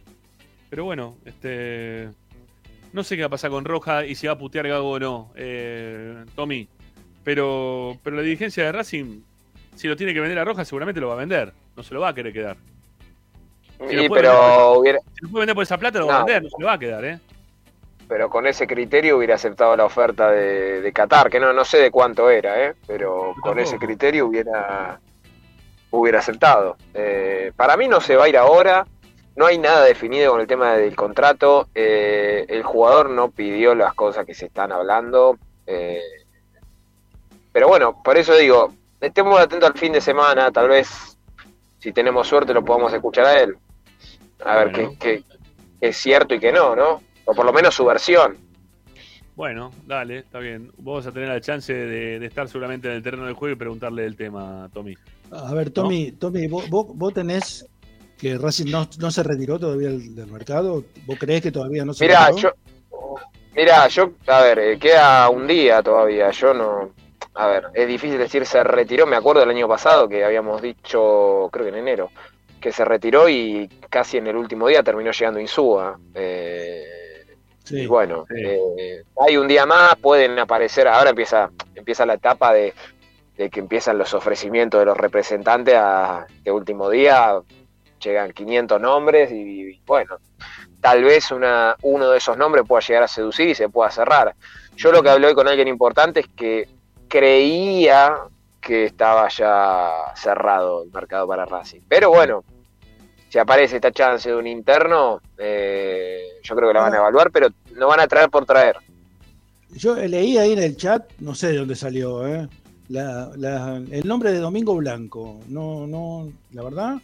Pero 0.70 0.84
bueno, 0.84 1.18
este. 1.26 2.08
No 2.94 3.04
sé 3.04 3.16
qué 3.16 3.22
va 3.22 3.26
a 3.26 3.30
pasar 3.30 3.50
con 3.50 3.66
Roja 3.66 4.06
y 4.06 4.14
si 4.14 4.26
va 4.26 4.32
a 4.32 4.38
putear 4.38 4.66
Gago 4.66 4.90
o 4.90 4.98
no, 4.98 5.30
eh, 5.34 6.24
Tommy. 6.34 6.68
Pero, 7.28 7.98
pero 8.02 8.16
la 8.16 8.22
dirigencia 8.22 8.64
de 8.64 8.72
Racing, 8.72 9.20
si 9.76 9.86
lo 9.86 9.96
tiene 9.96 10.14
que 10.14 10.20
vender 10.20 10.38
a 10.38 10.44
Roja, 10.46 10.64
seguramente 10.64 10.98
lo 10.98 11.08
va 11.08 11.12
a 11.12 11.18
vender. 11.18 11.52
No 11.76 11.82
se 11.82 11.92
lo 11.92 12.00
va 12.00 12.08
a 12.08 12.14
querer 12.14 12.32
quedar. 12.32 12.56
Si 13.86 13.94
lo 13.96 14.02
Y, 14.04 14.08
puede 14.08 14.22
pero 14.22 14.32
vender- 14.32 14.78
hubiera, 14.78 14.98
Si 15.00 15.24
lo 15.26 15.28
puede 15.30 15.40
vender 15.42 15.54
por 15.54 15.62
esa 15.64 15.76
plata, 15.76 15.98
lo 15.98 16.06
va 16.06 16.20
a 16.20 16.24
vender, 16.24 16.44
no 16.44 16.48
se 16.48 16.56
lo 16.58 16.66
va 16.68 16.72
a 16.72 16.78
quedar, 16.78 17.04
¿eh? 17.04 17.18
pero 18.08 18.30
con 18.30 18.46
ese 18.46 18.66
criterio 18.66 19.18
hubiera 19.18 19.34
aceptado 19.34 19.76
la 19.76 19.84
oferta 19.84 20.30
de, 20.30 20.80
de 20.80 20.92
Qatar, 20.94 21.28
que 21.28 21.38
no, 21.38 21.52
no 21.52 21.66
sé 21.66 21.76
de 21.76 21.90
cuánto 21.90 22.30
era, 22.30 22.64
¿eh? 22.64 22.74
pero 22.86 23.34
con 23.42 23.42
tampoco. 23.42 23.60
ese 23.60 23.76
criterio 23.78 24.26
hubiera, 24.26 24.98
hubiera 25.90 26.20
aceptado. 26.20 26.78
Eh, 26.94 27.52
para 27.56 27.76
mí 27.76 27.88
no 27.88 28.00
se 28.00 28.16
va 28.16 28.24
a 28.24 28.28
ir 28.30 28.38
ahora, 28.38 28.86
no 29.36 29.44
hay 29.44 29.58
nada 29.58 29.84
definido 29.84 30.32
con 30.32 30.40
el 30.40 30.46
tema 30.46 30.74
del 30.78 30.96
contrato, 30.96 31.68
eh, 31.74 32.46
el 32.48 32.62
jugador 32.62 33.10
no 33.10 33.30
pidió 33.30 33.74
las 33.74 33.92
cosas 33.92 34.24
que 34.24 34.32
se 34.32 34.46
están 34.46 34.72
hablando, 34.72 35.36
eh, 35.66 36.00
pero 37.58 37.66
bueno, 37.66 38.00
por 38.04 38.16
eso 38.16 38.36
digo, 38.36 38.72
estemos 39.00 39.40
atentos 39.40 39.68
al 39.68 39.76
fin 39.76 39.92
de 39.92 40.00
semana, 40.00 40.48
tal 40.52 40.68
vez 40.68 41.18
si 41.80 41.92
tenemos 41.92 42.28
suerte 42.28 42.54
lo 42.54 42.64
podamos 42.64 42.92
escuchar 42.92 43.24
a 43.26 43.40
él, 43.40 43.56
a 44.44 44.58
ver 44.58 44.70
Bueno. 44.70 44.94
qué, 45.00 45.24
es 45.80 45.96
cierto 45.96 46.36
y 46.36 46.38
qué 46.38 46.52
no, 46.52 46.76
¿no? 46.76 47.02
O 47.24 47.34
por 47.34 47.44
lo 47.44 47.52
menos 47.52 47.74
su 47.74 47.84
versión. 47.84 48.36
Bueno, 49.34 49.72
dale, 49.86 50.18
está 50.18 50.38
bien. 50.38 50.70
Vos 50.78 50.98
vas 51.04 51.06
a 51.08 51.12
tener 51.12 51.28
la 51.30 51.40
chance 51.40 51.72
de, 51.74 52.20
de 52.20 52.26
estar 52.26 52.46
seguramente 52.48 52.86
en 52.86 52.94
el 52.94 53.02
terreno 53.02 53.24
del 53.26 53.34
juego 53.34 53.54
y 53.54 53.58
preguntarle 53.58 54.04
el 54.06 54.14
tema, 54.16 54.70
Tommy. 54.72 54.96
A 55.32 55.52
ver, 55.52 55.70
Tommy, 55.70 56.12
Tommy 56.12 56.46
vos, 56.46 56.68
vos, 56.70 56.86
vos 56.94 57.12
tenés 57.12 57.66
que 58.16 58.38
Racing 58.38 58.70
no, 58.70 58.88
no 59.00 59.10
se 59.10 59.24
retiró 59.24 59.58
todavía 59.58 59.88
del, 59.88 60.14
del 60.14 60.28
mercado. 60.28 60.84
¿Vos 61.06 61.18
creés 61.18 61.42
que 61.42 61.50
todavía 61.50 61.84
no 61.84 61.92
se 61.92 62.04
Mira, 62.04 62.30
retiró? 62.30 62.36
yo, 62.36 62.50
mira, 63.56 63.88
yo, 63.88 64.12
a 64.28 64.42
ver, 64.42 64.58
eh, 64.60 64.78
queda 64.78 65.28
un 65.28 65.46
día 65.48 65.82
todavía. 65.82 66.30
Yo 66.30 66.54
no, 66.54 66.94
a 67.38 67.46
ver, 67.46 67.70
es 67.74 67.86
difícil 67.86 68.18
decir 68.18 68.44
se 68.46 68.62
retiró. 68.64 69.06
Me 69.06 69.16
acuerdo 69.16 69.40
del 69.40 69.50
año 69.50 69.68
pasado 69.68 70.08
que 70.08 70.24
habíamos 70.24 70.60
dicho, 70.60 71.48
creo 71.52 71.64
que 71.64 71.70
en 71.70 71.76
enero, 71.76 72.10
que 72.60 72.72
se 72.72 72.84
retiró 72.84 73.28
y 73.28 73.68
casi 73.88 74.18
en 74.18 74.26
el 74.26 74.36
último 74.36 74.66
día 74.68 74.82
terminó 74.82 75.12
llegando 75.12 75.40
Insúa. 75.40 75.98
Eh, 76.14 76.84
Y 77.70 77.86
bueno, 77.86 78.24
eh, 78.34 79.04
hay 79.26 79.36
un 79.36 79.46
día 79.48 79.66
más, 79.66 79.96
pueden 79.96 80.38
aparecer, 80.38 80.88
ahora 80.88 81.10
empieza, 81.10 81.50
empieza 81.74 82.06
la 82.06 82.14
etapa 82.14 82.52
de, 82.52 82.74
de 83.36 83.50
que 83.50 83.60
empiezan 83.60 83.98
los 83.98 84.14
ofrecimientos 84.14 84.80
de 84.80 84.86
los 84.86 84.96
representantes 84.96 85.74
a 85.76 86.26
este 86.28 86.50
último 86.52 86.90
día, 86.90 87.40
llegan 88.02 88.32
500 88.32 88.80
nombres 88.80 89.30
y, 89.32 89.80
bueno, 89.86 90.16
tal 90.80 91.04
vez 91.04 91.30
una, 91.30 91.76
uno 91.82 92.10
de 92.10 92.18
esos 92.18 92.36
nombres 92.36 92.64
pueda 92.66 92.80
llegar 92.80 93.02
a 93.04 93.08
seducir 93.08 93.48
y 93.48 93.54
se 93.54 93.68
pueda 93.68 93.90
cerrar. 93.90 94.34
Yo 94.76 94.92
lo 94.92 95.02
que 95.02 95.10
hablé 95.10 95.28
hoy 95.28 95.34
con 95.34 95.48
alguien 95.48 95.68
importante 95.68 96.20
es 96.20 96.28
que 96.28 96.68
creía 97.08 98.14
que 98.60 98.84
estaba 98.86 99.28
ya 99.28 100.12
cerrado 100.14 100.82
el 100.82 100.92
mercado 100.92 101.26
para 101.26 101.46
Racing. 101.46 101.80
Pero 101.88 102.10
bueno, 102.10 102.44
si 103.28 103.38
aparece 103.38 103.76
esta 103.76 103.92
chance 103.92 104.28
de 104.28 104.36
un 104.36 104.46
interno, 104.46 105.20
eh, 105.36 106.22
yo 106.42 106.54
creo 106.54 106.68
que 106.68 106.74
la 106.74 106.82
van 106.82 106.94
a 106.94 106.98
evaluar, 106.98 107.30
pero 107.30 107.48
no 107.74 107.88
van 107.88 108.00
a 108.00 108.06
traer 108.06 108.30
por 108.30 108.44
traer. 108.44 108.76
Yo 109.70 109.94
leí 109.94 110.38
ahí 110.38 110.52
en 110.52 110.62
el 110.62 110.76
chat, 110.76 111.10
no 111.18 111.34
sé 111.34 111.48
de 111.48 111.58
dónde 111.58 111.76
salió, 111.76 112.26
¿eh? 112.26 112.48
el 112.90 114.08
nombre 114.08 114.32
de 114.32 114.38
Domingo 114.38 114.74
Blanco. 114.76 115.40
No, 115.48 115.86
no, 115.86 116.30
la 116.52 116.62
verdad, 116.62 116.96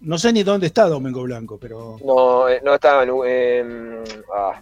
no 0.00 0.18
sé 0.18 0.32
ni 0.32 0.42
dónde 0.42 0.66
está 0.66 0.88
Domingo 0.88 1.22
Blanco, 1.22 1.58
pero. 1.60 1.98
No, 2.04 2.48
eh, 2.48 2.60
no 2.64 2.74
estaba 2.74 3.04
en. 3.04 4.02
Ah, 4.34 4.60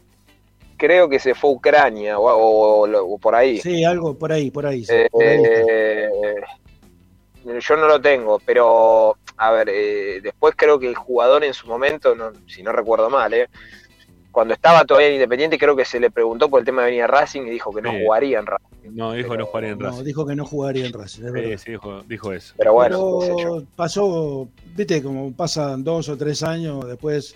creo 0.80 1.10
que 1.10 1.18
se 1.18 1.34
fue 1.34 1.50
a 1.50 1.52
Ucrania 1.52 2.18
o, 2.18 3.18
por 3.20 3.34
ahí. 3.34 3.58
Sí, 3.58 3.84
algo 3.84 4.18
por 4.18 4.32
ahí, 4.32 4.50
por 4.50 4.64
ahí. 4.64 4.86
Eh, 4.88 6.34
yo 7.44 7.76
no 7.76 7.86
lo 7.86 8.00
tengo, 8.00 8.40
pero 8.44 9.18
a 9.36 9.50
ver, 9.50 9.68
eh, 9.70 10.20
después 10.22 10.54
creo 10.56 10.78
que 10.78 10.88
el 10.88 10.94
jugador 10.94 11.44
en 11.44 11.52
su 11.52 11.66
momento, 11.66 12.16
si 12.46 12.62
no 12.62 12.72
recuerdo 12.72 13.10
mal, 13.10 13.34
eh, 13.34 13.48
cuando 14.30 14.54
estaba 14.54 14.84
todavía 14.84 15.08
en 15.08 15.14
Independiente, 15.14 15.58
creo 15.58 15.76
que 15.76 15.84
se 15.84 16.00
le 16.00 16.10
preguntó 16.10 16.48
por 16.48 16.60
el 16.60 16.64
tema 16.64 16.82
de 16.82 16.88
venir 16.88 17.02
a 17.02 17.08
Racing 17.08 17.42
y 17.42 17.50
dijo 17.50 17.74
que 17.74 17.82
no 17.82 17.92
jugaría 17.92 18.38
en 18.38 18.46
Racing. 18.46 18.94
No, 18.94 19.12
dijo 19.12 19.32
que 19.32 19.38
no 19.38 19.46
jugaría 19.46 19.70
en 19.70 19.80
Racing. 19.80 19.98
No, 19.98 20.04
dijo 20.04 20.26
que 20.26 20.36
no 20.36 20.46
jugaría 20.46 20.86
en 20.86 20.92
Racing. 20.94 21.22
sí, 21.22 21.58
sí, 21.58 21.72
dijo, 22.06 22.32
eso. 22.32 22.54
Pero 22.56 22.72
bueno, 22.72 23.66
pasó, 23.76 24.48
viste, 24.74 25.02
como 25.02 25.32
pasan 25.34 25.84
dos 25.84 26.08
o 26.08 26.16
tres 26.16 26.42
años 26.42 26.86
después, 26.86 27.34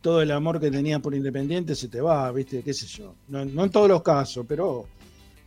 todo 0.00 0.22
el 0.22 0.30
amor 0.30 0.60
que 0.60 0.70
tenía 0.70 0.98
por 0.98 1.14
Independiente 1.14 1.74
se 1.74 1.88
te 1.88 2.00
va, 2.00 2.30
viste, 2.32 2.62
qué 2.62 2.72
sé 2.72 2.86
yo. 2.86 3.14
No, 3.28 3.40
en 3.42 3.70
todos 3.70 3.88
los 3.88 4.02
casos, 4.02 4.44
pero. 4.48 4.86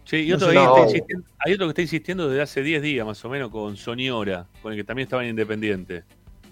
Sí, 0.04 0.18
y 0.18 0.34
otro 0.34 0.49
hay 0.49 1.54
otro 1.54 1.68
que 1.68 1.70
está 1.70 1.82
insistiendo 1.82 2.28
desde 2.28 2.41
hace 2.41 2.64
10 2.64 2.82
días 2.82 3.06
más 3.06 3.24
o 3.24 3.30
menos 3.30 3.49
con 3.49 3.78
Soñora, 3.78 4.47
con 4.62 4.74
el 4.74 4.78
que 4.78 4.84
también 4.84 5.06
estaba 5.06 5.24
en 5.24 5.30
Independiente. 5.30 6.04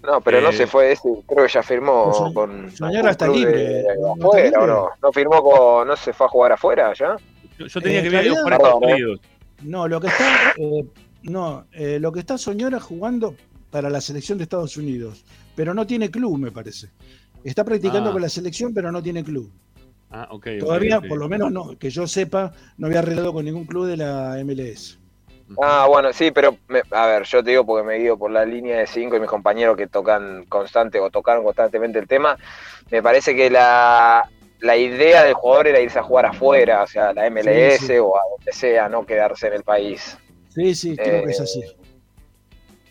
No, 0.02 0.20
pero 0.20 0.40
no 0.40 0.48
eh, 0.48 0.52
se 0.54 0.66
fue 0.66 0.92
ese, 0.92 1.08
creo 1.26 1.46
que 1.46 1.52
ya 1.52 1.62
firmó 1.62 2.32
con. 2.32 2.70
Soñora 2.70 3.10
está 3.10 3.28
libre. 3.28 3.84
afuera, 4.18 4.60
¿o 4.60 4.66
no? 4.66 4.88
¿No 5.02 5.12
firmó 5.12 5.42
con. 5.42 5.88
¿No 5.88 5.96
se 5.96 6.12
fue 6.12 6.26
a 6.26 6.28
jugar 6.28 6.52
afuera 6.52 6.92
ya? 6.94 7.16
Yo, 7.58 7.80
tenía 7.80 8.02
que 8.02 8.08
ver 8.08 8.32
para 8.42 8.56
Estados 8.56 8.82
Unidos. 8.82 9.20
No, 9.62 9.86
lo 9.86 10.00
que 10.00 10.06
está. 10.06 10.54
Eh, 10.56 10.86
no, 11.24 11.66
eh, 11.72 11.98
lo 12.00 12.12
que 12.12 12.20
está 12.20 12.38
Soñora 12.38 12.80
jugando 12.80 13.34
para 13.70 13.90
la 13.90 14.00
selección 14.00 14.38
de 14.38 14.44
Estados 14.44 14.76
Unidos, 14.76 15.24
pero 15.54 15.74
no 15.74 15.86
tiene 15.86 16.10
club, 16.10 16.38
me 16.38 16.50
parece. 16.50 16.88
Está 17.44 17.64
practicando 17.64 18.10
ah. 18.10 18.12
con 18.12 18.22
la 18.22 18.28
selección, 18.28 18.74
pero 18.74 18.92
no 18.92 19.02
tiene 19.02 19.24
club. 19.24 19.50
Ah, 20.10 20.26
ok. 20.30 20.48
Todavía, 20.58 21.00
por 21.00 21.18
lo 21.18 21.28
menos, 21.28 21.52
no, 21.52 21.78
que 21.78 21.90
yo 21.90 22.06
sepa, 22.06 22.52
no 22.76 22.88
había 22.88 22.98
arreglado 22.98 23.32
con 23.32 23.44
ningún 23.44 23.64
club 23.64 23.86
de 23.86 23.96
la 23.96 24.36
MLS. 24.44 24.98
Ah, 25.60 25.86
bueno, 25.88 26.12
sí, 26.12 26.30
pero 26.30 26.56
a 26.90 27.06
ver, 27.06 27.24
yo 27.24 27.42
te 27.42 27.50
digo 27.50 27.66
porque 27.66 27.86
me 27.86 27.98
guío 27.98 28.16
por 28.16 28.30
la 28.30 28.44
línea 28.44 28.78
de 28.78 28.86
5 28.86 29.16
y 29.16 29.20
mis 29.20 29.28
compañeros 29.28 29.76
que 29.76 29.88
tocan 29.88 30.44
constante 30.46 31.00
o 31.00 31.10
tocaron 31.10 31.42
constantemente 31.42 31.98
el 31.98 32.06
tema, 32.06 32.36
me 32.90 33.02
parece 33.02 33.34
que 33.34 33.50
la, 33.50 34.28
idea 34.62 35.24
del 35.24 35.34
jugador 35.34 35.68
era 35.68 35.80
irse 35.80 35.98
a 35.98 36.02
jugar 36.02 36.26
afuera, 36.26 36.82
o 36.82 36.86
sea, 36.86 37.12
la 37.12 37.28
MLS 37.30 37.90
o 38.00 38.16
a 38.16 38.20
donde 38.36 38.52
sea, 38.52 38.88
no 38.88 39.04
quedarse 39.04 39.48
en 39.48 39.54
el 39.54 39.64
país. 39.64 40.16
Sí, 40.50 40.74
sí, 40.74 40.96
creo 40.96 41.24
que 41.24 41.30
es 41.30 41.40
así. 41.40 41.62
Eh, 41.62 41.76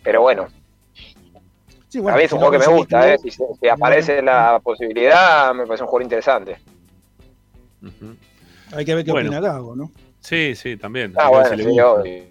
pero 0.04 0.22
bueno. 0.22 0.48
A 1.98 2.16
mí 2.16 2.24
es 2.24 2.32
un 2.32 2.40
juego 2.40 2.52
que 2.52 2.60
me 2.60 2.68
gusta, 2.68 3.14
¿eh? 3.14 3.18
si, 3.18 3.68
aparece 3.68 4.22
la 4.22 4.60
posibilidad, 4.64 5.54
me 5.54 5.66
parece 5.66 5.84
un 5.84 5.90
juego 5.90 6.04
interesante. 6.04 6.58
Hay 8.74 8.86
que 8.86 8.96
ver 8.96 9.06
qué 9.06 9.12
opina 9.12 9.40
Gago, 9.40 9.76
¿no? 9.76 9.92
Sí, 10.20 10.54
sí, 10.56 10.78
también. 10.78 11.14
Ah, 11.18 11.30
bueno, 11.30 11.58
sí, 11.58 12.30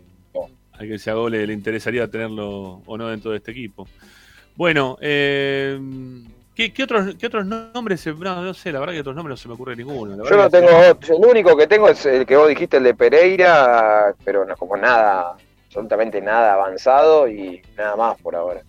a 0.79 0.83
que 0.83 0.99
se 0.99 1.11
hago 1.11 1.29
le, 1.29 1.53
interesaría 1.53 2.09
tenerlo 2.09 2.83
o 2.87 2.97
no 2.97 3.09
dentro 3.09 3.33
de 3.33 3.39
este 3.39 3.51
equipo. 3.51 3.89
Bueno, 4.55 4.97
eh, 5.01 5.79
¿qué, 6.55 6.73
otros, 6.83 7.17
¿qué 7.17 7.27
otros 7.27 7.47
nombres? 7.47 8.07
No, 8.07 8.43
no 8.43 8.55
sé, 8.55 8.71
la 8.71 8.81
verdad 8.81 8.95
que 8.95 9.01
otros 9.01 9.17
nombres 9.17 9.33
no 9.33 9.37
se 9.37 9.49
me 9.49 9.55
ocurre 9.55 9.75
ninguno. 9.75 10.25
Yo 10.25 10.37
no 10.37 10.49
tengo 10.49 10.71
el 10.71 11.25
único 11.25 11.57
que 11.57 11.67
tengo 11.67 11.89
es 11.89 12.07
el 12.07 12.27
que 12.27 12.37
vos 12.37 12.49
dijiste, 12.49 12.77
el 12.77 12.85
de 12.85 12.95
Pereira, 12.95 14.15
pero 14.25 14.45
no 14.45 14.57
como 14.57 14.77
nada, 14.77 15.37
absolutamente 15.67 16.21
nada 16.21 16.55
avanzado 16.55 17.29
y 17.29 17.61
nada 17.77 17.97
más 17.97 18.21
por 18.21 18.37
ahora. 18.37 18.63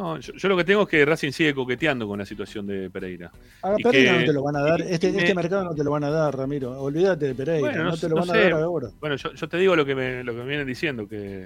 No, 0.00 0.18
yo, 0.18 0.48
lo 0.48 0.56
que 0.56 0.64
tengo 0.64 0.84
es 0.84 0.88
que 0.88 1.04
Racing 1.04 1.30
sigue 1.30 1.52
coqueteando 1.52 2.08
con 2.08 2.18
la 2.18 2.24
situación 2.24 2.66
de 2.66 2.88
Pereira. 2.88 3.30
A 3.60 3.76
Pereira 3.76 4.18
no 4.18 4.24
te 4.24 4.32
lo 4.32 4.42
van 4.42 4.56
a 4.56 4.62
dar. 4.62 4.80
Este, 4.80 5.08
este 5.10 5.34
mercado 5.34 5.64
no 5.64 5.74
te 5.74 5.84
lo 5.84 5.90
van 5.90 6.04
a 6.04 6.10
dar, 6.10 6.34
Ramiro. 6.34 6.80
Olvídate 6.80 7.26
de 7.26 7.34
Pereira. 7.34 7.84
no, 7.84 7.94
te 7.94 8.08
lo 8.08 8.16
van 8.16 8.30
a 8.30 8.32
dar 8.32 8.52
ahora. 8.54 8.88
Bueno, 8.98 9.16
yo, 9.16 9.46
te 9.46 9.58
digo 9.58 9.76
lo 9.76 9.84
que 9.84 9.94
me, 9.94 10.24
lo 10.24 10.32
que 10.32 10.38
me 10.38 10.46
vienen 10.46 10.66
diciendo, 10.66 11.06
que, 11.06 11.44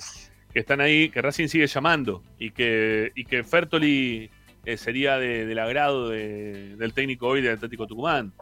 están 0.54 0.80
ahí, 0.80 1.08
que 1.08 1.20
Racing 1.20 1.48
sigue 1.48 1.66
llamando 1.66 2.22
y 2.38 2.52
que, 2.52 3.10
y 3.16 3.24
que 3.24 3.42
Fertoli 3.42 4.30
eh, 4.64 4.76
sería 4.76 5.18
del 5.18 5.58
agrado 5.58 6.10
del 6.10 6.92
técnico 6.94 7.26
hoy 7.26 7.42
del 7.42 7.54
Atlético 7.54 7.88
Tucumán 7.88 8.32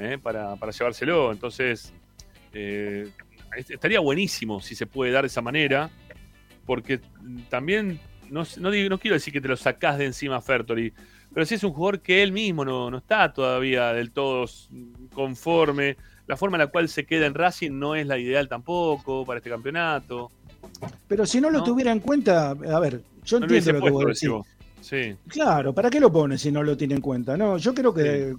eh, 0.00 0.18
para, 0.20 0.56
llevárselo. 0.56 1.30
Entonces, 1.30 1.94
eh, 2.52 3.08
estaría 3.68 4.00
buenísimo 4.00 4.60
si 4.60 4.74
se 4.74 4.86
puede 4.86 5.12
dar 5.12 5.22
de 5.22 5.28
esa 5.28 5.42
manera, 5.42 5.90
porque 6.66 6.98
también 7.50 8.00
no, 8.34 8.70
no, 8.88 8.98
quiero 8.98 9.14
decir 9.14 9.32
que 9.32 9.40
te 9.40 9.48
lo 9.48 9.56
sacás 9.56 9.96
de 9.96 10.06
encima 10.06 10.40
Fertoli, 10.40 10.92
pero 11.32 11.46
sí 11.46 11.54
es 11.54 11.64
un 11.64 11.72
jugador 11.72 12.00
que 12.00 12.22
él 12.22 12.32
mismo 12.32 12.64
no, 12.64 12.96
está 12.96 13.32
todavía 13.32 13.92
del 13.92 14.10
todo 14.10 14.46
conforme. 15.12 15.96
La 16.26 16.36
forma 16.36 16.56
en 16.56 16.60
la 16.60 16.66
cual 16.68 16.88
se 16.88 17.04
queda 17.04 17.26
en 17.26 17.34
Racing 17.34 17.72
no 17.72 17.94
es 17.94 18.06
la 18.06 18.18
ideal 18.18 18.48
tampoco 18.48 19.26
para 19.26 19.38
este 19.38 19.50
campeonato. 19.50 20.30
Pero 21.06 21.26
si 21.26 21.40
no 21.40 21.50
lo 21.50 21.62
tuviera 21.62 21.92
en 21.92 22.00
cuenta, 22.00 22.50
a 22.50 22.80
ver, 22.80 23.02
yo 23.24 23.36
entiendo 23.36 23.72
lo 23.72 23.80
que 23.82 23.90
vos 23.90 24.04
decís. 24.06 24.30
Sí. 24.80 25.16
Claro, 25.28 25.72
¿para 25.72 25.90
qué 25.90 26.00
lo 26.00 26.12
pone 26.12 26.36
si 26.36 26.50
no 26.50 26.62
lo 26.62 26.76
tiene 26.76 26.94
en 26.94 27.00
cuenta? 27.00 27.36
No, 27.36 27.58
yo 27.58 27.74
creo 27.74 27.92
que 27.92 28.34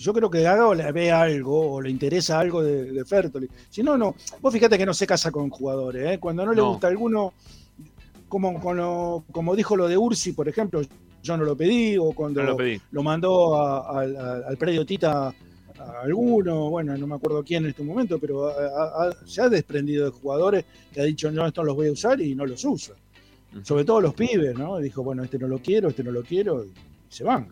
yo 0.00 0.14
creo 0.14 0.30
que 0.30 0.42
Gago 0.42 0.74
le 0.74 0.90
ve 0.92 1.12
algo 1.12 1.72
o 1.74 1.80
le 1.80 1.90
interesa 1.90 2.38
algo 2.38 2.62
de, 2.62 3.04
Fertoli. 3.04 3.48
Si 3.68 3.82
no, 3.82 3.98
no. 3.98 4.14
Vos 4.40 4.52
fíjate 4.52 4.78
que 4.78 4.86
no 4.86 4.94
se 4.94 5.06
casa 5.06 5.30
con 5.30 5.50
jugadores, 5.50 6.14
¿eh? 6.14 6.18
Cuando 6.18 6.44
no 6.46 6.54
le 6.54 6.62
gusta 6.62 6.88
alguno, 6.88 7.34
como, 8.30 9.24
como 9.32 9.56
dijo 9.56 9.76
lo 9.76 9.88
de 9.88 9.98
Ursi, 9.98 10.32
por 10.32 10.48
ejemplo, 10.48 10.80
yo 11.22 11.36
no 11.36 11.44
lo 11.44 11.56
pedí, 11.56 11.98
o 11.98 12.12
cuando 12.12 12.42
lo, 12.42 13.02
mandó 13.02 13.60
al 13.60 14.56
predio 14.56 14.86
Tita 14.86 15.34
a 15.78 16.00
alguno, 16.04 16.70
bueno, 16.70 16.96
no 16.96 17.06
me 17.06 17.16
acuerdo 17.16 17.42
quién 17.42 17.64
en 17.64 17.70
este 17.70 17.82
momento, 17.82 18.18
pero 18.18 18.52
se 19.26 19.42
ha 19.42 19.48
desprendido 19.48 20.06
de 20.06 20.12
jugadores 20.12 20.64
que 20.92 21.00
ha 21.00 21.04
dicho, 21.04 21.30
no, 21.30 21.46
estos 21.46 21.66
los 21.66 21.74
voy 21.74 21.88
a 21.88 21.92
usar 21.92 22.20
y 22.20 22.34
no 22.34 22.46
los 22.46 22.64
usa. 22.64 22.94
Sobre 23.64 23.84
todo 23.84 24.00
los 24.00 24.14
pibes, 24.14 24.56
¿no? 24.56 24.78
Dijo, 24.78 25.02
bueno, 25.02 25.24
este 25.24 25.36
no 25.36 25.48
lo 25.48 25.58
quiero, 25.58 25.88
este 25.88 26.04
no 26.04 26.12
lo 26.12 26.22
quiero, 26.22 26.64
y 26.64 26.72
se 27.08 27.24
van. 27.24 27.48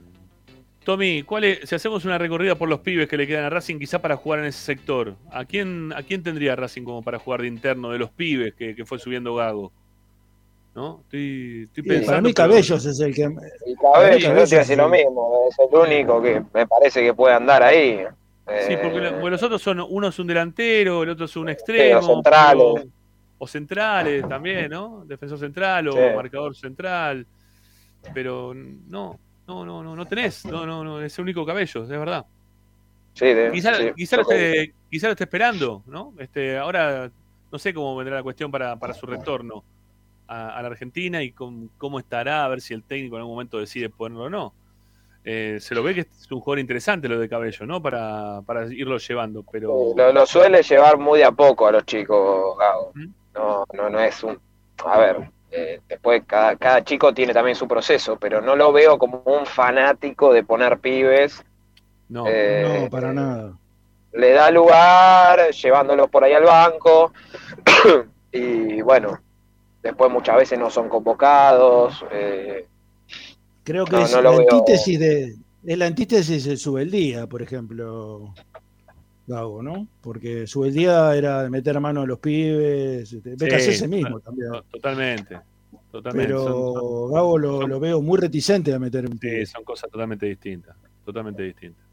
Tommy, 0.84 1.24
¿cuál 1.24 1.42
es, 1.42 1.68
si 1.68 1.74
hacemos 1.74 2.04
una 2.04 2.18
recorrida 2.18 2.54
por 2.54 2.68
los 2.68 2.80
pibes 2.80 3.08
que 3.08 3.16
le 3.16 3.26
quedan 3.26 3.44
a 3.44 3.50
Racing, 3.50 3.80
quizá 3.80 4.00
para 4.00 4.16
jugar 4.16 4.38
en 4.38 4.46
ese 4.46 4.60
sector, 4.60 5.16
¿a 5.32 5.44
quién, 5.44 5.92
a 5.92 6.04
quién 6.04 6.22
tendría 6.22 6.54
Racing 6.54 6.84
como 6.84 7.02
para 7.02 7.18
jugar 7.18 7.42
de 7.42 7.48
interno 7.48 7.90
de 7.90 7.98
los 7.98 8.10
pibes 8.10 8.54
que, 8.54 8.76
que 8.76 8.86
fue 8.86 9.00
subiendo 9.00 9.34
Gago? 9.34 9.72
¿No? 10.78 11.00
Estoy, 11.02 11.68
pensando. 11.74 12.06
para 12.06 12.20
mí, 12.20 12.32
Cabellos 12.32 12.84
es 12.84 13.00
el 13.00 13.12
que. 13.12 13.28
Y 13.66 13.74
Cabellos, 13.74 14.48
yo 14.48 14.62
te 14.64 14.76
lo 14.76 14.88
mismo, 14.88 15.48
es 15.50 15.56
el 15.58 15.76
único 15.76 16.22
que 16.22 16.40
me 16.54 16.68
parece 16.68 17.02
que 17.02 17.12
puede 17.12 17.34
andar 17.34 17.64
ahí. 17.64 18.04
Sí, 18.66 18.76
porque, 18.80 19.00
los 19.00 19.42
otros 19.42 19.60
son, 19.60 19.80
uno 19.80 20.08
es 20.08 20.18
un 20.20 20.28
delantero, 20.28 21.02
el 21.02 21.10
otro 21.10 21.24
es 21.24 21.36
un 21.36 21.48
extremo. 21.48 22.00
centrales. 22.00 22.86
O, 23.38 23.46
centrales 23.46 24.28
también, 24.28 24.70
¿no? 24.70 25.04
Defensor 25.04 25.38
central 25.40 25.88
o 25.88 26.14
marcador 26.14 26.54
central. 26.54 27.26
Pero 28.14 28.54
no, 28.54 29.18
no, 29.48 29.64
no, 29.64 29.82
no, 29.82 29.96
no 29.96 30.06
tenés, 30.06 30.44
no, 30.44 30.64
no, 30.64 30.84
no, 30.84 31.02
es 31.02 31.18
el 31.18 31.22
único 31.24 31.44
Cabellos, 31.44 31.90
es 31.90 31.98
verdad. 31.98 32.24
Sí, 33.14 33.26
quizá, 33.52 33.72
quizá, 33.96 34.16
lo 34.16 34.22
esté, 34.22 34.74
quizá 34.88 35.08
lo 35.08 35.12
esté 35.12 35.24
esperando, 35.24 35.82
¿no? 35.86 36.14
Este, 36.18 36.56
ahora 36.56 37.10
no 37.50 37.58
sé 37.58 37.74
cómo 37.74 37.96
vendrá 37.96 38.14
la 38.14 38.22
cuestión 38.22 38.52
para, 38.52 38.76
para 38.76 38.94
su 38.94 39.06
retorno 39.06 39.64
a, 40.28 40.60
la 40.62 40.68
Argentina 40.68 41.22
y 41.22 41.32
con, 41.32 41.70
cómo 41.78 41.98
estará, 41.98 42.44
a 42.44 42.48
ver 42.48 42.60
si 42.60 42.74
el 42.74 42.84
técnico 42.84 43.16
en 43.16 43.20
algún 43.20 43.34
momento 43.34 43.58
decide 43.58 43.88
ponerlo 43.88 44.24
o 44.24 44.30
no. 44.30 44.52
Eh, 45.24 45.58
se 45.60 45.74
lo 45.74 45.82
ve 45.82 45.94
que 45.94 46.00
es 46.02 46.30
un 46.30 46.40
jugador 46.40 46.60
interesante 46.60 47.08
lo 47.08 47.18
de 47.18 47.28
Cabello, 47.28 47.66
¿no? 47.66 47.82
Para, 47.82 48.40
para 48.46 48.66
irlo 48.72 48.98
llevando, 48.98 49.44
pero... 49.50 49.94
Lo, 49.96 50.26
suele 50.26 50.62
llevar 50.62 50.98
muy 50.98 51.18
de 51.18 51.24
a 51.24 51.32
poco 51.32 51.66
a 51.66 51.72
los 51.72 51.84
chicos, 51.84 52.56
Gago. 52.58 52.92
No, 53.34 53.64
no, 53.74 53.90
no 53.90 54.00
es 54.00 54.22
un... 54.22 54.38
A 54.84 54.98
ver, 54.98 55.30
eh, 55.50 55.80
después 55.88 56.22
cada, 56.26 56.56
cada 56.56 56.84
chico 56.84 57.12
tiene 57.12 57.32
también 57.34 57.56
su 57.56 57.66
proceso, 57.66 58.16
pero 58.16 58.40
no 58.40 58.54
lo 58.54 58.72
veo 58.72 58.96
como 58.98 59.22
un 59.24 59.44
fanático 59.44 60.32
de 60.32 60.44
poner 60.44 60.78
pibes 60.78 61.44
No, 62.08 62.24
Eh, 62.26 62.82
No, 62.84 62.90
para 62.90 63.12
nada. 63.12 63.54
le 64.12 64.32
da 64.32 64.50
lugar, 64.50 65.50
llevándolos 65.50 66.08
por 66.08 66.24
ahí 66.24 66.32
al 66.32 66.44
banco. 66.44 67.12
y 68.32 68.80
bueno, 68.82 69.18
después 69.82 70.10
muchas 70.10 70.36
veces 70.36 70.58
no 70.58 70.70
son 70.70 70.88
convocados. 70.88 72.04
eh, 72.12 72.66
Creo 73.64 73.84
que 73.84 73.92
No, 73.96 74.02
es 74.04 74.12
no 74.14 74.22
la 74.22 74.30
antítesis 74.30 74.98
de 74.98 75.34
es 75.66 75.76
la 75.76 75.86
antítesis 75.86 76.44
de 76.44 76.56
Subeldía, 76.56 77.26
por 77.26 77.42
ejemplo, 77.42 78.32
Gago, 79.26 79.62
¿no? 79.62 79.86
Porque 80.00 80.46
Subeldía 80.46 81.14
era 81.14 81.50
meter 81.50 81.78
mano 81.80 82.02
a 82.02 82.06
los 82.06 82.18
pibes, 82.18 83.12
este, 83.12 83.34
BKC 83.34 83.60
Sí, 83.60 83.70
ese 83.70 83.88
mismo 83.88 84.20
to- 84.20 84.24
también. 84.24 84.50
Totalmente. 84.70 85.38
Totalmente. 85.90 86.26
Pero 86.32 86.44
Son- 86.44 86.52
son- 86.74 87.12
Gago 87.12 87.38
lo, 87.38 87.60
son- 87.60 87.70
lo 87.70 87.80
veo 87.80 88.00
muy 88.00 88.18
reticente 88.18 88.72
a 88.72 88.78
meter 88.78 89.04
un 89.06 89.18
sí, 89.18 89.44
son 89.46 89.64
cosas 89.64 89.90
totalmente 89.90 90.24
distintas. 90.26 90.74
Totalmente 91.04 91.42
distintas. 91.42 91.84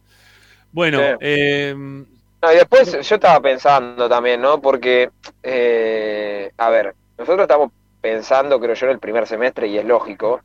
Bueno, 0.72 1.00
Sí. 1.00 1.04
eh, 1.22 1.74
No, 1.76 2.54
y 2.54 2.56
después 2.56 2.92
yo 2.92 3.16
estaba 3.16 3.42
pensando 3.42 4.08
también, 4.08 4.40
¿no? 4.40 4.62
Porque, 4.62 5.10
eh, 5.44 6.52
a 6.58 6.70
ver, 6.70 6.94
nosotros 7.18 7.42
estamos 7.44 7.72
pensando, 8.02 8.60
creo 8.60 8.76
yo, 8.76 8.88
en 8.88 8.94
el 8.94 9.00
primer 9.00 9.28
semestre 9.28 9.68
y 9.68 9.78
es 9.78 9.86
lógico, 9.86 10.42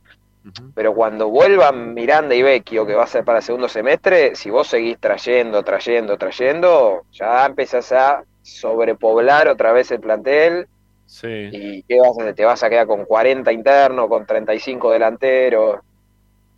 pero 0.73 0.93
cuando 0.95 1.29
vuelvan 1.29 1.93
Miranda 1.93 2.35
y 2.35 2.41
Vecchio, 2.43 2.85
que 2.85 2.95
va 2.95 3.03
a 3.03 3.07
ser 3.07 3.25
para 3.25 3.39
el 3.39 3.43
segundo 3.43 3.69
semestre, 3.69 4.35
si 4.35 4.49
vos 4.49 4.67
seguís 4.67 4.99
trayendo, 4.99 5.63
trayendo, 5.63 6.17
trayendo, 6.17 7.03
ya 7.11 7.45
empezás 7.45 7.91
a 7.91 8.23
sobrepoblar 8.41 9.47
otra 9.49 9.73
vez 9.73 9.91
el 9.91 9.99
plantel 9.99 10.67
sí. 11.05 11.27
y 11.49 11.83
¿qué 11.83 11.99
vas 11.99 12.17
a 12.19 12.23
hacer? 12.23 12.35
te 12.35 12.45
vas 12.45 12.63
a 12.63 12.69
quedar 12.69 12.87
con 12.87 13.05
40 13.05 13.51
internos, 13.51 14.07
con 14.09 14.25
35 14.25 14.91
delanteros. 14.91 15.79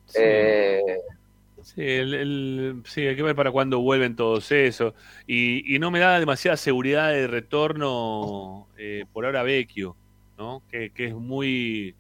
sí. 0.06 0.22
Eh, 0.22 0.82
Sí, 1.62 1.82
el, 1.82 2.14
el- 2.14 2.84
sí, 2.86 3.08
hay 3.08 3.16
que 3.16 3.24
ver 3.24 3.36
para 3.36 3.52
cuándo 3.52 3.80
vuelven 3.80 4.16
todos 4.18 4.52
esos. 4.52 4.94
Y, 5.26 5.76
y 5.76 5.80
no 5.80 5.92
me 5.92 6.00
da 6.00 6.20
demasiada 6.20 6.58
seguridad 6.58 7.12
de 7.12 7.28
retorno 7.28 8.70
eh, 8.78 9.06
por 9.14 9.26
ahora 9.26 9.44
Vecchio, 9.44 9.98
¿no? 10.44 10.62
Que, 10.70 10.90
que 10.92 11.06
es 11.08 11.14
muy 11.14 11.96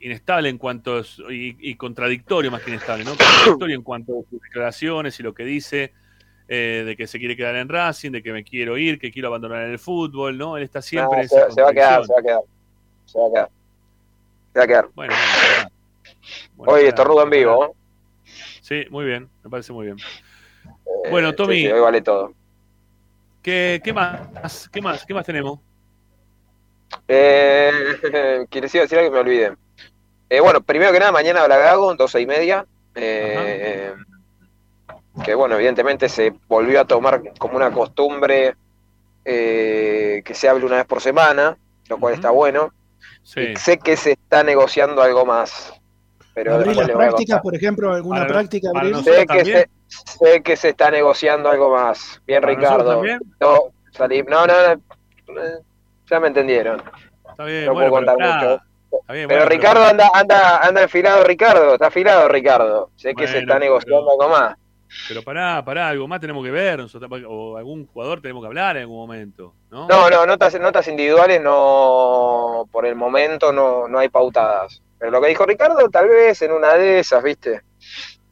inestable 0.00 0.48
en 0.48 0.58
cuanto 0.58 1.00
y, 1.30 1.56
y 1.60 1.76
contradictorio 1.76 2.50
más 2.50 2.62
que 2.62 2.70
inestable, 2.70 3.04
¿no? 3.04 3.12
Contradictorio 3.16 3.76
en 3.76 3.82
cuanto 3.82 4.12
a 4.20 4.28
sus 4.28 4.42
declaraciones 4.42 5.18
y 5.20 5.22
lo 5.22 5.32
que 5.32 5.44
dice 5.44 5.92
eh, 6.48 6.82
de 6.84 6.96
que 6.96 7.06
se 7.06 7.18
quiere 7.18 7.36
quedar 7.36 7.54
en 7.56 7.68
Racing, 7.68 8.10
de 8.10 8.22
que 8.22 8.32
me 8.32 8.42
quiero 8.44 8.76
ir, 8.76 8.98
que 8.98 9.10
quiero 9.12 9.28
abandonar 9.28 9.62
el 9.62 9.78
fútbol, 9.78 10.36
¿no? 10.36 10.56
Él 10.56 10.64
está 10.64 10.82
siempre 10.82 11.16
no, 11.18 11.22
en 11.22 11.28
se, 11.28 11.36
esa 11.38 11.50
se 11.52 11.62
va 11.62 11.70
a 11.70 11.72
quedar, 11.72 12.04
se 12.04 12.12
va 12.12 12.18
a 12.18 12.22
quedar. 12.22 12.40
Se 13.06 13.18
va 13.18 13.26
a 13.26 13.30
quedar. 13.30 13.48
Se 14.52 14.58
va 14.58 14.64
a 14.64 14.66
quedar. 14.66 14.88
Bueno, 14.94 15.14
bueno, 16.56 16.72
ojalá, 16.72 16.88
estornudo 16.88 17.22
en 17.22 17.30
vivo. 17.30 17.64
¿eh? 17.64 17.70
Sí, 18.60 18.84
muy 18.90 19.04
bien, 19.06 19.28
me 19.44 19.50
parece 19.50 19.72
muy 19.72 19.86
bien. 19.86 19.96
Eh, 19.98 21.10
Bueno, 21.10 21.30
sí, 21.30 21.36
Tommy. 21.36 21.60
sí, 21.60 21.68
hoy 21.68 21.80
vale 21.80 22.02
todo. 22.02 22.34
¿Qué, 23.42 23.80
qué 23.84 23.92
más? 23.92 24.68
¿Qué 24.70 24.80
más? 24.82 25.04
¿Qué 25.06 25.14
más 25.14 25.24
tenemos? 25.24 25.60
Eh, 27.08 27.70
quiero 28.50 28.64
decir, 28.64 28.80
decir 28.80 28.98
algo 28.98 29.10
que 29.10 29.14
me 29.14 29.20
olvidé. 29.20 29.52
Eh, 30.28 30.40
bueno, 30.40 30.60
primero 30.60 30.92
que 30.92 30.98
nada, 30.98 31.12
mañana 31.12 31.42
habla 31.42 31.58
Gago, 31.58 31.94
12 31.94 32.20
y 32.20 32.26
media. 32.26 32.66
Eh, 32.94 33.94
que 35.24 35.34
bueno, 35.34 35.54
evidentemente 35.56 36.08
se 36.08 36.32
volvió 36.48 36.80
a 36.80 36.86
tomar 36.86 37.22
como 37.38 37.56
una 37.56 37.70
costumbre 37.70 38.56
eh, 39.24 40.22
que 40.24 40.34
se 40.34 40.48
hable 40.48 40.66
una 40.66 40.76
vez 40.76 40.86
por 40.86 41.00
semana, 41.00 41.56
lo 41.88 41.98
cual 41.98 42.14
está 42.14 42.30
bueno. 42.30 42.72
Sí. 43.22 43.54
Sé 43.56 43.78
que 43.78 43.96
se 43.96 44.12
está 44.12 44.42
negociando 44.42 45.02
algo 45.02 45.24
más, 45.24 45.72
pero 46.34 46.54
Abrir 46.54 46.76
las 46.76 46.90
prácticas, 46.90 47.40
por 47.40 47.54
ejemplo, 47.54 47.92
alguna 47.92 48.20
Para 48.20 48.32
práctica, 48.32 48.70
para 48.72 49.02
Sé 49.02 49.24
que, 49.26 49.44
se, 49.44 49.68
sé 49.88 50.42
que 50.42 50.56
se 50.56 50.70
está 50.70 50.90
negociando 50.90 51.48
algo 51.48 51.70
más. 51.70 52.20
Bien, 52.26 52.40
¿Para 52.40 52.54
nosotros 52.54 53.02
Ricardo. 53.02 53.26
No, 53.40 53.58
salí, 53.92 54.22
no, 54.24 54.46
no, 54.46 54.74
no, 54.74 55.42
ya 56.10 56.20
me 56.20 56.28
entendieron. 56.28 56.82
Está 57.30 57.44
bien, 57.44 57.66
No 57.66 57.74
bueno, 57.74 57.90
puedo 57.90 58.06
pero 58.06 58.12
contar 58.12 58.18
nada. 58.18 58.50
mucho. 58.52 58.62
Está 59.00 59.12
bien, 59.12 59.26
Pero 59.28 59.40
bueno, 59.40 59.50
Ricardo 59.50 59.82
anda, 59.84 60.10
anda, 60.14 60.58
anda 60.58 60.82
enfilado, 60.82 61.24
Ricardo, 61.24 61.74
está 61.74 61.86
afilado 61.88 62.28
Ricardo. 62.28 62.90
Sé 62.96 63.14
que 63.14 63.26
se 63.26 63.38
está 63.38 63.58
negociando 63.58 64.06
pero- 64.06 64.22
algo 64.22 64.28
más. 64.38 64.56
Pero 65.08 65.22
pará, 65.24 65.64
pará, 65.64 65.88
algo 65.88 66.06
más 66.06 66.20
tenemos 66.20 66.44
que 66.44 66.52
ver, 66.52 66.78
nosotros, 66.78 67.10
o 67.26 67.56
algún 67.56 67.84
jugador 67.88 68.20
tenemos 68.22 68.42
que 68.44 68.46
hablar 68.46 68.76
en 68.76 68.82
algún 68.82 68.98
momento, 68.98 69.52
¿no? 69.68 69.88
No, 69.88 70.08
no, 70.08 70.24
notas, 70.24 70.58
notas 70.60 70.86
individuales 70.86 71.40
no, 71.42 72.68
por 72.70 72.86
el 72.86 72.94
momento 72.94 73.52
no, 73.52 73.88
no 73.88 73.98
hay 73.98 74.08
pautadas. 74.08 74.80
Pero 74.98 75.10
lo 75.10 75.20
que 75.20 75.28
dijo 75.28 75.44
Ricardo, 75.44 75.88
tal 75.90 76.08
vez 76.08 76.40
en 76.42 76.52
una 76.52 76.74
de 76.74 77.00
esas, 77.00 77.22
viste, 77.24 77.62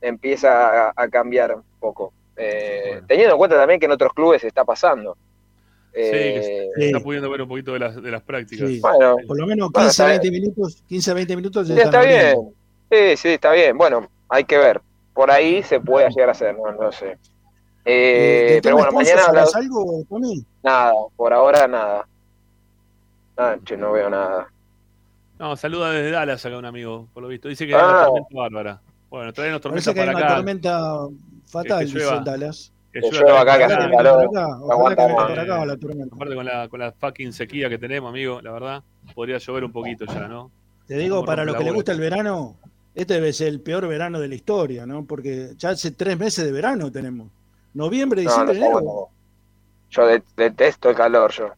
empieza 0.01 0.89
a, 0.89 0.93
a 0.94 1.09
cambiar 1.09 1.55
un 1.55 1.65
poco. 1.81 2.12
Eh, 2.36 2.82
Bueno. 2.93 3.07
Teniendo 3.09 3.35
en 3.35 3.39
cuenta 3.39 3.57
también 3.57 3.81
que 3.81 3.86
en 3.86 3.93
otros 3.93 4.12
clubes 4.12 4.44
está 4.44 4.65
pasando. 4.65 5.16
Sí, 5.94 6.01
que 6.01 6.39
Eh, 6.39 6.69
se 6.74 6.86
está 6.86 7.01
pudiendo 7.01 7.28
ver 7.31 7.43
un 7.43 7.48
poquito 7.48 7.73
de 7.74 7.78
las, 7.81 8.02
de 8.02 8.10
las 8.10 8.23
prácticas. 8.23 8.69
Sí. 8.69 8.81
bueno, 8.81 9.16
Por 9.27 9.39
lo 9.39 9.47
menos 9.47 9.70
Bueno, 9.70 9.89
15, 9.89 9.90
está 9.90 10.06
20 10.06 10.31
minutos, 10.31 10.82
15, 10.89 11.14
20 11.14 11.36
minutos 11.36 11.66
sí, 11.69 11.74
está 11.78 12.01
bien. 12.02 12.36
Sí, 12.90 13.16
sí, 13.16 13.28
está 13.28 13.52
bien. 13.52 13.77
Bueno, 13.77 14.09
hay 14.28 14.44
que 14.44 14.56
ver. 14.59 14.81
Por 15.14 15.31
ahí 15.31 15.62
se 15.62 15.81
puede 15.81 16.09
llegar 16.10 16.31
a 16.31 16.32
hacer, 16.32 16.56
no, 16.56 16.73
no 16.73 16.90
sé. 16.93 17.12
Eh, 17.12 17.16
Eh, 17.85 18.52
¿del 18.55 18.62
pero 18.62 18.77
bueno, 18.77 18.93
mañana 18.93 19.23
sabes 19.23 19.55
algo, 19.56 20.05
Tommy? 20.09 20.44
Nada, 20.62 20.93
por 21.16 21.32
ahora 21.32 21.66
nada. 21.69 22.06
Ah, 23.36 23.56
che, 23.64 23.77
no 23.77 23.93
veo 23.93 24.09
nada. 24.09 24.47
No, 25.39 25.56
saluda 25.56 25.90
desde 25.90 26.10
Dallas 26.12 26.44
acá 26.47 26.56
un 26.56 26.64
amigo, 26.64 27.09
por 27.12 27.23
lo 27.23 27.28
visto. 27.28 27.48
Dice 27.48 27.66
que 27.66 27.74
Ah. 27.74 27.78
hay 27.78 27.85
una 27.85 28.05
tormenta 28.06 28.28
bárbara. 28.35 28.81
Bueno, 29.10 29.32
traenos 29.32 29.60
tormenta 29.60 29.85
Parece 29.93 29.94
que 29.94 30.01
hay 30.10 30.14
una 30.16 30.27
acá. 30.27 30.36
tormenta 30.36 30.81
fatal, 31.47 31.78
Que 31.81 31.85
dice 31.86 31.98
llueva. 31.98 32.16
en 32.19 32.24
Dallas. 32.24 32.73
Que 32.93 33.01
llueva 33.01 33.40
acá, 33.40 33.56
que 33.59 33.64
hace 33.64 33.90
calor. 33.90 34.31
la 35.66 35.77
tormenta. 35.77 36.14
Aparte 36.14 36.35
con 36.35 36.44
la, 36.44 36.69
con 36.69 36.81
la 36.81 36.93
fucking 36.93 37.32
sequía 37.32 37.69
que 37.69 37.78
tenemos, 37.78 38.10
amigo, 38.10 38.40
la 38.43 38.52
verdad, 38.52 38.82
podría 39.14 39.39
llover 39.39 39.64
un 39.64 39.73
poquito 39.73 40.05
ya, 40.05 40.28
¿no? 40.28 40.51
Te 40.86 40.97
digo, 40.98 41.24
para 41.24 41.44
los 41.44 41.56
que 41.56 41.64
les 41.64 41.73
gusta 41.73 41.93
el 41.93 42.01
verano, 42.01 42.56
este 42.94 43.14
debe 43.14 43.32
ser 43.32 43.48
el 43.48 43.60
peor 43.60 43.86
verano 43.89 44.20
de 44.20 44.28
la 44.28 44.35
historia, 44.35 44.85
¿no? 44.85 45.05
Porque 45.05 45.52
ya 45.56 45.70
hace 45.70 45.93
tres 45.93 46.19
meses 46.19 46.44
de 46.44 46.52
verano 46.52 46.93
tenemos. 46.93 47.28
Noviembre, 47.74 48.24
No, 48.24 48.31
no 48.44 48.52
diciembre, 48.52 48.66
enero. 48.81 49.09
Yo 49.90 50.06
de- 50.06 50.23
detesto 50.36 50.90
el 50.90 50.97
calor, 50.97 51.32
yo. 51.32 51.48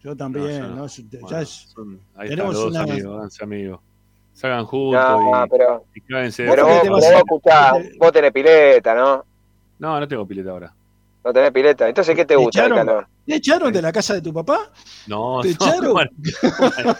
Yo 0.00 0.14
también, 0.16 0.46
No, 0.46 0.52
yo 0.52 0.68
no. 0.68 0.76
¿no? 0.76 0.86
Ya 0.86 1.18
Bueno, 1.20 1.38
es- 1.40 1.48
son- 1.74 2.00
ahí 2.14 2.28
tenemos 2.28 2.54
están 2.54 2.54
los 2.54 2.54
dos 2.54 2.70
una- 2.70 2.82
amigos, 2.82 3.40
amigos. 3.42 3.80
Salgan 4.34 4.64
juntos 4.66 5.00
No, 5.02 5.46
y, 5.46 5.48
pero, 5.48 5.84
y 5.94 6.00
pero 6.00 6.18
¿Vos 6.18 6.26
vos, 6.26 6.66
qué 6.66 6.74
te 6.74 6.80
frío. 6.80 6.92
vas 6.92 7.00
vos 7.00 7.04
a- 7.04 7.18
escuchá, 7.18 7.72
te- 7.72 7.98
vos 7.98 8.12
tenés 8.12 8.32
pileta, 8.32 8.94
¿no? 8.94 9.24
No, 9.78 10.00
no 10.00 10.08
tengo 10.08 10.26
pileta 10.26 10.50
ahora. 10.50 10.72
No 11.24 11.32
tenés 11.32 11.50
pileta. 11.52 11.88
Entonces, 11.88 12.14
¿qué 12.14 12.24
te 12.26 12.34
¿Te 12.34 12.36
gusta 12.36 12.66
el 12.66 12.74
calor? 12.74 13.06
¿Te 13.26 13.36
echaron 13.36 13.72
de 13.72 13.80
la 13.80 13.90
casa 13.90 14.12
de 14.14 14.20
tu 14.20 14.32
papá? 14.34 14.70
No, 15.06 15.40
¿Te 15.40 15.48
no, 15.48 15.54
echaron? 15.54 15.92
bueno, 15.92 16.10
bueno. 16.58 16.96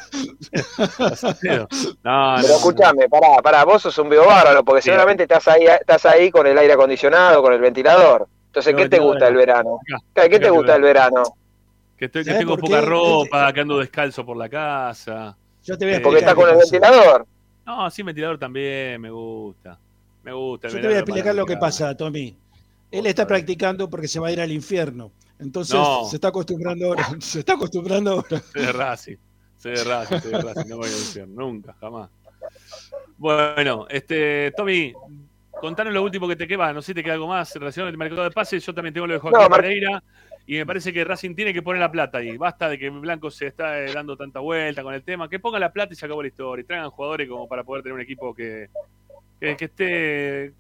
no, 1.25 1.37
Pero 1.43 1.69
no, 2.03 2.39
escuchame, 2.39 3.09
pará, 3.09 3.37
pará, 3.43 3.65
vos 3.65 3.83
sos 3.83 3.97
un 3.99 4.09
vivo 4.09 4.25
bárbaro, 4.27 4.65
porque 4.65 4.81
Sí. 4.83 4.87
seguramente 4.87 5.25
estás 5.25 5.47
ahí, 5.49 5.65
estás 5.67 6.07
ahí 6.07 6.31
con 6.31 6.47
el 6.47 6.57
aire 6.57 6.73
acondicionado, 6.73 7.43
con 7.43 7.53
el 7.53 7.61
ventilador. 7.61 8.27
Entonces, 8.47 8.75
¿qué 8.75 8.89
te 8.89 8.99
gusta 8.99 9.29
el 9.29 9.35
verano? 9.35 9.79
¿Qué 10.15 10.39
te 10.39 10.51
gusta 10.51 10.77
el 10.77 10.83
verano? 10.83 11.23
Que, 11.97 12.07
estoy, 12.07 12.23
que 12.25 12.31
¿Sabés 12.31 12.39
tengo 12.41 12.57
poca 12.57 12.81
qué? 12.81 12.87
ropa, 12.87 13.53
que 13.53 13.61
ando 13.61 13.79
descalzo 13.79 14.25
por 14.25 14.37
la 14.37 14.49
casa. 14.49 15.37
Yo 15.63 15.79
te 15.79 15.85
voy 15.85 15.95
a 15.95 15.97
Eh, 15.99 16.01
Porque 16.01 16.19
estás 16.21 16.35
con 16.35 16.49
el 16.49 16.57
ventilador. 16.57 17.27
No, 17.67 17.91
sí, 17.91 18.03
ventilador 18.03 18.39
también, 18.39 19.01
me 19.01 19.11
gusta. 19.11 19.79
Me 20.23 20.33
gusta. 20.33 20.69
el 20.69 20.75
Yo 20.75 20.81
te 20.81 20.87
voy 20.87 20.97
a 20.97 20.99
explicar 21.01 21.35
lo 21.35 21.47
que 21.47 21.57
pasa, 21.57 21.95
Tommy. 21.97 22.37
Él 22.99 23.07
está 23.07 23.27
practicando 23.27 23.89
porque 23.91 24.09
se 24.09 24.21
va 24.21 24.29
a 24.29 24.33
ir 24.33 24.41
al 24.41 24.53
infierno. 24.53 25.11
Entonces 25.39 25.75
No. 25.75 26.05
se 26.05 26.17
está 26.17 26.29
acostumbrando 26.29 26.87
ahora. 26.87 27.05
Se 27.21 27.41
está 27.41 27.55
acostumbrando 27.55 28.13
ahora. 28.13 28.41
Soy 28.53 28.63
de 28.67 28.73
Racing. 28.73 29.17
Soy 29.59 29.73
de 29.73 29.85
Racing, 29.85 30.21
soy 30.21 30.33
de 30.33 30.41
Racing. 30.43 30.69
No 30.69 30.77
voy 30.77 30.89
a 30.89 30.91
decir 30.91 31.29
nunca, 31.29 31.75
jamás. 31.81 32.11
Bueno, 33.17 33.87
este, 33.89 34.53
Tommy, 34.57 34.93
contanos 35.61 35.93
lo 35.93 36.03
último 36.03 36.29
que 36.29 36.37
te 36.37 36.47
queda. 36.47 36.73
No 36.73 36.83
sé 36.83 36.87
si 36.89 36.95
te 36.95 37.03
queda 37.03 37.15
algo 37.15 37.29
más 37.29 37.55
en 37.55 37.61
relación 37.61 37.89
al 37.89 37.97
mercado 37.97 38.23
de 38.25 38.31
pases. 38.31 38.65
Yo 38.65 38.75
también 38.75 38.95
tengo 38.95 39.07
lo 39.07 39.15
de 39.15 39.19
Joaquín 39.21 39.41
No, 39.41 39.49
Pereira. 39.49 40.03
Y 40.47 40.57
me 40.57 40.67
parece 40.67 40.93
que 40.93 41.03
Racing 41.05 41.35
tiene 41.35 41.55
que 41.55 41.63
poner 41.63 41.81
la 41.81 41.91
plata 41.91 42.19
ahí. 42.19 42.37
Basta 42.37 42.69
de 42.69 42.79
que 42.79 42.91
Blanco 42.91 43.31
se 43.31 43.47
está 43.47 43.81
eh, 43.81 43.93
dando 43.95 44.17
tanta 44.17 44.41
vuelta 44.41 44.83
con 44.83 44.93
el 44.93 45.03
tema. 45.03 45.29
Que 45.29 45.39
ponga 45.39 45.59
la 45.59 45.73
plata 45.73 45.95
y 45.95 45.97
se 45.97 46.05
acabó 46.05 46.21
la 46.23 46.29
historia. 46.29 46.63
Y 46.63 46.67
traigan 46.67 46.91
jugadores 46.91 47.29
como 47.29 47.49
para 47.49 47.65
poder 47.65 47.83
tener 47.83 47.95
un 47.95 48.03
equipo 48.03 48.35
que, 48.35 48.69
que, 49.41 49.57
que 49.57 49.65
esté 49.65 50.53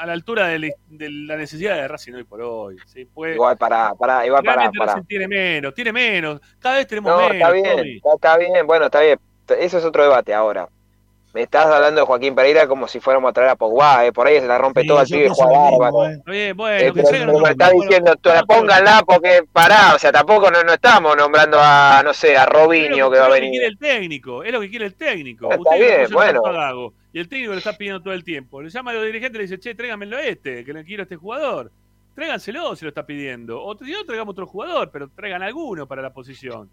a 0.00 0.06
la 0.06 0.12
altura 0.12 0.46
de 0.48 0.58
la, 0.58 0.68
de 0.88 1.10
la 1.10 1.36
necesidad 1.36 1.76
de 1.76 1.88
Racing 1.88 2.14
hoy 2.14 2.24
por 2.24 2.40
hoy. 2.42 2.76
¿sí? 2.86 3.04
Puede- 3.04 3.34
Igual, 3.34 3.56
pará, 3.56 3.92
pará, 3.98 4.24
igual, 4.26 4.42
pará. 4.42 4.70
Racing 4.72 5.02
tiene 5.06 5.28
menos, 5.28 5.74
tiene 5.74 5.92
menos. 5.92 6.40
Cada 6.58 6.76
vez 6.76 6.86
tenemos 6.86 7.10
No, 7.12 7.18
menos. 7.28 7.34
está 7.34 7.50
bien, 7.50 7.66
está, 7.96 8.14
está 8.14 8.36
bien, 8.38 8.66
bueno, 8.66 8.84
está 8.86 9.00
bien. 9.00 9.18
Eso 9.58 9.78
es 9.78 9.84
otro 9.84 10.02
debate 10.02 10.32
ahora. 10.34 10.68
Me 11.34 11.42
estás 11.42 11.66
hablando 11.66 12.00
de 12.00 12.06
Joaquín 12.06 12.34
Pereira 12.34 12.66
como 12.66 12.88
si 12.88 13.00
fuéramos 13.00 13.28
a 13.28 13.32
traer 13.34 13.50
a 13.50 13.56
Pogba, 13.56 14.06
eh, 14.06 14.12
por 14.12 14.26
ahí 14.26 14.40
se 14.40 14.46
la 14.46 14.56
rompe 14.56 14.80
Sí, 14.80 14.86
todo 14.88 15.02
el 15.02 15.06
pibe, 15.06 15.28
bárbaro. 15.28 16.06
eh. 16.06 16.12
Está 16.14 16.30
bien, 16.32 16.56
bueno, 16.56 16.76
Eh, 16.78 16.92
que 16.92 17.02
pero, 17.02 17.38
me 17.40 17.50
estás 17.50 17.72
bueno, 17.72 17.82
diciendo, 17.82 18.16
tú, 18.16 18.30
no, 18.30 18.46
pónganla 18.46 19.02
porque 19.06 19.42
pará, 19.52 19.94
o 19.94 19.98
sea, 19.98 20.10
tampoco 20.10 20.50
no, 20.50 20.62
no 20.64 20.72
estamos 20.72 21.14
nombrando 21.16 21.58
a, 21.60 22.00
no 22.02 22.14
sé, 22.14 22.34
a 22.36 22.46
Robinho 22.46 23.10
que 23.10 23.18
va 23.18 23.26
a 23.26 23.28
es 23.28 23.28
lo 23.28 23.34
que 23.34 23.40
quiere 23.40 23.46
venir. 23.50 23.62
el 23.64 23.78
técnico, 23.78 24.42
es 24.42 24.52
lo 24.52 24.60
que 24.60 24.70
quiere 24.70 24.86
el 24.86 24.94
técnico. 24.94 25.52
Está 25.52 25.74
bien, 25.76 26.06
bueno. 26.10 26.42
Y 27.18 27.20
el 27.20 27.28
técnico 27.28 27.50
lo 27.52 27.58
está 27.58 27.76
pidiendo 27.76 28.00
todo 28.00 28.14
el 28.14 28.22
tiempo. 28.22 28.62
Le 28.62 28.70
llama 28.70 28.92
a 28.92 28.94
los 28.94 29.04
dirigentes 29.06 29.34
y 29.34 29.38
le 29.38 29.42
dice, 29.42 29.58
che, 29.58 29.74
tráigamelo 29.74 30.16
a 30.16 30.22
este, 30.22 30.64
que 30.64 30.72
le 30.72 30.84
quiero 30.84 31.02
a 31.02 31.04
este 31.04 31.16
jugador. 31.16 31.72
Tráiganselo 32.14 32.76
si 32.76 32.84
lo 32.84 32.90
está 32.90 33.04
pidiendo. 33.04 33.60
O 33.62 33.76
si 33.76 33.90
no, 33.90 34.04
traigamos 34.04 34.32
otro 34.32 34.46
jugador, 34.46 34.90
pero 34.92 35.08
traigan 35.08 35.42
alguno 35.42 35.86
para 35.88 36.00
la 36.00 36.12
posición. 36.12 36.68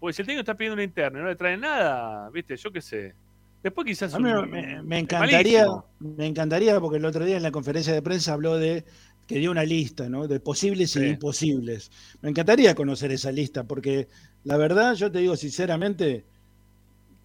Porque 0.00 0.12
si 0.14 0.22
el 0.22 0.26
técnico 0.26 0.40
está 0.40 0.56
pidiendo 0.56 0.74
un 0.74 0.82
interno 0.82 1.20
y 1.20 1.22
no 1.22 1.28
le 1.28 1.36
traen 1.36 1.60
nada, 1.60 2.28
viste, 2.30 2.56
yo 2.56 2.72
qué 2.72 2.80
sé. 2.80 3.14
Después 3.62 3.86
quizás... 3.86 4.12
Un- 4.14 4.50
me, 4.50 4.82
me 4.82 4.98
encantaría, 4.98 5.66
me 6.00 6.26
encantaría 6.26 6.78
porque 6.80 6.98
el 6.98 7.04
otro 7.04 7.24
día 7.24 7.36
en 7.36 7.42
la 7.44 7.52
conferencia 7.52 7.92
de 7.94 8.02
prensa 8.02 8.32
habló 8.32 8.58
de 8.58 8.84
que 9.28 9.38
dio 9.38 9.50
una 9.52 9.64
lista, 9.64 10.08
¿no? 10.08 10.26
De 10.28 10.38
posibles 10.40 10.94
y 10.96 11.00
Sí. 11.00 11.06
imposibles. 11.06 11.90
Me 12.20 12.30
encantaría 12.30 12.74
conocer 12.74 13.10
esa 13.12 13.30
lista 13.32 13.62
porque 13.64 14.08
la 14.42 14.56
verdad, 14.56 14.94
yo 14.96 15.10
te 15.10 15.20
digo 15.20 15.36
sinceramente, 15.36 16.24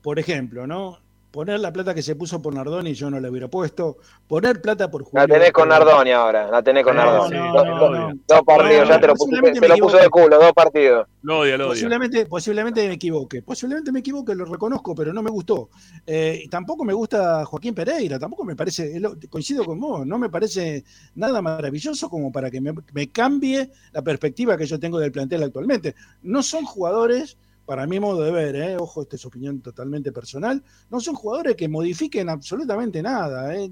por 0.02 0.18
ejemplo, 0.20 0.66
¿no? 0.66 1.00
Poner 1.32 1.60
la 1.60 1.72
plata 1.72 1.94
que 1.94 2.02
se 2.02 2.16
puso 2.16 2.42
por 2.42 2.56
Nardoni 2.56 2.96
yo 2.96 3.10
no 3.12 3.20
la 3.20 3.30
hubiera 3.30 3.48
puesto. 3.48 3.98
Poner 4.28 4.62
plata 4.62 4.90
por 4.90 5.04
Julio. 5.04 5.28
La 5.28 5.32
tenés 5.32 5.52
con 5.52 5.70
Nardoni 5.70 6.10
ahora, 6.12 6.50
la 6.50 6.64
tenés 6.64 6.84
con 6.84 6.96
No, 6.96 7.06
Nardoni. 7.06 7.38
no, 7.38 7.54
Dos- 7.54 7.66
no, 7.68 7.80
dos- 7.80 7.92
no. 7.92 8.08
Dos 8.28 8.42
partidos, 8.44 8.58
Bueno, 8.80 8.86
ya 8.90 9.00
te 9.00 9.08
lo, 9.08 9.14
puse- 9.14 9.18
posiblemente 9.30 9.60
te 9.60 9.68
lo 9.68 9.78
puso 9.78 9.98
de 9.98 10.10
culo, 10.10 10.40
dos 10.40 10.54
partidos. 10.54 11.08
Lo 11.22 11.40
odia, 11.40 11.56
lo 11.58 11.66
odia. 11.66 11.74
Posiblemente, 11.74 12.26
posiblemente 12.26 12.88
me 12.88 12.94
equivoque, 12.96 13.42
posiblemente 13.44 13.92
me 13.92 14.00
equivoque, 14.00 14.34
lo 14.34 14.46
reconozco, 14.46 14.96
pero 14.96 15.14
no 15.14 15.22
me 15.22 15.30
gustó. 15.30 15.70
Eh, 16.08 16.42
y 16.46 16.48
tampoco 16.50 16.84
me 16.84 16.94
gusta 16.94 17.46
Joaquín 17.46 17.76
Pereira, 17.76 18.18
tampoco 18.18 18.44
me 18.44 18.56
parece, 18.56 19.00
coincido 19.30 19.64
con 19.66 19.80
vos, 19.80 20.08
no 20.08 20.18
me 20.18 20.30
parece 20.30 20.84
nada 21.14 21.44
maravilloso 21.44 22.10
como 22.10 22.32
para 22.32 22.50
que 22.50 22.60
me, 22.60 22.74
me 22.94 23.10
cambie 23.12 23.70
la 23.92 24.02
perspectiva 24.02 24.58
que 24.58 24.66
yo 24.66 24.80
tengo 24.80 24.98
del 24.98 25.12
plantel 25.12 25.44
actualmente. 25.44 25.94
No 26.24 26.42
son 26.42 26.66
jugadores, 26.66 27.38
para 27.70 27.86
mi 27.86 28.00
modo 28.00 28.24
de 28.24 28.32
ver, 28.32 28.56
eh, 28.56 28.78
ojo, 28.78 29.04
esta 29.04 29.16
es 29.16 29.24
opinión 29.28 29.62
totalmente 29.62 30.12
personal, 30.12 30.64
no 30.90 31.00
son 31.00 31.14
jugadores 31.14 31.56
que 31.56 31.70
modifiquen 31.70 32.28
absolutamente 32.28 33.00
nada. 33.04 33.56
eh. 33.56 33.70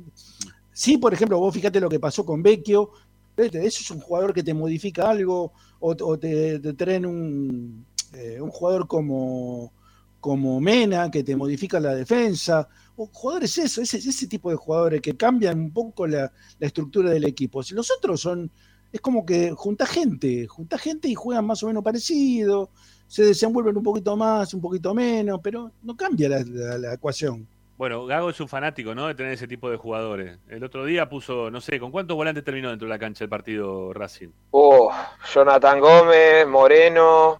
Sí, 0.71 0.99
por 0.99 1.15
ejemplo, 1.15 1.39
vos 1.39 1.51
fíjate 1.51 1.79
lo 1.79 1.89
que 1.89 1.99
pasó 1.99 2.23
con 2.23 2.43
Vecchio, 2.43 2.91
Eso 3.35 3.55
es 3.55 3.89
un 3.89 3.99
jugador 3.99 4.35
que 4.35 4.43
te 4.43 4.53
modifica 4.53 5.09
algo 5.09 5.51
o, 5.79 6.19
te, 6.19 6.59
traen 6.73 7.07
un, 7.07 7.87
eh, 8.13 8.39
un 8.39 8.51
jugador 8.51 8.85
como, 8.85 9.73
como 10.19 10.61
Mena 10.61 11.09
que 11.09 11.23
te 11.23 11.35
modifica 11.35 11.79
la 11.79 11.95
defensa. 11.95 12.69
O 12.97 13.07
jugadores 13.11 13.57
eso, 13.57 13.81
ese, 13.81 13.97
ese 13.97 14.27
tipo 14.27 14.51
de 14.51 14.57
jugadores 14.57 15.01
que 15.01 15.17
cambian 15.17 15.59
un 15.59 15.71
poco 15.71 16.05
la, 16.05 16.31
la 16.59 16.67
estructura 16.67 17.09
del 17.09 17.25
equipo. 17.25 17.63
Si 17.63 17.73
los 17.73 17.89
otros 17.89 18.21
son, 18.21 18.51
es 18.91 19.01
como 19.01 19.25
que 19.25 19.53
junta 19.53 19.87
gente, 19.87 20.45
junta 20.45 20.77
gente 20.77 21.07
y 21.07 21.15
juegan 21.15 21.47
más 21.47 21.63
o 21.63 21.67
menos 21.67 21.83
parecido, 21.83 22.69
se 23.07 23.23
desenvuelven 23.25 23.77
un 23.77 23.83
poquito 23.83 24.15
más, 24.15 24.53
un 24.53 24.61
poquito 24.61 24.93
menos, 24.93 25.39
pero 25.41 25.71
no 25.83 25.95
cambia 25.95 26.29
la, 26.29 26.43
la- 26.45 26.77
la 26.77 26.93
ecuación. 26.93 27.47
Bueno, 27.77 28.05
Gago 28.07 28.31
es 28.31 28.39
un 28.41 28.47
fanático, 28.47 28.95
¿no? 28.95 29.05
De 29.07 29.13
tener 29.13 29.33
ese 29.33 29.47
tipo 29.47 29.69
de 29.69 29.77
jugadores. 29.77 30.39
El 30.49 30.63
otro 30.63 30.83
día 30.83 31.07
puso, 31.07 31.51
no 31.51 31.61
sé, 31.61 31.79
¿con 31.79 31.91
cuántos 31.91 32.17
volantes 32.17 32.43
terminó 32.43 32.69
dentro 32.69 32.87
de 32.87 32.89
la 32.93 32.97
cancha 32.97 33.23
el 33.23 33.29
partido 33.29 33.93
Racing? 33.93 34.29
Oh, 34.49 34.91
Jonathan 35.31 35.79
Gómez, 35.79 36.47
Moreno, 36.47 37.39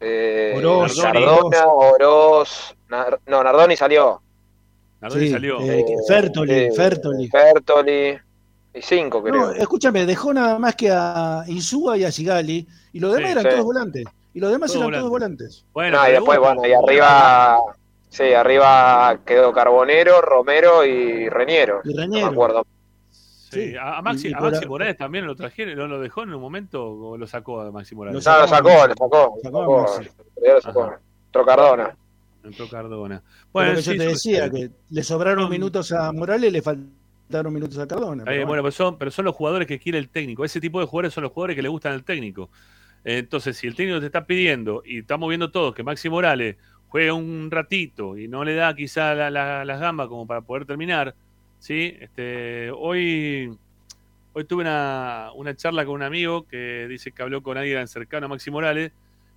eh, 0.00 0.54
Oroz, 0.56 0.98
Cardona, 1.00 1.66
Oroz. 1.66 2.74
Nar- 2.88 3.20
no, 3.26 3.44
Nardoni 3.44 3.76
salió. 3.76 4.22
Nardoni 5.02 5.26
Sí, 5.26 5.32
salió. 5.32 5.60
eh, 5.60 5.84
Fertoli, 6.08 6.52
Eh, 6.52 6.72
Fertoli. 6.74 7.28
Fertoli. 7.28 8.18
Y 8.74 8.82
cinco, 8.82 9.22
creo. 9.22 9.34
No, 9.34 9.50
escúchame, 9.52 10.06
dejó 10.06 10.32
nada 10.32 10.58
más 10.58 10.76
que 10.76 10.90
a 10.90 11.44
Insúa 11.48 11.96
y 11.98 12.04
a 12.04 12.12
Sigali, 12.12 12.66
y 12.92 13.00
los 13.00 13.12
demás 13.12 13.26
Sí, 13.28 13.32
eran 13.32 13.44
sí. 13.44 13.50
todos 13.50 13.64
volantes. 13.64 14.04
Y 14.38 14.40
los 14.40 14.52
demás 14.52 14.72
eran 14.72 14.92
todos 14.92 15.10
volantes. 15.10 15.64
Bueno, 15.72 15.98
no, 16.00 16.08
y 16.08 16.12
después, 16.12 16.38
bueno, 16.38 16.64
y 16.64 16.72
arriba. 16.72 17.58
Sí, 18.08 18.32
arriba 18.32 19.18
quedó 19.26 19.52
Carbonero, 19.52 20.20
Romero 20.20 20.84
y 20.86 21.28
Reñero. 21.28 21.80
Y 21.84 21.92
No 21.92 22.02
Reñero. 22.02 22.26
me 22.28 22.32
acuerdo. 22.32 22.64
Sí, 23.10 23.70
Sí. 23.70 23.74
a, 23.80 24.00
Maxi, 24.00 24.28
Y- 24.28 24.30
y 24.30 24.34
a 24.34 24.40
Maxi 24.40 24.66
Morales 24.66 24.96
también 24.96 25.26
lo 25.26 25.34
trajeron, 25.34 25.76
lo, 25.76 25.88
lo 25.88 26.00
dejó 26.00 26.22
en 26.22 26.32
un 26.34 26.40
momento 26.40 26.86
o 26.88 27.16
lo 27.18 27.26
sacó 27.26 27.62
a 27.62 27.72
Maxi 27.72 27.96
Morales. 27.96 28.24
Lo 28.24 28.32
No, 28.32 28.38
lo 28.42 28.46
sacó, 28.46 28.68
lo 28.68 28.94
sacó. 28.94 29.34
Lo 29.42 29.42
Sacó. 29.42 29.86
Lo 30.54 30.60
sacó. 30.60 30.82
Ajá. 30.84 31.00
Entró 31.26 31.44
Cardona. 31.44 31.96
Entró 32.44 32.68
Cardona. 32.68 33.22
Bueno, 33.52 33.70
Bueno, 33.70 33.70
que 33.72 33.82
yo 33.82 33.92
sí, 33.92 33.98
te 33.98 34.06
decía, 34.06 34.48
que 34.50 34.70
le 34.90 35.02
sobraron 35.02 35.50
minutos 35.50 35.90
a 35.90 36.12
Morales 36.12 36.48
y 36.48 36.52
le 36.52 36.62
faltaron 36.62 37.52
minutos 37.52 37.76
a 37.78 37.88
Cardona. 37.88 38.22
Bien, 38.22 38.36
pero 38.36 38.46
bueno, 38.46 38.62
pero 38.62 38.72
son, 38.72 38.96
pero 38.98 39.10
son 39.10 39.24
los 39.24 39.34
jugadores 39.34 39.66
que 39.66 39.78
quiere 39.80 39.98
el 39.98 40.08
técnico. 40.08 40.44
Ese 40.44 40.60
tipo 40.60 40.78
de 40.80 40.86
jugadores 40.86 41.12
son 41.12 41.24
los 41.24 41.32
jugadores 41.32 41.56
que 41.56 41.62
le 41.62 41.68
gustan 41.68 41.92
al 41.92 42.04
técnico. 42.04 42.48
Entonces, 43.04 43.56
si 43.56 43.66
el 43.66 43.74
técnico 43.74 44.00
te 44.00 44.06
está 44.06 44.26
pidiendo, 44.26 44.82
y 44.84 44.98
estamos 44.98 45.28
viendo 45.28 45.50
todos 45.50 45.74
que 45.74 45.82
Maxi 45.82 46.08
Morales 46.10 46.56
juega 46.88 47.12
un 47.14 47.50
ratito 47.50 48.16
y 48.18 48.28
no 48.28 48.44
le 48.44 48.54
da 48.54 48.74
quizá 48.74 49.14
la- 49.14 49.30
la- 49.30 49.64
las 49.64 49.80
gambas 49.80 50.08
como 50.08 50.26
para 50.26 50.40
poder 50.40 50.64
terminar, 50.64 51.14
¿sí? 51.58 51.96
Este, 52.00 52.70
hoy, 52.70 53.56
hoy 54.32 54.44
tuve 54.44 54.62
una, 54.62 55.30
una 55.34 55.54
charla 55.54 55.84
con 55.84 55.94
un 55.96 56.02
amigo 56.02 56.46
que 56.46 56.86
dice 56.88 57.12
que 57.12 57.22
habló 57.22 57.42
con 57.42 57.56
alguien 57.58 57.86
cercano 57.88 58.26
a 58.26 58.28
Maxi 58.30 58.50
Morales, 58.50 58.92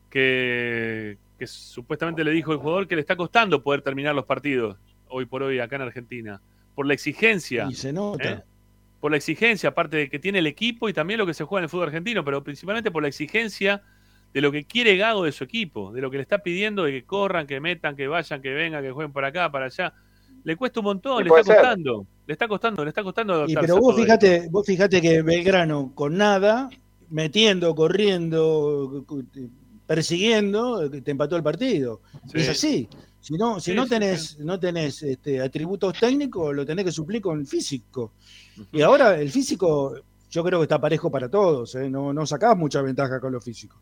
que, 0.09 1.17
que 1.39 1.47
supuestamente 1.47 2.23
le 2.23 2.31
dijo 2.31 2.51
al 2.51 2.57
jugador 2.57 2.87
que 2.87 2.95
le 2.95 3.01
está 3.01 3.15
costando 3.15 3.63
poder 3.63 3.81
terminar 3.81 4.13
los 4.15 4.25
partidos 4.25 4.77
hoy 5.07 5.25
por 5.25 5.43
hoy 5.43 5.59
acá 5.59 5.75
en 5.77 5.81
Argentina, 5.83 6.41
por 6.75 6.85
la 6.85 6.93
exigencia. 6.93 7.67
Y 7.69 7.73
se 7.75 7.91
nota. 7.93 8.29
¿Eh? 8.31 8.41
Por 9.01 9.11
la 9.11 9.17
exigencia, 9.17 9.69
aparte 9.69 9.97
de 9.97 10.09
que 10.09 10.19
tiene 10.19 10.39
el 10.39 10.47
equipo 10.47 10.87
y 10.87 10.93
también 10.93 11.17
lo 11.17 11.25
que 11.25 11.33
se 11.33 11.43
juega 11.43 11.61
en 11.61 11.63
el 11.63 11.69
fútbol 11.69 11.87
argentino, 11.87 12.23
pero 12.23 12.43
principalmente 12.43 12.91
por 12.91 13.01
la 13.01 13.09
exigencia 13.09 13.81
de 14.31 14.41
lo 14.41 14.51
que 14.51 14.63
quiere 14.63 14.95
Gago 14.95 15.25
de 15.25 15.31
su 15.31 15.43
equipo, 15.43 15.91
de 15.91 16.01
lo 16.01 16.11
que 16.11 16.17
le 16.17 16.23
está 16.23 16.37
pidiendo 16.37 16.83
de 16.83 16.91
que 16.91 17.03
corran, 17.03 17.47
que 17.47 17.59
metan, 17.59 17.95
que 17.95 18.07
vayan, 18.07 18.41
que 18.41 18.51
vengan, 18.51 18.83
que 18.83 18.91
jueguen 18.91 19.11
para 19.11 19.27
acá, 19.29 19.51
para 19.51 19.65
allá. 19.65 19.93
Le 20.43 20.55
cuesta 20.55 20.79
un 20.79 20.85
montón, 20.85 21.23
le 21.23 21.29
está 21.29 21.43
ser. 21.43 21.55
costando, 21.55 22.07
le 22.27 22.33
está 22.33 22.47
costando, 22.47 22.83
le 22.83 22.89
está 22.89 23.03
costando 23.03 23.45
Y, 23.47 23.55
pero 23.55 23.77
vos 23.79 23.95
fíjate, 23.95 24.47
vos 24.49 24.65
fíjate 24.65 25.01
que 25.01 25.23
Belgrano 25.23 25.91
con 25.95 26.15
nada, 26.15 26.69
metiendo, 27.09 27.73
corriendo, 27.73 29.03
persiguiendo, 29.95 30.89
te 30.89 31.11
empató 31.11 31.35
el 31.35 31.43
partido. 31.43 31.99
esto. 32.25 32.37
Es 32.37 32.45
Sí. 32.45 32.49
así. 32.51 32.89
Si 33.19 33.33
no, 33.35 33.59
si 33.59 33.71
Sí, 33.71 33.77
no 33.77 33.83
sí, 33.83 33.89
tenés, 33.89 34.39
no 34.39 34.57
tenés 34.59 35.03
este, 35.03 35.41
atributos 35.41 35.93
técnicos, 35.99 36.55
lo 36.55 36.65
tenés 36.65 36.85
que 36.85 36.91
suplir 36.93 37.21
con 37.21 37.45
físico. 37.45 38.13
Y 38.71 38.81
ahora 38.81 39.19
el 39.19 39.29
físico, 39.29 39.95
yo 40.29 40.43
creo 40.43 40.59
que 40.59 40.63
está 40.63 40.79
parejo 40.79 41.11
para 41.11 41.29
todos, 41.29 41.75
¿eh? 41.75 41.89
no, 41.89 42.13
no 42.13 42.25
sacás 42.25 42.57
mucha 42.57 42.81
ventaja 42.81 43.19
con 43.19 43.33
lo 43.33 43.41
físico. 43.41 43.77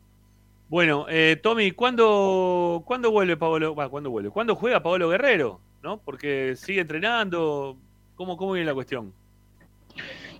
Bueno, 0.68 1.06
eh, 1.08 1.38
Tommy, 1.42 1.70
¿cuándo, 1.70 2.82
¿cuándo 2.84 3.10
vuelve 3.12 3.36
Paolo? 3.36 3.74
va, 3.74 3.88
¿Cuándo 3.88 4.10
vuelve? 4.10 4.30
¿Cuándo 4.30 4.56
juega 4.56 4.82
Paolo 4.82 5.08
Guerrero? 5.08 5.60
¿No? 5.82 5.98
Porque 6.04 6.54
sigue 6.56 6.80
entrenando. 6.80 7.76
¿Cómo, 8.16 8.36
cómo 8.36 8.52
viene 8.52 8.66
la 8.66 8.74
cuestión? 8.74 9.12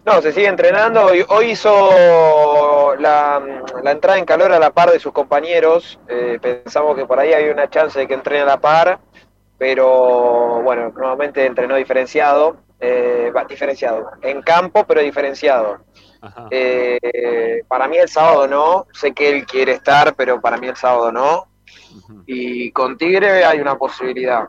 No, 0.05 0.21
se 0.21 0.33
sigue 0.33 0.47
entrenando. 0.49 1.07
Hoy, 1.07 1.25
hoy 1.29 1.51
hizo 1.53 1.71
la, 2.97 3.43
la 3.83 3.91
entrada 3.93 4.19
en 4.19 4.25
calor 4.25 4.53
a 4.53 4.59
la 4.59 4.71
par 4.71 4.91
de 4.91 4.99
sus 5.01 5.13
compañeros. 5.13 5.99
Eh, 6.09 6.39
pensamos 6.41 6.97
que 6.97 7.07
por 7.07 7.19
ahí 7.19 7.33
había 7.33 7.53
una 7.53 7.69
chance 7.71 7.99
de 7.99 8.07
que 8.09 8.15
entrene 8.15 8.43
a 8.43 8.47
la 8.47 8.61
par, 8.61 8.99
pero 9.59 10.63
bueno, 10.63 10.91
nuevamente 10.97 11.45
entrenó 11.47 11.77
diferenciado. 11.77 12.57
eh, 12.81 13.31
va, 13.37 13.45
diferenciado. 13.45 14.11
En 14.23 14.41
campo, 14.43 14.85
pero 14.87 15.01
diferenciado. 15.03 15.79
Eh, 16.51 17.63
para 17.69 17.87
mí 17.89 17.97
el 17.99 18.09
sábado 18.09 18.47
no. 18.47 18.87
Sé 18.93 19.13
que 19.13 19.29
él 19.31 19.45
quiere 19.47 19.73
estar, 19.73 20.15
pero 20.15 20.41
para 20.41 20.57
mí 20.57 20.67
el 20.69 20.77
sábado 20.77 21.13
no. 21.13 21.47
Y 22.27 22.71
con 22.73 22.97
Tigre 22.97 23.45
hay 23.45 23.61
una 23.61 23.77
posibilidad. 23.77 24.49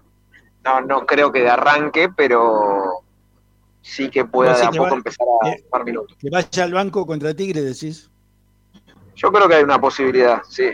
No, 0.64 0.80
no 0.82 1.06
creo 1.06 1.32
que 1.32 1.42
de 1.42 1.50
arranque, 1.50 2.10
pero 2.16 3.04
sí 3.82 4.10
que 4.10 4.26
pueda 4.26 4.56
de 4.56 4.64
a 4.64 4.70
poco 4.72 4.84
va- 4.84 4.96
empezar 4.96 5.28
a 5.44 5.50
eh, 5.50 5.64
sumar 5.64 5.84
minutos. 5.86 6.16
Que 6.20 6.30
vaya 6.30 6.64
al 6.64 6.74
banco 6.74 7.06
contra 7.06 7.34
Tigre, 7.34 7.62
decís. 7.62 8.10
Yo 9.22 9.32
creo 9.32 9.48
que 9.48 9.56
hay 9.56 9.64
una 9.64 9.80
posibilidad, 9.80 10.42
sí. 10.48 10.70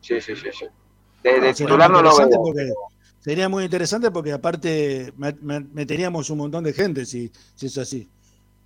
Sí, 0.00 0.20
sí, 0.20 0.34
sí, 0.34 0.48
sí. 0.52 0.66
De, 1.22 1.32
de 1.32 1.36
Sería 1.40 1.54
titular 1.54 1.90
muy 1.90 2.02
no 2.02 2.08
lo 2.10 2.16
veo. 2.54 2.74
sería 3.20 3.48
muy 3.50 3.64
interesante 3.64 4.10
porque 4.10 4.32
aparte 4.32 5.12
me- 5.18 5.36
me- 5.42 5.60
meteríamos 5.60 6.30
un 6.30 6.38
montón 6.38 6.64
de 6.64 6.72
gente 6.72 7.04
si, 7.04 7.30
si 7.54 7.66
es 7.66 7.76
así. 7.76 8.08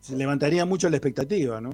Se 0.01 0.15
levantaría 0.17 0.65
mucho 0.65 0.89
la 0.89 0.97
expectativa, 0.97 1.61
¿no? 1.61 1.71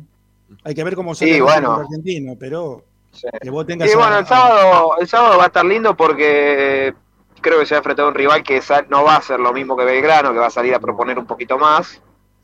Hay 0.65 0.75
que 0.75 0.83
ver 0.83 0.95
cómo 0.97 1.15
sale 1.15 1.33
Sí, 1.33 1.37
el 1.37 1.43
bueno. 1.43 1.73
argentino, 1.75 2.37
pero 2.39 2.85
Sí. 3.13 3.27
que 3.43 3.51
vos 3.51 3.67
tengas 3.67 3.89
Y 3.91 3.93
a- 3.93 3.97
bueno, 3.97 4.19
el 4.19 4.27
sábado, 4.27 4.93
el 4.99 5.07
sábado 5.09 5.37
va 5.37 5.45
a 5.45 5.47
estar 5.49 5.65
lindo 5.67 5.95
porque 5.97 6.95
creo 7.43 7.59
que 7.59 7.67
se 7.67 7.75
va 7.75 7.79
a 7.79 7.81
enfrentar 7.81 8.07
a 8.07 8.09
un 8.09 8.15
rival 8.15 8.43
que 8.43 8.63
no 8.89 9.05
va 9.05 9.17
a 9.17 9.23
ser 9.23 9.41
lo 9.41 9.53
mismo 9.53 9.77
que 9.77 9.85
Belgrano, 9.85 10.33
que 10.33 10.39
va 10.39 10.47
a 10.47 10.51
salir 10.51 10.75
a 10.75 10.81
proponer 10.81 11.19
un 11.19 11.27
poquito 11.27 11.59
más. 11.59 12.01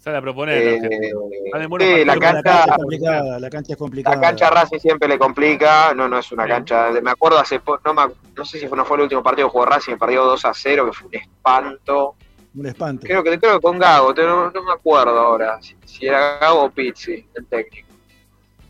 Sale 0.06 0.18
a 0.18 0.22
proponer. 0.22 0.56
Eh, 0.56 0.80
sí, 1.80 2.04
la 2.04 2.16
cancha 2.16 2.38
es 2.38 2.44
cancha, 2.44 2.76
complicada, 2.76 3.40
la 3.40 3.50
cancha 3.50 3.72
es 3.72 3.76
complicada. 3.76 4.14
la 4.14 4.22
cancha 4.22 4.50
Racing 4.50 4.78
siempre 4.78 5.08
le 5.08 5.18
complica, 5.18 5.92
no, 5.94 6.08
no 6.08 6.20
es 6.20 6.30
una 6.30 6.44
Sí. 6.44 6.48
cancha, 6.50 6.90
me 7.02 7.10
acuerdo 7.10 7.40
hace 7.40 7.60
no, 7.84 7.92
me- 7.92 8.14
no 8.36 8.44
sé 8.44 8.60
si 8.60 8.68
fue, 8.68 8.78
no 8.78 8.84
fue 8.84 8.98
el 8.98 9.02
último 9.02 9.24
partido 9.24 9.48
que 9.48 9.52
jugó 9.52 9.64
Racing, 9.66 9.96
perdió 9.96 10.22
2 10.22 10.44
a 10.44 10.54
0, 10.54 10.86
que 10.86 10.92
fue 10.92 11.08
un 11.08 11.14
espanto. 11.16 12.14
Un 12.54 12.66
espanto. 12.66 13.04
Creo 13.04 13.24
que, 13.24 13.36
creo 13.36 13.54
que 13.54 13.60
con 13.60 13.80
Gago, 13.80 14.14
no, 14.14 14.48
no 14.52 14.62
me 14.62 14.70
acuerdo 14.74 15.18
ahora, 15.18 15.60
si, 15.60 15.74
si 15.84 16.06
era 16.06 16.38
Gago 16.38 16.62
o 16.66 16.70
Pizzi, 16.70 17.26
el 17.34 17.46
técnico. 17.46 17.88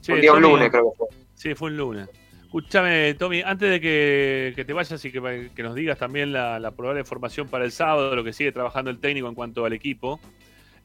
Che, 0.01 0.15
un 0.15 0.21
día 0.23 0.33
un 0.33 0.41
lunes 0.41 0.71
creo 0.71 0.91
que 0.91 0.97
fue. 0.97 1.07
Sí, 1.35 1.55
fue 1.55 1.69
un 1.69 1.77
lunes. 1.77 2.09
Escúchame, 2.45 3.13
Tommy, 3.13 3.43
antes 3.43 3.69
de 3.73 3.79
que, 3.79 4.53
que 4.57 4.65
te 4.65 4.73
vayas 4.73 5.05
y 5.05 5.13
que, 5.13 5.51
que 5.55 5.63
nos 5.63 5.75
digas 5.75 5.99
también 5.99 6.33
la, 6.33 6.59
la 6.59 6.71
probable 6.71 7.05
formación 7.05 7.47
para 7.49 7.67
el 7.67 7.73
sábado, 7.73 8.17
lo 8.17 8.25
que 8.25 8.33
sigue 8.33 8.53
trabajando 8.53 8.91
el 8.91 9.01
técnico 9.01 9.29
en 9.29 9.35
cuanto 9.35 9.67
al 9.67 9.75
equipo, 9.75 10.19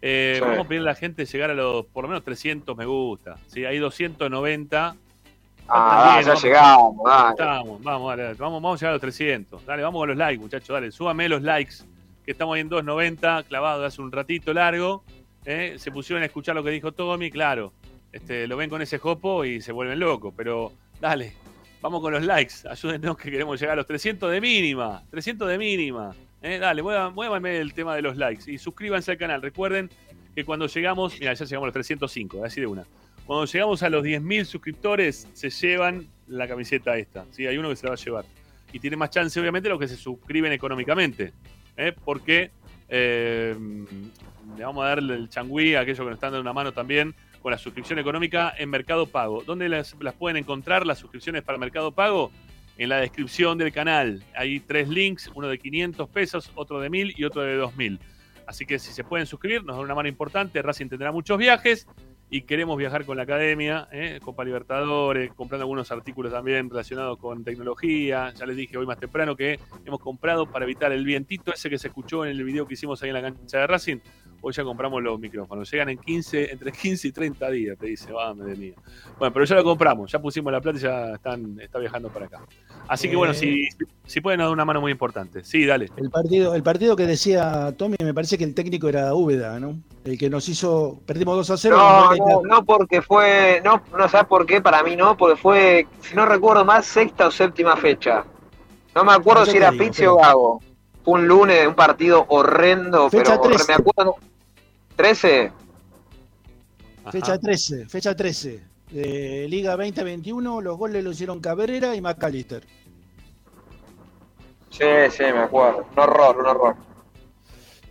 eh, 0.02 0.36
Sí. 0.38 0.41
vamos 0.41 0.65
a 0.65 0.68
pedirle 0.68 0.90
a 0.90 0.94
la 0.94 0.99
gente 0.99 1.26
llegar 1.26 1.52
a 1.52 1.53
los 1.53 1.86
por 1.88 2.03
lo 2.03 2.07
menos 2.10 2.23
300 2.23 2.76
me 2.78 2.86
gusta. 2.86 3.38
¿sí? 3.48 3.65
Hay 3.65 3.78
290. 3.80 4.95
Ah, 5.73 6.14
Bien, 6.15 6.26
ya 6.26 6.28
vamos. 6.30 6.44
llegamos, 6.44 6.95
dale. 7.06 7.30
Estamos, 7.32 7.84
vamos, 7.84 8.18
dale, 8.18 8.34
vamos, 8.34 8.61
vamos 8.61 8.78
a 8.78 8.80
llegar 8.82 8.90
a 8.90 8.94
los 8.95 9.02
300. 9.02 9.65
Dale, 9.65 9.84
vamos 9.84 9.99
con 10.02 10.10
los 10.10 10.18
likes, 10.18 10.41
muchachos, 10.41 10.68
dale, 10.69 10.91
súbame 10.91 11.30
los 11.30 11.41
likes, 11.44 11.76
que 12.26 12.32
estamos 12.32 12.56
ahí 12.56 12.61
en 12.61 12.69
290, 12.69 13.44
clavado 13.44 13.86
hace 13.86 14.02
un 14.02 14.11
ratito 14.11 14.53
largo. 14.53 15.03
¿eh? 15.45 15.76
Se 15.78 15.91
pusieron 15.91 16.23
a 16.23 16.26
escuchar 16.26 16.56
lo 16.56 16.64
que 16.64 16.72
dijo 16.72 16.91
Tommy, 16.91 17.32
claro. 17.32 17.72
Este, 18.11 18.48
lo 18.48 18.57
ven 18.57 18.69
con 18.69 18.82
ese 18.82 18.98
jopo 18.98 19.45
y 19.45 19.61
se 19.61 19.72
vuelven 19.72 19.98
locos, 19.99 20.34
pero 20.36 20.73
dale, 20.99 21.32
vamos 21.82 22.02
con 22.02 22.11
los 22.11 22.23
likes, 22.23 22.56
ayúdennos 22.69 23.15
que 23.15 23.32
queremos 23.32 23.57
llegar 23.57 23.73
a 23.73 23.78
los 23.78 23.88
300 23.88 24.30
de 24.30 24.41
mínima, 24.41 25.02
300 25.10 25.48
de 25.48 25.57
mínima. 25.57 26.14
¿Eh? 26.42 26.60
Dale, 26.60 26.82
muévanme 26.84 27.58
el 27.58 27.74
tema 27.74 27.96
de 27.96 28.02
los 28.02 28.18
likes 28.18 28.52
y 28.52 28.58
suscríbanse 28.58 29.12
al 29.12 29.18
canal. 29.18 29.42
Recuerden 29.42 29.90
que 30.36 30.46
cuando 30.46 30.68
llegamos, 30.68 31.20
mira, 31.20 31.34
ya 31.34 31.46
llegamos 31.46 31.66
a 31.66 31.68
los 31.68 31.74
305, 31.74 32.46
así 32.46 32.62
de 32.62 32.68
una. 32.68 32.86
Cuando 33.26 33.46
llegamos 33.46 33.84
a 33.84 33.90
los 33.90 34.04
10.000 34.04 34.46
suscriptores, 34.46 35.28
se 35.34 35.50
llevan 35.50 36.08
la 36.28 36.48
camiseta 36.48 36.98
esta. 36.98 37.26
¿sí? 37.32 37.48
Hay 37.48 37.58
uno 37.58 37.70
que 37.70 37.76
se 37.76 37.86
la 37.86 37.92
va 37.92 37.96
a 37.96 38.04
llevar. 38.04 38.26
Y 38.74 38.80
tiene 38.80 38.98
más 38.98 39.10
chance, 39.10 39.40
obviamente, 39.40 39.70
los 39.70 39.80
que 39.80 39.88
se 39.88 39.96
suscriben 39.96 40.52
económicamente. 40.52 41.34
¿eh? 41.78 41.94
Porque 42.04 42.52
eh, 42.90 43.56
le 44.58 44.64
vamos 44.64 44.84
a 44.84 44.88
dar 44.88 45.00
el 45.00 45.30
changüí 45.30 45.76
a 45.76 45.82
aquellos 45.82 46.00
que 46.00 46.06
nos 46.06 46.14
están 46.16 46.32
dando 46.32 46.42
una 46.42 46.54
mano 46.54 46.72
también 46.72 47.14
con 47.42 47.52
la 47.52 47.58
suscripción 47.58 48.00
económica 48.00 48.54
en 48.58 48.70
Mercado 48.70 49.08
Pago. 49.08 49.44
¿Dónde 49.44 49.68
las 49.70 49.96
pueden 50.18 50.38
encontrar 50.38 50.86
las 50.86 51.00
suscripciones 51.00 51.42
para 51.44 51.58
Mercado 51.58 51.92
Pago? 51.92 52.32
En 52.82 52.90
la 52.90 52.98
descripción 52.98 53.60
del 53.60 53.72
canal. 53.72 54.24
Hay 54.34 54.60
tres 54.60 54.90
links, 54.90 55.30
uno 55.36 55.48
de 55.48 55.60
500 55.60 56.10
pesos, 56.10 56.52
otro 56.56 56.80
de 56.80 56.90
1000 56.90 57.14
y 57.16 57.26
otro 57.26 57.44
de 57.44 57.56
2000. 57.56 57.99
Así 58.48 58.66
que 58.66 58.80
si 58.80 58.91
se 58.91 59.03
pueden 59.03 59.28
suscribir, 59.28 59.64
nos 59.64 59.76
dan 59.76 59.86
una 59.86 59.94
mano 59.94 60.10
importante. 60.10 60.60
Racing 60.64 60.88
tendrá 60.88 61.12
muchos 61.12 61.38
viajes 61.38 61.86
y 62.32 62.41
queremos 62.41 62.76
viajar 62.80 63.06
con 63.06 63.18
la 63.18 63.24
academia, 63.24 63.88
¿eh? 63.91 64.20
Copa 64.24 64.44
Libertadores, 64.44 65.32
comprando 65.36 65.66
algunos 65.66 65.91
artículos 65.91 66.32
también 66.32 66.72
relacionados 66.72 67.20
con 67.20 67.44
tecnología. 67.44 68.34
Ya 68.34 68.48
les 68.48 68.58
dije 68.58 68.76
hoy 68.78 68.88
más 68.88 68.98
temprano 68.98 69.36
que 69.36 69.60
hemos 69.86 69.99
comprado 69.99 70.49
para 70.49 70.66
evitar 70.66 70.91
el 70.91 71.06
vientito 71.06 71.53
ese 71.53 71.70
que 71.70 71.78
se 71.78 71.90
escuchó 71.90 72.26
en 72.26 72.32
el 72.32 72.44
video 72.44 72.66
que 72.66 72.74
hicimos 72.74 73.03
ahí 73.03 73.10
en 73.10 73.14
la 73.14 73.22
cancha 73.22 73.60
de 73.60 73.68
Racing. 73.68 73.98
Hoy 74.44 74.54
ya 74.54 74.64
compramos 74.64 75.04
los 75.04 75.20
micrófonos. 75.20 75.70
Llegan 75.72 75.90
en 75.90 75.98
15, 76.00 76.52
entre 76.52 76.72
15 76.72 77.08
y 77.08 77.12
30 77.12 77.50
días, 77.52 77.78
te 77.78 77.86
dice, 77.86 78.12
va, 78.12 78.34
madre 78.34 78.56
mía. 78.56 78.74
Bueno, 79.20 79.32
pero 79.34 79.46
ya 79.46 79.56
lo 79.56 79.64
compramos, 79.64 80.12
ya 80.12 80.20
pusimos 80.20 80.52
la 80.52 80.60
plata 80.60 80.80
y 80.80 80.82
ya 80.82 81.14
están, 81.14 81.60
está 81.60 81.78
viajando 81.78 82.10
para 82.10 82.26
acá. 82.26 82.42
Así 82.88 83.08
que 83.08 83.16
bueno, 83.16 83.34
Eh. 83.34 83.38
si, 83.38 83.68
si 84.06 84.20
pueden 84.20 84.40
nos 84.40 84.48
dar 84.48 84.54
una 84.54 84.66
mano 84.66 84.82
muy 84.82 84.92
importante. 84.92 85.44
Sí, 85.44 85.66
dale. 85.66 85.90
El 85.96 86.10
partido, 86.10 86.56
el 86.56 86.64
partido 86.64 86.96
que 86.96 87.06
decía 87.06 87.72
Tommy, 87.78 87.98
me 88.04 88.14
parece 88.16 88.38
que 88.38 88.44
el 88.44 88.56
técnico 88.56 88.90
era 88.90 89.14
Úbeda, 89.14 89.60
¿no? 89.60 89.80
El 90.04 90.18
que 90.18 90.28
nos 90.30 90.50
hizo, 90.50 91.00
perdimos 91.06 91.36
2 91.38 91.50
a 91.52 91.58
0. 91.58 91.78
No, 91.78 92.10
de 92.12 92.18
no, 92.18 92.42
no 92.44 92.66
porque 92.66 93.04
fue, 93.04 93.62
no, 93.64 93.84
no 93.96 94.10
sabes 94.10 94.28
por 94.28 94.48
qué, 94.48 94.60
para 94.60 94.82
mí 94.82 94.96
no, 94.96 95.16
porque 95.16 95.36
fue, 95.40 95.86
si 96.02 96.16
no 96.16 96.26
recuerdo 96.26 96.66
más, 96.66 96.88
sexta 96.88 97.28
o 97.28 97.32
séptima 97.32 97.78
fecha. 97.78 98.26
No 98.96 99.04
me 99.04 99.12
acuerdo 99.14 99.46
No, 99.46 99.52
si 99.52 99.58
era 99.58 99.72
Pizzi 99.72 100.00
pero- 100.02 100.16
o 100.16 100.18
Gago. 100.18 100.60
Fue 101.04 101.14
un 101.16 101.28
lunes, 101.28 101.68
un 101.68 101.74
partido 101.74 102.26
horrendo, 102.30 103.10
Fecha 103.10 103.40
pero 103.42 103.56
13. 103.56 103.66
me 103.70 103.74
acuerdo. 103.76 104.16
¿13? 105.02 105.52
Fecha 107.11 107.40
13, 107.40 107.86
fecha 107.90 108.15
13. 108.15 108.64
De 108.91 109.48
Liga 109.49 109.72
2021, 109.76 110.61
los 110.61 110.78
goles 110.78 111.03
lo 111.03 111.11
hicieron 111.11 111.40
Cabrera 111.40 111.95
y 111.95 112.02
McAllister. 112.02 112.64
Sí, 114.69 114.86
sí, 115.10 115.23
me 115.23 115.40
acuerdo. 115.40 115.88
Un 115.91 115.99
horror, 115.99 116.38
un 116.38 116.45
horror. 116.45 116.76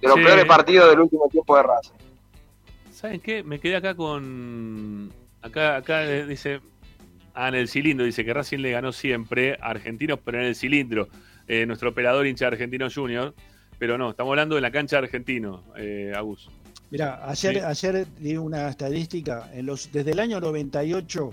De 0.00 0.06
los 0.08 0.16
Sí. 0.16 0.22
peores 0.24 0.44
partidos 0.44 0.90
del 0.90 1.00
último 1.00 1.28
tiempo 1.28 1.56
de 1.56 1.62
Racing. 1.64 1.94
¿Saben 2.92 3.20
qué? 3.20 3.42
Me 3.42 3.58
quedé 3.58 3.76
acá 3.76 3.94
con. 3.94 5.10
Acá, 5.42 5.76
acá 5.76 6.04
eh, 6.04 6.26
dice. 6.26 6.60
Ah, 7.34 7.48
en 7.48 7.54
el 7.56 7.68
cilindro. 7.68 8.04
Dice 8.06 8.24
que 8.24 8.32
Racing 8.32 8.58
le 8.58 8.70
ganó 8.70 8.92
siempre 8.92 9.54
a 9.60 9.70
Argentinos, 9.70 10.18
pero 10.24 10.38
en 10.38 10.44
el 10.44 10.54
cilindro. 10.54 11.08
Eh, 11.48 11.66
nuestro 11.66 11.90
operador 11.90 12.26
hincha 12.26 12.46
Argentino 12.46 12.88
Junior. 12.94 13.34
Pero 13.78 13.96
no, 13.98 14.10
estamos 14.10 14.30
hablando 14.32 14.54
de 14.54 14.60
la 14.60 14.70
cancha 14.70 14.96
de 14.96 15.04
Argentino, 15.06 15.64
eh, 15.76 16.12
Agus. 16.14 16.50
Mira, 16.90 17.20
ayer, 17.28 17.54
Sí. 17.54 17.60
ayer 17.60 18.06
di 18.18 18.36
una 18.36 18.68
estadística. 18.68 19.48
En 19.52 19.66
los, 19.66 19.90
desde 19.92 20.10
el 20.12 20.18
año 20.18 20.40
98, 20.40 21.30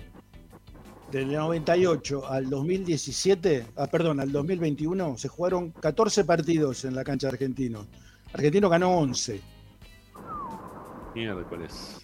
del 1.10 1.32
98 1.32 2.28
al 2.28 2.48
2017, 2.48 3.66
ah, 3.76 3.86
perdón, 3.88 4.20
al 4.20 4.30
2021, 4.30 5.16
se 5.18 5.28
jugaron 5.28 5.70
14 5.72 6.24
partidos 6.24 6.84
en 6.84 6.94
la 6.94 7.02
cancha 7.02 7.26
de 7.28 7.32
Argentino. 7.32 7.86
Argentino 8.32 8.68
ganó 8.68 8.98
11. 8.98 9.40
Mierda, 11.14 11.42
¿cuál 11.48 11.62
es? 11.62 12.00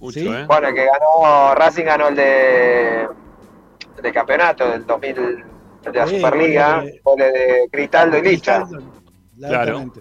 Mucho, 0.00 0.18
Sí. 0.18 0.26
¿eh? 0.26 0.44
Bueno, 0.46 0.68
el 0.68 0.74
que 0.74 0.86
ganó, 0.86 1.54
Racing 1.54 1.84
ganó 1.84 2.08
el 2.08 2.16
de, 2.16 3.02
el 3.04 4.02
de 4.02 4.12
campeonato 4.12 4.68
del 4.70 4.84
2000, 4.86 5.16
el 5.18 5.92
de 5.92 5.98
la 5.98 6.06
Sí, 6.06 6.16
Superliga, 6.16 6.82
de- 6.82 7.00
goles 7.04 7.32
de 7.32 7.68
Cristaldo 7.70 8.18
y 8.18 8.22
Licha. 8.22 8.64
Claro. 9.38 9.92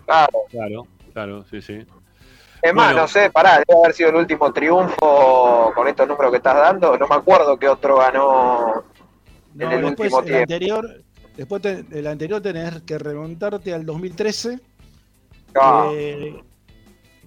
claro, 0.50 0.88
claro, 1.14 1.46
sí, 1.52 1.62
sí. 1.62 1.86
Es 2.62 2.74
más, 2.74 2.88
Bueno. 2.88 3.02
no 3.02 3.08
sé, 3.08 3.30
pará, 3.30 3.60
debe 3.68 3.80
haber 3.80 3.94
sido 3.94 4.10
el 4.10 4.16
último 4.16 4.52
triunfo 4.52 5.72
con 5.76 5.88
estos 5.88 6.08
números 6.08 6.32
que 6.32 6.38
estás 6.38 6.56
dando. 6.56 6.98
No 6.98 7.08
me 7.08 7.16
acuerdo 7.16 7.58
qué 7.58 7.68
otro 7.70 7.98
ganó 7.98 8.84
en 9.54 9.60
No, 9.60 9.72
el 9.72 9.82
después 9.84 10.12
último 10.14 10.20
el 10.20 10.26
tiempo. 10.26 10.42
anterior, 10.42 11.04
después 11.36 11.62
te- 11.62 11.86
el 11.92 12.08
anterior 12.08 12.42
tenés 12.42 12.82
que 12.82 12.98
remontarte 12.98 13.74
al 13.74 13.86
2013. 13.86 14.60
Ah. 15.56 15.90
Eh, 15.94 16.36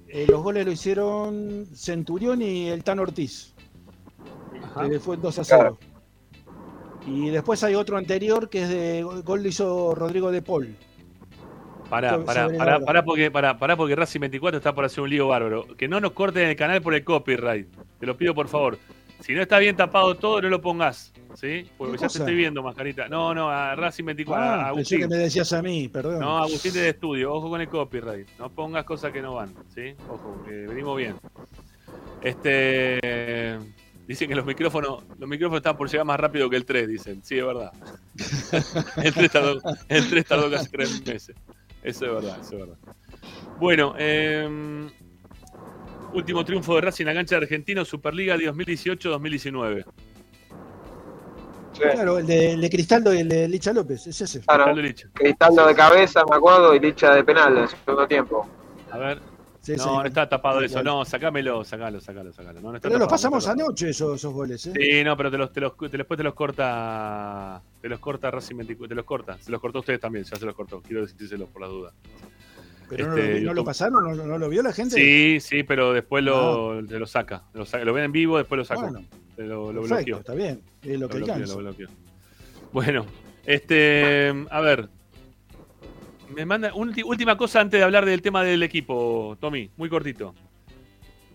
eh, 0.09 0.27
los 0.28 0.43
goles 0.43 0.66
lo 0.66 0.73
hicieron 0.73 1.66
Centurión 1.74 2.43
y 2.43 2.69
el 2.69 2.82
Tan 2.85 2.98
Ortiz. 2.98 3.55
Ajá. 4.62 4.89
que 4.89 5.01
fue 5.01 5.16
2 5.16 5.39
a 5.39 5.44
0. 5.44 5.78
Y 7.07 7.31
después 7.31 7.62
hay 7.65 7.74
otro 7.74 7.97
anterior 7.97 8.48
que 8.48 8.62
es 8.62 8.69
de 8.69 9.02
gol 9.24 9.43
lo 9.43 9.48
hizo 9.48 9.94
Rodrigo 9.94 10.31
de 10.31 10.43
Paul. 10.43 10.77
Pará, 11.90 12.24
pará, 12.24 12.48
pará, 12.56 12.80
pará 12.80 13.04
porque, 13.04 13.30
pará, 13.30 13.58
pará 13.58 13.76
porque 13.76 13.96
Racing 13.96 14.20
24 14.20 14.58
está 14.58 14.72
por 14.72 14.84
hacer 14.84 15.02
un 15.02 15.10
lío 15.10 15.26
bárbaro. 15.26 15.66
Que 15.76 15.88
no 15.88 16.00
nos 16.00 16.12
corten 16.12 16.48
el 16.48 16.56
canal 16.56 16.80
por 16.80 16.94
el 16.94 17.02
copyright. 17.04 17.66
Te 17.98 18.06
lo 18.06 18.16
pido 18.16 18.32
por 18.34 18.46
favor. 18.48 18.78
Si 19.18 19.34
no 19.34 19.42
está 19.42 19.58
bien 19.58 19.76
tapado 19.76 20.14
todo, 20.14 20.40
no 20.40 20.48
lo 20.48 20.62
pongas. 20.62 21.12
¿Sí? 21.34 21.68
Porque 21.76 21.92
¿Qué 21.92 21.98
ya 21.98 22.06
te 22.06 22.12
cosa? 22.12 22.18
estoy 22.20 22.34
viendo, 22.36 22.62
mascarita. 22.62 23.08
No, 23.08 23.34
no, 23.34 23.50
a 23.50 23.74
Racing 23.74 24.04
24, 24.04 24.44
a 24.44 24.68
Ah, 24.68 24.74
pensé 24.74 24.98
que 24.98 25.08
me 25.08 25.16
decías 25.16 25.52
a 25.52 25.62
mí, 25.62 25.88
perdón. 25.88 26.20
No, 26.20 26.38
Agustín 26.38 26.72
de 26.72 26.88
estudio, 26.88 27.32
ojo 27.32 27.50
con 27.50 27.60
el 27.60 27.68
copyright. 27.68 28.28
No 28.38 28.50
pongas 28.50 28.84
cosas 28.84 29.12
que 29.12 29.20
no 29.20 29.34
van, 29.34 29.52
¿sí? 29.74 29.94
Ojo, 30.08 30.42
que 30.46 30.52
venimos 30.52 30.96
bien. 30.96 31.16
Este. 32.22 33.58
Dicen 34.06 34.28
que 34.28 34.34
los 34.34 34.44
micrófonos, 34.44 35.04
los 35.18 35.28
micrófonos 35.28 35.58
están 35.58 35.76
por 35.76 35.88
llegar 35.88 36.04
más 36.04 36.18
rápido 36.18 36.50
que 36.50 36.56
el 36.56 36.64
3, 36.64 36.88
dicen. 36.88 37.22
Sí, 37.22 37.38
es 37.38 37.46
verdad. 37.46 37.72
el 39.04 39.14
3 39.14 39.30
tardó, 39.30 39.60
el 39.88 40.08
3 40.10 40.24
tardó 40.26 40.50
casi 40.50 40.68
3 40.68 41.06
meses. 41.06 41.36
Eso 41.82 42.07
es 42.07 42.12
verdad, 42.12 42.39
eso 42.40 42.55
es 42.55 42.61
verdad. 42.61 42.77
Bueno, 43.59 43.94
eh, 43.98 44.89
último 46.15 46.44
triunfo 46.44 46.74
de 46.74 46.81
Racing 46.82 47.05
en 47.05 47.09
la 47.09 47.15
cancha 47.15 47.36
de 47.36 47.43
Argentino, 47.44 47.85
Superliga 47.85 48.36
2018-2019. 48.36 49.85
Claro, 51.78 52.19
el 52.19 52.27
de, 52.27 52.52
el 52.52 52.61
de 52.61 52.69
Cristaldo 52.70 53.15
y 53.15 53.20
el 53.20 53.28
de 53.28 53.48
Licha 53.48 53.73
López, 53.73 54.07
es 54.07 54.20
ese. 54.20 54.40
Claro. 54.40 54.65
Cristaldo 54.65 54.82
Licha. 54.82 55.09
Cristaldo 55.15 55.66
de 55.66 55.74
cabeza, 55.74 56.23
me 56.28 56.36
acuerdo, 56.36 56.74
y 56.74 56.81
Licha 56.81 57.15
de 57.15 57.24
penal 57.24 57.57
en 57.57 57.69
segundo 57.69 58.07
tiempo. 58.07 58.47
A 58.90 58.98
ver. 58.98 59.20
Sí, 59.62 59.73
no, 59.77 59.85
sí. 59.85 59.90
no 59.90 60.05
está 60.05 60.27
tapado 60.28 60.61
Sí, 60.61 60.66
eso. 60.66 60.82
No, 60.82 61.05
sacámelo, 61.05 61.65
sacalo, 61.65 62.01
sacalo, 62.01 62.32
sacalo. 62.32 62.61
No, 62.61 62.70
no 62.70 62.77
está 62.77 62.89
Pero 62.89 62.98
los 62.98 63.09
tapado, 63.09 63.31
pasamos 63.31 63.47
anoche 63.47 63.90
esos, 63.90 64.16
esos 64.16 64.32
goles, 64.32 64.66
¿eh? 64.66 64.73
Sí, 64.74 65.05
no, 65.05 65.16
pero 65.16 65.31
te 65.31 65.36
los, 65.39 65.52
te 65.52 65.61
los, 65.61 65.77
te- 65.77 65.97
después 65.98 66.16
te 66.19 66.24
los 66.24 66.35
corta. 66.35 67.62
Te 67.81 67.89
los 67.89 67.98
corta 68.01 68.31
Racing 68.31 68.57
24. 68.57 68.89
Te 68.89 68.94
los 68.94 69.05
corta. 69.05 69.39
Se 69.39 69.51
los 69.51 69.61
cortó 69.61 69.78
a 69.78 69.81
ustedes 69.81 70.01
también, 70.01 70.24
ya 70.24 70.36
se 70.36 70.44
los 70.44 70.55
cortó. 70.55 70.82
Quiero 70.82 71.07
decírselo 71.07 71.47
por 71.47 71.62
las 71.62 71.70
dudas. 71.70 71.94
Pero 72.89 73.07
no, 73.09 73.16
Este, 73.16 73.27
lo, 73.28 73.32
¿no 73.35 73.40
YouTube. 73.40 73.55
lo 73.55 73.65
pasaron, 73.65 74.16
¿No, 74.16 74.27
no 74.27 74.39
lo 74.39 74.48
vio 74.48 74.62
la 74.62 74.73
gente. 74.73 74.97
Sí, 74.97 75.39
sí, 75.40 75.62
pero 75.62 75.93
después 75.93 76.24
lo, 76.24 76.85
te 76.86 76.98
lo 76.98 77.07
saca. 77.07 77.44
Lo, 77.55 77.65
saca- 77.65 77.85
lo 77.85 77.93
ven 77.94 78.05
en 78.05 78.12
vivo, 78.12 78.36
después 78.36 78.59
lo 78.59 78.65
saca. 78.65 78.81
Bueno, 78.82 79.01
lo, 79.36 79.73
bloqueó. 79.82 80.19
está 80.19 80.35
bien, 80.35 80.61
es 80.82 80.98
lo 80.98 81.09
que 81.09 81.19
bloqueó. 81.20 81.89
Bueno, 82.73 83.07
este. 83.47 84.32
A 84.51 84.61
ver. 84.61 84.89
Me 86.35 86.44
manda. 86.44 86.73
última 86.74 87.36
cosa 87.36 87.61
antes 87.61 87.78
de 87.81 87.85
hablar 87.85 88.05
del 88.05 88.23
tema 88.23 88.43
del 88.44 88.62
equipo, 88.62 89.36
Tommy. 89.40 89.70
Muy 89.77 89.89
cortito. 89.89 90.35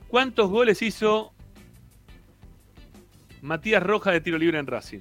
¿Cuántos 0.08 0.50
goles 0.50 0.82
hizo 0.82 1.34
Matías 3.42 3.82
Roja 3.84 4.12
de 4.12 4.22
tiro 4.22 4.38
libre 4.38 4.60
en 4.60 4.68
Racing? 4.68 5.00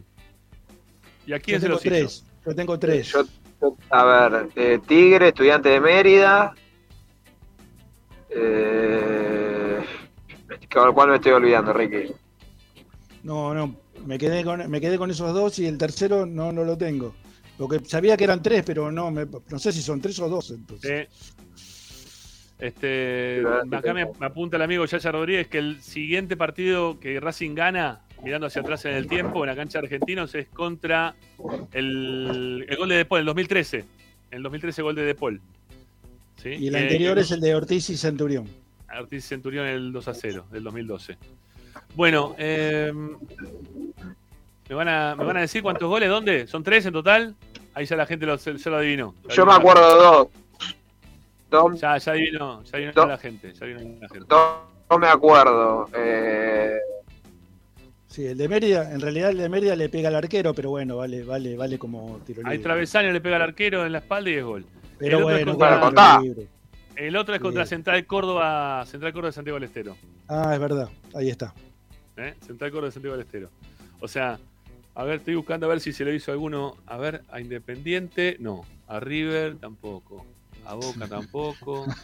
¿Y 1.27 1.33
a 1.33 1.39
quién 1.41 1.57
Yo 1.57 1.61
se 1.61 1.67
tengo 1.67 1.75
los 1.75 1.87
hizo? 1.87 1.95
tres, 1.95 2.25
yo 2.47 2.55
tengo 2.55 2.79
tres. 2.79 3.13
Yo, 3.13 3.25
yo- 3.61 3.77
a 3.91 4.05
ver, 4.29 4.49
eh, 4.57 4.79
Tigre, 4.87 5.29
estudiante 5.29 5.69
de 5.71 5.81
Mérida. 5.81 6.55
Eh, 8.31 9.79
¿Cuál 10.93 11.11
me 11.11 11.17
estoy 11.17 11.33
olvidando, 11.33 11.73
Ricky? 11.73 12.13
No, 13.23 13.55
no, 13.55 13.77
me 14.07 14.19
quedé 14.19 14.45
con, 14.45 14.69
me 14.71 14.81
quedé 14.81 14.99
con 14.99 15.11
esos 15.11 15.33
dos 15.33 15.59
y 15.59 15.67
el 15.67 15.79
tercero 15.79 16.27
no, 16.27 16.53
no 16.53 16.65
lo 16.65 16.77
tengo. 16.77 17.15
Porque 17.57 17.81
sabía 17.85 18.17
que 18.17 18.25
eran 18.25 18.43
tres, 18.43 18.65
pero 18.67 18.91
no, 18.91 19.11
me- 19.11 19.27
no 19.49 19.59
sé 19.59 19.73
si 19.73 19.81
son 19.81 20.01
tres 20.01 20.19
o 20.19 20.29
dos. 20.29 20.51
Entonces. 20.51 21.09
Este, 22.59 23.43
acá 23.73 23.93
me, 23.93 24.07
me 24.19 24.27
apunta 24.27 24.57
el 24.57 24.63
amigo 24.63 24.85
Yaya 24.85 25.13
Rodríguez 25.13 25.49
que 25.49 25.59
el 25.59 25.83
siguiente 25.83 26.37
partido 26.37 26.99
que 27.01 27.19
Racing 27.21 27.55
gana, 27.55 28.03
mirando 28.25 28.47
hacia 28.47 28.63
atrás 28.63 28.85
en 28.87 28.95
el 28.95 29.07
tiempo, 29.07 29.45
en 29.45 29.51
la 29.51 29.57
cancha 29.57 29.79
de 29.81 29.87
Argentinos, 29.87 30.35
es 30.35 30.49
contra 30.49 31.15
el, 31.73 32.65
el 32.69 32.77
gol 32.77 32.89
de 32.89 32.97
Depol, 32.97 33.21
el 33.21 33.27
2013. 33.27 33.85
El 34.31 34.43
2013 34.43 34.83
gol 34.83 34.95
de 34.95 35.03
Depol. 35.05 35.41
¿Sí? 36.43 36.49
Y 36.51 36.69
el 36.69 36.75
Eh, 36.77 36.79
anterior 36.81 37.19
es 37.19 37.31
el 37.31 37.41
de 37.41 37.55
Ortiz 37.55 37.89
y 37.91 37.97
Centurión. 37.97 38.49
Ortiz 38.99 39.25
Centurión 39.27 39.67
el 39.67 39.93
2 39.93 40.09
a 40.09 40.15
0 40.15 40.47
del 40.51 40.65
2012. 40.65 41.17
Bueno, 41.95 42.35
eh, 42.39 42.93
¿me, 44.69 44.75
van 44.75 44.89
a, 44.89 45.15
¿me 45.17 45.25
van 45.25 45.37
a 45.37 45.41
decir 45.41 45.63
cuántos 45.63 45.89
goles? 45.89 46.09
¿Dónde? 46.09 46.47
¿Son 46.47 46.63
tres 46.63 46.87
en 46.87 46.93
total? 46.93 47.35
Ahí 47.75 47.87
ya 47.87 47.97
la 47.97 48.07
gente 48.07 48.25
lo, 48.27 48.39
se- 48.39 48.59
se 48.59 48.71
lo 48.71 48.77
adivinó. 48.77 49.15
Yo 49.29 49.45
me 49.47 49.53
acuerdo 49.53 49.89
de 49.89 50.03
dos. 50.03 50.29
Dos, 51.51 51.81
Ya, 51.81 51.97
ya 51.99 52.13
adivinó, 52.13 52.63
ya 52.65 52.71
adivinó 52.79 52.93
Dos. 52.95 53.09
la 53.09 53.19
gente. 53.19 53.53
Ya 53.53 53.65
adivinó 53.67 53.97
la 54.01 54.09
gente. 54.09 54.27
dos 54.29 54.57
no 54.91 54.99
me 54.99 55.07
acuerdo. 55.09 55.89
Eh, 55.95 56.79
Sí, 58.15 58.25
el 58.25 58.39
de 58.39 58.49
Mérida, 58.49 58.93
en 58.93 59.01
realidad 59.01 59.31
el 59.31 59.39
de 59.39 59.49
Mérida 59.49 59.75
le 59.75 59.89
pega 59.89 60.07
al 60.07 60.15
arquero, 60.15 60.55
pero 60.55 60.71
bueno, 60.71 60.97
vale, 60.99 61.25
vale, 61.25 61.57
vale 61.57 61.81
como 61.81 62.21
tiro 62.25 62.43
libre. 62.43 62.53
Ahí 62.53 62.59
Travesaño 62.61 63.11
le 63.11 63.21
pega 63.21 63.35
al 63.35 63.43
arquero 63.43 63.85
en 63.85 63.91
la 63.91 63.99
espalda 63.99 64.31
y 64.31 64.35
es 64.35 64.45
gol. 64.45 64.65
Pero 65.01 65.19
el, 65.19 65.25
otro 65.25 65.37
es 65.37 65.45
bueno, 65.45 65.81
contra, 65.81 66.19
bueno, 66.19 66.35
el 66.95 67.17
otro 67.17 67.35
es 67.35 67.41
contra. 67.41 67.67
Central 67.67 68.07
Córdoba, 68.07 68.87
Central 68.87 69.13
Córdoba 69.13 69.31
de 69.31 69.33
Santiago 69.33 69.57
del 69.59 69.65
Estero. 69.65 69.97
Ah, 70.29 70.53
es 70.55 70.61
verdad, 70.61 70.91
ahí 71.13 71.29
está. 71.29 71.55
¿eh? 72.17 72.35
Central 72.47 72.71
Córdoba 72.71 72.87
de 72.87 72.93
Santiago 72.93 73.17
del 73.17 73.27
Estero. 73.27 73.51
O 73.99 74.07
sea, 74.07 74.39
a 74.95 75.03
ver, 75.03 75.17
estoy 75.17 75.35
buscando 75.35 75.67
a 75.67 75.71
ver 75.71 75.81
si 75.81 75.93
se 75.93 76.05
lo 76.05 76.13
hizo 76.13 76.31
alguno. 76.31 76.77
A 76.87 76.97
ver, 76.97 77.23
a 77.33 77.41
Independiente, 77.41 78.37
no. 78.39 78.65
A 78.87 79.01
River 79.01 79.57
tampoco. 79.57 80.25
A 80.67 80.75
Boca 80.75 81.07
tampoco. 81.09 81.87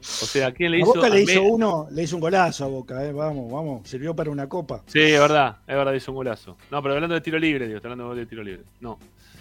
O 0.00 0.26
sea, 0.26 0.48
¿a 0.48 0.52
quién 0.52 0.70
le 0.72 0.78
a 0.78 0.80
hizo? 0.80 0.94
Boca 0.94 1.06
a 1.06 1.10
le 1.10 1.22
hizo 1.22 1.42
uno, 1.42 1.88
le 1.90 2.02
hizo 2.02 2.16
un 2.16 2.20
golazo 2.20 2.64
a 2.64 2.68
Boca, 2.68 3.04
eh, 3.04 3.12
vamos, 3.12 3.50
vamos, 3.52 3.88
sirvió 3.88 4.14
para 4.14 4.30
una 4.30 4.48
copa. 4.48 4.82
Sí, 4.86 5.00
es 5.00 5.20
verdad, 5.20 5.58
es 5.66 5.76
verdad, 5.76 5.92
hizo 5.92 6.12
un 6.12 6.16
golazo. 6.16 6.56
No, 6.70 6.82
pero 6.82 6.94
hablando 6.94 7.14
de 7.14 7.20
tiro 7.20 7.38
libre, 7.38 7.66
digo, 7.66 7.80
hablando 7.82 8.14
de 8.14 8.26
tiro 8.26 8.42
libre. 8.42 8.62
No. 8.80 8.98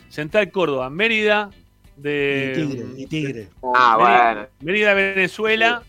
Central 0.10 0.52
Córdoba, 0.52 0.90
Mérida 0.90 1.50
de. 1.96 2.54
y 2.56 2.68
Tigre, 2.68 2.86
y 2.98 3.06
Tigre. 3.08 3.48
ah, 3.74 3.98
Mérida, 3.98 4.34
bueno. 4.34 4.48
Mérida, 4.62 4.94
Venezuela, 4.94 5.84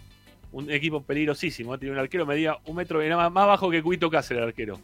un 0.52 0.70
equipo 0.70 1.02
peligrosísimo. 1.02 1.78
Tiene 1.78 1.94
un 1.94 1.98
arquero, 2.00 2.26
medía 2.26 2.56
un 2.66 2.76
metro, 2.76 3.02
era 3.02 3.16
más, 3.16 3.32
más 3.32 3.46
bajo 3.46 3.70
que 3.70 3.82
Cubito 3.82 4.10
Cáceres 4.10 4.42
el 4.42 4.48
arquero. 4.48 4.78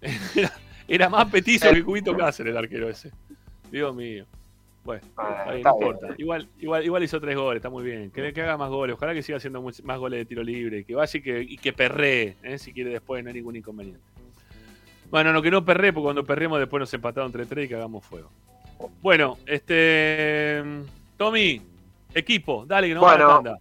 Era, 0.34 0.52
era 0.88 1.10
más 1.10 1.30
petizo 1.30 1.70
que 1.70 1.84
Cubito 1.84 2.16
Cáceres 2.16 2.52
el 2.52 2.56
arquero 2.56 2.88
ese. 2.88 3.10
Dios 3.70 3.94
mío. 3.94 4.26
Bueno, 4.84 5.02
Ah, 5.16 5.44
no 5.46 5.52
bien. 5.52 5.66
importa. 5.66 6.06
Igual, 6.16 6.48
igual, 6.58 6.84
igual 6.84 7.02
hizo 7.02 7.20
tres 7.20 7.36
goles, 7.36 7.56
está 7.58 7.68
muy 7.68 7.84
bien. 7.84 8.10
Que, 8.10 8.32
que 8.32 8.42
haga 8.42 8.56
más 8.56 8.70
goles. 8.70 8.94
Ojalá 8.96 9.12
que 9.12 9.22
siga 9.22 9.36
haciendo 9.38 9.62
más 9.62 9.98
goles 9.98 10.18
de 10.20 10.24
tiro 10.24 10.42
libre. 10.42 10.84
Que 10.84 10.94
vaya 10.94 11.18
y 11.18 11.22
que, 11.22 11.40
y 11.42 11.58
que 11.58 11.72
perree, 11.72 12.36
¿eh? 12.42 12.58
si 12.58 12.72
quiere 12.72 12.90
después, 12.90 13.22
no 13.22 13.28
hay 13.28 13.34
ningún 13.34 13.56
inconveniente. 13.56 14.00
Bueno, 15.10 15.32
no 15.32 15.42
que 15.42 15.50
no 15.50 15.64
perree, 15.64 15.92
porque 15.92 16.04
cuando 16.04 16.24
perremos 16.24 16.58
después 16.60 16.80
nos 16.80 16.94
empatamos 16.94 17.28
entre 17.28 17.44
tres 17.46 17.66
y 17.66 17.68
que 17.68 17.74
hagamos 17.74 18.04
fuego. 18.06 18.30
Bueno, 19.02 19.36
este. 19.46 20.62
Tommy, 21.16 21.60
equipo, 22.14 22.64
dale 22.66 22.88
que 22.88 22.94
no 22.94 23.00
Bueno. 23.00 23.26
va 23.28 23.34
a 23.34 23.36
la 23.38 23.42
tanda. 23.42 23.58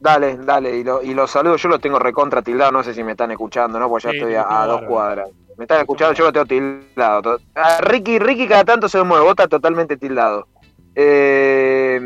Dale, 0.00 0.36
dale, 0.38 0.78
y, 0.78 0.84
lo, 0.84 1.02
y 1.02 1.12
los 1.14 1.30
saludos, 1.30 1.62
yo 1.62 1.68
los 1.68 1.80
tengo 1.80 1.98
recontra 1.98 2.40
tildado, 2.42 2.72
no 2.72 2.82
sé 2.82 2.94
si 2.94 3.04
me 3.04 3.12
están 3.12 3.30
escuchando, 3.32 3.78
¿no? 3.78 3.88
Porque 3.88 4.04
ya 4.04 4.10
Sí, 4.12 4.16
estoy 4.16 4.34
a, 4.34 4.64
dos 4.66 4.82
cuadras. 4.82 5.28
Me 5.60 5.64
están 5.64 5.80
escuchando, 5.80 6.14
yo 6.14 6.24
lo 6.24 6.32
tengo 6.32 6.46
tildado. 6.46 7.38
A 7.54 7.82
Ricky, 7.82 8.18
Ricky 8.18 8.48
cada 8.48 8.64
tanto 8.64 8.88
se 8.88 9.02
mueve, 9.02 9.24
vos 9.24 9.32
estás 9.32 9.50
totalmente 9.50 9.98
tildado. 9.98 10.48
Eh, 10.94 12.00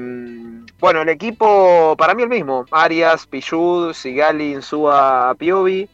bueno, 0.81 1.02
el 1.02 1.09
equipo, 1.09 1.94
para 1.97 2.16
mí 2.16 2.24
el 2.24 2.28
mismo, 2.31 2.64
Arias, 2.72 3.28
Pichud, 3.28 3.93
Sigali, 3.93 4.55
Insúa, 4.55 5.36
Piovi, 5.39 5.89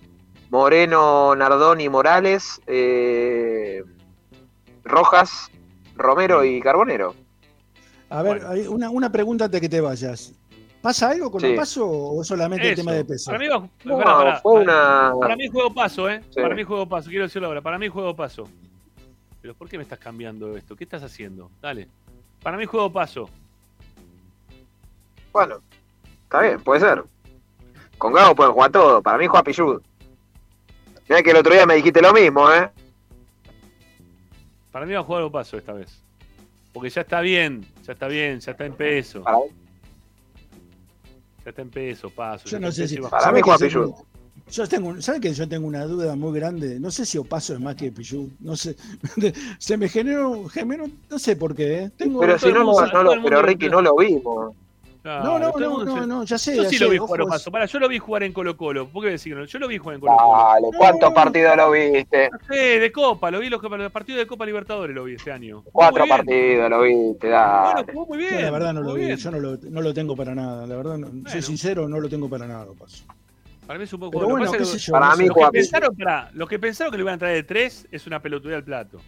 Moreno, 0.49 1.37
Nardoni, 1.37 1.91
Morales, 1.91 2.62
eh, 2.66 3.85
Rojas, 4.82 5.51
Romero 5.97 6.43
y 6.43 6.62
Carbonero. 6.62 7.15
A 8.09 8.23
ver, 8.23 8.43
una, 8.70 8.89
una 8.89 9.12
pregunta 9.12 9.45
antes 9.45 9.61
que 9.61 9.69
te 9.69 9.82
vayas. 9.82 10.32
¿Pasa 10.82 11.11
algo 11.11 11.31
con 11.31 11.40
Sí. 11.43 11.48
el 11.48 11.57
paso 11.57 11.86
o 11.90 12.24
solamente 12.24 12.70
el 12.70 12.74
tema 12.74 12.93
de 12.93 13.05
peso? 13.05 13.27
Para 13.31 13.39
mí, 13.39 13.48
va- 13.48 13.69
No, 13.85 14.40
fue 14.40 14.62
una... 14.62 15.12
Para 15.20 15.36
mí 15.36 15.48
juego 15.48 15.74
paso, 15.74 16.09
¿eh? 16.09 16.23
Sí. 16.31 16.40
Para 16.40 16.55
mí 16.55 16.62
juego 16.65 16.89
paso, 16.89 17.11
quiero 17.11 17.24
decirlo 17.24 17.48
ahora. 17.48 17.61
Para 17.61 17.78
mí 17.78 17.89
juego 17.89 18.16
paso. 18.16 18.48
Pero 19.43 19.55
¿por 19.55 19.69
qué 19.69 19.77
me 19.77 19.82
estás 19.82 19.98
cambiando 19.98 20.57
esto? 20.57 20.74
¿Qué 20.77 20.85
estás 20.85 21.02
haciendo? 21.02 21.51
Dale. 21.61 21.86
Para 22.43 22.57
mí 22.57 22.65
juego 22.65 22.90
paso. 22.90 23.28
Bueno, 25.32 25.57
está 26.24 26.40
bien, 26.40 26.61
puede 26.62 26.81
ser. 26.81 27.05
Con 27.98 28.12
Gago 28.15 28.35
pueden 28.35 28.52
jugar 28.52 28.73
todo. 28.73 29.02
Para 29.02 29.19
mí 29.19 29.27
juega 29.27 29.43
Pichud. 29.44 29.82
Mirá 31.09 31.23
que 31.23 31.31
el 31.31 31.36
otro 31.36 31.52
día 31.52 31.66
me 31.66 31.74
dijiste 31.74 32.01
lo 32.01 32.12
mismo, 32.12 32.51
¿eh? 32.51 32.70
Para 34.73 34.86
mí 34.86 34.93
va 34.94 35.01
a 35.01 35.05
jugar 35.05 35.31
paso 35.31 35.59
esta 35.59 35.73
vez. 35.73 36.01
Porque 36.73 36.89
ya 36.89 37.01
está 37.02 37.20
bien, 37.20 37.66
ya 37.85 37.93
está 37.93 38.07
bien, 38.07 38.40
ya 38.40 38.52
está 38.52 38.65
en 38.65 38.73
peso. 38.74 39.23
Para, 39.23 39.39
Ya 41.45 41.51
está 41.51 41.62
en 41.62 41.71
peso, 41.71 42.11
paso. 42.11 42.45
Yo 42.47 42.53
ya 42.53 42.61
no 42.61 42.73
sé 42.73 42.87
si. 42.89 42.97
Para 42.99 43.33
mí 43.33 43.41
¿sabe 43.41 43.43
juega 43.43 43.59
que 43.59 43.69
yo- 43.71 44.67
tengo, 44.69 45.01
¿sabe 45.01 45.21
que 45.21 45.33
yo 45.33 45.49
tengo 45.49 45.67
una 45.67 45.85
duda 45.85 46.17
muy 46.17 46.33
grande? 46.39 46.81
No 46.81 46.91
sé 46.91 47.07
si 47.07 47.19
Opaso 47.19 47.55
es 47.55 47.61
más 47.61 47.77
que 47.77 47.93
Pichud. 47.93 48.29
No 48.41 48.57
sé. 48.57 48.77
Se 49.59 49.77
me 49.77 49.89
generó, 49.89 50.49
generó 50.49 50.87
no 51.09 51.19
sé 51.19 51.37
por 51.37 51.55
qué. 51.55 51.85
¿eh? 51.85 51.91
Tengo, 51.97 52.21
Pero 52.21 52.39
si 52.39 52.47
no, 52.53 52.65
no 52.65 53.03
lo, 53.03 53.11
mundo- 53.15 53.23
pero 53.25 53.43
Ricky 53.43 53.69
no 53.69 53.81
lo 53.81 53.97
vimos. 53.97 54.55
No, 55.02 55.39
no, 55.39 55.52
no, 55.59 55.85
no, 55.85 56.06
no, 56.06 56.24
ya 56.24 56.36
sé. 56.36 56.55
Yo 56.56 56.62
ya 56.64 56.68
sí 56.68 56.77
sé, 56.77 56.85
lo 56.85 56.90
vi 56.90 56.98
ojo, 56.98 57.06
jugar 57.06 57.20
a 57.20 57.24
es- 57.24 57.31
paso. 57.31 57.51
Para, 57.51 57.64
yo 57.64 57.78
lo 57.78 57.89
vi 57.89 57.98
jugar 57.98 58.22
en 58.22 58.32
Colo 58.35 58.56
Colo. 58.56 58.86
¿Por 58.89 59.02
qué 59.05 59.31
no? 59.35 59.44
Yo 59.47 59.59
lo 59.59 59.66
vi 59.68 59.78
jugar 59.78 59.94
en 59.94 60.01
Colo 60.01 60.16
Colo. 60.16 60.44
Dale, 60.44 60.68
¿cuántos 60.77 61.12
partidos 61.14 61.56
lo 61.56 61.70
viste? 61.70 62.31
Sí, 62.51 62.56
de 62.78 62.93
Copa, 62.93 63.31
lo 63.31 63.39
vi 63.40 63.48
los, 63.48 63.62
los 63.62 63.93
partidos 63.93 64.18
de 64.18 64.27
Copa 64.27 64.44
Libertadores 64.44 64.94
lo 64.94 65.05
vi 65.05 65.14
este 65.14 65.32
año. 65.32 65.62
Cuatro 65.72 66.06
partidos 66.06 66.68
lo 66.68 66.82
viste, 66.82 67.28
Bueno, 67.28 67.39
dale. 67.74 67.93
jugó 67.93 68.06
muy 68.06 68.18
Yo 68.22 68.28
bien. 68.28 68.43
la 68.43 68.51
verdad 68.51 68.72
no 68.74 68.82
lo 68.82 68.94
vi, 68.94 69.06
bien. 69.06 69.16
yo 69.16 69.31
no 69.31 69.39
lo, 69.40 69.56
no 69.70 69.81
lo 69.81 69.94
tengo 69.94 70.14
para 70.14 70.35
nada. 70.35 70.66
La 70.66 70.77
verdad, 70.77 70.98
no- 70.98 71.06
soy 71.09 71.20
Bueno. 71.22 71.43
sincero, 71.43 71.89
no 71.89 71.98
lo 71.98 72.09
tengo 72.09 72.28
para 72.28 72.47
nada, 72.47 72.66
Opaso. 72.70 73.05
Para 73.66 73.78
mí 73.78 73.85
es 73.85 73.93
un 73.94 74.01
poco 74.01 74.10
Pero 74.18 74.22
lo 74.22 74.27
que 74.27 74.32
bueno, 74.32 74.47
pasa 74.47 74.56
qué 74.59 74.62
es 74.64 74.70
que 74.72 74.78
sé 74.81 74.86
yo. 74.86 74.93
Para 74.93 75.06
no 75.10 75.16
mí 75.16 75.22
sé. 75.22 75.28
los, 75.28 75.36
que 75.36 75.51
pensaron, 75.52 75.97
los 76.35 76.48
que 76.48 76.59
pensaron 76.59 76.90
que 76.90 76.97
le 76.98 77.02
iban 77.05 77.14
a 77.14 77.18
traer 77.18 77.36
de 77.36 77.43
3 77.44 77.89
es 77.90 78.06
una 78.06 78.20
pelotudez 78.20 78.56
al 78.56 78.64
plato. 78.64 78.98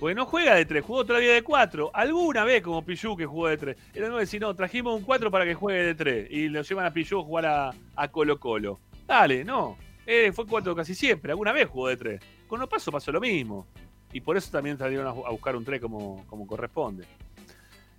Porque 0.00 0.14
no 0.14 0.24
juega 0.24 0.54
de 0.54 0.64
3, 0.64 0.82
jugó 0.82 1.04
todavía 1.04 1.34
de 1.34 1.42
4. 1.42 1.90
Alguna 1.92 2.44
vez 2.44 2.62
como 2.62 2.82
Pichu 2.82 3.14
que 3.16 3.26
jugó 3.26 3.48
de 3.48 3.58
3. 3.58 3.76
Era 3.94 4.08
no 4.08 4.16
decir, 4.16 4.40
no, 4.40 4.54
trajimos 4.56 4.96
un 4.96 5.04
4 5.04 5.30
para 5.30 5.44
que 5.44 5.54
juegue 5.54 5.84
de 5.84 5.94
3. 5.94 6.30
Y 6.30 6.48
lo 6.48 6.62
llevan 6.62 6.86
a 6.86 6.90
Pichu 6.90 7.20
a 7.20 7.22
jugar 7.22 7.44
a, 7.46 7.70
a 7.96 8.08
Colo 8.08 8.40
Colo. 8.40 8.80
Dale, 9.06 9.44
no. 9.44 9.76
Eh, 10.06 10.32
fue 10.32 10.46
4 10.46 10.74
casi 10.74 10.94
siempre. 10.94 11.32
Alguna 11.32 11.52
vez 11.52 11.68
jugó 11.68 11.88
de 11.88 11.98
3. 11.98 12.20
Con 12.48 12.62
Opaso 12.62 12.90
pasó 12.90 13.12
lo 13.12 13.20
mismo. 13.20 13.66
Y 14.10 14.22
por 14.22 14.38
eso 14.38 14.50
también 14.50 14.78
salieron 14.78 15.06
a, 15.06 15.10
buscar 15.12 15.54
un 15.54 15.64
3 15.66 15.80
como, 15.82 16.26
como 16.26 16.46
corresponde. 16.46 17.04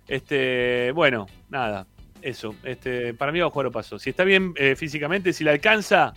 Este, 0.08 0.90
bueno, 0.92 1.26
nada. 1.48 1.86
Eso. 2.20 2.54
Este, 2.64 3.14
para 3.14 3.32
mí 3.32 3.38
va 3.40 3.46
a 3.46 3.50
jugar 3.50 3.66
Opaso. 3.68 3.98
Si 3.98 4.10
está 4.10 4.24
bien 4.24 4.54
eh, 4.56 4.74
físicamente, 4.76 5.32
si 5.32 5.44
le 5.44 5.50
alcanza 5.50 6.14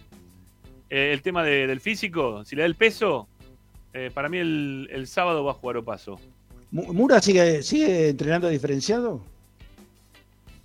eh, 0.90 1.12
el 1.14 1.22
tema 1.22 1.44
de- 1.44 1.68
del 1.68 1.80
físico, 1.80 2.44
si 2.44 2.56
le 2.56 2.64
da 2.64 2.66
el 2.66 2.76
peso, 2.76 3.28
eh, 3.95 4.11
para 4.13 4.30
mí 4.30 4.38
el, 4.38 4.88
el 4.91 5.07
sábado 5.07 5.43
va 5.43 5.51
a 5.51 5.55
jugar 5.55 5.77
Opaso. 5.77 6.19
Mu- 6.72 6.93
¿Mura 6.93 7.22
sigue, 7.22 7.63
sigue 7.63 8.09
entrenando 8.09 8.47
diferenciado? 8.49 9.22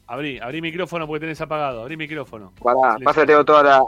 Abrí, 0.06 0.38
abrí 0.40 0.60
micrófono 0.60 1.06
porque 1.06 1.20
tenés 1.20 1.40
apagado. 1.40 1.82
Abrí 1.82 1.96
micrófono. 1.96 2.52
Pará, 2.62 2.96
pasa 3.04 3.20
que 3.20 3.28
tengo 3.28 3.44
toda 3.44 3.62
la, 3.62 3.82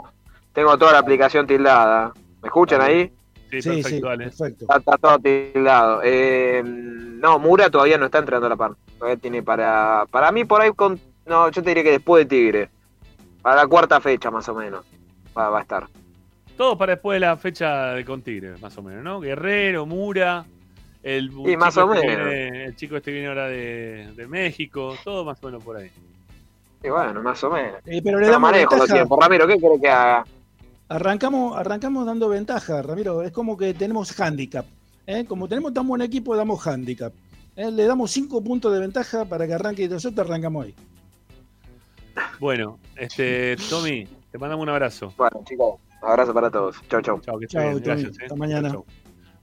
tengo 0.53 0.77
toda 0.77 0.93
la 0.93 0.99
aplicación 0.99 1.45
tildada. 1.45 2.13
¿Me 2.41 2.47
escuchan 2.47 2.81
ahí? 2.81 3.11
Sí, 3.51 3.61
Sí, 3.61 3.69
perfecto, 3.69 3.89
sí, 3.89 4.01
dale. 4.01 4.23
perfecto. 4.25 4.63
Está, 4.65 4.77
está 4.77 4.97
todo 4.97 5.19
tildado. 5.19 6.01
Eh, 6.03 6.63
no, 6.65 7.37
Mura 7.39 7.69
todavía 7.69 7.97
no 7.97 8.05
está 8.05 8.19
entrenando 8.19 8.47
a 8.47 8.49
la 8.49 8.55
par. 8.55 8.71
Todavía 8.97 9.17
tiene 9.17 9.43
para. 9.43 10.05
Para 10.09 10.31
mí, 10.31 10.45
por 10.45 10.61
ahí 10.61 10.71
con. 10.71 10.99
No, 11.25 11.49
yo 11.51 11.61
te 11.61 11.69
diría 11.69 11.83
que 11.83 11.91
después 11.91 12.23
de 12.25 12.29
Tigre. 12.35 12.69
Para 13.41 13.57
la 13.57 13.67
cuarta 13.67 13.99
fecha, 13.99 14.31
más 14.31 14.47
o 14.49 14.55
menos. 14.55 14.85
Va, 15.37 15.49
va 15.49 15.59
a 15.59 15.61
estar. 15.61 15.87
Todo 16.57 16.77
para 16.77 16.93
después 16.93 17.15
de 17.15 17.19
la 17.21 17.35
fecha 17.37 17.93
de 17.93 18.05
con 18.05 18.21
Tigre, 18.21 18.55
más 18.61 18.77
o 18.77 18.81
menos, 18.83 19.03
¿no? 19.03 19.19
Guerrero, 19.19 19.85
Mura, 19.85 20.45
el, 21.01 21.31
Sí, 21.31 21.57
más 21.57 21.75
o 21.77 21.91
este 21.93 22.07
menos. 22.07 22.27
viene- 22.29 22.65
el 22.65 22.75
chico 22.75 22.95
este 22.97 23.11
viene 23.11 23.27
ahora 23.27 23.47
de, 23.47 24.11
de 24.15 24.27
México, 24.27 24.95
todo 25.03 25.25
más 25.25 25.41
o 25.43 25.47
menos 25.47 25.63
por 25.63 25.77
ahí. 25.77 25.89
Y 26.83 26.89
bueno, 26.89 27.21
más 27.23 27.43
o 27.43 27.49
menos. 27.49 27.77
Eh, 27.85 28.01
pero 28.03 28.19
le 28.19 28.25
no 28.27 28.33
damos 28.33 28.51
manejo 28.51 28.71
los 28.71 28.79
ventaja. 28.81 28.93
tiempos. 28.99 29.19
Ramiro, 29.21 29.47
¿qué 29.47 29.57
querés 29.57 29.81
que 29.81 29.89
haga? 29.89 30.25
Arrancamos, 30.89 31.57
arrancamos 31.57 32.05
dando 32.05 32.29
ventaja, 32.29 32.81
Ramiro. 32.81 33.23
Es 33.23 33.31
como 33.31 33.57
que 33.57 33.73
tenemos 33.73 34.17
handicap. 34.19 34.65
¿eh? 35.07 35.25
Como 35.25 35.47
tenemos 35.47 35.73
tan 35.73 35.87
buen 35.87 36.01
equipo, 36.01 36.35
damos 36.35 36.65
handicap. 36.67 37.13
¿eh? 37.55 37.71
Le 37.71 37.85
damos 37.85 38.11
cinco 38.11 38.43
puntos 38.43 38.71
de 38.73 38.79
ventaja 38.79 39.25
para 39.25 39.47
que 39.47 39.53
arranque 39.53 39.83
y 39.83 39.87
nosotros 39.89 40.27
arrancamos 40.27 40.65
ahí. 40.65 40.75
Bueno, 42.39 42.77
este, 42.95 43.55
Tommy, 43.69 44.07
te 44.31 44.37
mandamos 44.37 44.63
un 44.63 44.69
abrazo. 44.69 45.13
Bueno, 45.17 45.41
chicos, 45.47 45.79
Abrazo 46.05 46.33
para 46.33 46.49
todos. 46.51 46.75
Chau, 46.89 47.01
chau. 47.01 47.19
Chao, 47.21 47.39
que. 47.39 47.47
Tommy. 47.47 47.79
Gracias. 47.81 48.17
eh. 48.19 48.23
Hasta 48.23 48.35
mañana. 48.35 48.69
Chau, 48.71 48.85
chau. 48.85 48.93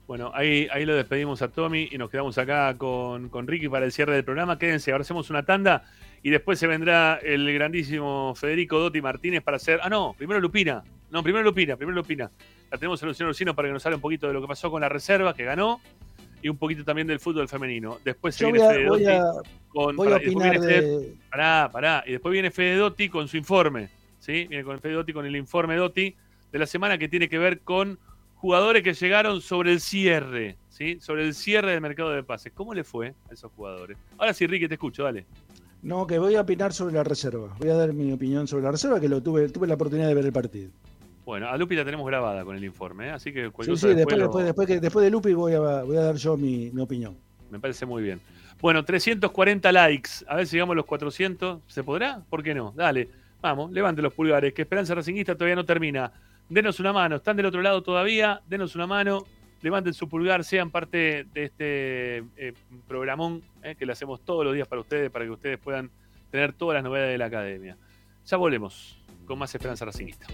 Bueno, 0.07 0.31
ahí, 0.33 0.67
ahí 0.71 0.85
lo 0.85 0.93
despedimos 0.95 1.41
a 1.41 1.47
Tommy 1.49 1.87
y 1.89 1.97
nos 1.97 2.09
quedamos 2.09 2.37
acá 2.37 2.75
con, 2.77 3.29
con 3.29 3.47
Ricky 3.47 3.69
para 3.69 3.85
el 3.85 3.91
cierre 3.93 4.13
del 4.13 4.25
programa. 4.25 4.59
Quédense, 4.59 4.91
ahora 4.91 5.03
hacemos 5.03 5.29
una 5.29 5.43
tanda 5.43 5.83
y 6.21 6.29
después 6.29 6.59
se 6.59 6.67
vendrá 6.67 7.17
el 7.23 7.51
grandísimo 7.53 8.33
Federico 8.35 8.77
Dotti 8.77 9.01
Martínez 9.01 9.41
para 9.41 9.55
hacer. 9.57 9.79
Ah, 9.81 9.89
no, 9.89 10.13
primero 10.17 10.39
Lupina. 10.41 10.83
No, 11.11 11.23
primero 11.23 11.43
Lupina, 11.45 11.77
primero 11.77 11.95
Lupina. 11.95 12.29
La 12.69 12.77
tenemos 12.77 13.01
en 13.01 13.07
Luciano 13.09 13.29
Lucino 13.29 13.55
para 13.55 13.69
que 13.69 13.73
nos 13.73 13.85
hable 13.85 13.95
un 13.95 14.01
poquito 14.01 14.27
de 14.27 14.33
lo 14.33 14.41
que 14.41 14.47
pasó 14.47 14.69
con 14.69 14.81
la 14.81 14.89
reserva, 14.89 15.33
que 15.33 15.43
ganó, 15.45 15.79
y 16.41 16.49
un 16.49 16.57
poquito 16.57 16.83
también 16.83 17.07
del 17.07 17.19
fútbol 17.19 17.47
femenino. 17.47 17.97
Después 18.03 18.35
se 18.35 18.45
Yo 18.45 18.51
viene 18.51 18.67
a, 18.67 18.71
Fede 18.71 18.87
voy 18.89 19.03
Dotti 19.03 19.11
a, 19.15 19.23
con. 19.69 19.95
voy 19.95 20.07
a 20.07 20.11
pará, 20.11 20.21
y 20.23 20.25
después 20.25 20.45
opinar 20.47 20.59
viene 20.59 20.67
Fede- 20.81 20.99
de. 20.99 21.13
Pará, 21.29 21.69
pará. 21.71 22.03
Y 22.05 22.11
después 22.11 22.31
viene 22.33 22.51
Fede 22.51 22.75
Dotti 22.75 23.07
con 23.09 23.27
su 23.29 23.37
informe. 23.37 23.89
¿sí? 24.19 24.45
Viene 24.47 24.63
con 24.65 24.79
Fede 24.81 24.93
Dotti 24.93 25.13
con 25.13 25.25
el 25.25 25.35
informe 25.37 25.75
Dotti 25.77 26.15
de 26.51 26.59
la 26.59 26.65
semana 26.65 26.97
que 26.97 27.07
tiene 27.07 27.29
que 27.29 27.37
ver 27.37 27.59
con 27.61 27.97
jugadores 28.35 28.83
que 28.83 28.93
llegaron 28.93 29.41
sobre 29.41 29.71
el 29.71 29.79
cierre. 29.79 30.57
¿sí? 30.69 30.97
Sobre 30.99 31.23
el 31.25 31.33
cierre 31.33 31.71
del 31.71 31.81
mercado 31.81 32.11
de 32.11 32.23
pases. 32.23 32.51
¿Cómo 32.53 32.73
le 32.73 32.83
fue 32.83 33.13
a 33.29 33.33
esos 33.33 33.51
jugadores? 33.53 33.97
Ahora 34.17 34.33
sí, 34.33 34.47
Ricky, 34.47 34.67
te 34.67 34.75
escucho, 34.75 35.03
dale. 35.03 35.25
No, 35.83 36.05
que 36.05 36.19
voy 36.19 36.35
a 36.35 36.41
opinar 36.41 36.73
sobre 36.73 36.93
la 36.93 37.03
reserva. 37.03 37.55
Voy 37.59 37.69
a 37.69 37.75
dar 37.75 37.93
mi 37.93 38.11
opinión 38.11 38.47
sobre 38.47 38.63
la 38.63 38.71
reserva, 38.71 38.99
que 38.99 39.09
lo 39.09 39.21
tuve, 39.21 39.49
tuve 39.49 39.67
la 39.67 39.73
oportunidad 39.75 40.07
de 40.07 40.13
ver 40.15 40.25
el 40.25 40.33
partido. 40.33 40.69
Bueno, 41.25 41.47
a 41.47 41.57
Lupi 41.57 41.75
la 41.75 41.85
tenemos 41.85 42.05
grabada 42.05 42.43
con 42.43 42.55
el 42.55 42.63
informe, 42.63 43.07
¿eh? 43.07 43.11
así 43.11 43.31
que 43.31 43.45
Sí, 43.45 43.51
cualquier 43.51 43.77
sí, 43.77 43.85
cosa 43.87 43.95
después, 43.95 44.17
lo- 44.17 44.23
después, 44.25 44.45
después, 44.45 44.67
que, 44.67 44.79
después 44.79 45.03
de 45.05 45.11
Lupi 45.11 45.33
voy 45.33 45.53
a, 45.53 45.59
voy 45.83 45.97
a 45.97 46.01
dar 46.01 46.15
yo 46.15 46.35
mi, 46.37 46.69
mi 46.71 46.81
opinión. 46.81 47.15
Me 47.51 47.59
parece 47.59 47.85
muy 47.85 48.01
bien. 48.03 48.19
Bueno, 48.59 48.83
340 48.83 49.71
likes. 49.71 50.09
A 50.27 50.35
ver 50.35 50.47
si 50.47 50.55
llegamos 50.55 50.73
a 50.73 50.77
los 50.77 50.85
400. 50.85 51.61
¿Se 51.67 51.83
podrá? 51.83 52.23
¿Por 52.29 52.43
qué 52.43 52.53
no? 52.53 52.73
Dale. 52.75 53.07
Vamos, 53.41 53.71
levante 53.71 54.01
los 54.03 54.13
pulgares, 54.13 54.53
que 54.53 54.61
Esperanza 54.63 54.93
Racinguista 54.93 55.33
todavía 55.35 55.55
no 55.55 55.65
termina. 55.65 56.11
Denos 56.51 56.81
una 56.81 56.91
mano. 56.91 57.15
¿Están 57.15 57.37
del 57.37 57.45
otro 57.45 57.61
lado 57.61 57.81
todavía? 57.81 58.41
Denos 58.45 58.75
una 58.75 58.85
mano. 58.85 59.23
Levanten 59.61 59.93
su 59.93 60.09
pulgar, 60.09 60.43
sean 60.43 60.69
parte 60.69 61.25
de 61.33 61.45
este 61.45 62.17
eh, 62.35 62.53
programón 62.89 63.41
eh, 63.63 63.75
que 63.79 63.85
le 63.85 63.93
hacemos 63.93 64.19
todos 64.19 64.43
los 64.43 64.53
días 64.53 64.67
para 64.67 64.81
ustedes, 64.81 65.09
para 65.09 65.23
que 65.23 65.31
ustedes 65.31 65.57
puedan 65.59 65.89
tener 66.29 66.51
todas 66.51 66.73
las 66.73 66.83
novedades 66.83 67.13
de 67.13 67.17
la 67.17 67.27
academia. 67.27 67.77
Ya 68.25 68.35
volvemos 68.35 69.01
con 69.25 69.39
más 69.39 69.55
Esperanza 69.55 69.85
Racinguista. 69.85 70.27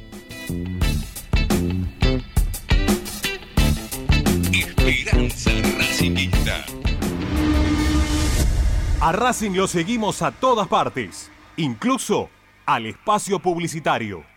Esperanza 4.51 5.51
Racingista. 5.77 6.65
A 9.01 9.11
Racing 9.11 9.51
lo 9.51 9.67
seguimos 9.67 10.23
a 10.23 10.31
todas 10.31 10.67
partes, 10.67 11.31
incluso 11.57 12.31
al 12.65 12.87
espacio 12.87 13.37
publicitario. 13.37 14.36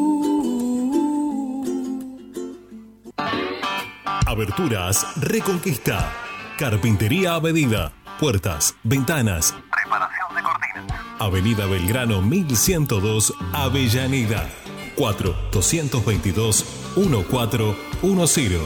Aberturas 4.31 5.05
Reconquista. 5.17 6.09
Carpintería 6.57 7.35
a 7.35 7.41
medida. 7.41 7.91
Puertas, 8.17 8.73
ventanas. 8.81 9.53
Reparación 9.83 10.33
de 10.33 10.41
cortinas. 10.41 11.01
Avenida 11.19 11.65
Belgrano 11.65 12.21
1102, 12.21 13.33
Avellaneda. 13.51 14.47
4 14.95 15.35
222 15.51 16.65
1410. 16.95 18.61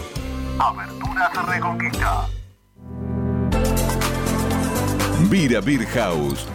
Aberturas 0.59 1.47
Reconquista. 1.47 2.27
Vira 5.31 5.61
Beer 5.61 5.87
House. 5.87 6.54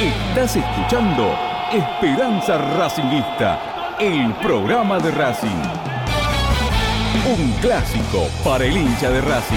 Estás 0.00 0.56
escuchando 0.56 1.36
Esperanza 1.70 2.56
Racingista, 2.78 3.96
el 4.00 4.32
programa 4.36 4.98
de 4.98 5.10
Racing. 5.10 5.48
Un 7.28 7.52
clásico 7.60 8.26
para 8.42 8.64
el 8.64 8.78
hincha 8.78 9.10
de 9.10 9.20
Racing. 9.20 9.56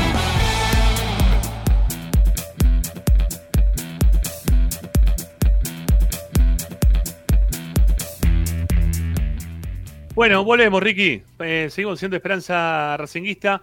Bueno, 10.13 10.43
volvemos, 10.43 10.83
Ricky. 10.83 11.23
Eh, 11.39 11.69
seguimos 11.71 11.99
siendo 11.99 12.17
Esperanza 12.17 12.97
Racinguista. 12.97 13.61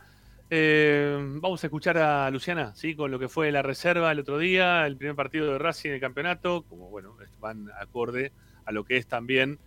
Eh, 0.52 1.16
vamos 1.40 1.62
a 1.62 1.68
escuchar 1.68 1.96
a 1.98 2.28
Luciana, 2.30 2.74
¿sí? 2.74 2.96
Con 2.96 3.12
lo 3.12 3.20
que 3.20 3.28
fue 3.28 3.52
la 3.52 3.62
reserva 3.62 4.10
el 4.10 4.18
otro 4.18 4.36
día, 4.36 4.84
el 4.84 4.96
primer 4.96 5.14
partido 5.14 5.52
de 5.52 5.58
Racing 5.58 5.90
en 5.90 5.94
el 5.94 6.00
campeonato, 6.00 6.62
como 6.68 6.90
bueno, 6.90 7.16
van 7.38 7.68
acorde 7.80 8.32
a 8.64 8.72
lo 8.72 8.84
que 8.84 8.96
es 8.96 9.06
también 9.06 9.60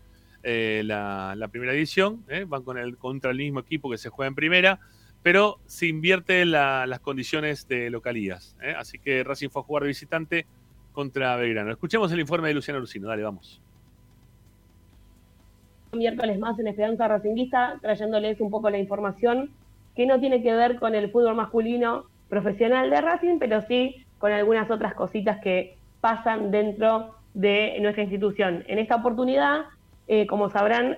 eh, 0.44 0.82
la, 0.84 1.48
primera 1.50 1.72
edición, 1.74 2.26
¿eh? 2.28 2.44
van 2.46 2.64
con 2.64 2.78
el, 2.78 2.98
contra 2.98 3.32
el 3.32 3.38
mismo 3.38 3.62
equipo 3.62 3.90
que 3.90 3.98
se 3.98 4.10
juega 4.10 4.28
en 4.28 4.36
primera, 4.36 4.82
pero 5.22 5.62
se 5.66 5.88
invierte 5.88 6.44
la, 6.44 6.86
las 6.86 7.00
condiciones 7.00 7.66
de 7.70 7.90
localías. 7.90 8.58
¿eh? 8.62 8.76
Así 8.78 9.00
que 9.00 9.24
Racing 9.24 9.50
fue 9.50 9.62
a 9.62 9.66
jugar 9.66 9.84
de 9.84 9.88
visitante 9.88 10.46
contra 10.92 11.38
Belgrano. 11.38 11.72
Escuchemos 11.72 12.12
el 12.12 12.20
informe 12.20 12.50
de 12.50 12.56
Luciano 12.56 12.82
Lucino, 12.82 13.08
dale, 13.08 13.24
vamos 13.24 13.62
miércoles 15.94 16.40
más 16.40 16.58
en 16.58 16.66
Esperanza 16.66 17.08
Racinguista, 17.08 17.78
trayéndoles 17.80 18.42
un 18.42 18.50
poco 18.50 18.68
la 18.72 18.80
información 18.80 19.52
que 19.96 20.06
no 20.06 20.20
tiene 20.20 20.42
que 20.42 20.54
ver 20.54 20.80
con 20.80 20.96
el 20.96 21.12
fútbol 21.12 21.36
masculino 21.36 22.06
profesional 22.30 22.90
de 22.90 23.02
Racing, 23.02 23.40
pero 23.40 23.62
sí 23.62 24.06
con 24.18 24.32
algunas 24.32 24.70
otras 24.72 24.94
cositas 24.94 25.40
que 25.42 25.78
pasan 26.02 26.52
dentro 26.52 27.16
de 27.34 27.78
nuestra 27.82 28.04
institución. 28.04 28.64
En 28.68 28.80
esta 28.80 28.96
oportunidad, 28.96 29.66
eh, 30.08 30.28
como 30.28 30.50
sabrán, 30.50 30.98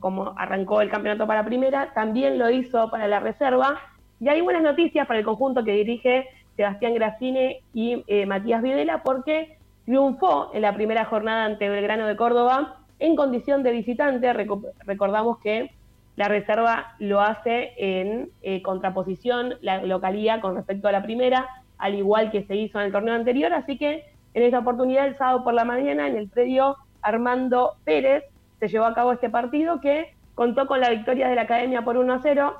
como 0.00 0.34
arrancó 0.36 0.80
el 0.80 0.90
campeonato 0.90 1.26
para 1.26 1.44
primera, 1.44 1.92
también 1.94 2.38
lo 2.38 2.50
hizo 2.50 2.90
para 2.90 3.08
la 3.08 3.20
reserva. 3.20 3.80
Y 4.20 4.28
hay 4.28 4.40
buenas 4.40 4.62
noticias 4.62 5.06
para 5.06 5.18
el 5.18 5.24
conjunto 5.24 5.64
que 5.64 5.72
dirige 5.72 6.26
Sebastián 6.56 6.94
Gracine 6.94 7.60
y 7.74 8.02
eh, 8.06 8.26
Matías 8.26 8.62
Videla, 8.62 9.02
porque 9.02 9.58
triunfó 9.84 10.50
en 10.54 10.62
la 10.62 10.74
primera 10.74 11.04
jornada 11.04 11.44
ante 11.44 11.68
Belgrano 11.68 12.06
de 12.06 12.16
Córdoba 12.16 12.78
en 12.98 13.14
condición 13.14 13.62
de 13.62 13.72
visitante. 13.72 14.32
recordamos 14.32 15.38
que 15.38 15.70
la 16.16 16.28
reserva 16.28 16.94
lo 16.98 17.20
hace 17.20 17.74
en 17.76 18.30
eh, 18.42 18.62
contraposición, 18.62 19.54
la 19.60 19.82
localía 19.82 20.40
con 20.40 20.56
respecto 20.56 20.88
a 20.88 20.92
la 20.92 21.02
primera, 21.02 21.46
al 21.78 21.94
igual 21.94 22.30
que 22.30 22.42
se 22.44 22.56
hizo 22.56 22.80
en 22.80 22.86
el 22.86 22.92
torneo 22.92 23.14
anterior. 23.14 23.52
Así 23.52 23.76
que 23.76 24.04
en 24.32 24.42
esta 24.42 24.60
oportunidad, 24.60 25.06
el 25.06 25.16
sábado 25.16 25.44
por 25.44 25.52
la 25.54 25.64
mañana, 25.64 26.08
en 26.08 26.16
el 26.16 26.28
predio 26.28 26.76
Armando 27.02 27.76
Pérez, 27.84 28.24
se 28.58 28.68
llevó 28.68 28.86
a 28.86 28.94
cabo 28.94 29.12
este 29.12 29.28
partido 29.28 29.80
que 29.80 30.14
contó 30.34 30.66
con 30.66 30.80
la 30.80 30.90
victoria 30.90 31.28
de 31.28 31.34
la 31.34 31.42
Academia 31.42 31.82
por 31.82 31.98
1 31.98 32.12
a 32.12 32.20
0, 32.22 32.54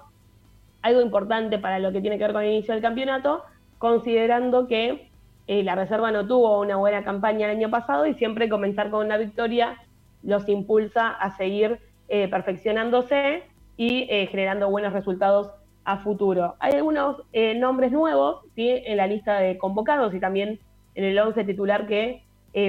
algo 0.83 1.01
importante 1.01 1.59
para 1.59 1.79
lo 1.79 1.93
que 1.93 2.01
tiene 2.03 2.19
que 2.19 2.25
ver 2.25 2.33
con 2.35 2.43
el 2.43 2.53
inicio 2.53 2.75
del 2.75 2.83
campeonato, 2.83 3.43
considerando 3.79 4.67
que 4.67 5.11
eh, 5.47 5.63
la 5.63 5.75
reserva 5.75 6.11
no 6.11 6.27
tuvo 6.27 6.61
una 6.61 6.77
buena 6.77 7.05
campaña 7.05 7.51
el 7.51 7.57
año 7.57 7.71
pasado 7.71 8.07
y 8.07 8.15
siempre 8.15 8.49
comenzar 8.49 8.91
con 8.91 9.07
una 9.07 9.17
victoria 9.17 9.77
los 10.23 10.49
impulsa 10.49 11.09
a 11.09 11.37
seguir 11.37 11.79
eh, 12.09 12.29
perfeccionándose 12.29 13.43
y 13.77 14.07
eh, 14.09 14.29
generando 14.29 14.71
buenos 14.71 14.93
resultados 14.93 15.51
a 15.85 15.99
futuro. 15.99 16.55
Hay 16.61 16.75
algunos 16.75 17.21
eh, 17.33 17.57
nombres 17.59 17.91
nuevos 17.91 18.43
¿sí? 18.55 18.71
en 18.71 18.97
la 18.99 19.09
lista 19.09 19.41
de 19.41 19.59
convocados 19.59 20.15
y 20.15 20.21
también 20.21 20.61
en 20.95 21.05
el 21.05 21.19
11 21.19 21.43
titular 21.45 21.89
que 21.89 22.23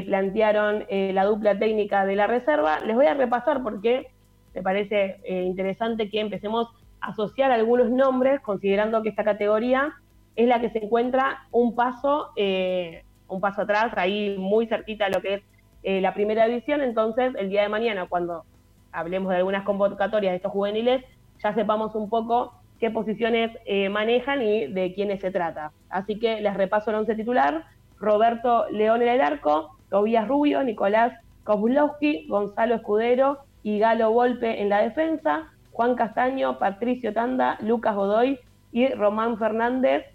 plantearon 0.06 0.84
la 0.90 1.24
dupla 1.24 1.58
técnica 1.58 2.06
de 2.06 2.18
la 2.18 2.28
reserva. 2.28 2.82
Les 2.82 2.94
voy 2.94 3.06
a 3.06 3.14
repasar 3.14 3.64
porque 3.64 4.08
me 4.54 4.62
parece 4.62 5.22
interesante 5.26 6.10
que 6.10 6.20
empecemos 6.20 6.68
a 7.00 7.12
asociar 7.12 7.54
algunos 7.54 7.90
nombres 7.90 8.42
considerando 8.42 9.02
que 9.02 9.08
esta 9.08 9.24
categoría 9.24 9.94
es 10.36 10.46
la 10.46 10.60
que 10.60 10.72
se 10.72 10.84
encuentra 10.84 11.48
un 11.52 11.74
paso, 11.74 12.32
un 12.36 13.40
paso 13.40 13.62
atrás, 13.62 13.94
ahí 13.96 14.36
muy 14.38 14.68
cerquita 14.68 15.06
a 15.06 15.10
lo 15.10 15.22
que 15.22 15.36
es 15.84 16.02
la 16.02 16.14
primera 16.14 16.48
división, 16.48 16.82
entonces 16.82 17.34
el 17.40 17.48
día 17.48 17.62
de 17.62 17.70
mañana, 17.70 18.08
cuando 18.10 18.44
hablemos 18.92 19.30
de 19.30 19.38
algunas 19.38 19.64
convocatorias 19.64 20.32
de 20.32 20.38
estos 20.38 20.52
juveniles, 20.52 21.04
ya 21.44 21.54
sepamos 21.54 21.96
un 21.96 22.10
poco 22.10 22.54
qué 22.80 22.92
posiciones 22.92 23.58
eh, 23.66 23.90
manejan 23.90 24.42
y 24.42 24.68
de 24.68 24.94
quiénes 24.94 25.22
se 25.22 25.32
trata. 25.32 25.72
Así 25.90 26.20
que 26.20 26.42
les 26.42 26.56
repaso 26.56 26.92
el 26.92 26.98
once 26.98 27.16
titular, 27.16 27.66
Roberto 28.00 28.68
León 28.70 29.02
en 29.02 29.10
el 29.10 29.22
arco, 29.22 29.76
Tobías 29.90 30.28
Rubio, 30.28 30.64
Nicolás 30.64 31.14
Kozlowski, 31.44 32.28
Gonzalo 32.28 32.76
Escudero 32.76 33.40
y 33.64 33.80
Galo 33.80 34.12
Volpe 34.12 34.62
en 34.62 34.70
la 34.70 34.82
defensa, 34.82 35.48
Juan 35.72 35.96
Castaño, 35.96 36.60
Patricio 36.60 37.14
Tanda, 37.14 37.58
Lucas 37.62 37.96
Godoy 37.96 38.40
y 38.72 38.90
Román 38.90 39.38
Fernández 39.38 40.06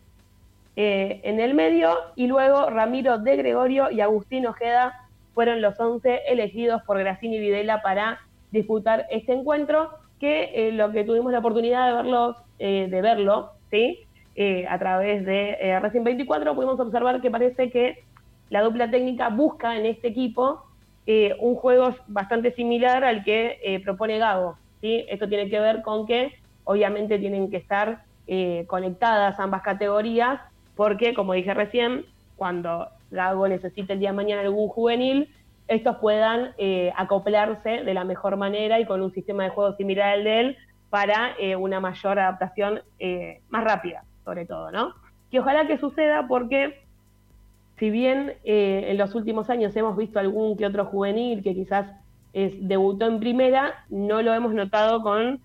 eh, 0.77 1.21
en 1.25 1.41
el 1.41 1.55
medio, 1.55 1.95
y 2.17 2.27
luego 2.27 2.71
Ramiro 2.71 3.19
de 3.19 3.37
Gregorio 3.37 3.91
y 3.91 4.01
Agustín 4.01 4.47
Ojeda 4.47 5.07
fueron 5.35 5.61
los 5.61 5.79
11 5.79 6.23
elegidos 6.29 6.83
por 6.83 6.99
Gracini 6.99 7.39
Videla 7.39 7.83
para 7.83 8.21
disputar 8.53 9.07
este 9.11 9.33
encuentro, 9.33 9.91
que 10.21 10.51
eh, 10.55 10.73
lo 10.73 10.93
que 10.93 11.03
tuvimos 11.03 11.33
la 11.33 11.41
oportunidad 11.41 11.89
de 11.89 11.95
verlo, 11.95 12.37
eh, 12.61 12.87
de 12.89 13.03
verlo 13.03 13.51
¿sí? 13.73 13.99
Eh, 14.37 14.65
a 14.69 14.79
través 14.79 15.25
de 15.27 15.79
Racing 15.81 16.05
24, 16.05 16.55
pudimos 16.55 16.79
observar 16.79 17.21
que 17.21 17.31
parece 17.31 17.71
que 17.71 18.05
la 18.51 18.63
dupla 18.63 18.89
técnica 18.89 19.31
busca 19.31 19.77
en 19.77 19.87
este 19.87 20.09
equipo 20.09 20.63
un 21.41 21.57
juego 21.57 21.93
bastante 22.07 22.53
similar 22.53 23.03
al 23.03 23.25
que 23.25 23.81
propone 23.85 24.19
Gago. 24.19 24.57
¿sí? 24.81 25.05
Esto 25.09 25.29
tiene 25.29 25.51
que 25.51 25.59
ver 25.59 25.83
con 25.83 26.07
que 26.07 26.33
obviamente 26.63 27.19
tienen 27.19 27.51
que 27.51 27.57
estar 27.57 28.05
conectadas 28.69 29.41
ambas 29.41 29.63
categorías, 29.63 30.41
porque 30.77 31.13
como 31.13 31.33
dije 31.33 31.53
recién, 31.55 32.07
cuando 32.37 32.89
Gago 33.11 33.49
necesite 33.49 33.95
el 33.95 33.99
día 33.99 34.11
de 34.11 34.17
mañana 34.17 34.43
algún 34.43 34.69
juvenil, 34.69 35.29
estos 35.69 35.97
puedan 35.97 36.53
eh, 36.59 36.93
acoplarse 36.97 37.83
de 37.85 37.95
la 37.95 38.05
mejor 38.05 38.37
manera 38.37 38.81
y 38.81 38.87
con 38.87 39.01
un 39.03 39.13
sistema 39.13 39.45
de 39.45 39.51
juego 39.51 39.75
similar 39.77 40.15
al 40.15 40.25
de 40.25 40.41
él 40.41 40.57
para 40.91 41.33
eh, 41.39 41.57
una 41.57 41.81
mayor 41.81 42.19
adaptación 42.19 42.83
eh, 42.99 43.41
más 43.49 43.65
rápida, 43.65 44.05
sobre 44.25 44.45
todo, 44.45 44.71
¿no? 44.71 44.95
Que 45.31 45.41
ojalá 45.41 45.67
que 45.67 45.79
suceda 45.79 46.27
porque 46.29 46.83
si 47.79 47.91
bien 47.91 48.35
en 48.45 48.97
los 48.99 49.15
últimos 49.15 49.51
años 49.51 49.75
hemos 49.75 49.97
visto 49.97 50.21
algún 50.21 50.57
que 50.57 50.67
otro 50.67 50.85
juvenil 50.85 51.43
que 51.43 51.55
quizás 51.55 51.87
debutó 52.33 53.07
en 53.07 53.19
primera, 53.19 53.85
no 53.89 54.23
lo 54.23 54.35
hemos 54.35 54.53
notado 54.55 55.03
con 55.03 55.41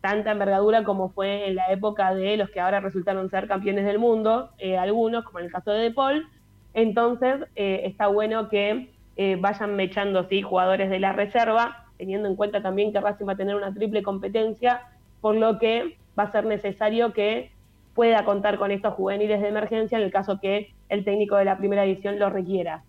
tanta 0.00 0.30
envergadura 0.30 0.82
como 0.84 1.10
fue 1.10 1.48
en 1.48 1.56
la 1.56 1.70
época 1.72 2.14
de 2.14 2.38
los 2.38 2.48
que 2.50 2.60
ahora 2.60 2.80
resultaron 2.80 3.28
ser 3.28 3.48
campeones 3.48 3.84
del 3.84 3.98
mundo, 3.98 4.50
algunos, 4.78 5.24
como 5.24 5.40
en 5.40 5.46
el 5.46 5.52
caso 5.52 5.72
de 5.72 5.80
De 5.80 5.90
Paul, 5.90 6.26
entonces, 6.74 7.46
eh, 7.56 7.82
está 7.84 8.06
bueno 8.06 8.48
que 8.48 8.90
eh, 9.16 9.36
vayan 9.38 9.76
mechando 9.76 10.24
¿sí? 10.24 10.42
jugadores 10.42 10.90
de 10.90 11.00
la 11.00 11.12
reserva, 11.12 11.86
teniendo 11.98 12.28
en 12.28 12.36
cuenta 12.36 12.62
también 12.62 12.92
que 12.92 13.00
Racing 13.00 13.26
va 13.28 13.32
a 13.32 13.36
tener 13.36 13.54
una 13.54 13.74
triple 13.74 14.02
competencia, 14.02 14.82
por 15.20 15.34
lo 15.34 15.58
que 15.58 15.96
va 16.18 16.24
a 16.24 16.32
ser 16.32 16.46
necesario 16.46 17.12
que 17.12 17.50
pueda 17.94 18.24
contar 18.24 18.56
con 18.56 18.70
estos 18.70 18.94
juveniles 18.94 19.42
de 19.42 19.48
emergencia 19.48 19.98
en 19.98 20.04
el 20.04 20.12
caso 20.12 20.40
que 20.40 20.72
el 20.88 21.04
técnico 21.04 21.36
de 21.36 21.44
la 21.44 21.58
primera 21.58 21.84
edición 21.84 22.18
lo 22.18 22.30
requiera. 22.30 22.82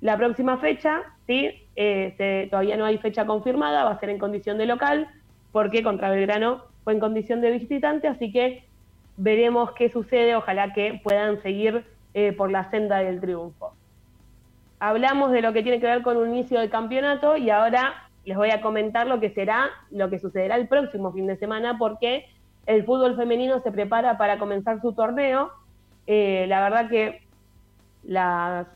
La 0.00 0.16
próxima 0.16 0.58
fecha, 0.58 1.02
¿sí? 1.26 1.50
Eh, 1.76 2.48
todavía 2.50 2.76
no 2.76 2.84
hay 2.84 2.98
fecha 2.98 3.26
confirmada, 3.26 3.84
va 3.84 3.90
a 3.90 4.00
ser 4.00 4.10
en 4.10 4.18
condición 4.18 4.58
de 4.58 4.66
local, 4.66 5.08
porque 5.52 5.82
contra 5.82 6.10
Belgrano 6.10 6.64
fue 6.84 6.92
en 6.92 7.00
condición 7.00 7.40
de 7.40 7.50
visitante, 7.50 8.08
así 8.08 8.32
que 8.32 8.64
veremos 9.16 9.72
qué 9.72 9.88
sucede, 9.88 10.34
ojalá 10.36 10.72
que 10.72 11.00
puedan 11.02 11.40
seguir 11.42 11.84
eh, 12.14 12.32
por 12.32 12.50
la 12.50 12.70
senda 12.70 12.98
del 12.98 13.20
triunfo. 13.20 13.74
Hablamos 14.78 15.32
de 15.32 15.42
lo 15.42 15.52
que 15.52 15.62
tiene 15.62 15.80
que 15.80 15.86
ver 15.86 16.02
con 16.02 16.16
un 16.16 16.28
inicio 16.28 16.60
de 16.60 16.70
campeonato 16.70 17.36
y 17.36 17.50
ahora 17.50 18.08
les 18.24 18.36
voy 18.36 18.50
a 18.50 18.60
comentar 18.60 19.06
lo 19.06 19.20
que 19.20 19.30
será, 19.30 19.70
lo 19.90 20.10
que 20.10 20.18
sucederá 20.18 20.56
el 20.56 20.68
próximo 20.68 21.12
fin 21.12 21.26
de 21.26 21.36
semana, 21.36 21.76
porque 21.78 22.26
el 22.66 22.84
fútbol 22.84 23.16
femenino 23.16 23.60
se 23.60 23.70
prepara 23.70 24.16
para 24.16 24.38
comenzar 24.38 24.80
su 24.80 24.92
torneo. 24.92 25.50
Eh, 26.06 26.46
la 26.48 26.62
verdad 26.62 26.88
que 26.88 27.22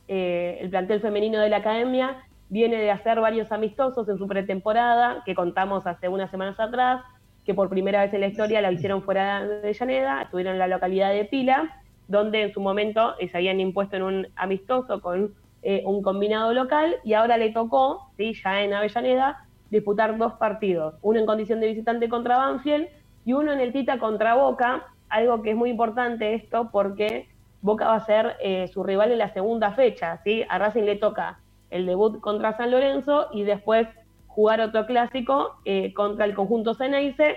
eh, 0.09 0.59
el 0.60 0.70
plantel 0.70 1.01
femenino 1.01 1.40
de 1.40 1.48
la 1.48 1.59
academia 1.59 2.24
viene 2.48 2.77
de 2.77 2.90
hacer 2.90 3.20
varios 3.20 3.52
amistosos 3.52 4.09
en 4.09 4.19
su 4.19 4.27
pretemporada, 4.27 5.23
que 5.24 5.35
contamos 5.35 5.86
hace 5.86 6.09
unas 6.09 6.31
semanas 6.31 6.59
atrás, 6.59 7.02
que 7.44 7.55
por 7.55 7.69
primera 7.69 8.02
vez 8.02 8.12
en 8.12 8.20
la 8.20 8.27
historia 8.27 8.60
la 8.60 8.73
hicieron 8.73 9.02
fuera 9.02 9.47
de 9.47 9.59
Avellaneda, 9.59 10.23
estuvieron 10.23 10.55
en 10.55 10.59
la 10.59 10.69
localidad 10.69 11.12
de 11.12 11.24
Pila, 11.24 11.82
donde 12.09 12.43
en 12.43 12.52
su 12.52 12.60
momento 12.60 13.14
eh, 13.20 13.28
se 13.28 13.36
habían 13.36 13.60
impuesto 13.60 13.97
en 13.97 14.02
un 14.02 14.28
amistoso 14.35 15.01
con 15.01 15.35
eh, 15.62 15.82
un 15.85 16.02
combinado 16.02 16.52
local 16.55 16.97
y 17.05 17.12
ahora 17.12 17.36
le 17.36 17.51
tocó, 17.51 18.10
¿sí? 18.16 18.35
ya 18.43 18.62
en 18.62 18.72
Avellaneda, 18.72 19.44
disputar 19.70 20.16
dos 20.16 20.32
partidos, 20.35 20.94
uno 21.02 21.20
en 21.20 21.26
condición 21.26 21.60
de 21.60 21.68
visitante 21.68 22.09
contra 22.09 22.39
Banfield 22.39 22.89
y 23.26 23.35
uno 23.35 23.52
en 23.52 23.60
el 23.60 23.72
Tita 23.72 23.98
contra 23.98 24.35
Boca, 24.35 24.86
algo 25.10 25.43
que 25.43 25.51
es 25.51 25.56
muy 25.56 25.70
importante 25.70 26.35
esto 26.35 26.70
porque 26.72 27.28
Boca 27.60 27.86
va 27.89 27.97
a 27.97 28.06
ser 28.06 28.36
eh, 28.40 28.68
su 28.68 28.82
rival 28.82 29.12
en 29.12 29.18
la 29.18 29.32
segunda 29.35 29.72
fecha, 29.72 30.20
¿sí? 30.24 30.44
A 30.48 30.59
Racing 30.59 30.85
le 30.85 30.97
toca 30.97 31.39
el 31.70 31.85
debut 31.85 32.20
contra 32.20 32.56
San 32.56 32.70
Lorenzo 32.70 33.28
y 33.32 33.43
después 33.43 33.86
jugar 34.28 34.60
otro 34.60 34.86
clásico 34.86 35.56
contra 35.94 36.24
el 36.24 36.35
conjunto 36.35 36.74
Ceneice, 36.74 37.36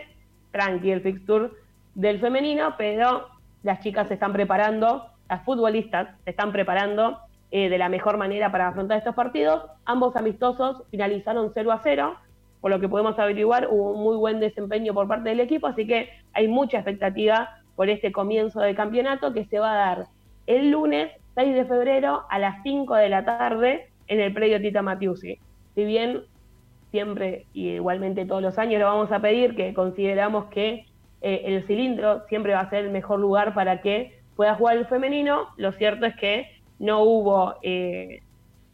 tranqui 0.52 0.92
el 0.92 1.02
fixture 1.02 1.50
del 1.96 2.20
femenino, 2.20 2.76
pero 2.78 3.28
las 3.64 3.80
chicas 3.80 4.08
se 4.08 4.16
están 4.16 4.34
preparando, 4.34 5.08
las 5.30 5.44
futbolistas 5.44 6.10
se 6.24 6.32
están 6.32 6.52
preparando 6.52 7.20
eh, 7.52 7.70
de 7.70 7.78
la 7.78 7.90
mejor 7.90 8.18
manera 8.18 8.52
para 8.52 8.70
afrontar 8.70 8.98
estos 8.98 9.16
partidos. 9.16 9.64
Ambos 9.86 10.16
amistosos 10.16 10.84
finalizaron 10.90 11.52
0 11.54 11.72
a 11.72 11.80
0, 11.84 12.16
por 12.62 12.72
lo 12.72 12.80
que 12.80 12.90
podemos 12.90 13.18
averiguar, 13.20 13.68
hubo 13.70 13.92
un 13.92 14.04
muy 14.04 14.16
buen 14.18 14.40
desempeño 14.40 14.94
por 14.94 15.08
parte 15.08 15.30
del 15.30 15.40
equipo, 15.40 15.68
así 15.68 15.88
que 15.88 16.10
hay 16.34 16.48
mucha 16.48 16.78
expectativa 16.78 17.50
por 17.76 17.90
este 17.90 18.12
comienzo 18.12 18.62
de 18.62 18.76
campeonato 18.76 19.34
que 19.34 19.46
se 19.46 19.60
va 19.60 19.74
a 19.74 19.76
dar 19.76 20.08
el 20.48 20.72
lunes 20.72 21.12
6 21.36 21.56
de 21.56 21.66
febrero 21.66 22.26
a 22.30 22.40
las 22.40 22.62
5 22.64 22.96
de 22.96 23.10
la 23.10 23.26
tarde 23.26 23.90
en 24.08 24.20
el 24.20 24.34
predio 24.34 24.62
Tita 24.62 24.82
Matiusi. 24.82 25.40
Si 25.76 25.86
bien 25.86 26.24
siempre 26.92 27.46
y 27.54 27.70
igualmente 27.70 28.26
todos 28.26 28.42
los 28.42 28.58
años 28.60 28.80
lo 28.80 28.88
vamos 28.88 29.12
a 29.12 29.20
pedir, 29.20 29.56
que 29.56 29.74
consideramos 29.74 30.46
que 30.46 30.86
eh, 31.22 31.44
el 31.46 31.66
cilindro 31.68 32.24
siempre 32.28 32.54
va 32.54 32.62
a 32.62 32.70
ser 32.70 32.86
el 32.86 32.92
mejor 32.92 33.20
lugar 33.20 33.54
para 33.54 33.82
que 33.82 34.20
pueda 34.36 34.56
jugar 34.56 34.78
el 34.78 34.88
femenino, 34.88 35.50
lo 35.58 35.72
cierto 35.72 36.06
es 36.06 36.16
que 36.16 36.48
no 36.80 37.02
hubo 37.04 37.56
eh, 37.62 38.24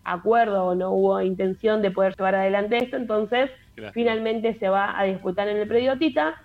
acuerdo, 0.06 0.74
no 0.76 0.91
hubo 0.91 1.22
intención 1.22 1.82
de 1.82 1.91
poder 1.91 2.15
llevar 2.15 2.36
adelante 2.36 2.78
esto, 2.78 2.95
entonces 2.95 3.52
finalmente 3.91 4.57
se 4.60 4.69
va 4.69 4.98
a 4.98 5.03
disputar 5.03 5.48
en 5.49 5.57
el 5.57 5.68
predio 5.68 5.98
Tita, 5.98 6.41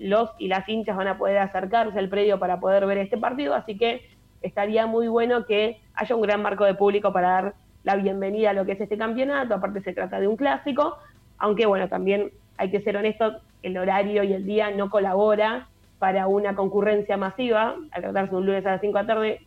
los 0.00 0.30
y 0.38 0.48
las 0.48 0.68
hinchas 0.68 0.96
van 0.96 1.08
a 1.08 1.18
poder 1.18 1.38
acercarse 1.38 1.98
al 1.98 2.08
predio 2.08 2.38
para 2.38 2.58
poder 2.58 2.86
ver 2.86 2.98
este 2.98 3.16
partido, 3.16 3.54
así 3.54 3.78
que 3.78 4.08
estaría 4.42 4.86
muy 4.86 5.06
bueno 5.08 5.46
que 5.46 5.78
haya 5.94 6.16
un 6.16 6.22
gran 6.22 6.42
marco 6.42 6.64
de 6.64 6.74
público 6.74 7.12
para 7.12 7.28
dar 7.28 7.54
la 7.84 7.96
bienvenida 7.96 8.50
a 8.50 8.52
lo 8.52 8.64
que 8.64 8.72
es 8.72 8.80
este 8.80 8.98
campeonato, 8.98 9.54
aparte 9.54 9.80
se 9.82 9.92
trata 9.92 10.18
de 10.18 10.26
un 10.26 10.36
clásico, 10.36 10.98
aunque 11.38 11.66
bueno, 11.66 11.88
también 11.88 12.32
hay 12.60 12.70
que 12.70 12.82
ser 12.82 12.94
honestos, 12.98 13.36
el 13.62 13.78
horario 13.78 14.22
y 14.22 14.34
el 14.34 14.44
día 14.44 14.70
no 14.70 14.90
colabora 14.90 15.68
para 15.98 16.26
una 16.26 16.54
concurrencia 16.54 17.16
masiva, 17.16 17.74
al 17.90 18.02
tratarse 18.02 18.34
un 18.34 18.44
lunes 18.44 18.66
a 18.66 18.72
las 18.72 18.80
5 18.82 18.96
de 18.96 19.02
la 19.02 19.06
tarde, 19.06 19.40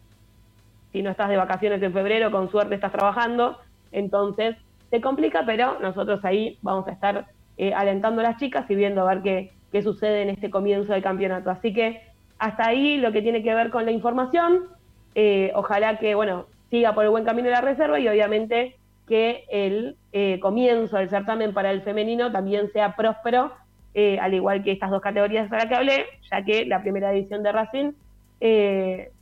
si 0.92 1.04
no 1.04 1.12
estás 1.12 1.30
de 1.30 1.38
vacaciones 1.38 1.82
en 1.84 1.94
febrero, 1.94 2.32
con 2.32 2.50
suerte 2.50 2.74
estás 2.74 2.92
trabajando, 2.92 3.60
entonces 3.92 4.56
se 4.90 5.00
complica, 5.00 5.44
pero 5.46 5.78
nosotros 5.80 6.26
ahí 6.26 6.58
vamos 6.64 6.88
a 6.88 6.92
estar 6.92 7.28
eh, 7.58 7.72
alentando 7.74 8.22
a 8.22 8.24
las 8.24 8.38
chicas 8.38 8.66
y 8.70 8.76
viendo 8.76 9.02
a 9.02 9.14
ver 9.14 9.22
qué, 9.22 9.52
qué 9.72 9.84
sucede 9.84 10.24
en 10.24 10.30
este 10.30 10.50
comienzo 10.50 10.94
del 10.94 11.04
campeonato. 11.04 11.52
Así 11.52 11.72
que 11.72 12.02
hasta 12.40 12.68
ahí 12.68 12.98
lo 12.98 13.12
que 13.12 13.22
tiene 13.22 13.44
que 13.44 13.54
ver 13.54 13.70
con 13.70 13.86
la 13.86 13.92
información. 13.92 14.66
Eh, 15.14 15.52
ojalá 15.54 16.00
que, 16.00 16.16
bueno, 16.16 16.48
siga 16.72 16.96
por 16.96 17.04
el 17.04 17.12
buen 17.12 17.26
camino 17.26 17.50
de 17.50 17.54
la 17.54 17.62
reserva 17.62 18.00
y 18.00 18.08
obviamente 18.08 18.76
que 19.08 19.46
el 19.50 19.98
eh, 20.12 20.40
comienzo 20.40 20.98
del 20.98 21.10
certamen 21.10 21.54
para 21.54 21.72
el 21.72 21.82
femenino 21.82 22.32
también 22.32 22.72
sea 22.72 22.96
próspero, 22.96 23.52
eh, 23.94 24.18
al 24.20 24.34
igual 24.34 24.64
que 24.64 24.72
estas 24.72 24.92
dos 24.92 25.02
categorías 25.02 25.52
a 25.52 25.56
las 25.56 25.66
que 25.66 25.76
hablé, 25.76 26.06
ya 26.32 26.44
que 26.44 26.66
la 26.66 26.82
primera 26.82 27.14
edición 27.14 27.44
de 27.44 27.52
Racing 27.52 27.92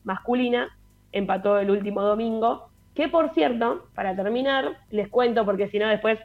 masculina 0.03 0.69
empató 1.11 1.59
el 1.59 1.69
último 1.69 2.01
domingo, 2.01 2.69
que 2.95 3.07
por 3.07 3.33
cierto, 3.33 3.85
para 3.93 4.15
terminar, 4.15 4.77
les 4.89 5.09
cuento, 5.09 5.45
porque 5.45 5.67
si 5.69 5.77
no 5.77 5.87
después 5.87 6.19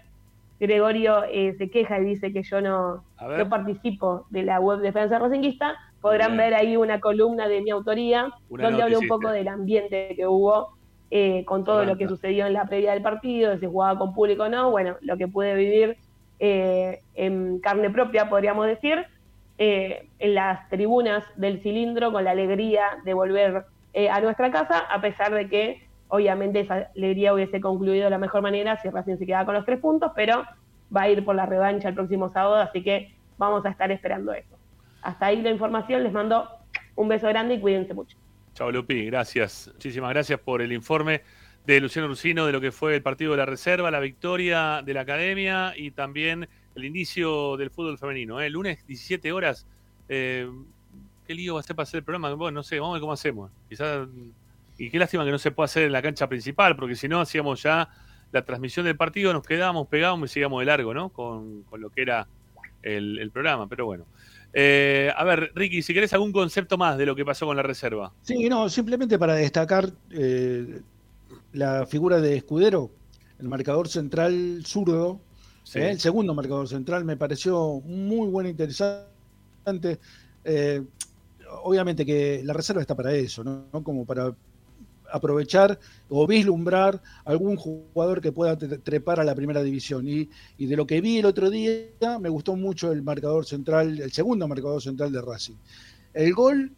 Gregorio 0.59 1.25
eh, 1.25 1.55
se 1.59 1.71
queja 1.71 2.01
y 2.01 2.05
dice 2.05 2.33
que 2.33 2.43
yo 2.43 2.61
no, 2.61 3.05
participo 3.49 4.27
de 4.31 4.43
la 4.43 4.61
web 4.61 4.79
de 4.79 4.87
Defensa 4.87 5.19
Racinguista, 5.19 5.77
podrán 6.01 6.37
ver 6.37 6.55
ahí 6.55 6.77
una 6.77 7.01
columna 7.01 7.49
de 7.49 7.61
mi 7.61 7.71
autoría 7.71 8.31
donde 8.49 8.83
hablo 8.83 9.01
un 9.01 9.09
poco 9.09 9.31
del 9.31 9.49
ambiente 9.49 10.15
que 10.17 10.27
hubo 10.27 10.76
eh, 11.11 11.45
con 11.45 11.65
todo 11.65 11.85
lo 11.85 11.97
que 11.97 12.09
sucedió 12.09 12.47
en 12.47 12.53
la 12.53 12.67
previa 12.67 12.93
del 12.93 13.03
partido, 13.03 13.55
si 13.55 13.61
se 13.61 13.67
jugaba 13.67 13.99
con 13.99 14.15
público 14.15 14.45
o 14.45 14.49
no, 14.49 14.71
bueno, 14.71 14.97
lo 15.01 15.17
que 15.17 15.29
pude 15.29 15.55
vivir 15.55 15.97
eh, 16.39 17.01
en 17.15 17.61
carne 17.61 17.91
propia, 17.91 18.29
podríamos 18.29 18.67
decir, 18.67 19.07
en 19.59 20.35
las 20.35 20.69
tribunas 20.69 21.25
del 21.37 21.63
cilindro 21.63 22.13
con 22.13 22.25
la 22.25 22.33
alegría 22.33 22.99
de 23.07 23.15
volver 23.15 23.65
a 24.11 24.21
nuestra 24.21 24.51
casa, 24.51 24.81
a 24.81 25.01
pesar 25.01 25.33
de 25.33 25.49
que 25.49 25.87
Obviamente 26.09 26.61
esa 26.61 26.89
alegría 26.97 27.35
hubiese 27.35 27.61
concluido 27.61 28.05
de 28.05 28.11
la 28.11 28.19
mejor 28.19 28.43
manera 28.43 28.81
si 28.81 28.89
Racing 28.89 29.17
se 29.17 29.27
quedaba 29.27 29.45
con 29.45 29.55
los 29.55 29.65
tres 29.65 29.81
puntos, 29.81 30.13
pero 30.15 30.45
va 30.95 31.03
a 31.03 31.09
ir 31.09 31.25
por 31.25 31.35
la 31.35 31.47
revancha 31.47 31.89
el 31.89 31.95
próximo 31.95 32.29
sábado, 32.29 32.57
así 32.57 32.83
que 32.83 33.13
vamos 33.39 33.67
a 33.67 33.71
estar 33.71 33.91
esperando 33.91 34.33
eso. 34.33 34.57
Hasta 35.03 35.27
ahí 35.27 35.43
la 35.43 35.51
información, 35.51 36.05
les 36.05 36.13
mando 36.13 36.49
un 36.95 37.09
beso 37.09 37.27
grande 37.29 37.55
y 37.55 37.61
cuídense 37.61 37.93
mucho. 37.93 38.17
Chao 38.57 38.73
Lupi, 38.73 39.05
gracias. 39.05 39.71
Muchísimas 39.75 40.09
gracias 40.09 40.41
por 40.41 40.63
el 40.63 40.73
informe 40.73 41.21
de 41.67 41.79
Luciano 41.79 42.09
Rusino 42.09 42.47
de 42.47 42.53
lo 42.53 42.61
que 42.63 42.73
fue 42.73 42.95
el 42.95 43.03
partido 43.03 43.33
de 43.33 43.37
la 43.37 43.45
reserva, 43.45 43.91
la 43.91 44.01
victoria 44.01 44.81
de 44.83 44.95
la 44.95 45.03
academia 45.03 45.75
y 45.77 45.91
también 45.91 46.49
el 46.75 46.85
inicio 46.87 47.59
del 47.59 47.69
fútbol 47.69 47.99
femenino. 47.99 48.41
¿eh? 48.41 48.49
Lunes, 48.49 48.87
17 48.87 49.31
horas. 49.31 49.67
Eh, 50.09 50.51
¿Qué 51.27 51.35
lío 51.35 51.57
va 51.57 51.61
a 51.61 51.63
ser 51.65 51.77
para 51.77 51.83
hacer 51.83 51.99
el 51.99 52.05
programa? 52.05 52.33
Bueno, 52.33 52.55
no 52.55 52.63
sé, 52.63 52.81
vamos 52.81 52.95
a 52.95 52.95
ver 52.95 53.01
cómo 53.03 53.13
hacemos. 53.13 53.51
Quizás 53.69 54.09
y 54.79 54.89
qué 54.89 54.99
lástima 54.99 55.27
que 55.27 55.33
no 55.33 55.39
se 55.39 55.51
pueda 55.51 55.67
hacer 55.67 55.83
en 55.83 55.93
la 55.93 56.01
cancha 56.01 56.27
principal, 56.27 56.77
porque 56.77 56.97
si 56.97 57.09
no 57.09 57.21
hacíamos 57.21 57.63
ya 57.63 57.91
la 58.33 58.43
transmisión 58.43 58.87
del 58.87 58.97
partido, 58.97 59.35
nos 59.35 59.47
quedábamos, 59.47 59.87
pegábamos 59.89 60.31
y 60.31 60.33
seguíamos 60.33 60.61
de 60.61 60.65
largo, 60.65 60.95
¿no? 60.95 61.11
Con, 61.11 61.67
lo 61.77 61.91
que 61.91 62.01
era 62.01 62.27
el, 62.83 63.31
programa, 63.33 63.69
pero 63.69 63.85
bueno. 63.85 64.07
Eh, 64.53 65.11
a 65.15 65.25
ver, 65.25 65.53
Ricky, 65.55 65.83
si 65.83 65.93
querés 65.93 66.13
algún 66.13 66.33
concepto 66.33 66.79
más 66.79 66.97
de 66.97 67.07
lo 67.07 67.15
que 67.15 67.25
pasó 67.25 67.47
con 67.47 67.57
la 67.57 67.63
reserva. 67.63 68.13
Sí, 68.23 68.49
no, 68.49 68.69
simplemente 68.69 69.19
para 69.19 69.35
destacar 69.35 69.93
eh, 70.11 70.81
la 71.53 71.87
figura 71.87 72.21
de 72.21 72.37
Escudero, 72.37 72.91
el 73.39 73.49
marcador 73.49 73.89
central 73.89 74.63
zurdo, 74.65 75.21
eh, 75.75 75.91
el 75.91 76.01
segundo 76.01 76.35
marcador 76.35 76.69
central, 76.69 77.05
me 77.05 77.17
pareció 77.17 77.81
muy 77.85 78.29
bueno, 78.29 78.49
interesante. 78.49 79.99
obviamente 81.63 82.07
que 82.07 82.41
la 82.45 82.53
reserva 82.53 82.81
está 82.81 82.95
para 82.95 83.13
eso, 83.13 83.45
¿no? 83.45 83.69
Como 83.83 84.07
para 84.07 84.35
aprovechar 85.11 85.79
o 86.09 86.27
vislumbrar 86.27 87.03
algún 87.25 87.57
jugador 87.57 88.21
que 88.21 88.33
pueda 88.33 88.57
trepar 88.57 89.21
a 89.21 89.25
la 89.25 89.35
primera 89.35 89.63
división. 89.63 90.07
Y, 90.09 90.29
y, 90.59 90.67
de 90.67 90.77
lo 90.77 90.87
que 90.87 91.01
vi 91.01 91.19
el 91.19 91.27
otro 91.27 91.51
día, 91.51 92.19
me 92.21 92.29
gustó 92.29 92.57
mucho 92.57 92.93
el 92.93 93.03
marcador 93.03 93.47
central, 93.47 94.01
el 94.01 94.13
segundo 94.13 94.47
marcador 94.49 94.83
central 94.83 95.13
de 95.13 95.23
Racing. 95.23 95.57
El 96.15 96.33
gol, 96.33 96.73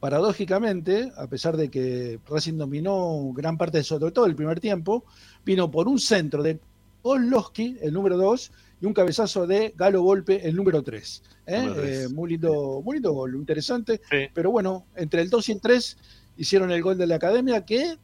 paradójicamente, 0.00 1.12
a 1.16 1.26
pesar 1.26 1.56
de 1.56 1.68
que 1.68 2.20
Racing 2.28 2.56
dominó 2.56 3.32
gran 3.34 3.58
parte 3.58 3.78
de 3.78 3.84
sobre 3.84 4.12
todo 4.12 4.26
el 4.26 4.34
primer 4.34 4.60
tiempo, 4.60 5.04
vino 5.44 5.70
por 5.70 5.88
un 5.88 5.98
centro 5.98 6.42
de 6.42 6.58
Oloski, 7.02 7.76
el 7.80 7.92
número 7.92 8.16
2, 8.16 8.52
y 8.80 8.86
un 8.86 8.92
cabezazo 8.92 9.46
de 9.46 9.74
Galo 9.76 10.02
Golpe, 10.02 10.46
el 10.46 10.54
número 10.54 10.82
3. 10.82 11.22
¿eh? 11.46 11.74
Eh, 11.76 12.08
muy, 12.12 12.30
lindo, 12.30 12.80
muy 12.84 12.94
lindo 12.94 13.12
gol, 13.12 13.34
interesante. 13.34 14.00
Pero 14.32 14.50
bueno, 14.50 14.86
entre 14.96 15.22
el 15.22 15.30
2 15.30 15.48
y 15.48 15.52
el 15.52 15.60
3 15.60 15.96
hicieron 16.38 16.70
el 16.70 16.82
gol 16.82 16.96
de 16.96 17.06
la 17.06 17.16
academia 17.16 17.64
que 17.66 17.98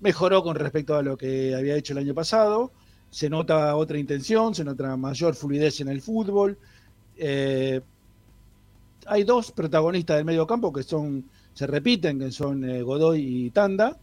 mejoró 0.00 0.42
con 0.42 0.54
respecto 0.54 0.94
a 0.94 1.02
lo 1.02 1.16
que 1.16 1.54
había 1.54 1.76
hecho 1.76 1.94
el 1.94 1.98
año 1.98 2.14
pasado. 2.14 2.70
Se 3.10 3.28
nota 3.28 3.74
otra 3.74 3.98
intención, 3.98 4.54
se 4.54 4.64
nota 4.64 4.96
mayor 4.96 5.34
fluidez 5.34 5.80
en 5.80 5.88
el 5.88 6.00
fútbol. 6.02 6.56
Eh, 7.16 7.80
hay 9.06 9.24
dos 9.24 9.50
protagonistas 9.52 10.18
del 10.18 10.26
medio 10.26 10.46
campo 10.46 10.72
que 10.72 10.82
son, 10.82 11.24
se 11.54 11.66
repiten, 11.66 12.18
que 12.18 12.30
son 12.30 12.62
eh, 12.68 12.82
Godoy 12.82 13.46
y 13.46 13.50
Tanda. 13.50 13.96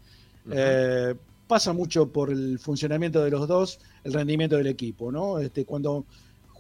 Eh, 0.51 1.13
pasa 1.47 1.73
mucho 1.73 2.11
por 2.11 2.31
el 2.31 2.57
funcionamiento 2.57 3.23
de 3.23 3.29
los 3.29 3.47
dos, 3.47 3.79
el 4.03 4.13
rendimiento 4.13 4.57
del 4.57 4.67
equipo, 4.67 5.11
¿no? 5.11 5.37
Este, 5.37 5.63
cuando 5.63 6.05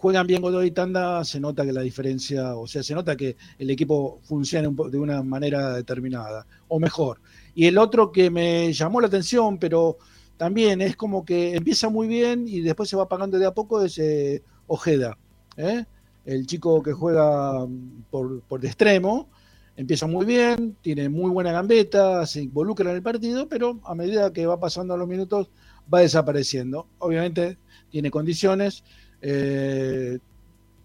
juegan 0.05 0.27
bien 0.27 0.43
Godoy 0.43 0.67
y 0.67 0.71
Tanda, 0.71 1.25
se 1.25 1.39
nota 1.39 1.65
que 1.65 1.73
la 1.73 1.81
diferencia, 1.81 2.55
o 2.55 2.67
sea, 2.67 2.83
se 2.83 2.93
nota 2.93 3.15
que 3.15 3.37
el 3.57 3.71
equipo 3.71 4.19
funciona 4.21 4.69
de 4.69 4.99
una 4.99 5.23
manera 5.23 5.73
determinada, 5.73 6.45
o 6.67 6.79
mejor. 6.79 7.19
Y 7.55 7.65
el 7.65 7.79
otro 7.79 8.11
que 8.11 8.29
me 8.29 8.71
llamó 8.71 9.01
la 9.01 9.07
atención, 9.07 9.57
pero 9.57 9.97
también 10.37 10.79
es 10.81 10.95
como 10.95 11.25
que 11.25 11.55
empieza 11.55 11.89
muy 11.89 12.07
bien 12.07 12.47
y 12.47 12.61
después 12.61 12.87
se 12.87 12.95
va 12.95 13.05
apagando 13.05 13.39
de 13.39 13.47
a 13.47 13.51
poco, 13.55 13.81
es 13.83 13.97
eh, 13.97 14.43
Ojeda, 14.67 15.17
¿eh? 15.57 15.85
el 16.23 16.45
chico 16.45 16.83
que 16.83 16.93
juega 16.93 17.65
por, 18.11 18.41
por 18.41 18.61
de 18.61 18.67
extremo, 18.67 19.27
empieza 19.75 20.05
muy 20.05 20.27
bien, 20.27 20.77
tiene 20.83 21.09
muy 21.09 21.31
buena 21.31 21.51
gambeta, 21.51 22.27
se 22.27 22.43
involucra 22.43 22.91
en 22.91 22.97
el 22.97 23.01
partido, 23.01 23.49
pero 23.49 23.79
a 23.83 23.95
medida 23.95 24.31
que 24.31 24.45
va 24.45 24.59
pasando 24.59 24.95
los 24.97 25.07
minutos 25.07 25.49
va 25.91 26.01
desapareciendo. 26.01 26.87
Obviamente 26.99 27.57
tiene 27.89 28.11
condiciones, 28.11 28.83
eh, 29.27 30.19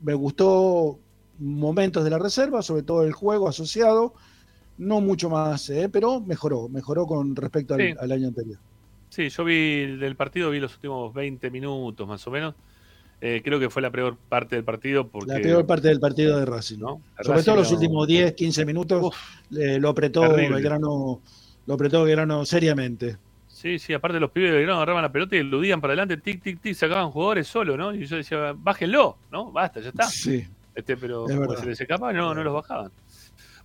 me 0.03 0.15
gustó 0.15 0.99
momentos 1.39 2.05
de 2.05 2.11
la 2.11 2.19
reserva, 2.19 2.63
sobre 2.63 2.83
todo 2.83 3.05
el 3.05 3.13
juego 3.13 3.49
asociado, 3.49 4.15
no 4.79 5.01
mucho 5.03 5.29
más, 5.29 5.69
¿eh? 5.69 5.91
pero 5.93 6.21
mejoró, 6.21 6.69
mejoró 6.69 7.07
con 7.07 7.37
respecto 7.37 7.75
al, 7.75 7.81
Sí. 7.81 7.95
al 8.01 8.13
año 8.13 8.29
anterior. 8.29 8.59
Sí, 9.11 9.29
yo 9.29 9.45
vi 9.45 9.97
del 9.97 10.17
partido, 10.17 10.51
vi 10.51 10.61
los 10.61 10.75
últimos 10.75 11.13
20 11.13 11.51
minutos 11.51 12.07
más 12.09 12.27
o 12.27 12.31
menos. 12.31 12.55
Eh, 13.21 13.43
creo 13.45 13.61
que 13.61 13.69
fue 13.69 13.83
la 13.83 13.91
peor 13.91 14.17
parte 14.17 14.57
del 14.57 14.65
partido 14.65 15.07
porque... 15.09 15.33
La 15.35 15.41
peor 15.41 15.67
parte 15.67 15.89
del 15.89 16.01
partido 16.01 16.39
de 16.39 16.47
Racing. 16.47 16.79
¿no? 16.79 17.03
Sobre 17.21 17.37
Racing 17.39 17.45
todo 17.45 17.57
los 17.57 17.71
no- 17.71 17.77
últimos 17.77 18.07
10, 18.07 18.33
15 18.33 18.65
minutos 18.65 19.15
eh, 19.55 19.79
lo 19.79 19.91
apretó 19.91 20.23
terrible. 20.23 20.55
Belgrano, 20.57 21.21
lo 21.67 21.75
apretó 21.75 22.05
Belgrano 22.05 22.47
seriamente. 22.47 23.19
Sí, 23.61 23.79
sí, 23.79 23.93
aparte 23.93 24.19
los 24.19 24.31
pibes 24.31 24.53
de 24.53 24.57
Belgrano 24.57 24.79
agarraban 24.79 25.03
la 25.03 25.13
pelota 25.13 25.37
y 25.37 25.41
eludían 25.41 25.83
para 25.83 25.93
adelante, 25.93 26.17
tic, 26.17 26.43
tic, 26.43 26.63
tic, 26.63 26.75
sacaban 26.75 27.11
jugadores 27.11 27.47
solo, 27.47 27.77
¿no? 27.77 27.95
Y 27.95 28.07
yo 28.07 28.17
decía, 28.17 28.55
bájenlo, 28.57 29.19
¿no? 29.31 29.53
Basta, 29.53 29.81
ya 29.81 29.91
está. 29.91 30.05
Sí. 30.05 30.47
Este, 30.75 30.97
pero 30.97 31.27
Es 31.27 31.35
como 31.37 31.47
verdad. 31.47 31.63
se 31.63 31.69
les 31.69 31.79
escapa, 31.79 32.11
no, 32.11 32.35
no 32.35 32.43
los 32.43 32.55
bajaban. 32.55 32.91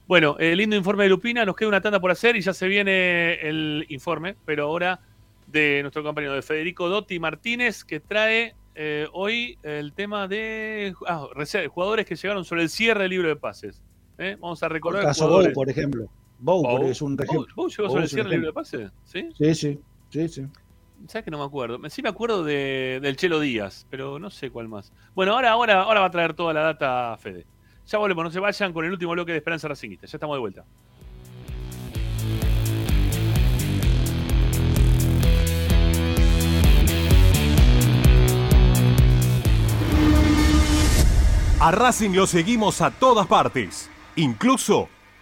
Bueno, 0.06 0.36
eh, 0.38 0.54
lindo 0.54 0.76
informe 0.76 1.04
de 1.04 1.12
Lupina, 1.12 1.46
nos 1.46 1.56
queda 1.56 1.70
una 1.70 1.80
tanda 1.80 2.02
por 2.02 2.12
hacer 2.12 2.36
y 2.36 2.42
ya 2.42 2.54
se 2.54 2.68
viene 2.68 3.36
el 3.36 3.86
informe, 3.88 4.36
pero 4.44 4.66
ahora 4.66 5.00
de 5.48 5.80
nuestro 5.82 6.04
compañero 6.04 6.34
de 6.34 6.42
Federico 6.42 6.90
Dotti 6.90 7.18
Martínez, 7.18 7.86
que 7.86 8.02
trae 8.02 8.54
eh, 8.76 9.08
hoy 9.14 9.58
el 9.64 9.94
tema 9.94 10.28
de 10.28 10.94
ah, 11.08 11.26
jugadores 11.70 12.06
que 12.06 12.18
llegaron 12.18 12.44
sobre 12.44 12.64
el 12.64 12.70
cierre 12.70 13.04
del 13.04 13.12
libro 13.12 13.30
de 13.30 13.38
pases. 13.38 13.82
¿eh? 14.18 14.36
Vamos 14.42 14.62
a 14.62 14.68
recordar 14.68 15.04
caso. 15.04 15.30
Bow, 15.30 15.54
por 15.54 15.70
ejemplo. 15.70 16.10
Bow, 16.40 16.62
Bow. 16.64 16.84
es 16.84 17.02
un 17.02 17.14
ejemplo. 17.14 17.46
Bow- 17.56 17.56
Bow 17.56 17.70
llegó 17.70 17.84
Bow 17.84 17.90
sobre 17.92 18.04
el 18.04 18.10
cierre 18.10 18.30
libro 18.30 18.52
de 18.52 18.90
¿sí? 19.06 19.30
Sí, 19.38 19.56
sí, 19.56 19.80
sí, 20.10 20.28
sí. 20.30 20.46
¿Sabes 21.08 21.26
que 21.26 21.32
no 21.32 21.38
me 21.40 21.46
acuerdo? 21.46 21.80
Sí 21.90 22.02
me 22.02 22.10
acuerdo 22.10 22.44
de, 22.44 23.00
del 23.02 23.16
Chelo 23.18 23.40
Díaz, 23.40 23.86
pero 23.90 24.18
no 24.20 24.30
sé 24.30 24.50
cuál 24.50 24.68
más. 24.68 24.92
Bueno, 25.14 25.34
ahora, 25.34 25.52
ahora, 25.52 25.82
ahora 25.82 26.00
va 26.02 26.08
a 26.08 26.12
traer 26.12 26.34
toda 26.34 26.54
la 26.54 26.62
data 26.62 27.18
Fede. 27.18 27.46
Ya 27.88 27.98
volvemos, 28.00 28.24
no 28.24 28.32
se 28.32 28.40
vayan 28.40 28.74
con 28.74 28.86
el 28.86 28.92
último 28.92 29.12
bloque 29.12 29.32
de 29.32 29.38
Esperanza 29.38 29.68
Racingista. 29.68 30.08
Ya 30.08 30.18
estamos 30.18 30.36
de 30.36 30.40
vuelta. 30.40 30.66
A 41.60 41.72
Racing 41.72 42.12
lo 42.12 42.28
seguimos 42.28 42.82
a 42.82 42.92
todas 42.92 43.28
partes, 43.28 43.90
incluso 44.16 44.90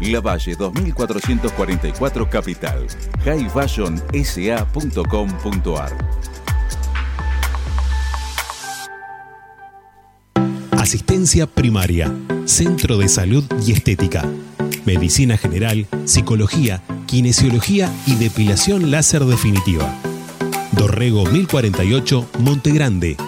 La 0.00 0.20
Valle 0.20 0.54
2444 0.54 2.30
Capital. 2.30 2.86
highfashionsa.com.ar 3.24 5.98
Asistencia 10.72 11.46
primaria, 11.46 12.12
Centro 12.46 12.96
de 12.96 13.08
Salud 13.08 13.44
y 13.66 13.72
Estética. 13.72 14.24
Medicina 14.86 15.36
general, 15.36 15.86
psicología, 16.04 16.80
kinesiología 17.06 17.92
y 18.06 18.14
depilación 18.14 18.90
láser 18.90 19.24
definitiva. 19.24 19.92
Dorrego 20.72 21.26
1048, 21.26 22.26
Monte 22.38 22.70
Grande. 22.70 23.18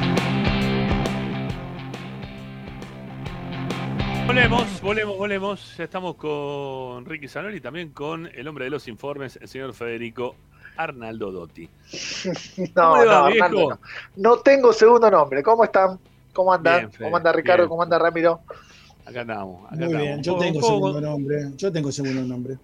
Volvemos, 4.31 4.81
volvemos, 4.81 5.17
volvemos. 5.17 5.77
Ya 5.77 5.83
estamos 5.83 6.15
con 6.15 7.03
Ricky 7.05 7.27
Zanoli 7.27 7.57
y 7.57 7.59
también 7.59 7.89
con 7.89 8.27
el 8.27 8.47
hombre 8.47 8.63
de 8.63 8.71
los 8.71 8.87
informes, 8.87 9.37
el 9.41 9.49
señor 9.49 9.73
Federico 9.73 10.35
Arnaldo 10.77 11.33
Dotti. 11.33 11.67
No, 12.73 12.91
¿Cómo 12.91 13.01
le 13.01 13.07
va, 13.09 13.19
no? 13.19 13.25
Arnaldo, 13.25 13.69
no. 13.71 13.79
No 14.15 14.37
tengo 14.37 14.71
segundo 14.71 15.11
nombre. 15.11 15.43
¿Cómo 15.43 15.65
están? 15.65 15.99
¿Cómo 16.31 16.53
andan? 16.53 16.77
Bien, 16.79 16.91
Fede, 16.93 17.03
¿Cómo 17.03 17.17
anda 17.17 17.33
Ricardo? 17.33 17.63
bien. 17.63 17.69
¿Cómo 17.69 17.83
anda 17.83 17.99
Ramiro? 17.99 18.39
Acá 19.05 19.19
andamos. 19.19 19.65
Acá 19.65 19.75
Muy 19.75 19.83
estamos. 19.87 20.01
bien, 20.01 20.23
yo 20.23 20.31
¿Cómo- 20.31 20.43
tengo 20.45 20.59
cómo- 20.61 20.75
segundo 20.75 21.01
nombre. 21.01 21.37
Yo 21.57 21.71
tengo 21.73 21.91
segundo 21.91 22.21
nombre. 22.23 22.57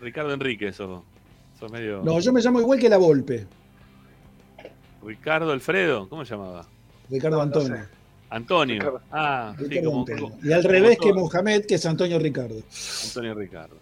Ricardo 0.00 0.32
Enrique, 0.32 0.72
sos, 0.72 1.02
sos 1.58 1.72
medio. 1.72 2.00
No, 2.04 2.20
yo 2.20 2.32
me 2.32 2.40
llamo 2.40 2.60
igual 2.60 2.78
que 2.78 2.88
la 2.88 2.96
Volpe, 2.96 3.44
Ricardo 5.02 5.50
Alfredo, 5.50 6.08
¿cómo 6.08 6.24
se 6.24 6.36
llamaba? 6.36 6.64
Ricardo 7.10 7.42
Antonio. 7.42 7.97
Antonio. 8.30 9.00
Ah, 9.10 9.54
sí, 9.58 9.82
como, 9.82 10.04
como- 10.04 10.38
Y 10.42 10.52
al 10.52 10.62
como 10.62 10.72
revés 10.72 10.98
que. 10.98 11.12
Mohamed, 11.12 11.64
que 11.66 11.74
es 11.76 11.86
Antonio 11.86 12.18
Ricardo. 12.18 12.56
Antonio 13.04 13.34
Ricardo. 13.34 13.76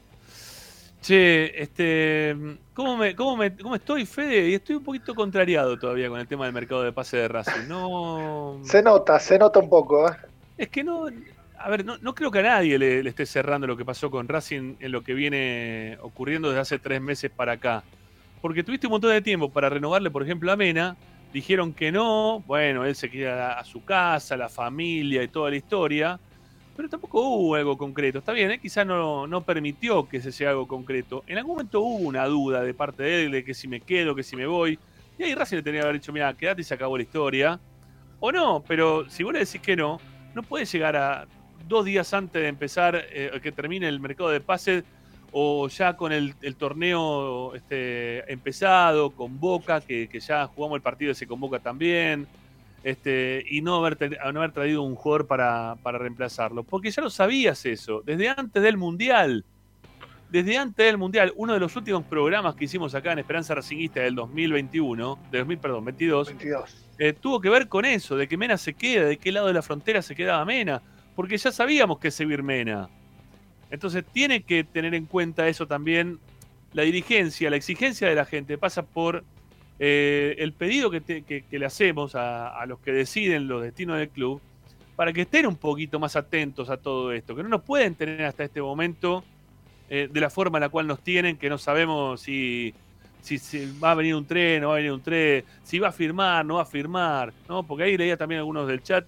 Che, 1.03 1.63
este, 1.63 2.37
¿cómo, 2.75 2.97
me, 2.97 3.15
cómo, 3.15 3.37
me, 3.37 3.57
¿cómo 3.57 3.77
estoy, 3.77 4.05
Fede? 4.07 4.49
Y 4.49 4.55
estoy 4.55 4.77
un 4.77 4.83
poquito 4.85 5.15
contrariado 5.15 5.79
todavía 5.79 6.09
con 6.09 6.19
el 6.19 6.27
tema 6.27 6.45
del 6.47 6.55
mercado 6.55 6.83
de 6.83 6.93
pase 6.93 7.17
de 7.19 7.29
Racing. 7.29 7.69
No, 7.69 8.61
Se 8.65 8.83
nota, 8.83 9.19
se 9.21 9.39
nota 9.39 9.61
un 9.61 9.69
poco. 9.69 10.09
¿eh? 10.09 10.13
es 10.59 10.69
que 10.69 10.83
no, 10.83 11.07
a 11.59 11.69
ver, 11.71 11.85
no, 11.85 11.97
no 11.99 12.15
creo 12.15 12.31
que 12.33 12.41
a 12.41 12.43
nadie 12.43 12.77
le, 12.79 13.03
le 13.05 13.11
esté 13.11 13.25
cerrando 13.25 13.67
lo 13.69 13.77
que 13.77 13.85
pasó 13.85 14.11
con 14.11 14.27
Racing 14.27 14.75
en 14.81 14.91
lo 14.91 15.03
que 15.03 15.15
viene 15.15 15.97
ocurriendo 16.03 16.49
desde 16.49 16.61
hace 16.63 16.79
tres 16.81 17.01
meses 17.01 17.31
para 17.31 17.53
acá. 17.53 17.85
Porque 18.43 18.65
tuviste 18.65 18.87
un 18.89 18.93
montón 18.93 19.11
de 19.13 19.23
tiempo 19.23 19.49
para 19.51 19.69
renovarle, 19.69 20.11
por 20.11 20.23
ejemplo, 20.25 20.51
a 20.51 20.57
Mena. 20.57 20.97
Dijeron 21.33 21.73
que 21.73 21.93
no, 21.93 22.43
bueno, 22.47 22.85
él 22.85 22.95
se 22.95 23.11
queda 23.11 23.59
a 23.59 23.65
su 23.65 23.85
casa, 23.85 24.37
la 24.37 24.49
familia 24.49 25.23
y 25.23 25.29
toda 25.29 25.51
la 25.51 25.57
historia. 25.57 26.21
Pero 26.77 26.89
tampoco 26.89 27.21
hubo 27.21 27.55
algo 27.55 27.79
concreto. 27.79 28.19
Está 28.19 28.33
bien, 28.33 28.51
¿eh? 28.51 28.59
quizás 28.59 28.87
no, 28.87 29.27
no 29.27 29.43
permitió 29.43 30.09
que 30.09 30.21
se 30.21 30.31
sea 30.31 30.51
algo 30.51 30.69
concreto. 30.69 31.25
En 31.27 31.39
algún 31.39 31.53
momento 31.53 31.81
hubo 31.81 32.07
una 32.07 32.27
duda 32.27 32.63
de 32.63 32.75
parte 32.75 33.03
de 33.03 33.25
él 33.25 33.33
de 33.33 33.45
que 33.45 33.55
si 33.55 33.67
me 33.67 33.81
quedo, 33.81 34.15
que 34.15 34.23
si 34.23 34.37
me 34.37 34.47
voy. 34.47 34.79
Y 35.19 35.23
ahí 35.23 35.35
Racing 35.35 35.57
le 35.57 35.63
tenía 35.63 35.81
que 35.81 35.87
haber 35.87 36.01
dicho, 36.01 36.13
mira, 36.13 36.35
quédate 36.35 36.61
y 36.61 36.65
se 36.65 36.75
acabó 36.75 36.97
la 36.97 37.03
historia. 37.03 37.59
O 38.21 38.31
no, 38.31 38.63
pero 38.67 39.09
si 39.09 39.23
vos 39.23 39.33
le 39.33 39.41
decís 39.41 39.61
que 39.61 39.77
no, 39.77 39.99
no 40.35 40.43
puedes 40.43 40.71
llegar 40.71 40.97
a 40.97 41.27
dos 41.67 41.85
días 41.85 42.13
antes 42.13 42.43
de 42.43 42.49
empezar, 42.49 43.07
eh, 43.11 43.41
que 43.43 43.53
termine 43.53 43.89
el 43.89 44.01
mercado 44.01 44.31
de 44.31 44.41
pases, 44.41 44.85
o 45.33 45.69
ya 45.69 45.97
con 45.97 46.13
el, 46.13 46.35
el 46.43 46.57
torneo 46.57 47.55
este, 47.55 48.31
empezado, 48.33 49.11
con 49.11 49.39
Boca, 49.39 49.81
que, 49.81 50.09
que 50.09 50.21
ya 50.21 50.47
jugamos 50.47 50.77
el 50.77 50.83
partido 50.83 51.13
y 51.13 51.15
se 51.15 51.27
convoca 51.27 51.59
también, 51.59 52.27
este, 52.85 53.45
y 53.51 53.63
no 53.63 53.77
haber, 53.85 53.99
no 54.33 54.41
haber 54.41 54.53
traído 54.53 54.83
un 54.83 54.95
jugador 54.95 55.27
para, 55.27 55.77
para 55.83 55.99
reemplazarlo. 55.99 56.63
Porque 56.63 56.91
ya 56.91 57.03
lo 57.03 57.11
sabías 57.11 57.67
eso, 57.67 58.03
desde 58.05 58.29
antes 58.29 58.63
del 58.63 58.77
Mundial. 58.77 59.45
Desde 60.31 60.57
antes 60.59 60.85
del 60.85 60.99
Mundial, 60.99 61.33
uno 61.37 61.53
de 61.53 61.61
los 61.61 61.77
últimos 61.77 62.05
programas 62.05 62.57
que 62.57 62.65
hicimos 62.65 62.95
acá 62.95 63.13
en 63.13 63.21
Esperanza 63.21 63.55
Racinguista 63.55 64.01
del 64.01 64.17
2021, 64.17 65.19
de 65.31 65.39
2000, 65.39 65.59
perdón, 65.59 65.85
22, 65.85 66.29
22. 66.29 66.87
eh, 66.99 67.13
tuvo 67.13 67.41
que 67.41 67.49
ver 67.49 67.69
con 67.69 67.85
eso, 67.85 68.17
de 68.17 68.27
que 68.27 68.37
Mena 68.37 68.57
se 68.57 68.75
queda, 68.75 69.07
de 69.07 69.19
qué 69.19 69.31
lado 69.31 69.47
de 69.47 69.53
la 69.53 69.63
frontera 69.63 70.03
se 70.03 70.15
quedaba 70.17 70.45
Mena, 70.45 70.83
porque 71.15 71.37
ya 71.39 71.53
sabíamos 71.53 71.99
que 71.99 72.09
es 72.09 72.15
seguir 72.15 72.43
Mena. 72.43 72.89
Entonces 73.71 74.05
tiene 74.13 74.43
que 74.43 74.65
tener 74.65 74.95
en 74.95 75.07
cuenta 75.07 75.49
eso 75.49 75.67
también, 75.67 76.19
la 76.73 76.83
dirigencia, 76.83 77.51
la 77.51 77.57
exigencia 77.57 78.09
de 78.09 78.15
la 78.15 78.25
gente 78.25 78.59
pasa 78.59 78.83
por 78.83 79.25
eh, 79.79 80.37
el 80.39 80.53
pedido 80.53 80.91
que, 80.91 81.01
te- 81.01 81.23
que- 81.23 81.45
le 81.51 81.67
hacemos 81.67 82.15
a, 82.15 82.49
a 82.49 82.67
los 82.67 82.79
que 82.81 82.93
deciden 82.93 83.49
los 83.49 83.63
destinos 83.63 83.99
del 83.99 84.09
club, 84.09 84.41
para 84.95 85.13
que 85.13 85.23
estén 85.23 85.47
un 85.47 85.57
poquito 85.57 85.99
más 85.99 86.17
atentos 86.17 86.71
a 86.71 86.77
todo 86.79 87.13
esto, 87.13 87.35
que 87.37 87.43
no 87.43 87.49
nos 87.51 87.63
pueden 87.63 87.95
tener 87.95 88.23
hasta 88.25 88.45
este 88.45 88.63
momento 88.63 89.23
eh, 89.91 90.09
de 90.11 90.21
la 90.21 90.31
forma 90.31 90.59
en 90.59 90.63
la 90.63 90.69
cual 90.71 90.87
nos 90.87 91.01
tienen, 91.01 91.37
que 91.37 91.51
no 91.51 91.59
sabemos 91.59 92.21
si, 92.23 92.73
si, 93.21 93.37
si 93.39 93.79
va 93.79 93.91
a 93.91 93.95
venir 93.95 94.15
un 94.15 94.25
tren, 94.25 94.63
no 94.63 94.69
va 94.69 94.75
a 94.75 94.77
venir 94.79 94.93
un 94.93 95.03
tren, 95.03 95.45
si 95.63 95.79
va 95.79 95.89
a 95.89 95.93
firmar, 95.93 96.45
no 96.47 96.55
va 96.55 96.63
a 96.63 96.67
firmar, 96.67 97.33
¿no? 97.49 97.63
Porque 97.63 97.85
ahí 97.85 97.97
leía 97.99 98.17
también 98.17 98.39
algunos 98.39 98.67
del 98.67 98.83
chat 98.83 99.05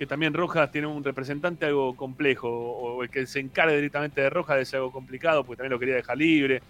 que 0.00 0.06
también 0.06 0.32
Rojas 0.32 0.72
tiene 0.72 0.86
un 0.86 1.04
representante 1.04 1.66
algo 1.66 1.94
complejo, 1.94 2.48
o 2.48 3.02
el 3.02 3.10
que 3.10 3.26
se 3.26 3.38
encargue 3.38 3.76
directamente 3.76 4.22
de 4.22 4.30
Rojas 4.30 4.56
es 4.58 4.72
algo 4.72 4.90
complicado, 4.90 5.44
porque 5.44 5.58
también 5.58 5.72
lo 5.72 5.78
quería 5.78 5.96
dejar 5.96 6.16
libre. 6.16 6.62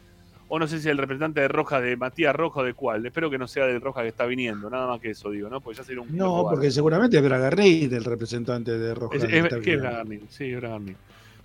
O 0.49 0.59
no 0.59 0.67
sé 0.67 0.81
si 0.81 0.89
el 0.89 0.99
representante 0.99 1.41
de 1.41 1.47
Rojas 1.47 1.81
de 1.81 1.97
Matías 1.97 2.35
Rojas 2.35 2.65
de 2.65 2.75
cuál. 2.75 3.07
Espero 3.07 3.31
que 3.31 3.39
no 3.39 3.47
sea 3.47 3.67
del 3.67 3.81
Rojas 3.81 4.03
que 4.03 4.09
está 4.09 4.27
viniendo, 4.27 4.69
nada 4.69 4.89
más 4.89 5.01
que 5.01 5.11
eso 5.11 5.31
digo, 5.31 5.49
¿no? 5.49 5.61
Porque 5.61 5.79
ya 5.79 5.85
sería 5.85 6.03
un 6.03 6.17
No, 6.17 6.43
porque 6.51 6.73
seguramente 6.73 7.19
es 7.19 7.23
Bragarni 7.23 7.85
el 7.85 8.03
representante 8.05 8.77
de 8.77 8.95
Rojas. 8.97 9.23
es, 9.23 9.29
que 9.29 9.39
es- 9.39 9.45
está 9.45 9.55
¿Qué 9.55 9.61
es 9.61 9.65
bien. 9.67 9.81
Bragarni? 9.81 10.21
Sí, 10.29 10.57
es. 10.57 10.97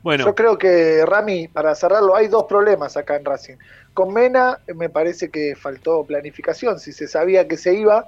Bueno, 0.01 0.25
Yo 0.25 0.33
creo 0.33 0.57
que, 0.57 1.05
Rami, 1.05 1.47
para 1.49 1.75
cerrarlo, 1.75 2.15
hay 2.15 2.29
dos 2.29 2.45
problemas 2.45 2.97
acá 2.97 3.15
en 3.15 3.25
Racing. 3.25 3.57
Con 3.93 4.11
Mena 4.11 4.57
me 4.75 4.89
parece 4.89 5.29
que 5.29 5.55
faltó 5.55 6.03
planificación. 6.03 6.79
Si 6.79 6.91
se 6.91 7.07
sabía 7.07 7.47
que 7.47 7.57
se 7.57 7.75
iba, 7.75 8.07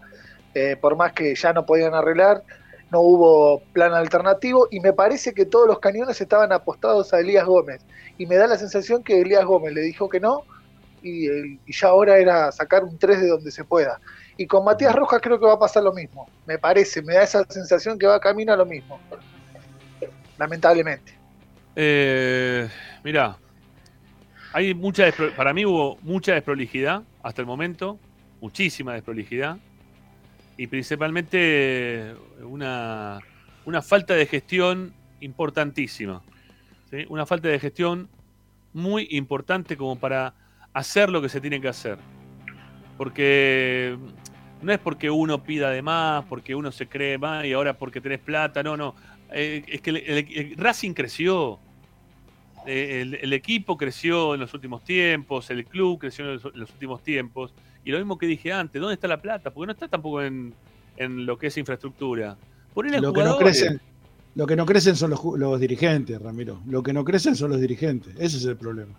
eh, 0.55 0.77
por 0.81 0.95
más 0.95 1.13
que 1.13 1.35
ya 1.35 1.53
no 1.53 1.63
podían 1.65 1.93
arreglar, 1.93 2.43
no 2.91 3.01
hubo 3.01 3.59
plan 3.73 3.93
alternativo 3.93 4.67
y 4.71 4.79
me 4.79 4.93
parece 4.93 5.33
que 5.33 5.45
todos 5.45 5.67
los 5.67 5.79
cañones 5.79 6.19
estaban 6.21 6.51
apostados 6.51 7.13
a 7.13 7.19
Elías 7.19 7.45
Gómez. 7.45 7.81
Y 8.17 8.25
me 8.25 8.35
da 8.35 8.47
la 8.47 8.57
sensación 8.57 9.03
que 9.03 9.19
Elías 9.21 9.45
Gómez 9.45 9.73
le 9.73 9.81
dijo 9.81 10.07
que 10.09 10.19
no 10.19 10.43
y, 11.03 11.57
ya 11.71 11.87
ahora 11.89 12.17
era 12.17 12.51
sacar 12.51 12.83
un 12.83 12.97
3 12.97 13.21
de 13.21 13.27
donde 13.27 13.51
se 13.51 13.63
pueda. 13.63 13.99
Y 14.37 14.47
con 14.47 14.63
Matías 14.63 14.95
Rojas 14.95 15.21
creo 15.21 15.39
que 15.39 15.45
va 15.45 15.53
a 15.53 15.59
pasar 15.59 15.83
lo 15.83 15.93
mismo. 15.93 16.29
Me 16.45 16.57
parece, 16.57 17.01
me 17.01 17.13
da 17.15 17.23
esa 17.23 17.43
sensación 17.49 17.97
que 17.99 18.07
va 18.07 18.19
camino 18.19 18.53
a 18.53 18.57
lo 18.57 18.65
mismo. 18.65 18.99
Lamentablemente. 20.37 21.13
Eh, 21.75 22.67
mira, 23.03 23.37
hay 24.53 24.73
mucha 24.73 25.07
despro- 25.07 25.35
para 25.35 25.53
mí 25.53 25.65
hubo 25.65 25.97
mucha 26.01 26.33
desprolijidad 26.33 27.03
hasta 27.21 27.41
el 27.41 27.47
momento, 27.47 27.99
muchísima 28.41 28.93
desprolijidad 28.93 29.57
y 30.57 30.67
principalmente 30.67 32.15
una, 32.41 33.19
una 33.65 33.81
falta 33.81 34.13
de 34.15 34.25
gestión 34.25 34.93
importantísima, 35.21 36.21
una 37.09 37.25
falta 37.25 37.47
de 37.47 37.59
gestión 37.59 38.09
muy 38.73 39.07
importante 39.11 39.77
como 39.77 39.97
para 39.99 40.33
hacer 40.73 41.09
lo 41.09 41.21
que 41.21 41.29
se 41.29 41.41
tiene 41.41 41.59
que 41.61 41.67
hacer, 41.67 41.97
porque 42.97 43.97
no 44.61 44.71
es 44.71 44.79
porque 44.79 45.09
uno 45.09 45.43
pida 45.43 45.69
de 45.69 45.81
más, 45.81 46.25
porque 46.25 46.55
uno 46.55 46.71
se 46.71 46.87
cree 46.87 47.17
más 47.17 47.45
y 47.45 47.53
ahora 47.53 47.77
porque 47.77 48.01
tenés 48.01 48.19
plata, 48.19 48.63
no, 48.63 48.75
no, 48.77 48.95
Eh, 49.29 49.63
es 49.67 49.81
que 49.81 49.89
el- 49.89 50.55
Racing 50.55 50.93
creció, 50.93 51.59
eh, 52.65 53.19
el, 53.21 53.33
equipo 53.33 53.75
creció 53.75 54.33
en 54.33 54.39
los 54.39 54.53
últimos 54.53 54.85
tiempos, 54.85 55.49
el 55.49 55.65
club 55.65 55.99
creció 55.99 56.31
en 56.31 56.39
los 56.53 56.71
últimos 56.71 57.03
tiempos, 57.03 57.53
y 57.87 57.91
lo 57.91 57.97
mismo 57.99 58.17
que 58.17 58.25
dije 58.25 58.51
antes, 58.51 58.81
¿dónde 58.81 58.95
está 58.95 59.07
la 59.07 59.21
plata? 59.21 59.51
Porque 59.51 59.67
no 59.67 59.71
está 59.71 59.87
tampoco 59.87 60.21
en, 60.21 60.53
en 60.97 61.25
lo 61.25 61.37
que 61.37 61.47
es 61.47 61.57
infraestructura. 61.57 62.35
Ponele 62.73 62.99
Lo 62.99 63.13
que 63.13 63.23
no 63.23 63.37
crecen, 63.37 63.79
lo 64.35 64.45
que 64.45 64.55
no 64.57 64.65
crecen 64.65 64.95
son 64.97 65.11
los, 65.11 65.21
los 65.37 65.59
dirigentes, 65.59 66.21
Ramiro. 66.21 66.59
Lo 66.67 66.83
que 66.83 66.91
no 66.91 67.05
crecen 67.05 67.35
son 67.35 67.51
los 67.51 67.61
dirigentes. 67.61 68.13
Ese 68.19 68.37
es 68.37 68.45
el 68.45 68.57
problema. 68.57 68.93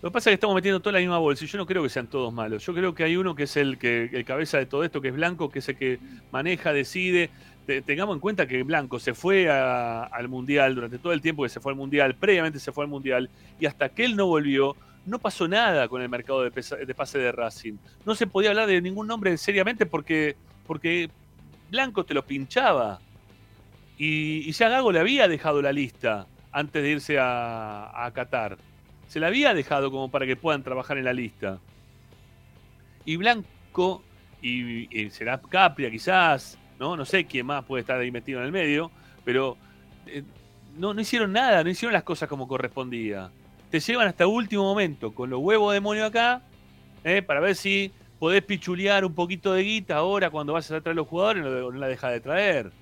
Lo 0.00 0.10
que 0.10 0.12
pasa 0.14 0.30
es 0.30 0.32
que 0.32 0.34
estamos 0.34 0.54
metiendo 0.54 0.80
toda 0.80 0.92
la 0.94 0.98
misma 1.00 1.18
bolsa 1.18 1.44
y 1.44 1.48
yo 1.48 1.58
no 1.58 1.66
creo 1.66 1.82
que 1.82 1.88
sean 1.88 2.06
todos 2.06 2.32
malos. 2.32 2.64
Yo 2.64 2.72
creo 2.72 2.94
que 2.94 3.02
hay 3.04 3.16
uno 3.16 3.34
que 3.34 3.42
es 3.42 3.56
el 3.56 3.76
que 3.78 4.04
el 4.12 4.24
cabeza 4.24 4.56
de 4.58 4.64
todo 4.66 4.84
esto, 4.84 5.00
que 5.00 5.08
es 5.08 5.14
Blanco, 5.14 5.50
que 5.50 5.58
es 5.58 5.68
el 5.68 5.76
que 5.76 5.98
maneja, 6.30 6.72
decide. 6.72 7.30
Te- 7.66 7.82
tengamos 7.82 8.14
en 8.14 8.20
cuenta 8.20 8.46
que 8.46 8.62
Blanco 8.62 8.98
se 9.00 9.12
fue 9.12 9.50
a- 9.50 10.04
al 10.04 10.28
Mundial 10.28 10.74
durante 10.76 10.98
todo 10.98 11.12
el 11.12 11.20
tiempo 11.20 11.42
que 11.42 11.48
se 11.50 11.60
fue 11.60 11.72
al 11.72 11.76
Mundial, 11.78 12.14
previamente 12.14 12.58
se 12.60 12.70
fue 12.72 12.84
al 12.84 12.90
Mundial, 12.90 13.28
y 13.58 13.66
hasta 13.66 13.90
que 13.90 14.04
él 14.06 14.16
no 14.16 14.26
volvió, 14.26 14.74
no 15.06 15.18
pasó 15.18 15.48
nada 15.48 15.88
con 15.88 16.02
el 16.02 16.08
mercado 16.08 16.42
de, 16.42 16.94
pase 16.94 17.18
de 17.18 17.32
Racing. 17.32 17.74
No 18.04 18.14
se 18.14 18.26
podía 18.26 18.50
hablar 18.50 18.68
de 18.68 18.80
ningún 18.80 19.06
nombre 19.06 19.36
seriamente 19.36 19.86
porque, 19.86 20.36
porque 20.66 21.10
Blanco 21.70 22.04
te 22.04 22.14
lo 22.14 22.24
pinchaba. 22.24 23.00
Y, 23.98 24.48
y 24.48 24.52
ya 24.52 24.68
Gago 24.68 24.92
le 24.92 25.00
había 25.00 25.28
dejado 25.28 25.62
la 25.62 25.72
lista 25.72 26.26
antes 26.52 26.82
de 26.82 26.90
irse 26.90 27.18
a, 27.18 28.10
Qatar. 28.14 28.58
Se 29.08 29.20
la 29.20 29.28
había 29.28 29.54
dejado 29.54 29.90
como 29.90 30.10
para 30.10 30.26
que 30.26 30.36
puedan 30.36 30.62
trabajar 30.62 30.98
en 30.98 31.04
la 31.04 31.12
lista. 31.12 31.58
Y 33.04 33.16
Blanco, 33.16 34.02
y, 34.42 34.96
y 34.96 35.10
será 35.10 35.40
Capria 35.40 35.90
quizás, 35.90 36.58
¿no? 36.78 36.96
No 36.96 37.04
sé 37.04 37.24
quién 37.24 37.46
más 37.46 37.64
puede 37.64 37.82
estar 37.82 37.98
ahí 37.98 38.10
metido 38.10 38.40
en 38.40 38.46
el 38.46 38.52
medio, 38.52 38.90
pero 39.24 39.56
eh, 40.06 40.22
no, 40.76 40.94
no 40.94 41.00
hicieron 41.00 41.32
nada, 41.32 41.62
no 41.62 41.70
hicieron 41.70 41.92
las 41.92 42.02
cosas 42.02 42.28
como 42.28 42.48
correspondía. 42.48 43.30
Te 43.70 43.80
llevan 43.80 44.08
hasta 44.08 44.26
último 44.26 44.64
momento 44.64 45.14
con 45.14 45.30
los 45.30 45.40
huevos 45.40 45.72
de 45.72 45.76
demonio 45.76 46.04
acá, 46.06 46.42
¿eh? 47.04 47.22
para 47.22 47.40
ver 47.40 47.56
si 47.56 47.94
podés 48.18 48.42
pichulear 48.44 49.04
un 49.04 49.14
poquito 49.14 49.52
de 49.54 49.62
guita 49.64 49.96
ahora 49.96 50.30
cuando 50.30 50.54
vas 50.54 50.70
a 50.70 50.80
traer 50.82 50.96
los 50.96 51.08
jugadores, 51.08 51.44
no, 51.44 51.50
no 51.72 51.78
la 51.78 51.88
dejas 51.88 52.12
de 52.12 52.20
traer. 52.20 52.74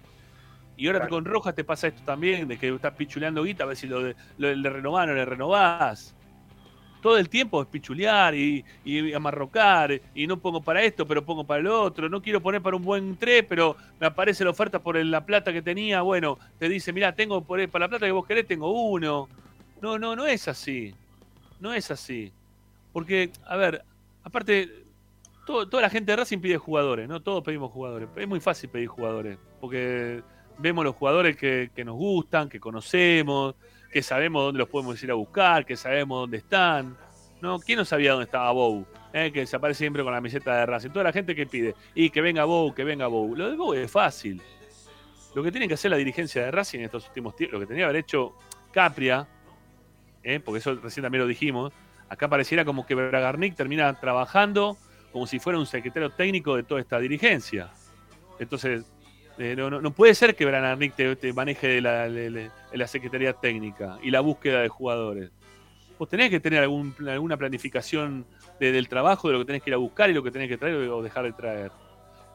Y 0.77 0.86
ahora 0.89 1.02
con 1.02 1.24
Rojas 1.27 1.55
te 1.55 1.65
pasa 1.65 1.89
esto 1.89 2.02
también, 2.05 2.48
de 2.48 2.59
que 2.59 2.69
estás 2.74 2.94
pichuleando 2.97 3.44
guita, 3.44 3.65
a 3.65 3.69
ver 3.69 3.77
si 3.77 3.86
lo, 3.89 4.02
de- 4.02 4.16
lo- 4.39 4.55
le 4.55 4.70
renovás 4.70 5.05
o 5.06 5.09
no 5.09 5.15
le 5.16 5.24
renovás. 5.27 6.16
todo 7.01 7.16
el 7.19 7.28
tiempo 7.28 7.62
es 7.62 7.69
pichulear 7.69 8.35
y, 8.35 8.65
y 8.85 9.12
amarrocar 9.12 10.01
y 10.15 10.27
no 10.27 10.40
pongo 10.40 10.65
para 10.65 10.82
esto, 10.82 11.06
pero 11.06 11.24
pongo 11.24 11.44
para 11.47 11.60
el 11.60 11.69
otro. 11.69 12.09
No 12.09 12.20
quiero 12.20 12.43
poner 12.43 12.60
para 12.60 12.77
un 12.77 12.82
buen 12.82 13.16
3, 13.16 13.44
pero 13.48 13.77
me 14.01 14.06
aparece 14.09 14.43
la 14.44 14.51
oferta 14.51 14.82
por 14.82 14.97
la 15.05 15.24
plata 15.24 15.52
que 15.52 15.62
tenía. 15.62 16.02
Bueno, 16.02 16.39
te 16.59 16.69
dice, 16.69 16.93
mira, 16.93 17.15
tengo 17.15 17.44
por, 17.47 17.66
para 17.70 17.85
la 17.85 17.89
plata 17.89 18.06
que 18.06 18.12
vos 18.12 18.27
querés, 18.27 18.47
tengo 18.48 18.73
uno. 18.90 19.31
No, 19.80 19.98
no, 19.98 20.16
no 20.16 20.26
es 20.26 20.48
así. 20.48 20.94
No 21.60 21.72
es 21.72 21.90
así. 21.90 22.32
Porque, 22.92 23.30
a 23.46 23.56
ver, 23.56 23.84
aparte, 24.22 24.84
toda 25.46 25.82
la 25.82 25.90
gente 25.90 26.12
de 26.12 26.16
Racing 26.16 26.38
pide 26.38 26.59
jugadores, 26.59 27.09
¿no? 27.09 27.20
Todos 27.20 27.42
pedimos 27.44 27.72
jugadores. 27.72 28.09
Es 28.16 28.28
muy 28.28 28.40
fácil 28.40 28.70
pedir 28.70 28.88
jugadores, 28.88 29.38
porque 29.60 30.22
vemos 30.59 30.84
los 30.84 30.94
jugadores 30.94 31.36
que, 31.36 31.70
que 31.74 31.84
nos 31.84 31.96
gustan, 31.96 32.48
que 32.48 32.60
conocemos, 32.60 33.55
que 33.92 34.02
sabemos 34.02 34.44
dónde 34.44 34.59
los 34.59 34.68
podemos 34.68 35.02
ir 35.02 35.10
a 35.10 35.14
buscar, 35.14 35.64
que 35.64 35.76
sabemos 35.76 36.20
dónde 36.20 36.38
están. 36.38 36.96
¿no? 37.40 37.59
¿Quién 37.60 37.78
no 37.78 37.84
sabía 37.84 38.12
dónde 38.12 38.24
estaba 38.24 38.50
Bow? 38.52 38.84
Eh, 39.12 39.32
que 39.32 39.46
se 39.46 39.56
aparece 39.56 39.78
siempre 39.78 40.02
con 40.02 40.12
la 40.12 40.18
camiseta 40.18 40.56
de 40.56 40.66
Racing. 40.66 40.90
Toda 40.90 41.05
la 41.05 41.12
gente 41.12 41.34
que 41.34 41.46
pide, 41.46 41.74
y 41.94 42.10
que 42.10 42.20
venga 42.20 42.44
Bow, 42.44 42.74
que 42.74 42.84
venga 42.84 43.06
Bow. 43.06 43.34
Lo 43.34 43.50
de 43.50 43.56
Bow 43.56 43.74
es 43.74 43.90
fácil. 43.90 44.42
Lo 45.34 45.42
que 45.42 45.50
tiene 45.50 45.68
que 45.68 45.74
hacer 45.74 45.90
la 45.90 45.96
dirigencia 45.96 46.44
de 46.44 46.50
Racing 46.50 46.80
en 46.80 46.84
estos 46.86 47.06
últimos 47.09 47.36
tiempos, 47.36 47.55
lo 47.55 47.60
que 47.60 47.66
tenía 47.66 47.82
que 47.82 47.90
haber 47.90 47.96
hecho 47.96 48.34
Capria, 48.72 49.26
eh, 50.28 50.40
porque 50.40 50.59
eso 50.59 50.74
recién 50.74 51.02
también 51.02 51.22
lo 51.22 51.26
dijimos, 51.26 51.72
acá 52.09 52.28
pareciera 52.28 52.62
como 52.64 52.84
que 52.84 52.94
Bragarnik 52.94 53.55
termina 53.55 53.98
trabajando 53.98 54.76
como 55.10 55.26
si 55.26 55.38
fuera 55.38 55.59
un 55.59 55.64
secretario 55.64 56.10
técnico 56.10 56.55
de 56.55 56.64
toda 56.64 56.82
esta 56.82 56.98
dirigencia. 56.98 57.70
Entonces, 58.38 58.84
eh, 59.38 59.56
no, 59.56 59.90
puede 59.92 60.14
ser 60.14 60.36
que 60.36 60.44
Bragarnik 60.44 60.94
te, 60.94 61.32
maneje 61.32 61.80
la, 61.80 62.09
la, 62.09 62.86
Secretaría 62.86 63.32
Técnica 63.32 63.98
y 64.02 64.10
la 64.10 64.20
búsqueda 64.20 64.60
de 64.60 64.68
jugadores. 64.68 65.30
Vos 65.98 66.10
tenés 66.10 66.28
que 66.28 66.40
tener 66.40 66.62
algún, 66.62 66.94
alguna 67.09 67.38
planificación 67.38 68.26
del 68.60 68.86
trabajo, 68.86 69.28
de 69.28 69.32
lo 69.32 69.40
que 69.40 69.46
tenés 69.46 69.62
que 69.62 69.70
ir 69.70 69.74
a 69.74 69.78
buscar 69.78 70.10
y 70.10 70.12
lo 70.12 70.22
que 70.22 70.30
tenés 70.30 70.48
que 70.48 70.59
traer 70.59 70.74
o 70.74 71.02
dejar 71.02 71.24
de 71.24 71.32
traer. 71.32 71.72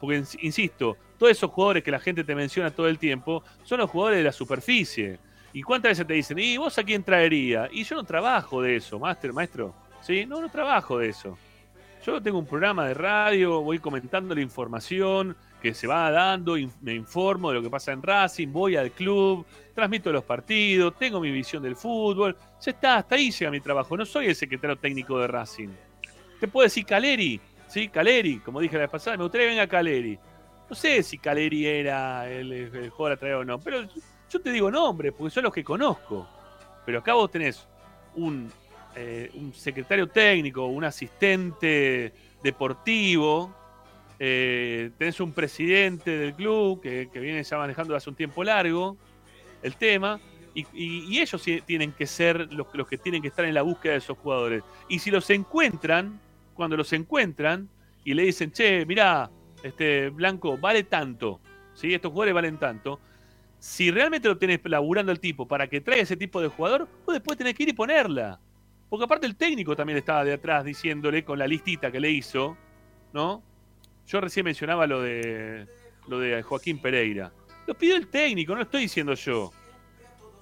Porque, 0.00 0.20
insisto, 0.42 0.96
todos 1.16 1.30
esos 1.30 1.48
jugadores 1.50 1.84
que 1.84 1.92
la 1.92 2.00
gente 2.00 2.24
te 2.24 2.34
menciona 2.34 2.72
todo 2.72 2.88
el 2.88 2.98
tiempo 2.98 3.44
son 3.62 3.78
los 3.78 3.88
jugadores 3.88 4.18
de 4.18 4.24
la 4.24 4.32
superficie. 4.32 5.20
¿Y 5.54 5.62
cuántas 5.62 5.92
veces 5.92 6.06
te 6.06 6.14
dicen, 6.14 6.38
¿y 6.40 6.56
vos 6.56 6.76
a 6.78 6.82
quién 6.82 7.04
traería? 7.04 7.68
Y 7.70 7.84
yo 7.84 7.94
no 7.94 8.02
trabajo 8.02 8.60
de 8.60 8.74
eso, 8.74 8.98
máster, 8.98 9.32
maestro. 9.32 9.72
¿Sí? 10.02 10.26
No, 10.26 10.40
no 10.40 10.50
trabajo 10.50 10.98
de 10.98 11.10
eso. 11.10 11.38
Yo 12.04 12.20
tengo 12.20 12.40
un 12.40 12.46
programa 12.46 12.88
de 12.88 12.94
radio, 12.94 13.62
voy 13.62 13.78
comentando 13.78 14.34
la 14.34 14.40
información 14.40 15.36
que 15.62 15.72
se 15.72 15.86
va 15.86 16.10
dando, 16.10 16.56
me 16.82 16.92
informo 16.92 17.50
de 17.50 17.54
lo 17.54 17.62
que 17.62 17.70
pasa 17.70 17.92
en 17.92 18.02
Racing, 18.02 18.48
voy 18.48 18.74
al 18.74 18.90
club, 18.90 19.46
transmito 19.74 20.12
los 20.12 20.24
partidos, 20.24 20.98
tengo 20.98 21.20
mi 21.20 21.30
visión 21.30 21.62
del 21.62 21.76
fútbol. 21.76 22.36
Ya 22.60 22.72
está, 22.72 22.96
hasta 22.96 23.14
ahí 23.14 23.30
llega 23.30 23.50
mi 23.52 23.60
trabajo. 23.60 23.96
No 23.96 24.04
soy 24.04 24.26
el 24.26 24.34
secretario 24.34 24.76
técnico 24.76 25.20
de 25.20 25.28
Racing. 25.28 25.68
Te 26.40 26.48
puedo 26.48 26.64
decir 26.64 26.84
Caleri, 26.84 27.40
¿sí? 27.68 27.88
Caleri, 27.88 28.40
como 28.40 28.58
dije 28.58 28.74
la 28.74 28.82
vez 28.82 28.90
pasada, 28.90 29.16
me 29.16 29.22
gustaría 29.22 29.46
que 29.46 29.54
venga 29.54 29.68
Caleri. 29.68 30.18
No 30.68 30.74
sé 30.74 31.00
si 31.04 31.16
Caleri 31.16 31.64
era 31.64 32.28
el, 32.28 32.90
jugador 32.90 33.24
a 33.24 33.38
o 33.38 33.44
no, 33.44 33.60
pero 33.60 33.86
yo 34.30 34.40
te 34.40 34.50
digo 34.50 34.70
nombres, 34.70 35.12
porque 35.16 35.32
son 35.32 35.44
los 35.44 35.52
que 35.52 35.64
conozco. 35.64 36.26
Pero 36.84 36.98
acá 36.98 37.14
vos 37.14 37.30
tenés 37.30 37.66
un 38.14 38.50
eh, 38.96 39.28
un 39.34 39.52
secretario 39.52 40.06
técnico, 40.06 40.66
un 40.66 40.84
asistente 40.84 42.12
deportivo, 42.44 43.52
eh, 44.20 44.92
tenés 44.96 45.18
un 45.18 45.32
presidente 45.32 46.16
del 46.16 46.34
club 46.34 46.80
que, 46.80 47.08
viene 47.12 47.42
ya 47.42 47.58
manejando 47.58 47.96
hace 47.96 48.08
un 48.08 48.14
tiempo 48.14 48.44
largo 48.44 48.96
el 49.64 49.74
tema, 49.74 50.20
y, 50.54 51.18
ellos 51.18 51.42
tienen 51.66 51.90
que 51.90 52.06
ser 52.06 52.52
los, 52.52 52.72
los, 52.72 52.86
que 52.86 52.96
tienen 52.96 53.20
que 53.20 53.26
estar 53.26 53.44
en 53.44 53.54
la 53.54 53.62
búsqueda 53.62 53.94
de 53.94 53.98
esos 53.98 54.16
jugadores. 54.16 54.62
Y 54.88 55.00
si 55.00 55.10
los 55.10 55.28
encuentran, 55.30 56.20
cuando 56.54 56.76
los 56.76 56.92
encuentran 56.92 57.68
y 58.04 58.14
le 58.14 58.22
dicen, 58.22 58.52
che, 58.52 58.86
mirá, 58.86 59.28
este 59.64 60.10
Blanco 60.10 60.56
vale 60.56 60.84
tanto, 60.84 61.40
¿sí? 61.74 61.92
estos 61.92 62.12
jugadores 62.12 62.34
valen 62.34 62.58
tanto, 62.58 63.00
si 63.64 63.90
realmente 63.90 64.28
lo 64.28 64.36
tenés 64.36 64.60
laburando 64.64 65.10
el 65.10 65.18
tipo 65.18 65.48
para 65.48 65.66
que 65.66 65.80
traiga 65.80 66.02
ese 66.02 66.18
tipo 66.18 66.38
de 66.38 66.48
jugador, 66.48 66.86
vos 67.06 67.14
después 67.14 67.38
tenés 67.38 67.54
que 67.54 67.62
ir 67.62 67.70
y 67.70 67.72
ponerla. 67.72 68.38
Porque 68.90 69.04
aparte 69.06 69.26
el 69.26 69.36
técnico 69.36 69.74
también 69.74 69.96
estaba 69.96 70.22
de 70.22 70.34
atrás 70.34 70.66
diciéndole 70.66 71.24
con 71.24 71.38
la 71.38 71.46
listita 71.46 71.90
que 71.90 71.98
le 71.98 72.10
hizo, 72.10 72.58
¿no? 73.14 73.42
Yo 74.06 74.20
recién 74.20 74.44
mencionaba 74.44 74.86
lo 74.86 75.00
de 75.00 75.66
lo 76.08 76.18
de 76.18 76.42
Joaquín 76.42 76.78
Pereira. 76.78 77.32
Lo 77.66 77.72
pidió 77.72 77.96
el 77.96 78.08
técnico, 78.08 78.52
no 78.52 78.58
lo 78.58 78.64
estoy 78.64 78.82
diciendo 78.82 79.14
yo. 79.14 79.50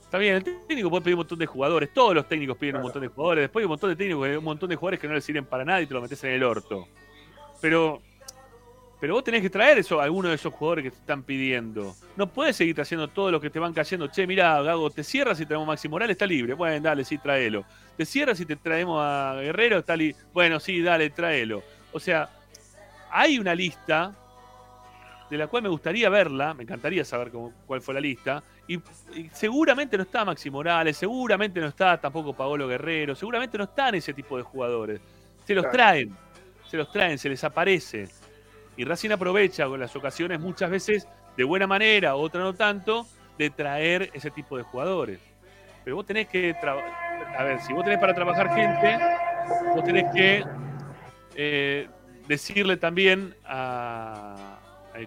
Está 0.00 0.18
bien, 0.18 0.34
el 0.34 0.42
técnico 0.42 0.90
puede 0.90 1.04
pedir 1.04 1.14
un 1.14 1.20
montón 1.20 1.38
de 1.38 1.46
jugadores, 1.46 1.92
todos 1.94 2.16
los 2.16 2.26
técnicos 2.26 2.56
piden 2.58 2.76
un 2.76 2.82
montón 2.82 3.02
de 3.02 3.08
jugadores, 3.08 3.42
después 3.44 3.62
hay 3.62 3.66
un 3.66 3.70
montón 3.70 3.90
de 3.90 3.96
técnicos, 3.96 4.36
un 4.36 4.44
montón 4.44 4.68
de 4.68 4.74
jugadores 4.74 4.98
que 4.98 5.06
no 5.06 5.14
le 5.14 5.20
sirven 5.20 5.46
para 5.46 5.64
nada 5.64 5.80
y 5.80 5.86
te 5.86 5.94
lo 5.94 6.02
metes 6.02 6.24
en 6.24 6.32
el 6.32 6.42
orto. 6.42 6.88
Pero 7.60 8.02
pero 9.02 9.14
vos 9.14 9.24
tenés 9.24 9.42
que 9.42 9.50
traer 9.50 9.78
eso, 9.78 10.00
a 10.00 10.04
alguno 10.04 10.28
de 10.28 10.36
esos 10.36 10.54
jugadores 10.54 10.84
que 10.84 10.90
te 10.92 10.96
están 10.96 11.24
pidiendo. 11.24 11.92
No 12.14 12.28
puedes 12.28 12.54
seguir 12.54 12.80
haciendo 12.80 13.08
todo 13.08 13.32
lo 13.32 13.40
que 13.40 13.50
te 13.50 13.58
van 13.58 13.72
cayendo. 13.72 14.06
Che, 14.06 14.28
mira, 14.28 14.62
Gago, 14.62 14.90
te 14.90 15.02
cierras 15.02 15.40
y 15.40 15.44
traemos 15.44 15.66
a 15.66 15.72
Maxi 15.72 15.88
Morales, 15.88 16.14
está 16.14 16.24
libre. 16.24 16.54
Bueno, 16.54 16.80
dale, 16.80 17.04
sí, 17.04 17.18
tráelo. 17.18 17.64
Te 17.96 18.06
cierras 18.06 18.38
y 18.38 18.46
te 18.46 18.54
traemos 18.54 19.00
a 19.02 19.34
Guerrero, 19.40 19.78
está 19.78 19.96
libre. 19.96 20.16
Bueno, 20.32 20.60
sí, 20.60 20.80
dale, 20.82 21.10
tráelo. 21.10 21.64
O 21.92 21.98
sea, 21.98 22.30
hay 23.10 23.40
una 23.40 23.56
lista 23.56 24.14
de 25.28 25.36
la 25.36 25.48
cual 25.48 25.64
me 25.64 25.68
gustaría 25.68 26.08
verla, 26.08 26.54
me 26.54 26.62
encantaría 26.62 27.04
saber 27.04 27.32
cómo, 27.32 27.52
cuál 27.66 27.82
fue 27.82 27.94
la 27.94 28.00
lista, 28.00 28.40
y, 28.68 28.80
seguramente 29.32 29.96
no 29.96 30.04
está 30.04 30.24
Maxi 30.24 30.48
Morales, 30.48 30.96
seguramente 30.96 31.58
no 31.58 31.66
está 31.66 32.00
tampoco 32.00 32.34
Paolo 32.34 32.68
Guerrero, 32.68 33.16
seguramente 33.16 33.58
no 33.58 33.64
están 33.64 33.96
ese 33.96 34.14
tipo 34.14 34.36
de 34.36 34.44
jugadores. 34.44 35.00
Se 35.44 35.56
los 35.56 35.68
traen, 35.72 36.16
se 36.70 36.76
los 36.76 36.92
traen, 36.92 37.18
se 37.18 37.28
les 37.28 37.42
aparece. 37.42 38.21
Y 38.76 38.84
Racing 38.84 39.10
aprovecha 39.10 39.66
con 39.66 39.80
las 39.80 39.94
ocasiones 39.96 40.40
muchas 40.40 40.70
veces 40.70 41.08
de 41.36 41.44
buena 41.44 41.66
manera, 41.66 42.14
otra 42.14 42.42
no 42.42 42.54
tanto, 42.54 43.06
de 43.38 43.50
traer 43.50 44.10
ese 44.12 44.30
tipo 44.30 44.56
de 44.56 44.62
jugadores. 44.62 45.20
Pero 45.84 45.96
vos 45.96 46.06
tenés 46.06 46.28
que, 46.28 46.54
a 47.36 47.42
ver, 47.42 47.60
si 47.60 47.72
vos 47.72 47.84
tenés 47.84 47.98
para 47.98 48.14
trabajar 48.14 48.54
gente, 48.54 48.98
vos 49.74 49.84
tenés 49.84 50.04
que 50.14 50.44
eh, 51.34 51.88
decirle 52.28 52.76
también 52.76 53.34
a, 53.44 54.58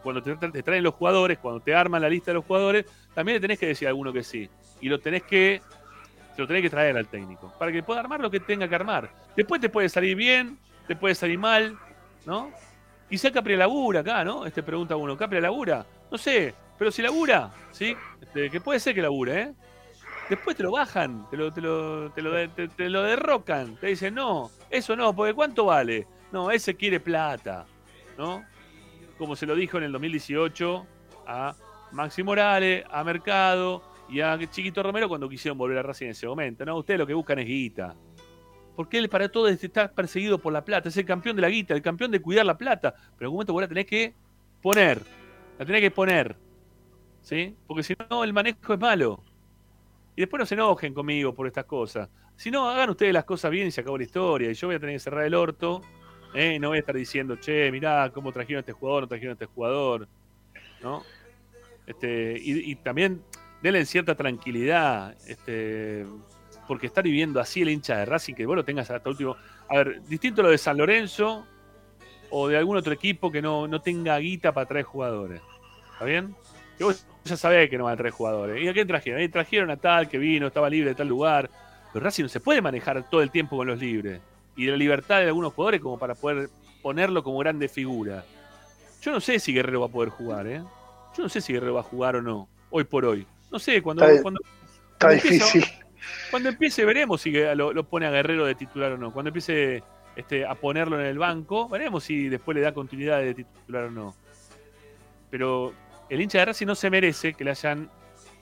cuando 0.04 0.22
te, 0.22 0.64
traen 0.64 0.84
los 0.84 0.96
jugadores, 0.96 1.38
cuando 1.38 1.60
te 1.60 1.74
arman 1.74 2.02
la 2.02 2.10
lista 2.10 2.32
de 2.32 2.36
los 2.36 2.46
jugadores, 2.46 2.86
también 3.14 3.36
le 3.36 3.42
tenés 3.42 3.60
que 3.60 3.68
decir 3.68 3.88
a 3.88 3.92
alguno 3.92 4.12
que 4.12 4.24
sí. 4.24 4.50
Y 4.82 4.90
lo 4.90 5.00
tenés 5.00 5.24
que, 5.24 5.62
se 6.36 6.42
lo 6.42 6.48
tenés 6.48 6.64
que 6.64 6.70
traer 6.70 6.98
al 6.98 7.08
técnico, 7.08 7.54
para 7.58 7.72
que 7.72 7.84
pueda 7.84 8.02
armar 8.02 8.20
lo 8.20 8.30
que 8.30 8.40
tenga 8.40 8.68
que 8.68 8.76
armar. 8.76 9.10
Después 9.36 9.62
te 9.62 9.70
puede 9.70 9.88
salir 9.90 10.16
bien, 10.16 10.58
te 10.88 10.96
puede 10.96 11.16
salir 11.16 11.40
mal, 11.40 11.78
¿no? 12.26 12.52
Quizá 13.16 13.32
Capri 13.32 13.56
labura 13.56 14.02
acá, 14.02 14.26
¿no? 14.26 14.46
Este 14.46 14.62
pregunta 14.62 14.98
uno, 14.98 15.16
¿Capri 15.16 15.40
labura? 15.40 15.86
No 16.12 16.18
sé, 16.18 16.54
pero 16.78 16.92
si 16.92 17.02
labura, 17.02 17.50
¿sí? 17.72 17.96
Este, 18.20 18.50
que 18.50 18.60
puede 18.60 18.78
ser 18.78 18.94
que 18.94 19.02
labure, 19.02 19.42
¿eh? 19.42 19.54
Después 20.30 20.58
te 20.58 20.64
lo 20.64 20.74
bajan, 20.74 21.26
te 21.30 21.38
lo, 21.38 21.50
te 21.54 21.62
lo, 21.62 22.12
te 22.12 22.90
lo, 22.90 23.04
derrocan, 23.04 23.78
te 23.78 23.88
dicen, 23.88 24.16
no, 24.16 24.52
eso 24.70 24.98
no, 24.98 25.16
porque 25.16 25.34
¿cuánto 25.34 25.64
vale? 25.64 26.06
No, 26.34 26.52
ese 26.52 26.76
quiere 26.76 27.00
plata, 27.00 27.66
¿no? 28.18 28.44
Como 29.18 29.38
se 29.38 29.46
lo 29.46 29.56
dijo 29.56 29.78
en 29.78 29.86
el 29.86 29.94
2018 29.94 30.86
a 31.26 31.56
Maxi 31.94 32.22
Morales, 32.22 32.84
a 32.92 33.02
Mercado 33.06 33.82
y 34.10 34.20
a 34.20 34.38
Chiquito 34.50 34.84
Romero 34.84 35.08
cuando 35.08 35.30
quisieron 35.30 35.58
volver 35.58 35.78
a 35.78 35.84
Racing 35.84 36.08
en 36.08 36.12
ese 36.12 36.28
momento, 36.28 36.66
¿no? 36.66 36.76
Ustedes 36.76 37.00
lo 37.00 37.08
que 37.08 37.14
buscan 37.14 37.40
es 37.40 37.46
guita. 37.46 37.96
Porque 38.76 38.98
él 38.98 39.10
para 39.10 39.30
todo 39.30 39.48
está 39.48 39.92
perseguido 39.92 40.38
por 40.38 40.52
la 40.52 40.66
plata, 40.66 40.90
es 40.90 40.98
el 40.98 41.06
campeón 41.06 41.36
de 41.36 41.42
la 41.42 41.50
guita, 41.50 41.74
el 41.74 41.82
campeón 41.82 42.12
de 42.12 42.22
cuidar 42.22 42.46
la 42.46 42.58
plata. 42.58 42.94
Pero 42.94 43.06
en 43.20 43.24
algún 43.26 43.36
momento 43.38 43.54
vos 43.54 43.62
la 43.62 43.68
tenés 43.68 43.86
que 43.86 44.14
poner, 44.62 45.02
la 45.58 45.66
tenés 45.66 45.82
que 45.82 45.92
poner. 45.92 46.36
¿Sí? 47.22 47.56
Porque 47.66 47.84
si 47.84 47.96
no, 48.10 48.24
el 48.24 48.34
manejo 48.34 48.74
es 48.74 48.80
malo. 48.80 49.24
Y 50.16 50.22
después 50.22 50.40
no 50.40 50.46
se 50.46 50.56
enojen 50.56 50.94
conmigo 50.94 51.34
por 51.34 51.48
estas 51.48 51.66
cosas. 51.66 52.10
Si 52.36 52.52
no, 52.52 52.70
hagan 52.70 52.90
ustedes 52.90 53.14
las 53.14 53.24
cosas 53.24 53.50
bien 53.50 53.68
y 53.68 53.72
se 53.72 53.82
acabó 53.82 53.98
la 53.98 54.04
historia. 54.04 54.52
Y 54.52 54.54
yo 54.54 54.68
voy 54.68 54.76
a 54.76 54.80
tener 54.80 54.96
que 54.96 55.00
cerrar 55.00 55.26
el 55.26 55.34
orto. 55.34 55.82
¿eh? 56.34 56.60
No 56.60 56.70
voy 56.70 56.78
a 56.78 56.80
estar 56.80 56.96
diciendo, 56.96 57.38
che, 57.38 57.72
mirá 57.72 58.12
cómo 58.14 58.32
trajeron 58.32 58.58
a 58.58 58.60
este 58.60 58.74
jugador, 58.74 59.04
no 59.04 59.08
trajeron 59.08 59.32
a 59.32 59.34
este 59.34 59.46
jugador. 59.46 60.08
¿No? 60.84 61.04
Este, 61.88 62.38
y, 62.40 62.72
y 62.72 62.76
también 62.76 63.24
denle 63.62 63.86
cierta 63.86 64.16
tranquilidad. 64.16 65.16
Este, 65.28 66.06
porque 66.68 66.88
estar 66.88 67.04
viviendo 67.04 67.40
así 67.40 67.62
el 67.62 67.70
hincha 67.70 67.98
de 67.98 68.06
Racing, 68.06 68.34
que 68.34 68.46
vos 68.46 68.56
lo 68.56 68.66
tengas 68.66 68.90
hasta 68.90 69.10
último. 69.10 69.36
A 69.70 69.78
ver, 69.78 70.02
distinto 70.04 70.42
lo 70.42 70.50
de 70.50 70.58
San 70.58 70.78
Lorenzo 70.78 71.46
o 72.30 72.48
de 72.48 72.58
algún 72.58 72.78
otro 72.78 72.94
equipo 72.94 73.32
que 73.32 73.42
no, 73.42 73.68
no 73.68 73.82
tenga 73.82 74.18
guita 74.18 74.52
para 74.52 74.68
traer 74.68 74.86
jugadores. 74.86 75.42
¿Está 75.94 76.06
bien? 76.06 76.36
Que 76.78 76.84
vos 76.84 77.06
ya 77.24 77.38
sabés 77.38 77.70
que 77.70 77.78
no 77.78 77.86
van 77.86 77.94
a 77.94 77.98
traer 77.98 78.14
jugadores. 78.14 78.62
¿Y 78.62 78.68
a 78.68 78.74
quién 78.74 78.88
trajeron? 78.88 79.32
trajeron 79.32 79.72
a 79.72 79.78
tal 79.78 80.08
que 80.10 80.18
vino, 80.18 80.48
estaba 80.48 80.70
libre 80.70 80.90
de 80.90 80.96
tal 80.96 81.08
lugar. 81.08 81.50
Pero 81.94 82.04
Racing 82.04 82.24
no 82.24 82.30
se 82.30 82.40
puede 82.40 82.62
manejar 82.62 83.10
todo 83.10 83.22
el 83.22 83.32
tiempo 83.32 83.58
con 83.58 83.68
los 83.68 83.80
libres. 83.80 84.20
Y 84.56 84.66
de 84.66 84.72
la 84.72 84.78
libertad 84.78 85.20
de 85.20 85.28
algunos 85.28 85.54
jugadores 85.54 85.82
como 85.82 85.98
para 85.98 86.16
poder 86.16 86.50
ponerlo 86.82 87.24
como 87.24 87.40
grande 87.40 87.68
figura. 87.68 88.24
Yo 89.02 89.12
no 89.12 89.20
sé 89.20 89.40
si 89.40 89.54
Guerrero 89.54 89.82
va 89.82 89.88
a 89.88 89.90
poder 89.90 90.10
jugar, 90.10 90.48
¿eh? 90.48 90.62
Yo 91.18 91.24
no 91.24 91.30
sé 91.30 91.42
si 91.42 91.54
Guerrero 91.54 91.76
va 91.76 91.80
a 91.82 91.84
jugar 91.84 92.16
o 92.18 92.22
no, 92.22 92.48
hoy 92.70 92.84
por 92.84 93.06
hoy. 93.06 93.26
No 93.52 93.60
sé, 93.60 93.82
cuando... 93.82 94.06
Está, 94.06 94.22
cuando, 94.22 94.40
está 94.94 95.10
difícil. 95.12 95.64
Cuando 96.32 96.50
empiece 96.50 96.86
veremos 96.86 97.22
si 97.22 97.32
lo, 97.32 97.84
pone 97.84 98.06
a 98.06 98.12
Guerrero 98.12 98.46
de 98.46 98.56
titular 98.56 98.94
o 98.94 98.98
no. 98.98 99.12
Cuando 99.12 99.30
empiece 99.30 99.84
este, 100.16 100.46
a 100.46 100.56
ponerlo 100.56 101.00
en 101.00 101.06
el 101.06 101.18
banco, 101.18 101.70
veremos 101.70 102.04
si 102.04 102.30
después 102.30 102.56
le 102.56 102.62
da 102.62 102.74
continuidad 102.74 103.20
de 103.20 103.34
titular 103.34 103.86
o 103.86 103.92
no. 103.92 104.16
Pero 105.30 105.74
el 106.10 106.22
hincha 106.22 106.40
de 106.40 106.46
Racing 106.46 106.68
no 106.68 106.76
se 106.76 106.90
merece 106.90 107.34
que 107.34 107.44
le 107.44 107.52
hayan 107.52 107.90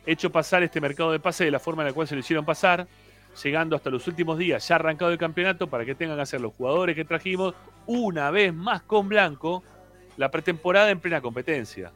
hecho 0.05 0.31
pasar 0.31 0.63
este 0.63 0.81
mercado 0.81 1.11
de 1.11 1.19
pase 1.19 1.45
de 1.45 1.51
la 1.51 1.59
forma 1.59 1.83
en 1.83 1.87
la 1.87 1.93
cual 1.93 2.07
se 2.07 2.15
lo 2.15 2.19
hicieron 2.19 2.45
pasar, 2.45 2.87
llegando 3.41 3.75
hasta 3.75 3.89
los 3.89 4.07
últimos 4.07 4.37
días, 4.37 4.67
ya 4.67 4.75
arrancado 4.75 5.11
el 5.11 5.17
campeonato, 5.17 5.67
para 5.67 5.85
que 5.85 5.95
tengan 5.95 6.17
que 6.17 6.23
hacer 6.23 6.41
los 6.41 6.53
jugadores 6.53 6.95
que 6.95 7.05
trajimos 7.05 7.55
una 7.85 8.29
vez 8.31 8.53
más 8.53 8.81
con 8.83 9.07
Blanco 9.07 9.63
la 10.17 10.29
pretemporada 10.29 10.89
en 10.89 10.99
plena 10.99 11.21
competencia. 11.21 11.91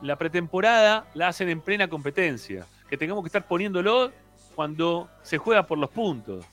La 0.00 0.16
pretemporada 0.16 1.06
la 1.14 1.28
hacen 1.28 1.48
en 1.48 1.60
plena 1.60 1.88
competencia. 1.88 2.66
Que 2.88 2.96
tengamos 2.96 3.24
que 3.24 3.28
estar 3.28 3.46
poniéndolo 3.46 4.12
cuando 4.54 5.08
se 5.22 5.38
juega 5.38 5.66
por 5.66 5.78
los 5.78 5.90
puntos. 5.90 6.44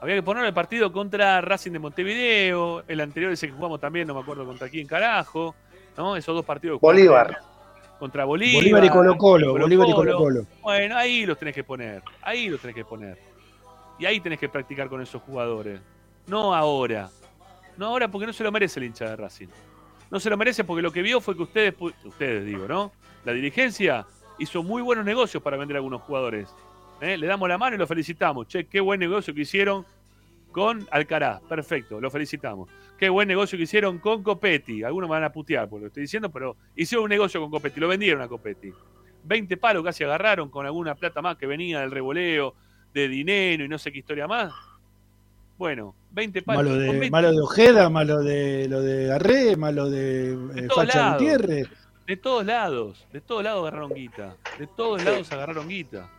Había 0.00 0.16
que 0.16 0.22
poner 0.22 0.44
el 0.44 0.54
partido 0.54 0.92
contra 0.92 1.40
Racing 1.40 1.72
de 1.72 1.78
Montevideo, 1.78 2.82
el 2.88 3.00
anterior 3.00 3.32
ese 3.32 3.46
que 3.46 3.52
jugamos 3.52 3.80
también, 3.80 4.08
no 4.08 4.14
me 4.14 4.20
acuerdo 4.20 4.44
contra 4.44 4.68
quién 4.68 4.86
carajo, 4.86 5.54
¿no? 5.96 6.16
Esos 6.16 6.34
dos 6.34 6.44
partidos. 6.44 6.80
Bolívar. 6.80 7.38
Contra 8.00 8.24
Bolívar. 8.24 8.62
Bolívar 8.62 8.84
y 8.84 8.88
Colo 8.88 9.16
Colo, 9.16 9.52
Bolívar 9.52 9.88
y 9.88 9.92
Colo 9.92 10.16
Colo. 10.16 10.46
Bueno, 10.60 10.96
ahí 10.96 11.24
los 11.24 11.38
tenés 11.38 11.54
que 11.54 11.62
poner, 11.62 12.02
ahí 12.22 12.48
los 12.48 12.60
tenés 12.60 12.74
que 12.74 12.84
poner. 12.84 13.16
Y 13.98 14.06
ahí 14.06 14.18
tenés 14.18 14.40
que 14.40 14.48
practicar 14.48 14.88
con 14.88 15.00
esos 15.00 15.22
jugadores. 15.22 15.80
No 16.26 16.52
ahora. 16.52 17.08
No 17.76 17.86
ahora 17.86 18.08
porque 18.08 18.26
no 18.26 18.32
se 18.32 18.42
lo 18.42 18.50
merece 18.50 18.80
el 18.80 18.86
hincha 18.86 19.04
de 19.04 19.16
Racing. 19.16 19.48
No 20.10 20.18
se 20.18 20.28
lo 20.28 20.36
merece 20.36 20.64
porque 20.64 20.82
lo 20.82 20.90
que 20.90 21.02
vio 21.02 21.20
fue 21.20 21.36
que 21.36 21.42
ustedes, 21.42 21.74
ustedes 22.04 22.44
digo, 22.44 22.66
¿no? 22.66 22.90
La 23.24 23.32
dirigencia 23.32 24.04
hizo 24.38 24.62
muy 24.62 24.82
buenos 24.82 25.04
negocios 25.04 25.42
para 25.42 25.56
vender 25.56 25.76
a 25.76 25.78
algunos 25.78 26.02
jugadores. 26.02 26.48
¿Eh? 27.02 27.18
Le 27.18 27.26
damos 27.26 27.48
la 27.48 27.58
mano 27.58 27.76
y 27.76 27.78
lo 27.78 27.86
felicitamos. 27.86 28.46
Che, 28.46 28.66
qué 28.66 28.80
buen 28.80 29.00
negocio 29.00 29.34
que 29.34 29.42
hicieron 29.42 29.84
con 30.52 30.86
Alcaraz. 30.90 31.42
Perfecto, 31.42 32.00
lo 32.00 32.10
felicitamos. 32.10 32.70
Qué 32.96 33.08
buen 33.08 33.26
negocio 33.26 33.58
que 33.58 33.64
hicieron 33.64 33.98
con 33.98 34.22
Copetti. 34.22 34.84
Algunos 34.84 35.08
me 35.08 35.14
van 35.16 35.24
a 35.24 35.32
putear 35.32 35.68
por 35.68 35.80
lo 35.80 35.84
que 35.84 35.88
estoy 35.88 36.02
diciendo, 36.02 36.30
pero 36.30 36.56
hicieron 36.76 37.04
un 37.04 37.10
negocio 37.10 37.40
con 37.40 37.50
Copetti. 37.50 37.80
Lo 37.80 37.88
vendieron 37.88 38.22
a 38.22 38.28
Copetti. 38.28 38.72
20 39.24 39.56
palos 39.56 39.84
casi 39.84 40.04
agarraron 40.04 40.48
con 40.48 40.66
alguna 40.66 40.94
plata 40.94 41.20
más 41.22 41.36
que 41.36 41.46
venía 41.46 41.80
del 41.80 41.90
revoleo, 41.90 42.54
de 42.92 43.08
dinero 43.08 43.64
y 43.64 43.68
no 43.68 43.78
sé 43.78 43.92
qué 43.92 43.98
historia 43.98 44.28
más. 44.28 44.52
Bueno, 45.58 45.94
20 46.12 46.42
palos. 46.42 46.64
Malo 46.64 46.92
de, 46.92 47.10
malo 47.10 47.30
de 47.30 47.40
Ojeda, 47.40 47.88
malo 47.88 48.18
de 48.18 48.68
lo 48.68 48.82
de 48.82 49.12
Arre, 49.12 49.56
malo 49.56 49.90
de, 49.90 50.36
de 50.36 50.66
eh, 50.66 50.68
Facha 50.74 51.12
Gutiérrez. 51.12 51.68
De 52.06 52.16
todos 52.16 52.44
lados, 52.44 53.06
de 53.12 53.20
todos 53.20 53.44
lados 53.44 53.62
agarraron 53.62 53.94
guita. 53.94 54.36
De 54.58 54.66
todos 54.66 55.04
lados 55.04 55.30
agarraron 55.32 55.68
guita. 55.68 56.10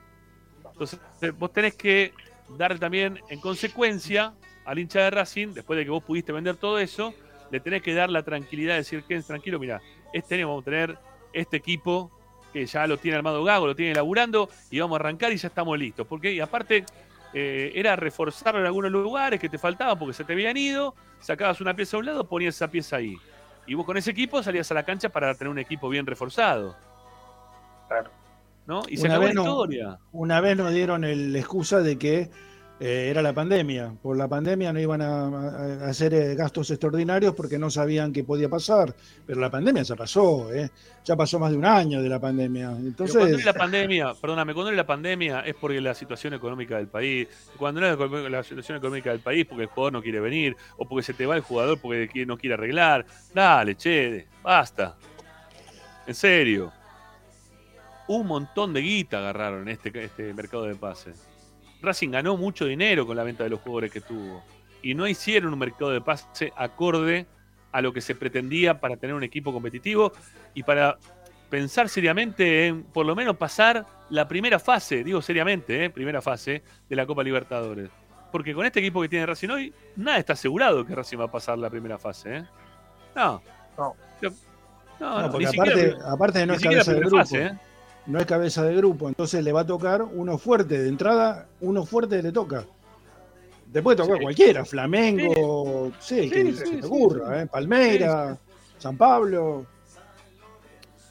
Entonces, 0.73 0.99
vos 1.37 1.51
tenés 1.53 1.75
que 1.75 2.13
dar 2.57 2.77
también, 2.79 3.19
en 3.29 3.39
consecuencia, 3.39 4.33
al 4.65 4.79
hincha 4.79 5.01
de 5.01 5.09
Racing, 5.11 5.53
después 5.53 5.77
de 5.77 5.85
que 5.85 5.91
vos 5.91 6.03
pudiste 6.03 6.31
vender 6.31 6.57
todo 6.57 6.79
eso, 6.79 7.13
le 7.51 7.59
tenés 7.59 7.81
que 7.81 7.93
dar 7.93 8.09
la 8.09 8.23
tranquilidad 8.23 8.73
de 8.73 8.79
decir 8.79 9.03
que 9.03 9.21
tranquilo, 9.21 9.59
mira, 9.59 9.81
este 10.11 10.35
año 10.35 10.47
vamos 10.47 10.63
a 10.63 10.65
tener 10.65 10.97
este 11.31 11.57
equipo 11.57 12.11
que 12.51 12.65
ya 12.65 12.85
lo 12.87 12.97
tiene 12.97 13.17
armado 13.17 13.43
Gago, 13.43 13.67
lo 13.67 13.75
tiene 13.75 13.95
laburando, 13.95 14.49
y 14.69 14.79
vamos 14.79 14.97
a 14.97 14.99
arrancar 14.99 15.31
y 15.31 15.37
ya 15.37 15.47
estamos 15.47 15.77
listos. 15.77 16.05
Porque, 16.07 16.31
y 16.31 16.39
aparte, 16.39 16.85
eh, 17.33 17.71
era 17.75 17.95
reforzarlo 17.95 18.59
en 18.59 18.67
algunos 18.67 18.91
lugares 18.91 19.39
que 19.39 19.49
te 19.49 19.57
faltaban 19.57 19.97
porque 19.97 20.13
se 20.13 20.23
te 20.23 20.33
habían 20.33 20.55
ido, 20.55 20.93
sacabas 21.19 21.61
una 21.61 21.75
pieza 21.75 21.97
a 21.97 21.99
un 21.99 22.05
lado, 22.05 22.27
ponías 22.27 22.55
esa 22.55 22.69
pieza 22.69 22.97
ahí. 22.97 23.17
Y 23.65 23.73
vos 23.73 23.85
con 23.85 23.97
ese 23.97 24.11
equipo 24.11 24.43
salías 24.43 24.69
a 24.71 24.75
la 24.75 24.83
cancha 24.83 25.09
para 25.09 25.33
tener 25.33 25.49
un 25.49 25.59
equipo 25.59 25.89
bien 25.89 26.05
reforzado. 26.05 26.75
Claro. 27.87 28.22
¿No? 28.65 28.81
Y 28.87 28.97
se 28.97 29.05
Una 29.05 29.15
acabó 29.15 29.25
vez, 29.25 29.35
la 29.35 29.41
no- 29.43 29.49
historia. 29.49 29.99
una 30.13 30.41
vez 30.41 30.57
nos 30.57 30.73
dieron 30.73 31.03
el- 31.03 31.33
la 31.33 31.39
excusa 31.39 31.79
de 31.81 31.97
que 31.97 32.29
eh, 32.79 33.07
era 33.09 33.21
la 33.21 33.31
pandemia. 33.33 33.93
Por 34.01 34.17
la 34.17 34.27
pandemia 34.27 34.73
no 34.73 34.79
iban 34.79 35.01
a, 35.01 35.87
hacer 35.87 36.13
eh, 36.13 36.35
gastos 36.35 36.69
extraordinarios 36.71 37.33
porque 37.35 37.57
no 37.59 37.69
sabían 37.69 38.11
qué 38.11 38.23
podía 38.25 38.49
pasar. 38.49 38.93
Pero 39.25 39.39
la 39.39 39.49
pandemia 39.49 39.83
ya 39.83 39.95
pasó, 39.95 40.51
¿eh? 40.51 40.69
ya 41.05 41.15
pasó 41.15 41.39
más 41.39 41.51
de 41.51 41.57
un 41.57 41.65
año 41.65 42.01
de 42.01 42.09
la 42.09 42.19
pandemia. 42.19 42.69
Pero 42.71 42.81
cuando 42.81 42.87
Entonces, 42.89 43.39
es 43.39 43.45
la 43.45 43.53
pandemia, 43.53 44.13
perdóname, 44.19 44.53
cuando 44.53 44.71
es 44.71 44.75
la 44.77 44.87
pandemia 44.87 45.41
es 45.41 45.55
porque 45.55 45.79
la 45.79 45.93
situación 45.93 46.33
económica 46.33 46.75
del 46.77 46.87
país. 46.87 47.27
Cuando 47.57 47.79
no 47.79 47.87
es 48.17 48.31
la- 48.31 48.43
situación 48.43 48.77
económica 48.79 49.11
del 49.11 49.19
país 49.19 49.45
porque 49.45 49.63
el 49.63 49.69
jugador 49.69 49.93
no 49.93 50.01
quiere 50.01 50.19
venir 50.19 50.57
o 50.77 50.85
porque 50.87 51.03
se 51.03 51.13
te 51.13 51.25
va 51.25 51.35
el 51.35 51.41
jugador 51.41 51.77
porque 51.79 52.25
no 52.25 52.37
quiere 52.37 52.55
arreglar. 52.55 53.05
Dale, 53.33 53.75
che, 53.75 54.27
basta. 54.41 54.95
En 56.07 56.15
serio. 56.15 56.71
Un 58.07 58.27
montón 58.27 58.73
de 58.73 58.81
guita 58.81 59.19
agarraron 59.19 59.63
en 59.63 59.69
este, 59.69 60.03
este 60.03 60.33
mercado 60.33 60.63
de 60.65 60.75
pases. 60.75 61.27
Racing 61.81 62.09
ganó 62.11 62.37
mucho 62.37 62.65
dinero 62.65 63.05
con 63.05 63.15
la 63.17 63.23
venta 63.23 63.43
de 63.43 63.49
los 63.49 63.59
jugadores 63.61 63.91
que 63.91 64.01
tuvo. 64.01 64.43
Y 64.81 64.93
no 64.95 65.07
hicieron 65.07 65.53
un 65.53 65.59
mercado 65.59 65.91
de 65.91 66.01
pase 66.01 66.51
acorde 66.55 67.25
a 67.71 67.81
lo 67.81 67.91
que 67.93 68.01
se 68.01 68.15
pretendía 68.15 68.79
para 68.79 68.97
tener 68.97 69.15
un 69.15 69.23
equipo 69.23 69.51
competitivo 69.53 70.11
y 70.53 70.63
para 70.63 70.97
pensar 71.49 71.87
seriamente 71.89 72.67
en 72.67 72.83
por 72.83 73.05
lo 73.05 73.15
menos 73.15 73.37
pasar 73.37 73.85
la 74.09 74.27
primera 74.27 74.59
fase, 74.59 75.03
digo 75.03 75.21
seriamente, 75.21 75.85
¿eh? 75.85 75.89
primera 75.89 76.21
fase 76.21 76.63
de 76.89 76.95
la 76.95 77.05
Copa 77.05 77.23
Libertadores. 77.23 77.89
Porque 78.31 78.53
con 78.53 78.65
este 78.65 78.79
equipo 78.79 79.01
que 79.01 79.09
tiene 79.09 79.25
Racing 79.25 79.49
hoy, 79.49 79.73
nada 79.95 80.17
está 80.17 80.33
asegurado 80.33 80.85
que 80.85 80.95
Racing 80.95 81.19
va 81.19 81.25
a 81.25 81.31
pasar 81.31 81.57
la 81.57 81.69
primera 81.69 81.97
fase. 81.97 82.37
¿eh? 82.37 82.43
No. 83.15 83.41
No. 83.77 83.95
No, 84.21 84.29
no, 84.99 85.21
no, 85.23 85.31
porque 85.31 85.45
ni 85.47 85.55
aparte, 85.55 85.75
siquiera- 85.89 86.11
aparte 86.11 86.45
no 86.45 86.53
es 86.53 86.61
cabeza 86.61 86.91
de 86.93 86.99
primera 86.99 87.09
grupo. 87.09 87.17
fase, 87.17 87.45
¿eh? 87.45 87.51
No 88.05 88.19
es 88.19 88.25
cabeza 88.25 88.63
de 88.63 88.75
grupo. 88.75 89.07
Entonces 89.07 89.43
le 89.43 89.51
va 89.51 89.61
a 89.61 89.65
tocar 89.65 90.01
uno 90.03 90.37
fuerte. 90.37 90.77
De 90.81 90.89
entrada, 90.89 91.47
uno 91.61 91.85
fuerte 91.85 92.21
le 92.21 92.31
toca. 92.31 92.65
Después 93.67 93.97
toca 93.97 94.19
cualquiera, 94.21 94.63
Flamengo, 94.65 95.91
sí, 95.99 96.29
que 96.29 96.43
Sí, 96.45 96.53
se 96.53 96.65
sí, 96.65 96.71
te 96.75 96.81
sí, 96.81 96.85
ocurra, 96.87 97.41
¿eh? 97.41 97.47
Palmeira, 97.47 98.37
San 98.77 98.95
Pablo, 98.97 99.65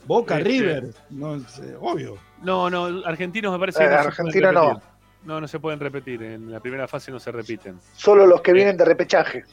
Boca, 0.06 0.38
Este- 0.38 0.48
River, 0.48 0.94
no 1.10 1.40
sé, 1.48 1.74
obvio. 1.80 2.18
No, 2.42 2.70
no, 2.70 3.04
argentinos 3.04 3.52
me 3.52 3.58
parece 3.58 3.82
Eh, 3.84 3.88
que 3.88 3.94
no 3.96 4.00
se 4.02 4.08
Argentina 4.08 4.52
no. 4.52 4.80
No, 5.24 5.40
no 5.40 5.48
se 5.48 5.58
pueden 5.60 5.80
repetir. 5.80 6.22
En 6.22 6.50
la 6.52 6.60
primera 6.60 6.86
fase 6.86 7.10
no 7.10 7.18
se 7.18 7.32
repiten. 7.32 7.78
Solo 7.94 8.26
los 8.26 8.40
que 8.42 8.52
vienen 8.52 8.76
de 8.76 8.84
repechaje. 8.84 9.44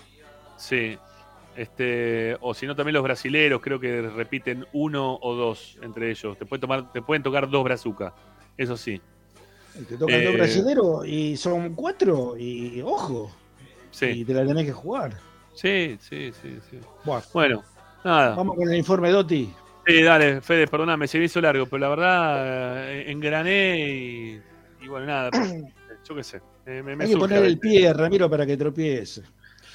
Sí. 0.57 0.97
Este, 1.60 2.38
o 2.40 2.53
si 2.53 2.65
no, 2.65 2.73
también 2.76 2.94
los 2.94 3.03
brasileros 3.03 3.60
creo 3.61 3.80
que 3.81 4.02
repiten 4.02 4.65
uno 4.72 5.19
o 5.22 5.36
dos 5.36 5.77
entre 5.81 6.10
ellos. 6.10 6.38
Te, 6.38 6.45
puede 6.45 6.61
tomar, 6.61 6.90
te 6.94 7.02
pueden 7.02 7.22
tocar 7.22 7.49
dos 7.49 7.64
brazucas. 7.65 8.14
Eso 8.57 8.77
sí. 8.77 9.02
Te 9.88 9.98
tocan 9.98 10.15
Eh, 10.15 10.23
dos 10.23 10.34
brasileros 10.36 11.06
y 11.06 11.36
son 11.36 11.76
cuatro 11.76 12.38
y 12.38 12.81
ojo, 12.81 13.30
Sí, 13.91 14.06
y 14.06 14.26
te 14.26 14.34
la 14.34 14.45
tenés 14.45 14.65
que 14.68 14.72
jugar. 14.72 15.18
sí, 15.53 15.98
sí, 15.99 16.31
sí. 16.41 16.60
sí. 16.69 16.80
Bueno, 17.34 17.64
nada. 18.06 18.36
vamos 18.36 18.56
con 18.56 18.69
el 18.69 18.77
informe 18.77 19.10
Dotti. 19.10 19.53
Sí, 19.86 20.02
dale, 20.02 20.40
Fede, 20.41 20.65
perdóname, 20.68 21.07
se 21.07 21.18
me 21.19 21.26
hizo 21.26 21.41
largo, 21.41 21.65
pero 21.65 21.80
la 21.80 21.90
verdad 21.90 22.90
eh, 22.94 23.11
engrané 23.11 23.80
y, 23.80 24.41
y 24.81 24.88
bueno, 24.88 25.07
nada. 25.07 25.30
yo 26.07 26.15
qué 26.15 26.23
sé. 26.23 26.38
eh, 26.65 26.81
me, 26.84 26.95
me 26.95 27.03
Hay 27.03 27.11
que 27.11 27.18
poner 27.18 27.44
el 27.44 27.60
pie, 27.60 27.91
Ramiro, 27.91 28.30
para 28.30 28.45
que 28.45 28.56
tropiece. 28.56 29.23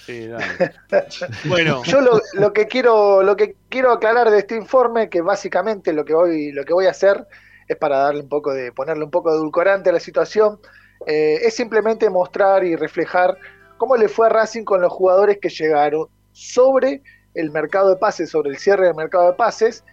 Sí, 0.05 0.27
dale. 0.29 0.45
bueno, 1.45 1.83
Yo 1.85 2.01
lo, 2.01 2.21
lo 2.35 2.53
que 2.53 2.67
quiero 2.67 3.23
lo 3.23 3.37
que 3.37 3.57
quiero 3.69 3.93
aclarar 3.93 4.31
de 4.31 4.39
este 4.39 4.57
informe, 4.57 5.09
que 5.09 5.21
básicamente 5.23 5.93
lo 5.93 6.05
que 6.05 6.15
voy 6.15 6.53
lo 6.53 6.65
que 6.65 6.73
voy 6.75 6.87
a 6.87 6.91
hacer 6.91 7.27
es 7.69 7.77
para 7.77 7.99
darle 7.99 8.21
un 8.23 8.29
poco 8.29 8.53
de 8.53 8.73
ponerle 8.73 9.05
un 9.05 9.11
poco 9.11 9.31
de 9.31 9.37
edulcorante 9.39 9.91
a 9.91 9.93
la 9.95 10.01
situación, 10.01 10.59
eh, 11.07 11.39
es 11.43 11.55
simplemente 11.55 12.11
mostrar 12.11 12.65
y 12.65 12.77
reflejar 12.77 13.37
cómo 13.79 13.97
le 13.97 14.09
fue 14.09 14.27
a 14.27 14.31
Racing 14.31 14.65
con 14.65 14.81
los 14.81 14.93
jugadores 14.93 15.39
que 15.41 15.49
llegaron 15.49 16.07
sobre 16.33 17.03
el 17.35 17.51
mercado 17.51 17.91
de 17.91 17.97
pases, 17.97 18.31
sobre 18.31 18.51
el 18.51 18.59
cierre 18.59 18.87
del 18.87 18.95
mercado 18.95 19.27
de 19.29 19.33
pases 19.35 19.85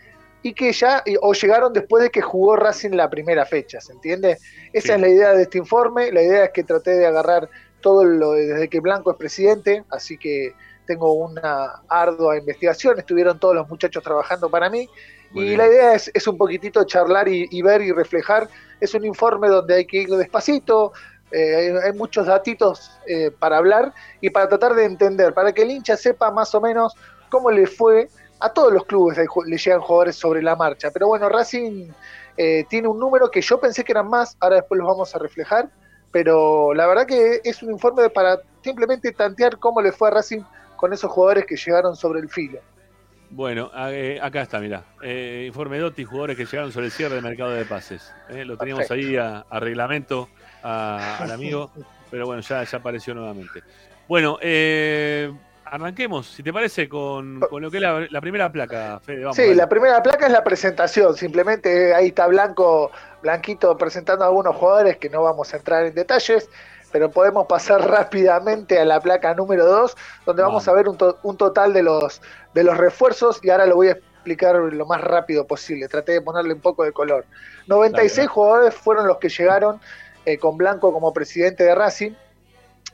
y 0.43 0.53
que 0.53 0.71
ya 0.73 1.03
o 1.21 1.33
llegaron 1.33 1.71
después 1.71 2.03
de 2.03 2.09
que 2.09 2.21
jugó 2.21 2.55
Racing 2.55 2.91
la 2.91 3.09
primera 3.09 3.45
fecha, 3.45 3.79
¿se 3.79 3.93
entiende? 3.93 4.37
Esa 4.73 4.87
Sí. 4.87 4.91
es 4.93 5.01
la 5.01 5.07
idea 5.07 5.33
de 5.33 5.43
este 5.43 5.57
informe, 5.59 6.11
la 6.11 6.21
idea 6.21 6.45
es 6.45 6.51
que 6.51 6.63
traté 6.63 6.91
de 6.95 7.05
agarrar 7.05 7.47
todo 7.81 8.03
lo 8.05 8.33
de- 8.33 8.47
desde 8.47 8.69
que 8.69 8.79
Blanco 8.79 9.11
es 9.11 9.17
presidente, 9.17 9.83
así 9.89 10.17
que 10.17 10.53
tengo 10.85 11.13
una 11.13 11.81
ardua 11.87 12.37
investigación, 12.37 12.99
estuvieron 12.99 13.39
todos 13.39 13.55
los 13.55 13.69
muchachos 13.69 14.03
trabajando 14.03 14.49
para 14.49 14.69
mí 14.69 14.89
Muy 15.31 15.43
y 15.43 15.47
bien. 15.49 15.57
la 15.59 15.67
idea 15.67 15.93
es, 15.95 16.11
es 16.13 16.27
un 16.27 16.37
poquitito 16.37 16.83
charlar 16.85 17.27
y, 17.27 17.47
y 17.49 17.61
ver 17.61 17.81
y 17.81 17.91
reflejar, 17.91 18.49
es 18.79 18.93
un 18.93 19.05
informe 19.05 19.47
donde 19.47 19.75
hay 19.75 19.85
que 19.85 19.97
ir 19.97 20.09
despacito, 20.09 20.91
eh, 21.31 21.55
hay, 21.55 21.89
hay 21.91 21.93
muchos 21.97 22.25
datitos 22.27 22.91
eh, 23.07 23.31
para 23.39 23.57
hablar 23.57 23.93
y 24.19 24.29
para 24.29 24.49
tratar 24.49 24.73
de 24.75 24.85
entender, 24.85 25.33
para 25.33 25.53
que 25.53 25.61
el 25.61 25.71
hincha 25.71 25.95
sepa 25.95 26.31
más 26.31 26.53
o 26.55 26.61
menos 26.61 26.93
cómo 27.29 27.49
le 27.51 27.67
fue 27.67 28.09
a 28.39 28.51
todos 28.51 28.73
los 28.73 28.83
clubes, 28.85 29.17
le 29.45 29.57
llegan 29.57 29.81
jugadores 29.81 30.15
sobre 30.15 30.41
la 30.41 30.55
marcha, 30.55 30.89
pero 30.91 31.07
bueno, 31.07 31.29
Racing 31.29 31.89
eh, 32.35 32.65
tiene 32.69 32.87
un 32.87 32.99
número 32.99 33.29
que 33.29 33.39
yo 33.41 33.59
pensé 33.59 33.83
que 33.83 33.91
eran 33.91 34.09
más, 34.09 34.35
ahora 34.39 34.57
después 34.57 34.79
los 34.79 34.87
vamos 34.87 35.15
a 35.15 35.19
reflejar, 35.19 35.69
pero 36.11 36.73
la 36.73 36.87
verdad 36.87 37.05
que 37.07 37.41
es 37.43 37.61
un 37.63 37.71
informe 37.71 38.09
para 38.09 38.39
simplemente 38.63 39.11
tantear 39.11 39.57
cómo 39.57 39.81
le 39.81 39.91
fue 39.91 40.09
a 40.09 40.11
Racing 40.11 40.41
con 40.75 40.93
esos 40.93 41.11
jugadores 41.11 41.45
que 41.45 41.55
llegaron 41.55 41.95
sobre 41.95 42.19
el 42.19 42.29
filo. 42.29 42.59
Bueno, 43.29 43.71
eh, 43.87 44.19
acá 44.21 44.41
está, 44.41 44.59
mirá. 44.59 44.83
Eh, 45.01 45.45
informe 45.47 45.79
Dotti, 45.79 46.03
jugadores 46.03 46.35
que 46.35 46.45
llegaron 46.45 46.71
sobre 46.71 46.87
el 46.87 46.91
cierre 46.91 47.15
del 47.15 47.23
mercado 47.23 47.51
de 47.51 47.65
pases. 47.65 48.11
Eh, 48.29 48.43
lo 48.43 48.57
teníamos 48.57 48.87
Perfecto. 48.87 49.07
ahí 49.09 49.15
a, 49.15 49.45
a 49.49 49.59
reglamento 49.59 50.27
a- 50.63 51.19
al 51.21 51.31
amigo, 51.31 51.71
pero 52.11 52.25
bueno, 52.25 52.41
ya, 52.41 52.63
ya 52.63 52.77
apareció 52.77 53.13
nuevamente. 53.13 53.63
Bueno, 54.07 54.37
eh, 54.41 55.31
arranquemos, 55.71 56.27
si 56.27 56.43
te 56.43 56.51
parece, 56.53 56.87
con, 56.87 57.39
con 57.39 57.61
lo 57.61 57.71
que 57.71 57.77
es 57.77 57.83
la, 57.83 58.05
la 58.11 58.21
primera 58.21 58.51
placa, 58.51 58.99
Fede. 59.03 59.21
Vamos, 59.23 59.35
Sí, 59.37 59.55
la 59.55 59.67
primera 59.67 60.03
placa 60.03 60.27
es 60.27 60.31
la 60.31 60.43
presentación, 60.43 61.15
simplemente 61.15 61.93
ahí 61.95 62.07
está 62.09 62.27
Blanco, 62.27 62.91
Blanquito 63.23 63.77
presentando 63.77 64.23
a 64.25 64.27
algunos 64.27 64.55
jugadores 64.55 64.97
que 64.97 65.09
no 65.09 65.23
vamos 65.23 65.53
a 65.53 65.57
entrar 65.57 65.85
en 65.85 65.95
detalles, 65.95 66.49
pero 66.91 67.09
podemos 67.09 67.47
pasar 67.47 67.81
rápidamente 67.89 68.79
a 68.79 68.85
la 68.85 68.99
placa 68.99 69.33
número 69.33 69.65
2, 69.65 69.95
donde 70.25 70.43
vamos 70.43 70.67
a 70.67 70.73
ver 70.73 70.87
un, 70.89 70.97
to- 70.97 71.17
un 71.23 71.37
total 71.37 71.73
de 71.73 71.83
los, 71.83 72.21
de 72.53 72.63
los 72.63 72.77
refuerzos 72.77 73.39
y 73.41 73.49
ahora 73.49 73.65
lo 73.65 73.75
voy 73.75 73.87
a 73.87 73.91
explicar 73.91 74.55
lo 74.57 74.85
más 74.85 75.01
rápido 75.01 75.47
posible, 75.47 75.87
traté 75.87 76.11
de 76.11 76.21
ponerle 76.21 76.53
un 76.53 76.61
poco 76.61 76.83
de 76.83 76.91
color. 76.91 77.25
96 77.67 78.15
Dale. 78.17 78.27
jugadores 78.27 78.75
fueron 78.75 79.07
los 79.07 79.17
que 79.17 79.29
llegaron 79.29 79.79
eh, 80.25 80.37
con 80.37 80.57
Blanco 80.57 80.91
como 80.93 81.11
presidente 81.13 81.63
de 81.63 81.73
Racing. 81.73 82.11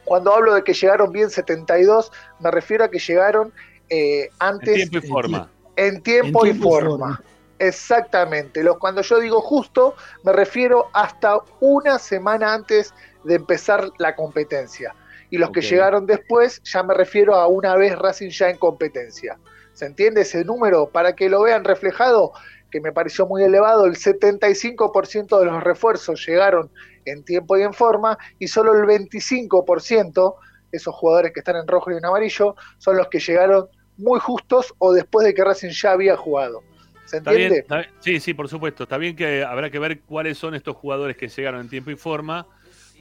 Cuando 0.07 0.33
hablo 0.33 0.53
de 0.53 0.63
que 0.63 0.73
llegaron 0.73 1.11
bien 1.11 1.29
72, 1.29 2.11
me 2.39 2.49
refiero 2.49 2.85
a 2.85 2.89
que 2.89 2.97
llegaron 2.99 3.51
eh, 3.89 4.29
antes 4.39 4.77
En 4.79 4.89
tiempo 4.89 5.05
y 5.05 5.09
forma. 5.09 5.49
en 5.75 6.01
tiempo, 6.01 6.45
En 6.45 6.51
y 6.51 6.53
tiempo 6.53 6.79
y 6.79 6.81
forma. 6.81 7.17
forma. 7.17 7.21
Exactamente. 7.59 8.63
Los, 8.63 8.77
cuando 8.77 9.01
yo 9.01 9.19
digo 9.19 9.41
justo, 9.41 9.95
me 10.23 10.31
refiero 10.31 10.87
hasta 10.93 11.39
una 11.59 11.99
semana 11.99 12.53
antes 12.53 12.93
de 13.23 13.35
empezar 13.35 13.89
la 13.97 14.15
competencia. 14.15 14.95
Y 15.29 15.37
los 15.37 15.51
que 15.51 15.61
llegaron 15.61 16.05
después, 16.05 16.61
ya 16.63 16.83
me 16.83 16.93
refiero 16.93 17.35
a 17.35 17.47
una 17.47 17.75
vez 17.75 17.97
Racing 17.97 18.29
ya 18.29 18.49
en 18.49 18.57
competencia. 18.57 19.37
¿Se 19.73 19.85
entiende 19.85 20.21
ese 20.21 20.45
número? 20.45 20.89
Para 20.89 21.15
que 21.15 21.29
lo 21.29 21.41
vean 21.41 21.65
reflejado, 21.65 22.31
que 22.71 22.79
me 22.79 22.91
pareció 22.93 23.25
muy 23.27 23.43
elevado, 23.43 23.85
el 23.85 23.95
75% 23.97 25.39
de 25.39 25.45
los 25.45 25.63
refuerzos 25.63 26.25
llegaron 26.25 26.69
en 27.11 27.23
tiempo 27.23 27.57
y 27.57 27.61
en 27.63 27.73
forma, 27.73 28.17
y 28.39 28.47
solo 28.47 28.73
el 28.73 28.85
25%, 28.85 30.35
esos 30.71 30.93
jugadores 30.95 31.31
que 31.33 31.39
están 31.39 31.55
en 31.55 31.67
rojo 31.67 31.91
y 31.91 31.95
en 31.97 32.05
amarillo, 32.05 32.55
son 32.77 32.97
los 32.97 33.07
que 33.07 33.19
llegaron 33.19 33.67
muy 33.97 34.19
justos 34.19 34.73
o 34.77 34.93
después 34.93 35.25
de 35.25 35.33
que 35.33 35.43
Racing 35.43 35.69
ya 35.69 35.91
había 35.93 36.15
jugado. 36.17 36.61
¿Se 37.05 37.17
Está 37.17 37.31
bien, 37.31 37.43
entiende? 37.53 37.59
está 37.61 37.77
bien. 37.77 37.89
Sí, 38.01 38.19
sí, 38.19 38.33
por 38.33 38.49
supuesto. 38.49 38.83
Está 38.83 38.97
bien 38.97 39.15
que 39.15 39.43
habrá 39.43 39.69
que 39.69 39.79
ver 39.79 40.01
cuáles 40.01 40.37
son 40.37 40.53
estos 40.55 40.75
jugadores 40.75 41.15
que 41.15 41.29
llegaron 41.29 41.61
en 41.61 41.69
tiempo 41.69 41.89
y 41.89 41.95
forma, 41.95 42.45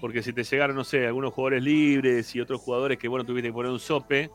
porque 0.01 0.23
si 0.23 0.33
te 0.33 0.45
llegaron, 0.45 0.77
no 0.77 0.85
sé, 0.85 1.07
algunos 1.07 1.33
jugadores 1.35 1.63
libres 1.65 2.35
y 2.37 2.41
otros 2.41 2.61
jugadores 2.61 2.99
que, 2.99 3.09
bueno, 3.09 3.25
tuviste 3.27 3.49
que 3.49 3.53
poner 3.53 3.73
un 3.73 3.81
sope, 3.81 4.31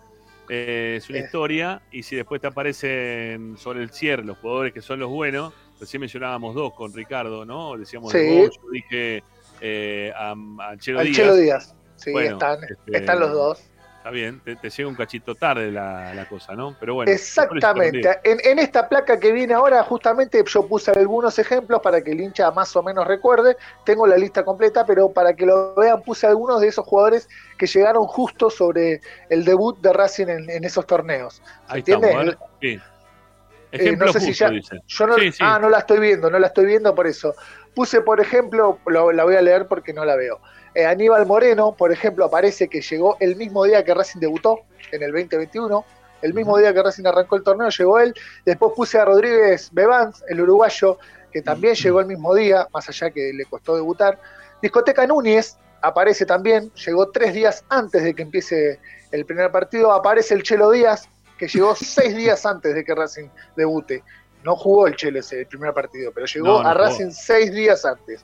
eh, 0.49 0.95
es 0.97 1.09
una 1.09 1.19
Eh. 1.19 1.21
historia, 1.23 1.81
y 1.91 2.03
si 2.03 2.17
después 2.17 2.41
te 2.41 2.47
aparecen 2.47 3.57
sobre 3.57 3.81
el 3.81 3.91
cierre 3.91 4.25
los 4.25 4.37
jugadores 4.39 4.73
que 4.73 4.81
son 4.81 4.99
los 4.99 5.09
buenos, 5.09 5.53
recién 5.79 6.01
mencionábamos 6.01 6.53
dos 6.53 6.73
con 6.73 6.93
Ricardo, 6.93 7.45
¿no? 7.45 7.77
Decíamos 7.77 8.11
de 8.11 8.19
Sí. 8.21 8.27
vos, 8.27 8.55
yo 8.61 8.69
dije 8.71 9.23
eh, 9.61 10.11
a, 10.15 10.31
a 10.31 10.77
Chelo 10.77 10.99
Al 10.99 11.05
Díaz. 11.05 11.17
Chelo 11.17 11.35
Díaz. 11.35 11.75
Sí, 11.95 12.11
Bueno, 12.11 12.33
están, 12.33 12.63
este, 12.63 12.97
están 12.97 13.19
los 13.19 13.31
dos. 13.31 13.63
Está 13.97 14.09
bien, 14.09 14.41
te, 14.43 14.55
te 14.55 14.71
llega 14.71 14.89
un 14.89 14.95
cachito 14.95 15.35
tarde 15.35 15.71
la, 15.71 16.15
la 16.15 16.27
cosa, 16.27 16.53
¿no? 16.55 16.75
Pero 16.79 16.95
bueno. 16.95 17.11
Exactamente. 17.11 18.09
En, 18.23 18.39
en 18.43 18.57
esta 18.57 18.89
placa 18.89 19.19
que 19.19 19.31
viene 19.31 19.53
ahora, 19.53 19.83
justamente 19.83 20.43
yo 20.47 20.65
puse 20.67 20.89
algunos 20.89 21.37
ejemplos 21.37 21.81
para 21.83 22.01
que 22.01 22.13
el 22.13 22.19
hincha 22.21 22.49
más 22.49 22.75
o 22.75 22.81
menos 22.81 23.05
recuerde. 23.05 23.57
Tengo 23.85 24.07
la 24.07 24.17
lista 24.17 24.43
completa, 24.43 24.87
pero 24.87 25.11
para 25.11 25.35
que 25.35 25.45
lo 25.45 25.75
vean, 25.75 26.01
puse 26.01 26.25
algunos 26.25 26.61
de 26.61 26.69
esos 26.69 26.83
jugadores 26.83 27.29
que 27.59 27.67
llegaron 27.67 28.07
justo 28.07 28.49
sobre 28.49 29.01
el 29.29 29.45
debut 29.45 29.77
de 29.81 29.93
Racing 29.93 30.29
en, 30.29 30.49
en 30.49 30.63
esos 30.63 30.87
torneos. 30.87 31.35
¿Se 31.35 31.43
Ahí 31.67 31.79
entiende? 31.81 32.07
estamos, 32.07 32.23
a 32.23 32.29
ver. 32.31 32.37
Sí. 32.59 32.81
Eh, 33.71 33.77
Ejemplo 33.77 34.07
no 34.07 34.13
sé 34.13 34.19
si 34.19 34.33
ya. 34.33 34.49
dice. 34.49 34.81
Yo 34.87 35.07
no, 35.07 35.15
Sí, 35.17 35.31
sí. 35.31 35.37
Ah, 35.41 35.57
no 35.59 35.69
la 35.69 35.79
estoy 35.79 35.99
viendo, 35.99 36.29
no 36.29 36.37
la 36.39 36.47
estoy 36.47 36.65
viendo 36.65 36.93
por 36.93 37.07
eso. 37.07 37.33
Puse, 37.73 38.01
por 38.01 38.19
ejemplo, 38.19 38.79
lo- 38.85 39.11
la 39.11 39.23
voy 39.23 39.35
a 39.35 39.41
leer 39.41 39.67
porque 39.67 39.93
no 39.93 40.03
la 40.05 40.15
veo. 40.15 40.39
Eh, 40.73 40.85
Aníbal 40.85 41.25
Moreno, 41.25 41.75
por 41.77 41.91
ejemplo, 41.91 42.25
aparece 42.25 42.67
que 42.67 42.81
llegó 42.81 43.17
el 43.19 43.35
mismo 43.35 43.63
día 43.65 43.83
que 43.83 43.93
Racing 43.93 44.19
debutó, 44.19 44.59
en 44.91 45.03
el 45.03 45.11
2021. 45.11 45.85
El 46.21 46.33
mismo 46.33 46.57
día 46.57 46.73
que 46.73 46.83
Racing 46.83 47.05
arrancó 47.05 47.35
el 47.37 47.43
torneo, 47.43 47.69
llegó 47.69 47.99
él. 47.99 48.13
Después 48.45 48.73
puse 48.75 48.99
a 48.99 49.05
Rodríguez 49.05 49.69
Bebans, 49.71 50.23
el 50.27 50.41
uruguayo, 50.41 50.99
que 51.31 51.41
también 51.41 51.73
llegó 51.75 51.99
el 52.01 52.05
mismo 52.07 52.35
día, 52.35 52.67
más 52.73 52.87
allá 52.89 53.09
que 53.09 53.31
le 53.33 53.45
costó 53.45 53.75
debutar. 53.75 54.19
Discoteca 54.61 55.07
Núñez 55.07 55.57
aparece 55.81 56.25
también, 56.25 56.71
llegó 56.85 57.09
tres 57.09 57.33
días 57.33 57.63
antes 57.69 58.03
de 58.03 58.13
que 58.13 58.21
empiece 58.21 58.79
el 59.11 59.25
primer 59.25 59.49
partido. 59.51 59.91
Aparece 59.93 60.33
el 60.35 60.43
Chelo 60.43 60.69
Díaz, 60.71 61.09
que 61.41 61.47
llegó 61.47 61.75
seis 61.75 62.15
días 62.15 62.45
antes 62.45 62.73
de 62.75 62.85
que 62.85 62.93
Racing 62.95 63.27
debute. 63.57 64.03
No 64.43 64.55
jugó 64.55 64.87
el 64.87 64.95
Chelo 64.95 65.19
ese 65.19 65.45
primer 65.45 65.73
partido, 65.73 66.11
pero 66.13 66.25
llegó 66.25 66.47
No, 66.47 66.53
no 66.63 66.69
a 66.69 66.73
jugó. 66.73 66.85
Racing 66.85 67.11
seis 67.11 67.51
días 67.51 67.83
antes. 67.85 68.23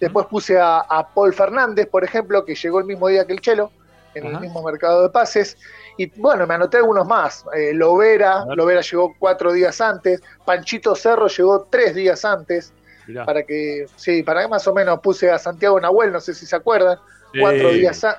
Después 0.00 0.26
puse 0.26 0.58
a, 0.58 0.78
a 0.80 1.08
Paul 1.14 1.32
Fernández, 1.32 1.86
por 1.86 2.04
ejemplo, 2.04 2.44
que 2.44 2.54
llegó 2.54 2.78
el 2.80 2.84
mismo 2.84 3.08
día 3.08 3.26
que 3.26 3.32
el 3.32 3.40
Chelo, 3.40 3.70
en 4.14 4.26
el 4.26 4.40
mismo 4.40 4.62
mercado 4.62 5.02
de 5.02 5.08
pases. 5.10 5.56
Y 5.96 6.06
bueno, 6.20 6.46
me 6.46 6.54
anoté 6.54 6.78
algunos 6.78 7.06
más. 7.06 7.44
Eh, 7.54 7.72
Lovera, 7.74 8.44
Lovera 8.54 8.80
llegó 8.80 9.14
cuatro 9.18 9.52
días 9.52 9.80
antes. 9.80 10.20
Panchito 10.44 10.94
Cerro 10.94 11.28
llegó 11.28 11.66
tres 11.70 11.94
días 11.94 12.24
antes. 12.24 12.72
Mirá. 13.06 13.24
Para 13.24 13.42
que, 13.44 13.86
sí, 13.96 14.22
para 14.22 14.42
que 14.42 14.48
más 14.48 14.66
o 14.68 14.74
menos 14.74 15.00
puse 15.00 15.30
a 15.30 15.38
Santiago 15.38 15.80
Nahuel, 15.80 16.12
no 16.12 16.20
sé 16.20 16.34
si 16.34 16.44
se 16.46 16.56
acuerdan, 16.56 16.98
Sí. 17.32 17.40
cuatro 17.40 17.68
días 17.70 18.02
a- 18.04 18.18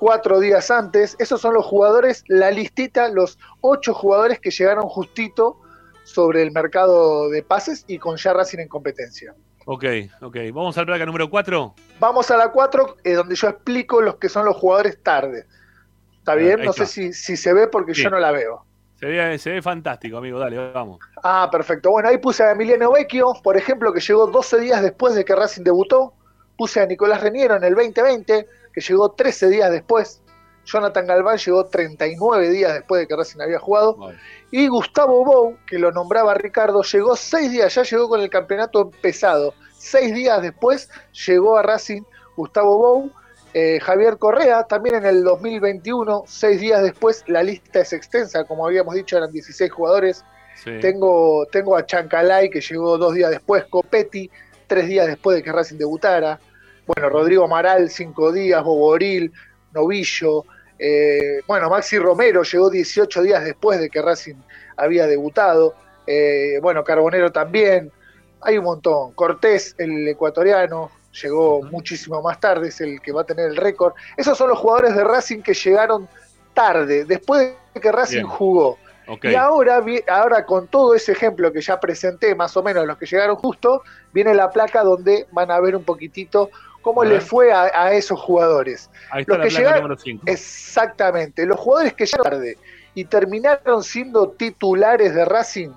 cuatro 0.00 0.40
días 0.40 0.70
antes. 0.72 1.14
Esos 1.20 1.40
son 1.40 1.54
los 1.54 1.64
jugadores, 1.64 2.24
la 2.26 2.50
listita, 2.50 3.08
los 3.08 3.38
ocho 3.60 3.94
jugadores 3.94 4.40
que 4.40 4.50
llegaron 4.50 4.88
justito 4.88 5.60
sobre 6.02 6.42
el 6.42 6.50
mercado 6.50 7.28
de 7.28 7.44
pases 7.44 7.84
y 7.86 7.98
con 7.98 8.16
ya 8.16 8.32
Racing 8.32 8.58
en 8.58 8.68
competencia. 8.68 9.34
Ok, 9.66 9.84
ok. 10.22 10.36
Vamos 10.52 10.76
al 10.78 10.86
placa 10.86 11.06
número 11.06 11.30
4. 11.30 11.74
Vamos 12.00 12.30
a 12.30 12.36
la 12.36 12.48
4, 12.50 12.96
donde 13.14 13.34
yo 13.36 13.48
explico 13.48 14.00
los 14.00 14.16
que 14.16 14.28
son 14.28 14.44
los 14.46 14.56
jugadores 14.56 15.00
tarde. 15.02 15.46
¿Está 16.18 16.34
bien? 16.34 16.60
ahí 16.60 16.66
No 16.66 16.72
sé 16.72 16.86
si, 16.86 17.12
si 17.12 17.36
se 17.36 17.52
ve 17.52 17.68
porque 17.68 17.94
Sí. 17.94 18.02
yo 18.02 18.10
no 18.10 18.18
la 18.18 18.32
veo. 18.32 18.64
Se 18.98 19.06
ve, 19.06 19.38
se 19.38 19.50
ve 19.50 19.62
fantástico, 19.62 20.16
amigo. 20.16 20.38
Dale, 20.38 20.72
vamos. 20.72 20.98
Ah, 21.22 21.48
perfecto. 21.52 21.90
Bueno, 21.90 22.08
ahí 22.08 22.18
puse 22.18 22.42
a 22.42 22.50
Emiliano 22.52 22.92
Vecchio, 22.92 23.32
por 23.42 23.56
ejemplo, 23.56 23.92
que 23.92 24.00
llegó 24.00 24.26
12 24.26 24.58
días 24.60 24.82
después 24.82 25.14
de 25.14 25.24
que 25.24 25.34
Racing 25.36 25.62
debutó. 25.62 26.14
Puse 26.58 26.80
a 26.80 26.86
Nicolás 26.86 27.22
Reniero 27.22 27.56
en 27.56 27.64
el 27.64 27.74
2020, 27.74 28.46
que 28.72 28.80
llegó 28.80 29.10
13 29.12 29.48
días 29.48 29.70
después. 29.70 30.22
Jonathan 30.64 31.06
Galván 31.06 31.38
llegó 31.38 31.64
39 31.66 32.50
días 32.50 32.74
después 32.74 33.00
de 33.00 33.08
que 33.08 33.16
Racing 33.16 33.40
había 33.40 33.58
jugado. 33.58 33.96
Y 34.50 34.68
Gustavo 34.68 35.24
Bou, 35.24 35.56
que 35.66 35.78
lo 35.78 35.90
nombraba 35.90 36.34
Ricardo, 36.34 36.82
llegó 36.82 37.16
6 37.16 37.50
días, 37.50 37.74
ya 37.74 37.82
llegó 37.82 38.08
con 38.08 38.20
el 38.20 38.30
campeonato 38.30 38.82
empezado. 38.82 39.54
6 39.78 40.14
días 40.14 40.42
después 40.42 40.90
llegó 41.26 41.56
a 41.56 41.62
Racing 41.62 42.02
Gustavo 42.36 42.78
Bou. 42.78 43.12
Eh, 43.52 43.80
Javier 43.82 44.16
Correa, 44.16 44.64
también 44.64 44.96
en 44.96 45.06
el 45.06 45.24
2021, 45.24 46.22
6 46.26 46.60
días 46.60 46.82
después, 46.84 47.24
la 47.26 47.42
lista 47.42 47.80
es 47.80 47.92
extensa, 47.92 48.44
como 48.44 48.64
habíamos 48.64 48.94
dicho, 48.94 49.16
eran 49.16 49.32
16 49.32 49.72
jugadores. 49.72 50.24
Sí. 50.62 50.78
Tengo, 50.80 51.46
tengo 51.50 51.76
a 51.76 51.84
Chancalay, 51.84 52.48
que 52.48 52.60
llegó 52.60 52.96
dos 52.96 53.14
días 53.14 53.30
después, 53.30 53.64
Copetti, 53.64 54.30
tres 54.68 54.86
días 54.86 55.08
después 55.08 55.36
de 55.36 55.42
que 55.42 55.50
Racing 55.50 55.78
debutara. 55.78 56.38
Bueno, 56.96 57.08
Rodrigo 57.08 57.44
Amaral, 57.44 57.88
cinco 57.88 58.32
días, 58.32 58.64
Boboril, 58.64 59.32
Novillo. 59.72 60.44
eh, 60.76 61.40
bueno, 61.46 61.70
Maxi 61.70 61.98
Romero 61.98 62.42
llegó 62.42 62.68
18 62.68 63.22
días 63.22 63.44
después 63.44 63.78
de 63.78 63.88
que 63.88 64.02
Racing 64.02 64.34
había 64.76 65.06
debutado. 65.06 65.74
eh, 66.06 66.58
bueno, 66.60 66.82
Carbonero 66.82 67.30
también. 67.30 67.92
Hay 68.40 68.58
un 68.58 68.64
montón. 68.64 69.12
Cortés, 69.12 69.76
el 69.78 70.08
ecuatoriano, 70.08 70.90
llegó 71.22 71.62
muchísimo 71.62 72.20
más 72.22 72.40
tarde, 72.40 72.68
es 72.68 72.80
el 72.80 73.00
que 73.00 73.12
va 73.12 73.20
a 73.20 73.24
tener 73.24 73.46
el 73.50 73.56
récord. 73.56 73.92
Esos 74.16 74.36
son 74.36 74.48
los 74.48 74.58
jugadores 74.58 74.96
de 74.96 75.04
Racing 75.04 75.42
que 75.42 75.54
llegaron 75.54 76.08
tarde, 76.54 77.04
después 77.04 77.54
de 77.72 77.80
que 77.80 77.92
Racing 77.92 78.16
Bien. 78.24 78.26
jugó. 78.26 78.78
Y 79.22 79.34
ahora, 79.34 79.84
ahora 80.08 80.46
con 80.46 80.68
todo 80.68 80.94
ese 80.94 81.12
ejemplo 81.12 81.52
que 81.52 81.60
ya 81.60 81.78
presenté, 81.80 82.34
más 82.34 82.56
o 82.56 82.62
menos 82.62 82.86
los 82.86 82.96
que 82.96 83.06
llegaron 83.06 83.34
justo, 83.36 83.82
viene 84.12 84.34
la 84.34 84.50
placa 84.50 84.82
donde 84.84 85.26
van 85.32 85.50
a 85.50 85.58
ver 85.60 85.74
un 85.74 85.82
poquitito 85.82 86.48
cómo 86.82 87.04
le 87.04 87.20
fue 87.20 87.52
a, 87.52 87.64
a 87.74 87.92
esos 87.92 88.18
jugadores. 88.20 88.88
Ahí 89.10 89.22
está 89.22 89.34
Los 89.36 89.38
la 89.38 89.44
que 89.44 89.50
llegaron- 89.62 89.82
número 89.82 90.00
5. 90.00 90.24
Exactamente, 90.26 91.44
los 91.46 91.58
jugadores 91.58 91.94
que 91.94 92.06
llegaron 92.06 92.30
tarde 92.32 92.58
y 92.94 93.04
terminaron 93.04 93.82
siendo 93.82 94.30
titulares 94.30 95.14
de 95.14 95.24
Racing, 95.24 95.70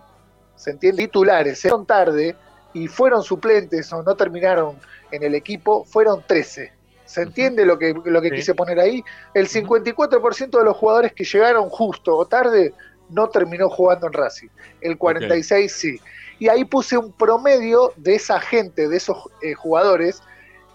¿se 0.55 0.71
entiende? 0.71 1.03
Titulares, 1.03 1.61
llegaron 1.61 1.85
tarde 1.85 2.35
y 2.73 2.87
fueron 2.87 3.21
suplentes 3.23 3.91
o 3.93 4.01
no 4.03 4.15
terminaron 4.15 4.77
en 5.11 5.23
el 5.23 5.35
equipo, 5.35 5.83
fueron 5.85 6.23
13. 6.25 6.71
¿Se 7.05 7.21
entiende 7.21 7.65
lo 7.65 7.77
que, 7.77 7.93
lo 8.05 8.21
que 8.21 8.29
Sí. 8.29 8.35
quise 8.37 8.55
poner 8.55 8.79
ahí? 8.79 9.03
El 9.35 9.47
54% 9.47 10.57
de 10.57 10.63
los 10.63 10.75
jugadores 10.77 11.13
que 11.13 11.23
llegaron 11.23 11.69
justo 11.69 12.15
o 12.17 12.25
tarde 12.25 12.73
no 13.09 13.27
terminó 13.29 13.69
jugando 13.69 14.07
en 14.07 14.13
Racing. 14.13 14.47
El 14.81 14.97
46 14.97 15.71
sí. 15.71 15.99
Y 16.39 16.47
ahí 16.49 16.65
puse 16.65 16.97
un 16.97 17.11
promedio 17.11 17.93
de 17.97 18.15
esa 18.15 18.39
gente, 18.39 18.87
de 18.87 18.97
esos 18.97 19.29
eh, 19.43 19.53
jugadores, 19.53 20.23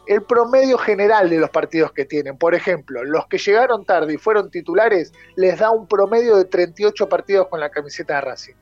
el 0.08 0.22
promedio 0.22 0.78
general 0.78 1.28
de 1.30 1.38
los 1.38 1.50
partidos 1.50 1.92
que 1.92 2.04
tienen. 2.04 2.36
Por 2.38 2.54
ejemplo, 2.54 3.04
los 3.04 3.26
que 3.28 3.38
llegaron 3.38 3.84
tarde 3.84 4.14
y 4.14 4.16
fueron 4.18 4.50
titulares, 4.50 5.12
les 5.36 5.58
da 5.58 5.70
un 5.70 5.86
promedio 5.86 6.36
de 6.36 6.44
38 6.46 7.08
partidos 7.08 7.48
con 7.48 7.60
la 7.60 7.70
camiseta 7.70 8.14
de 8.16 8.20
Racing. 8.22 8.54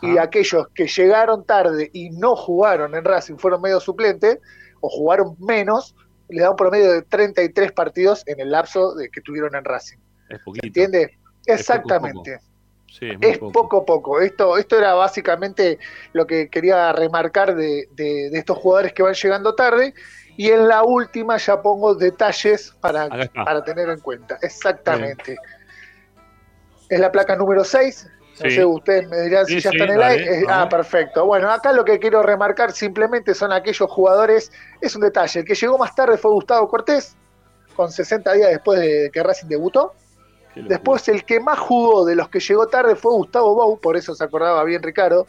y 0.00 0.16
aquellos 0.18 0.68
que 0.74 0.86
llegaron 0.86 1.44
tarde 1.44 1.90
y 1.92 2.10
no 2.10 2.34
jugaron 2.36 2.94
en 2.94 3.04
Racing, 3.04 3.36
fueron 3.36 3.60
medio 3.62 3.78
suplente 3.80 4.40
o 4.80 4.88
jugaron 4.88 5.36
menos, 5.38 5.94
le 6.28 6.42
da 6.42 6.50
un 6.50 6.56
promedio 6.56 6.90
de 6.92 7.02
33 7.02 7.72
partidos 7.72 8.22
en 8.26 8.40
el 8.40 8.50
lapso 8.50 8.94
de 8.94 9.08
que 9.10 9.20
tuvieron 9.20 9.54
en 9.54 9.64
Racing. 9.64 9.98
Es 10.30 10.38
poquito. 10.40 10.66
¿Entiende? 10.66 11.18
Es 11.46 11.60
Exactamente. 11.60 12.38
Sí, 12.88 13.08
es 13.10 13.18
muy 13.18 13.30
Es 13.30 13.38
poco 13.38 13.78
a 13.78 13.84
poco. 13.86 14.20
Esto, 14.20 14.56
esto 14.58 14.76
era 14.78 14.94
básicamente 14.94 15.78
lo 16.12 16.26
que 16.26 16.48
quería 16.50 16.92
remarcar 16.92 17.54
de, 17.54 17.88
de- 17.92 18.28
de 18.30 18.38
estos 18.38 18.58
jugadores 18.58 18.92
que 18.92 19.02
van 19.02 19.14
llegando 19.14 19.54
tarde. 19.54 19.94
Y 20.36 20.50
en 20.50 20.66
la 20.68 20.82
última 20.82 21.36
ya 21.36 21.60
pongo 21.60 21.94
detalles 21.94 22.74
para, 22.80 23.08
para 23.34 23.62
tener 23.64 23.88
en 23.90 24.00
cuenta. 24.00 24.38
Exactamente. 24.42 25.36
Es 26.88 27.00
la 27.00 27.10
placa 27.12 27.36
número 27.36 27.64
6. 27.64 28.08
No 28.08 28.48
Sí. 28.48 28.50
sé, 28.56 28.64
ustedes 28.64 29.08
me 29.08 29.20
dirán 29.20 29.44
si 29.44 29.60
ya 29.60 29.70
sí, 29.70 29.76
está 29.76 29.84
en 29.84 29.90
el 29.98 30.02
aire. 30.02 30.44
Ah, 30.48 30.66
perfecto. 30.68 31.26
Bueno, 31.26 31.50
acá 31.50 31.70
lo 31.72 31.84
que 31.84 31.98
quiero 31.98 32.22
remarcar 32.22 32.72
simplemente 32.72 33.34
son 33.34 33.52
aquellos 33.52 33.90
jugadores. 33.90 34.50
Es 34.80 34.96
un 34.96 35.02
detalle. 35.02 35.40
El 35.40 35.46
que 35.46 35.54
llegó 35.54 35.76
más 35.76 35.94
tarde 35.94 36.16
fue 36.16 36.30
Gustavo 36.30 36.66
Cortés, 36.66 37.14
con 37.76 37.92
60 37.92 38.32
días 38.32 38.48
después 38.48 38.80
de 38.80 39.10
que 39.12 39.22
Racing 39.22 39.48
debutó. 39.48 39.92
Después 40.56 41.06
el 41.08 41.24
que 41.24 41.40
más 41.40 41.58
jugó 41.58 42.04
de 42.06 42.14
los 42.14 42.28
que 42.30 42.40
llegó 42.40 42.66
tarde 42.66 42.96
fue 42.96 43.12
Gustavo 43.12 43.54
Bou, 43.54 43.78
por 43.80 43.96
eso 43.96 44.14
se 44.14 44.24
acordaba 44.24 44.62
bien 44.64 44.82
Ricardo, 44.82 45.26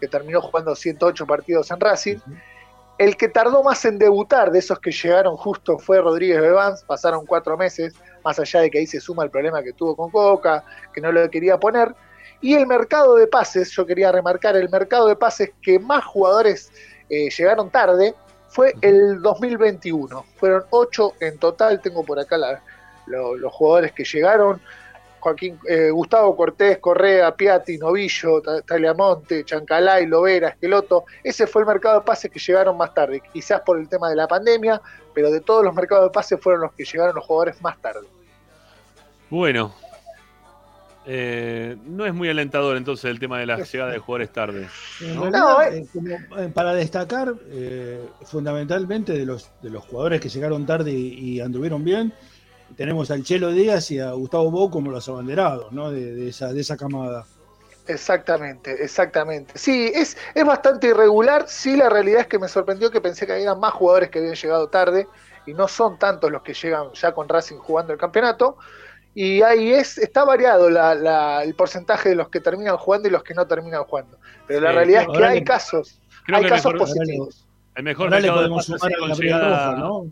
que 0.00 0.06
terminó 0.08 0.40
jugando 0.42 0.74
108 0.74 1.26
partidos 1.26 1.70
en 1.70 1.80
Racing. 1.80 2.18
El 2.98 3.16
que 3.16 3.28
tardó 3.28 3.62
más 3.62 3.84
en 3.84 3.98
debutar 3.98 4.50
de 4.50 4.58
esos 4.58 4.78
que 4.80 4.90
llegaron 4.90 5.36
justo 5.36 5.78
fue 5.78 6.00
Rodríguez 6.00 6.40
Bebans, 6.40 6.82
pasaron 6.84 7.26
cuatro 7.26 7.56
meses, 7.56 7.94
más 8.24 8.38
allá 8.38 8.60
de 8.60 8.70
que 8.70 8.78
ahí 8.78 8.86
se 8.86 9.00
suma 9.00 9.22
el 9.24 9.30
problema 9.30 9.62
que 9.62 9.72
tuvo 9.74 9.94
con 9.94 10.10
Coca, 10.10 10.64
que 10.94 11.00
no 11.02 11.12
lo 11.12 11.28
quería 11.30 11.58
poner. 11.58 11.94
Y 12.40 12.54
el 12.54 12.66
mercado 12.66 13.16
de 13.16 13.26
pases, 13.26 13.70
yo 13.70 13.84
quería 13.86 14.12
remarcar, 14.12 14.56
el 14.56 14.68
mercado 14.70 15.08
de 15.08 15.16
pases 15.16 15.50
que 15.60 15.78
más 15.78 16.04
jugadores 16.04 16.70
eh, 17.10 17.28
llegaron 17.30 17.70
tarde 17.70 18.14
fue 18.48 18.74
el 18.80 19.20
2021. 19.20 20.24
Fueron 20.36 20.64
ocho 20.70 21.12
en 21.20 21.38
total, 21.38 21.80
tengo 21.82 22.02
por 22.04 22.18
acá 22.18 22.36
la- 22.38 22.62
lo- 23.06 23.36
los 23.36 23.52
jugadores 23.52 23.92
que 23.92 24.04
llegaron. 24.04 24.60
Joaquín, 25.26 25.58
eh, 25.68 25.90
Gustavo 25.90 26.36
Cortés, 26.36 26.78
Correa, 26.78 27.34
Piatti, 27.34 27.78
Novillo, 27.78 28.40
Ta- 28.40 28.62
Tagliamonte, 28.62 29.44
Chancalay, 29.44 30.06
Lovera, 30.06 30.50
Esqueloto. 30.50 31.04
Ese 31.24 31.48
fue 31.48 31.62
el 31.62 31.66
mercado 31.66 31.98
de 31.98 32.04
pases 32.06 32.30
que 32.30 32.38
llegaron 32.38 32.76
más 32.76 32.94
tarde, 32.94 33.20
quizás 33.32 33.60
por 33.62 33.76
el 33.80 33.88
tema 33.88 34.08
de 34.08 34.14
la 34.14 34.28
pandemia, 34.28 34.80
pero 35.12 35.32
de 35.32 35.40
todos 35.40 35.64
los 35.64 35.74
mercados 35.74 36.04
de 36.04 36.10
pases 36.10 36.38
fueron 36.40 36.60
los 36.62 36.72
que 36.74 36.84
llegaron 36.84 37.16
los 37.16 37.24
jugadores 37.24 37.60
más 37.60 37.76
tarde. 37.80 38.06
Bueno. 39.28 39.74
Eh, 41.08 41.76
no 41.84 42.04
es 42.04 42.12
muy 42.12 42.28
alentador 42.28 42.76
entonces 42.76 43.04
el 43.08 43.20
tema 43.20 43.38
de 43.38 43.46
la 43.46 43.58
llegada 43.58 43.92
de 43.92 43.98
jugadores 43.98 44.32
tarde. 44.32 44.68
En 45.00 45.14
¿no? 45.14 45.30
realidad, 45.30 45.74
eh, 45.74 45.86
como, 45.92 46.08
eh, 46.10 46.50
para 46.52 46.74
destacar 46.74 47.32
eh, 47.50 48.00
fundamentalmente 48.24 49.12
de 49.12 49.24
los, 49.24 49.50
de 49.62 49.70
los 49.70 49.84
jugadores 49.84 50.20
que 50.20 50.28
llegaron 50.28 50.66
tarde 50.66 50.90
y, 50.90 51.34
y 51.36 51.40
anduvieron 51.40 51.84
bien, 51.84 52.12
tenemos 52.76 53.10
al 53.10 53.22
Chelo 53.22 53.50
Díaz 53.52 53.90
y 53.90 54.00
a 54.00 54.12
Gustavo 54.12 54.50
Bou 54.50 54.70
como 54.70 54.90
los 54.90 55.08
abanderados 55.08 55.72
¿no? 55.72 55.90
de, 55.90 56.14
de 56.14 56.28
esa, 56.28 56.52
de 56.52 56.60
esa 56.60 56.76
camada. 56.76 57.24
Exactamente, 57.88 58.82
exactamente. 58.82 59.56
Sí, 59.56 59.90
es, 59.94 60.16
es 60.34 60.44
bastante 60.44 60.88
irregular. 60.88 61.44
Sí, 61.48 61.76
la 61.76 61.88
realidad 61.88 62.22
es 62.22 62.26
que 62.26 62.38
me 62.38 62.48
sorprendió 62.48 62.90
que 62.90 63.00
pensé 63.00 63.26
que 63.26 63.34
había 63.34 63.54
más 63.54 63.72
jugadores 63.74 64.10
que 64.10 64.18
habían 64.18 64.34
llegado 64.34 64.68
tarde 64.68 65.06
y 65.46 65.54
no 65.54 65.68
son 65.68 65.96
tantos 65.98 66.30
los 66.32 66.42
que 66.42 66.52
llegan 66.54 66.90
ya 66.94 67.12
con 67.12 67.28
Racing 67.28 67.58
jugando 67.58 67.92
el 67.92 67.98
campeonato. 67.98 68.56
Y 69.14 69.40
ahí 69.42 69.72
es, 69.72 69.96
está 69.98 70.24
variado 70.24 70.68
la- 70.68 70.94
la- 70.96 71.42
el 71.44 71.54
porcentaje 71.54 72.08
de 72.10 72.16
los 72.16 72.28
que 72.28 72.40
terminan 72.40 72.76
jugando 72.76 73.08
y 73.08 73.12
los 73.12 73.22
que 73.22 73.34
no 73.34 73.46
terminan 73.46 73.84
jugando. 73.84 74.18
Pero 74.48 74.60
la 74.62 74.70
Sí, 74.70 74.76
realidad 74.76 75.02
es 75.02 75.18
que 75.18 75.24
hay 75.24 75.44
casos, 75.44 76.00
hay 76.26 76.44
casos 76.44 76.72
mejor- 76.74 76.78
positivos. 76.88 77.46
El 77.76 77.84
mejor 77.84 78.06
Ahora 78.06 78.16
le 78.20 78.22
mercado 78.22 78.42
de 78.42 78.48
podemos 78.48 78.66
pases 78.66 78.80
sumar 78.80 78.90
sí, 78.90 78.94
a 78.94 78.98
con 78.98 79.08
Gabriel 79.10 79.34
llegada- 79.36 79.66
Rojas, 79.70 79.78
¿no? 79.78 80.06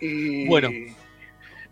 Y 0.00 0.46
Bueno. 0.46 0.68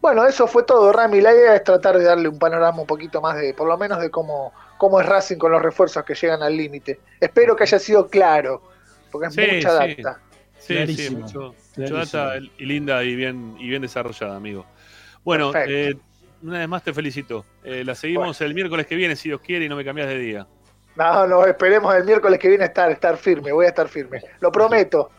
Bueno, 0.05 0.27
eso 0.27 0.47
fue 0.47 0.65
todo, 0.65 0.93
Rami. 0.93 1.23
La 1.23 1.33
idea 1.33 1.57
es 1.57 1.65
tratar 1.65 1.97
de 1.97 2.05
darle 2.05 2.29
un 2.29 2.39
panorama 2.39 2.79
un 2.79 2.87
poquito 2.87 3.23
más 3.23 3.39
de, 3.39 3.55
por 3.55 3.67
lo 3.67 3.79
menos 3.79 3.99
de 4.03 4.11
cómo, 4.11 4.53
cómo 4.77 5.01
es 5.01 5.07
Racing 5.07 5.39
con 5.39 5.51
los 5.51 5.63
refuerzos 5.63 6.05
que 6.05 6.15
llegan 6.15 6.43
al 6.43 6.55
límite. 6.55 7.01
Espero 7.19 7.57
que 7.57 7.63
haya 7.63 7.79
sido 7.79 8.07
claro, 8.07 8.61
porque 9.11 9.29
es 9.29 9.35
Sí, 9.35 9.41
mucha 9.41 9.71
sí. 9.87 9.95
data. 9.97 10.21
Sí, 10.59 10.67
sí, 10.67 10.75
Clarísimo, 10.75 11.21
mucho, 11.21 11.41
mucho 11.41 11.55
clarísimo. 11.73 12.23
data 12.23 12.37
y 12.37 12.67
linda 12.67 13.03
y 13.03 13.17
bien, 13.17 13.57
y 13.59 13.67
bien 13.67 13.81
desarrollada, 13.81 14.37
amigo. 14.37 14.67
Bueno, 15.25 15.53
eh, 15.55 15.95
una 16.43 16.59
vez 16.59 16.69
más 16.69 16.83
te 16.83 16.93
felicito. 16.93 17.47
Eh, 17.65 17.83
la 17.83 17.95
seguimos 17.95 18.39
el 18.43 18.53
miércoles 18.53 18.87
que 18.87 18.97
viene, 18.97 19.17
si 19.17 19.31
Dios 19.31 19.41
quiere, 19.41 19.65
y 19.65 19.71
no 19.71 19.77
me 19.77 19.87
cambias 19.87 20.09
de 20.09 20.19
día. 20.19 20.47
No, 20.97 21.27
no, 21.27 21.47
esperemos 21.47 21.95
el 21.95 22.05
miércoles 22.05 22.39
que 22.39 22.51
viene 22.51 22.67
estar, 22.67 22.91
estar 22.91 23.17
firme, 23.17 23.53
voy 23.53 23.65
a 23.65 23.71
estar 23.71 23.89
firme. 23.89 24.21
Lo 24.41 24.53
prometo. 24.53 25.11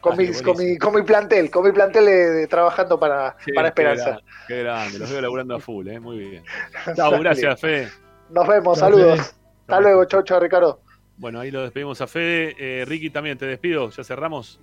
Con, 0.00 0.16
mis- 0.16 0.40
con, 0.42 0.56
mi, 0.56 0.78
con 0.78 0.94
mi 0.94 1.02
plantel, 1.02 1.50
con 1.50 1.64
mi 1.64 1.72
plantel 1.72 2.04
de, 2.06 2.30
de 2.30 2.46
trabajando 2.46 2.98
para, 3.00 3.36
para 3.54 3.72
qué 3.74 3.82
Esperanza. 3.82 4.04
grande, 4.04 4.24
Qué 4.46 4.62
grande, 4.62 4.98
los 5.00 5.10
veo 5.10 5.20
laburando 5.20 5.54
a 5.56 5.60
full, 5.60 5.88
eh, 5.88 5.98
muy 5.98 6.18
bien. 6.18 6.44
Chau, 6.96 7.18
gracias, 7.20 7.60
Fede. 7.60 7.88
Nos 8.30 8.46
vemos, 8.46 8.78
saludos. 8.78 9.18
Hasta 9.20 9.80
luego, 9.80 10.04
chau, 10.04 10.22
chau, 10.22 10.38
Ricardo. 10.40 10.80
Bueno, 11.16 11.40
ahí 11.40 11.50
lo 11.50 11.62
despedimos 11.62 12.00
a 12.00 12.06
Fede. 12.06 12.54
Eh, 12.58 12.84
Ricky 12.86 13.10
también, 13.10 13.36
te 13.36 13.44
despido, 13.46 13.90
ya 13.90 14.04
cerramos. 14.04 14.60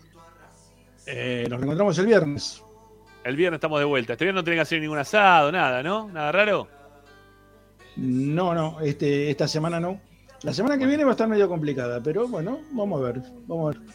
Eh, 1.05 1.45
nos 1.49 1.59
reencontramos 1.59 1.97
el 1.99 2.05
viernes. 2.07 2.63
El 3.23 3.35
viernes 3.35 3.57
estamos 3.57 3.79
de 3.79 3.85
vuelta. 3.85 4.13
Este 4.13 4.25
viernes 4.25 4.41
no 4.41 4.43
tienen 4.45 4.57
que 4.59 4.61
hacer 4.61 4.79
ningún 4.81 4.97
asado, 4.97 5.51
nada, 5.51 5.83
¿no? 5.83 6.07
¿Nada 6.09 6.31
raro? 6.31 6.67
No, 7.97 8.53
no, 8.53 8.79
este, 8.81 9.29
esta 9.29 9.47
semana 9.47 9.79
no. 9.79 9.99
La 10.43 10.53
semana 10.53 10.77
que 10.77 10.85
viene 10.85 11.03
va 11.03 11.11
a 11.11 11.13
estar 11.13 11.27
medio 11.27 11.47
complicada, 11.47 12.01
pero 12.03 12.27
bueno, 12.27 12.59
vamos 12.71 13.01
a 13.01 13.05
ver. 13.05 13.21
Vamos 13.47 13.75
a 13.75 13.79
ver. 13.79 13.87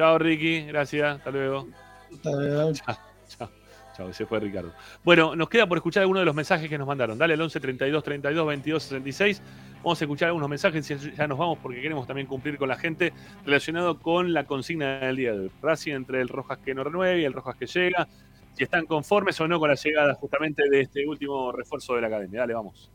Chao, 0.00 0.16
Ricky, 0.16 0.62
gracias, 0.62 1.18
hasta 1.18 1.30
luego. 1.30 1.68
Hasta 2.10 2.30
luego. 2.30 2.72
Chao, 2.86 2.96
chao, 3.28 3.50
chao, 3.94 4.12
se 4.14 4.24
fue 4.24 4.40
Ricardo. 4.40 4.72
Bueno, 5.04 5.36
nos 5.36 5.50
queda 5.50 5.66
por 5.66 5.76
escuchar 5.76 6.00
algunos 6.00 6.22
de 6.22 6.24
los 6.24 6.34
mensajes 6.34 6.70
que 6.70 6.78
nos 6.78 6.86
mandaron. 6.86 7.18
Dale 7.18 7.34
al 7.34 7.40
11 7.42 7.60
32 7.60 8.02
32 8.02 8.46
22 8.46 8.82
66. 8.82 9.42
Vamos 9.82 10.00
a 10.00 10.04
escuchar 10.06 10.28
algunos 10.28 10.48
mensajes 10.48 10.90
y 10.90 11.12
ya 11.14 11.26
nos 11.26 11.36
vamos 11.36 11.58
porque 11.58 11.82
queremos 11.82 12.06
también 12.06 12.26
cumplir 12.26 12.56
con 12.56 12.70
la 12.70 12.76
gente 12.76 13.12
relacionado 13.44 13.98
con 13.98 14.32
la 14.32 14.44
consigna 14.44 15.00
del 15.00 15.16
día 15.16 15.32
de 15.34 15.40
hoy. 15.40 15.50
Racing 15.60 15.92
entre 15.92 16.22
el 16.22 16.28
Rojas 16.28 16.56
que 16.64 16.74
no 16.74 16.82
renueve 16.82 17.20
y 17.20 17.24
el 17.26 17.34
Rojas 17.34 17.56
que 17.56 17.66
llega. 17.66 18.08
Si 18.54 18.64
están 18.64 18.86
conformes 18.86 19.38
o 19.42 19.48
no 19.48 19.60
con 19.60 19.68
la 19.68 19.74
llegada 19.74 20.14
justamente 20.14 20.66
de 20.70 20.80
este 20.80 21.06
último 21.06 21.52
refuerzo 21.52 21.94
de 21.94 22.00
la 22.00 22.06
academia. 22.06 22.40
Dale, 22.40 22.54
vamos. 22.54 22.90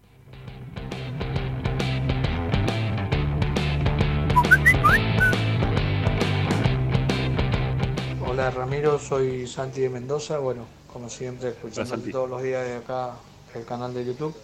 Hola 8.37 8.51
Ramiro, 8.51 8.99
soy 8.99 9.47
Santi 9.47 9.79
de 9.79 9.89
Mendoza. 9.89 10.39
Bueno, 10.39 10.65
como 10.91 11.09
siempre, 11.09 11.51
escuchando 11.51 11.95
todos 12.11 12.29
los 12.29 12.43
días 12.43 12.67
de 12.67 12.75
acá 12.75 13.13
el 13.53 13.63
canal 13.63 13.93
de 13.93 14.03
YouTube. 14.03 14.35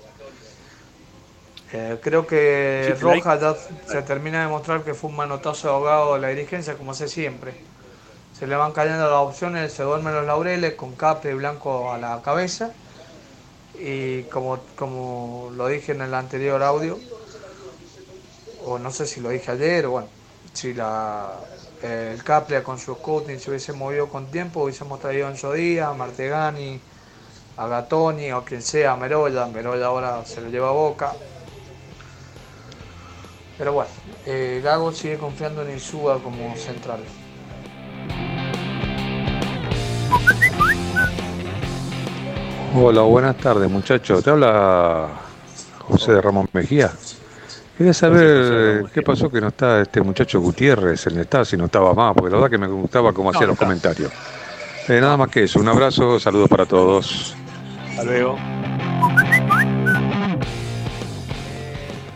Eh, 1.73 1.99
creo 2.01 2.26
que. 2.26 2.95
Rojas 3.01 3.41
ya 3.41 3.53
se 3.91 4.01
termina 4.03 4.43
de 4.43 4.47
mostrar 4.47 4.85
que 4.85 4.93
fue 4.93 5.09
un 5.09 5.18
manotazo 5.18 5.68
de 5.68 5.73
ahogado 5.73 6.13
de 6.13 6.22
la 6.22 6.30
dirigencia, 6.30 6.76
como 6.76 6.91
hace 6.91 7.09
siempre. 7.09 7.53
Se 8.31 8.47
le 8.47 8.55
van 8.55 8.72
cayendo 8.72 9.03
las 9.11 9.19
opciones, 9.19 9.73
se 9.73 9.84
duermen 9.84 10.13
los 10.13 10.26
laureles 10.26 10.76
con 10.76 10.95
Capri 10.95 11.34
Blanco 11.34 11.91
a 11.91 11.97
la 11.97 12.22
cabeza. 12.22 12.72
Y 13.77 14.23
como, 14.23 14.59
como 14.77 15.51
lo 15.53 15.68
dije 15.68 15.91
en 15.91 15.99
el 15.99 16.13
anterior 16.13 16.63
audio, 16.63 16.97
o 18.63 18.80
no 18.80 18.89
sé 18.89 19.05
si 19.05 19.19
lo 19.19 19.31
dije 19.31 19.51
ayer, 19.51 19.85
o 19.88 19.91
bueno, 19.91 20.07
si 20.53 20.73
la, 20.73 21.41
el 21.81 22.23
Capria 22.23 22.63
con 22.63 22.77
su 22.77 22.93
scouting 22.93 23.39
se 23.39 23.49
hubiese 23.49 23.73
movido 23.73 24.07
con 24.07 24.27
tiempo, 24.27 24.63
hubiésemos 24.63 24.99
traído 24.99 25.27
a 25.27 25.31
Enzo 25.31 25.53
Díaz, 25.53 25.89
a 25.89 25.93
Martegani, 25.93 26.79
a 27.57 27.67
Gatoni 27.67 28.31
o 28.31 28.43
quien 28.43 28.61
sea, 28.61 28.93
a 28.93 28.97
Meroya. 28.97 29.45
Meroya 29.47 29.87
ahora 29.87 30.23
se 30.25 30.41
lo 30.41 30.49
lleva 30.49 30.69
a 30.69 30.73
Boca. 30.73 31.13
Pero 33.57 33.73
bueno, 33.73 33.91
eh, 34.25 34.61
Gago 34.63 34.91
sigue 34.91 35.17
confiando 35.17 35.61
en 35.61 35.71
Insúa 35.71 36.21
como 36.21 36.55
central. 36.55 36.99
Hola, 42.73 43.01
buenas 43.01 43.37
tardes 43.37 43.69
muchachos. 43.69 44.23
Te 44.23 44.29
habla 44.29 45.09
José 45.79 46.13
de 46.13 46.21
Ramón 46.21 46.47
Mejía. 46.53 46.91
Quería 47.81 47.95
saber 47.95 48.85
qué 48.93 49.01
pasó 49.01 49.27
que 49.27 49.41
no 49.41 49.47
está 49.47 49.81
este 49.81 50.01
muchacho 50.01 50.39
Gutiérrez 50.39 51.07
en 51.07 51.13
el 51.13 51.21
estado, 51.21 51.45
si 51.45 51.57
no 51.57 51.65
estaba 51.65 51.95
más, 51.95 52.13
porque 52.13 52.29
la 52.29 52.35
verdad 52.35 52.51
que 52.51 52.59
me 52.59 52.67
gustaba 52.67 53.11
cómo 53.11 53.31
hacía 53.31 53.47
los 53.47 53.57
comentarios. 53.57 54.11
Eh, 54.87 55.01
nada 55.01 55.17
más 55.17 55.29
que 55.29 55.45
eso, 55.45 55.59
un 55.59 55.67
abrazo, 55.67 56.19
saludos 56.19 56.47
para 56.47 56.67
todos. 56.67 57.35
Hasta 57.89 58.03
luego. 58.03 58.37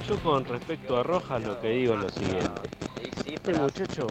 Yo 0.08 0.20
con 0.22 0.46
respecto 0.46 1.00
a 1.00 1.02
Rojas 1.02 1.44
lo 1.44 1.60
que 1.60 1.70
digo 1.70 1.96
es 1.96 2.00
lo 2.00 2.10
siguiente. 2.10 2.70
Este 3.26 3.54
muchacho 3.54 4.06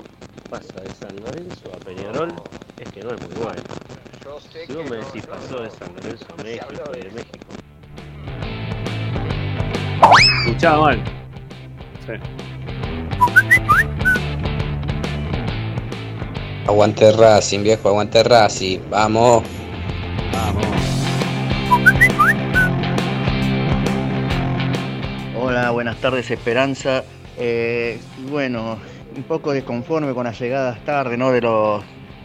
pasa 0.51 0.81
de 0.81 0.90
San 0.90 1.14
Lorenzo 1.24 1.70
a 1.72 1.78
Peñarol, 1.85 2.35
es 2.81 2.90
que 2.90 3.01
no 3.01 3.10
es 3.10 3.20
muy 3.28 3.44
bueno. 3.44 3.62
Si 4.51 4.72
vos 4.74 4.90
me 4.90 4.97
decís 4.97 5.24
pasó 5.24 5.62
de 5.62 5.70
San 5.70 5.94
Lorenzo 5.94 6.26
a 6.36 6.43
México 6.43 6.90
y 6.97 6.98
de 6.98 7.10
México. 7.12 7.47
Escuchaba 10.48 10.86
mal. 10.86 11.24
Sí. 12.06 12.12
Aguante 16.66 17.12
Racing, 17.12 17.62
viejo, 17.62 17.89
aguante 17.89 18.22
Racing. 18.22 18.81
Vamos. 18.90 19.44
Hola, 25.39 25.70
buenas 25.70 25.97
tardes 25.97 26.31
Esperanza. 26.31 27.05
Eh, 27.39 27.98
bueno, 28.31 28.78
un 29.16 29.22
poco 29.24 29.52
desconforme 29.52 30.12
con 30.12 30.24
las 30.24 30.39
llegadas 30.39 30.85
tarde, 30.85 31.16
¿no? 31.16 31.32
De 31.32 31.40
los 31.40 31.82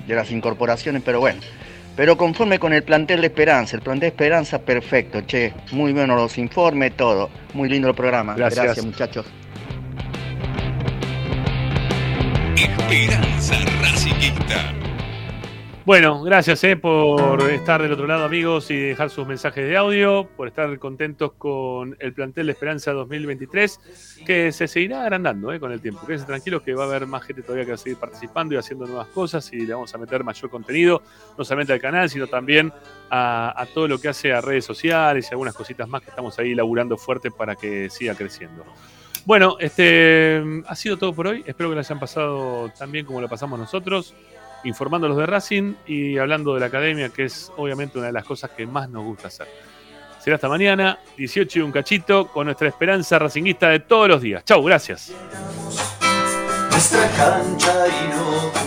de 0.07 0.15
las 0.15 0.31
incorporaciones, 0.31 1.03
pero 1.05 1.19
bueno. 1.19 1.39
Pero 1.95 2.17
conforme 2.17 2.59
con 2.59 2.71
el 2.73 2.83
plantel 2.83 3.21
de 3.21 3.27
Esperanza, 3.27 3.75
el 3.75 3.81
plantel 3.81 4.01
de 4.01 4.07
Esperanza 4.07 4.59
perfecto, 4.59 5.21
che. 5.21 5.53
Muy 5.71 5.91
bueno 5.93 6.15
los 6.15 6.37
informes, 6.37 6.95
todo. 6.95 7.29
Muy 7.53 7.69
lindo 7.69 7.89
el 7.89 7.95
programa. 7.95 8.35
Gracias. 8.35 8.65
Gracias 8.65 8.85
muchachos. 8.85 9.25
Esperanza 12.59 13.55
Racingista. 13.81 14.73
Bueno, 15.85 16.21
gracias 16.23 16.61
eh, 16.65 16.75
por 16.75 17.41
estar 17.49 17.81
del 17.81 17.93
otro 17.93 18.05
lado, 18.05 18.25
amigos, 18.25 18.69
y 18.69 18.75
dejar 18.75 19.09
sus 19.09 19.25
mensajes 19.25 19.65
de 19.65 19.77
audio, 19.77 20.27
por 20.35 20.49
estar 20.49 20.77
contentos 20.77 21.31
con 21.37 21.95
el 21.99 22.13
plantel 22.13 22.47
de 22.47 22.51
Esperanza 22.51 22.91
2023, 22.91 24.23
que 24.25 24.51
se 24.51 24.67
seguirá 24.67 25.03
agrandando 25.03 25.53
eh, 25.53 25.59
con 25.61 25.71
el 25.71 25.79
tiempo. 25.79 26.05
Quédense 26.05 26.25
tranquilos 26.25 26.61
que 26.61 26.73
va 26.73 26.83
a 26.83 26.87
haber 26.87 27.07
más 27.07 27.23
gente 27.23 27.43
todavía 27.43 27.63
que 27.63 27.71
va 27.71 27.75
a 27.75 27.77
seguir 27.77 27.97
participando 27.97 28.55
y 28.55 28.57
haciendo 28.57 28.85
nuevas 28.85 29.07
cosas 29.07 29.51
y 29.53 29.65
le 29.65 29.73
vamos 29.73 29.95
a 29.95 29.97
meter 29.97 30.25
mayor 30.25 30.49
contenido, 30.49 31.01
no 31.37 31.45
solamente 31.45 31.71
al 31.71 31.79
canal, 31.79 32.09
sino 32.09 32.27
también 32.27 32.73
a, 33.09 33.53
a 33.55 33.65
todo 33.67 33.87
lo 33.87 34.01
que 34.01 34.09
hace 34.09 34.33
a 34.33 34.41
redes 34.41 34.65
sociales 34.65 35.29
y 35.29 35.33
algunas 35.33 35.55
cositas 35.55 35.87
más 35.87 36.01
que 36.01 36.09
estamos 36.09 36.37
ahí 36.37 36.53
laburando 36.53 36.97
fuerte 36.97 37.31
para 37.31 37.55
que 37.55 37.89
siga 37.89 38.15
creciendo. 38.15 38.65
Bueno, 39.29 39.57
este 39.59 40.41
ha 40.65 40.75
sido 40.75 40.97
todo 40.97 41.13
por 41.13 41.27
hoy. 41.27 41.43
Espero 41.45 41.69
que 41.69 41.75
lo 41.75 41.81
hayan 41.81 41.99
pasado 41.99 42.71
tan 42.75 42.91
bien 42.91 43.05
como 43.05 43.21
lo 43.21 43.29
pasamos 43.29 43.59
nosotros, 43.59 44.15
informándolos 44.63 45.17
de 45.17 45.27
Racing 45.27 45.75
y 45.85 46.17
hablando 46.17 46.55
de 46.55 46.61
la 46.61 46.65
academia, 46.65 47.09
que 47.09 47.25
es 47.25 47.51
obviamente 47.55 47.99
una 47.99 48.07
de 48.07 48.13
las 48.13 48.25
cosas 48.25 48.49
que 48.49 48.65
más 48.65 48.89
nos 48.89 49.03
gusta 49.03 49.27
hacer. 49.27 49.47
Será 50.19 50.37
hasta 50.37 50.49
mañana, 50.49 50.97
18 51.15 51.59
y 51.59 51.61
un 51.61 51.71
cachito, 51.71 52.29
con 52.29 52.45
nuestra 52.45 52.69
esperanza 52.69 53.19
racinguista 53.19 53.69
de 53.69 53.81
todos 53.81 54.07
los 54.07 54.19
días. 54.19 54.43
Chau, 54.45 54.63
gracias. 54.63 55.13
cancha 57.15 57.87
y 57.87 58.09
no 58.09 58.58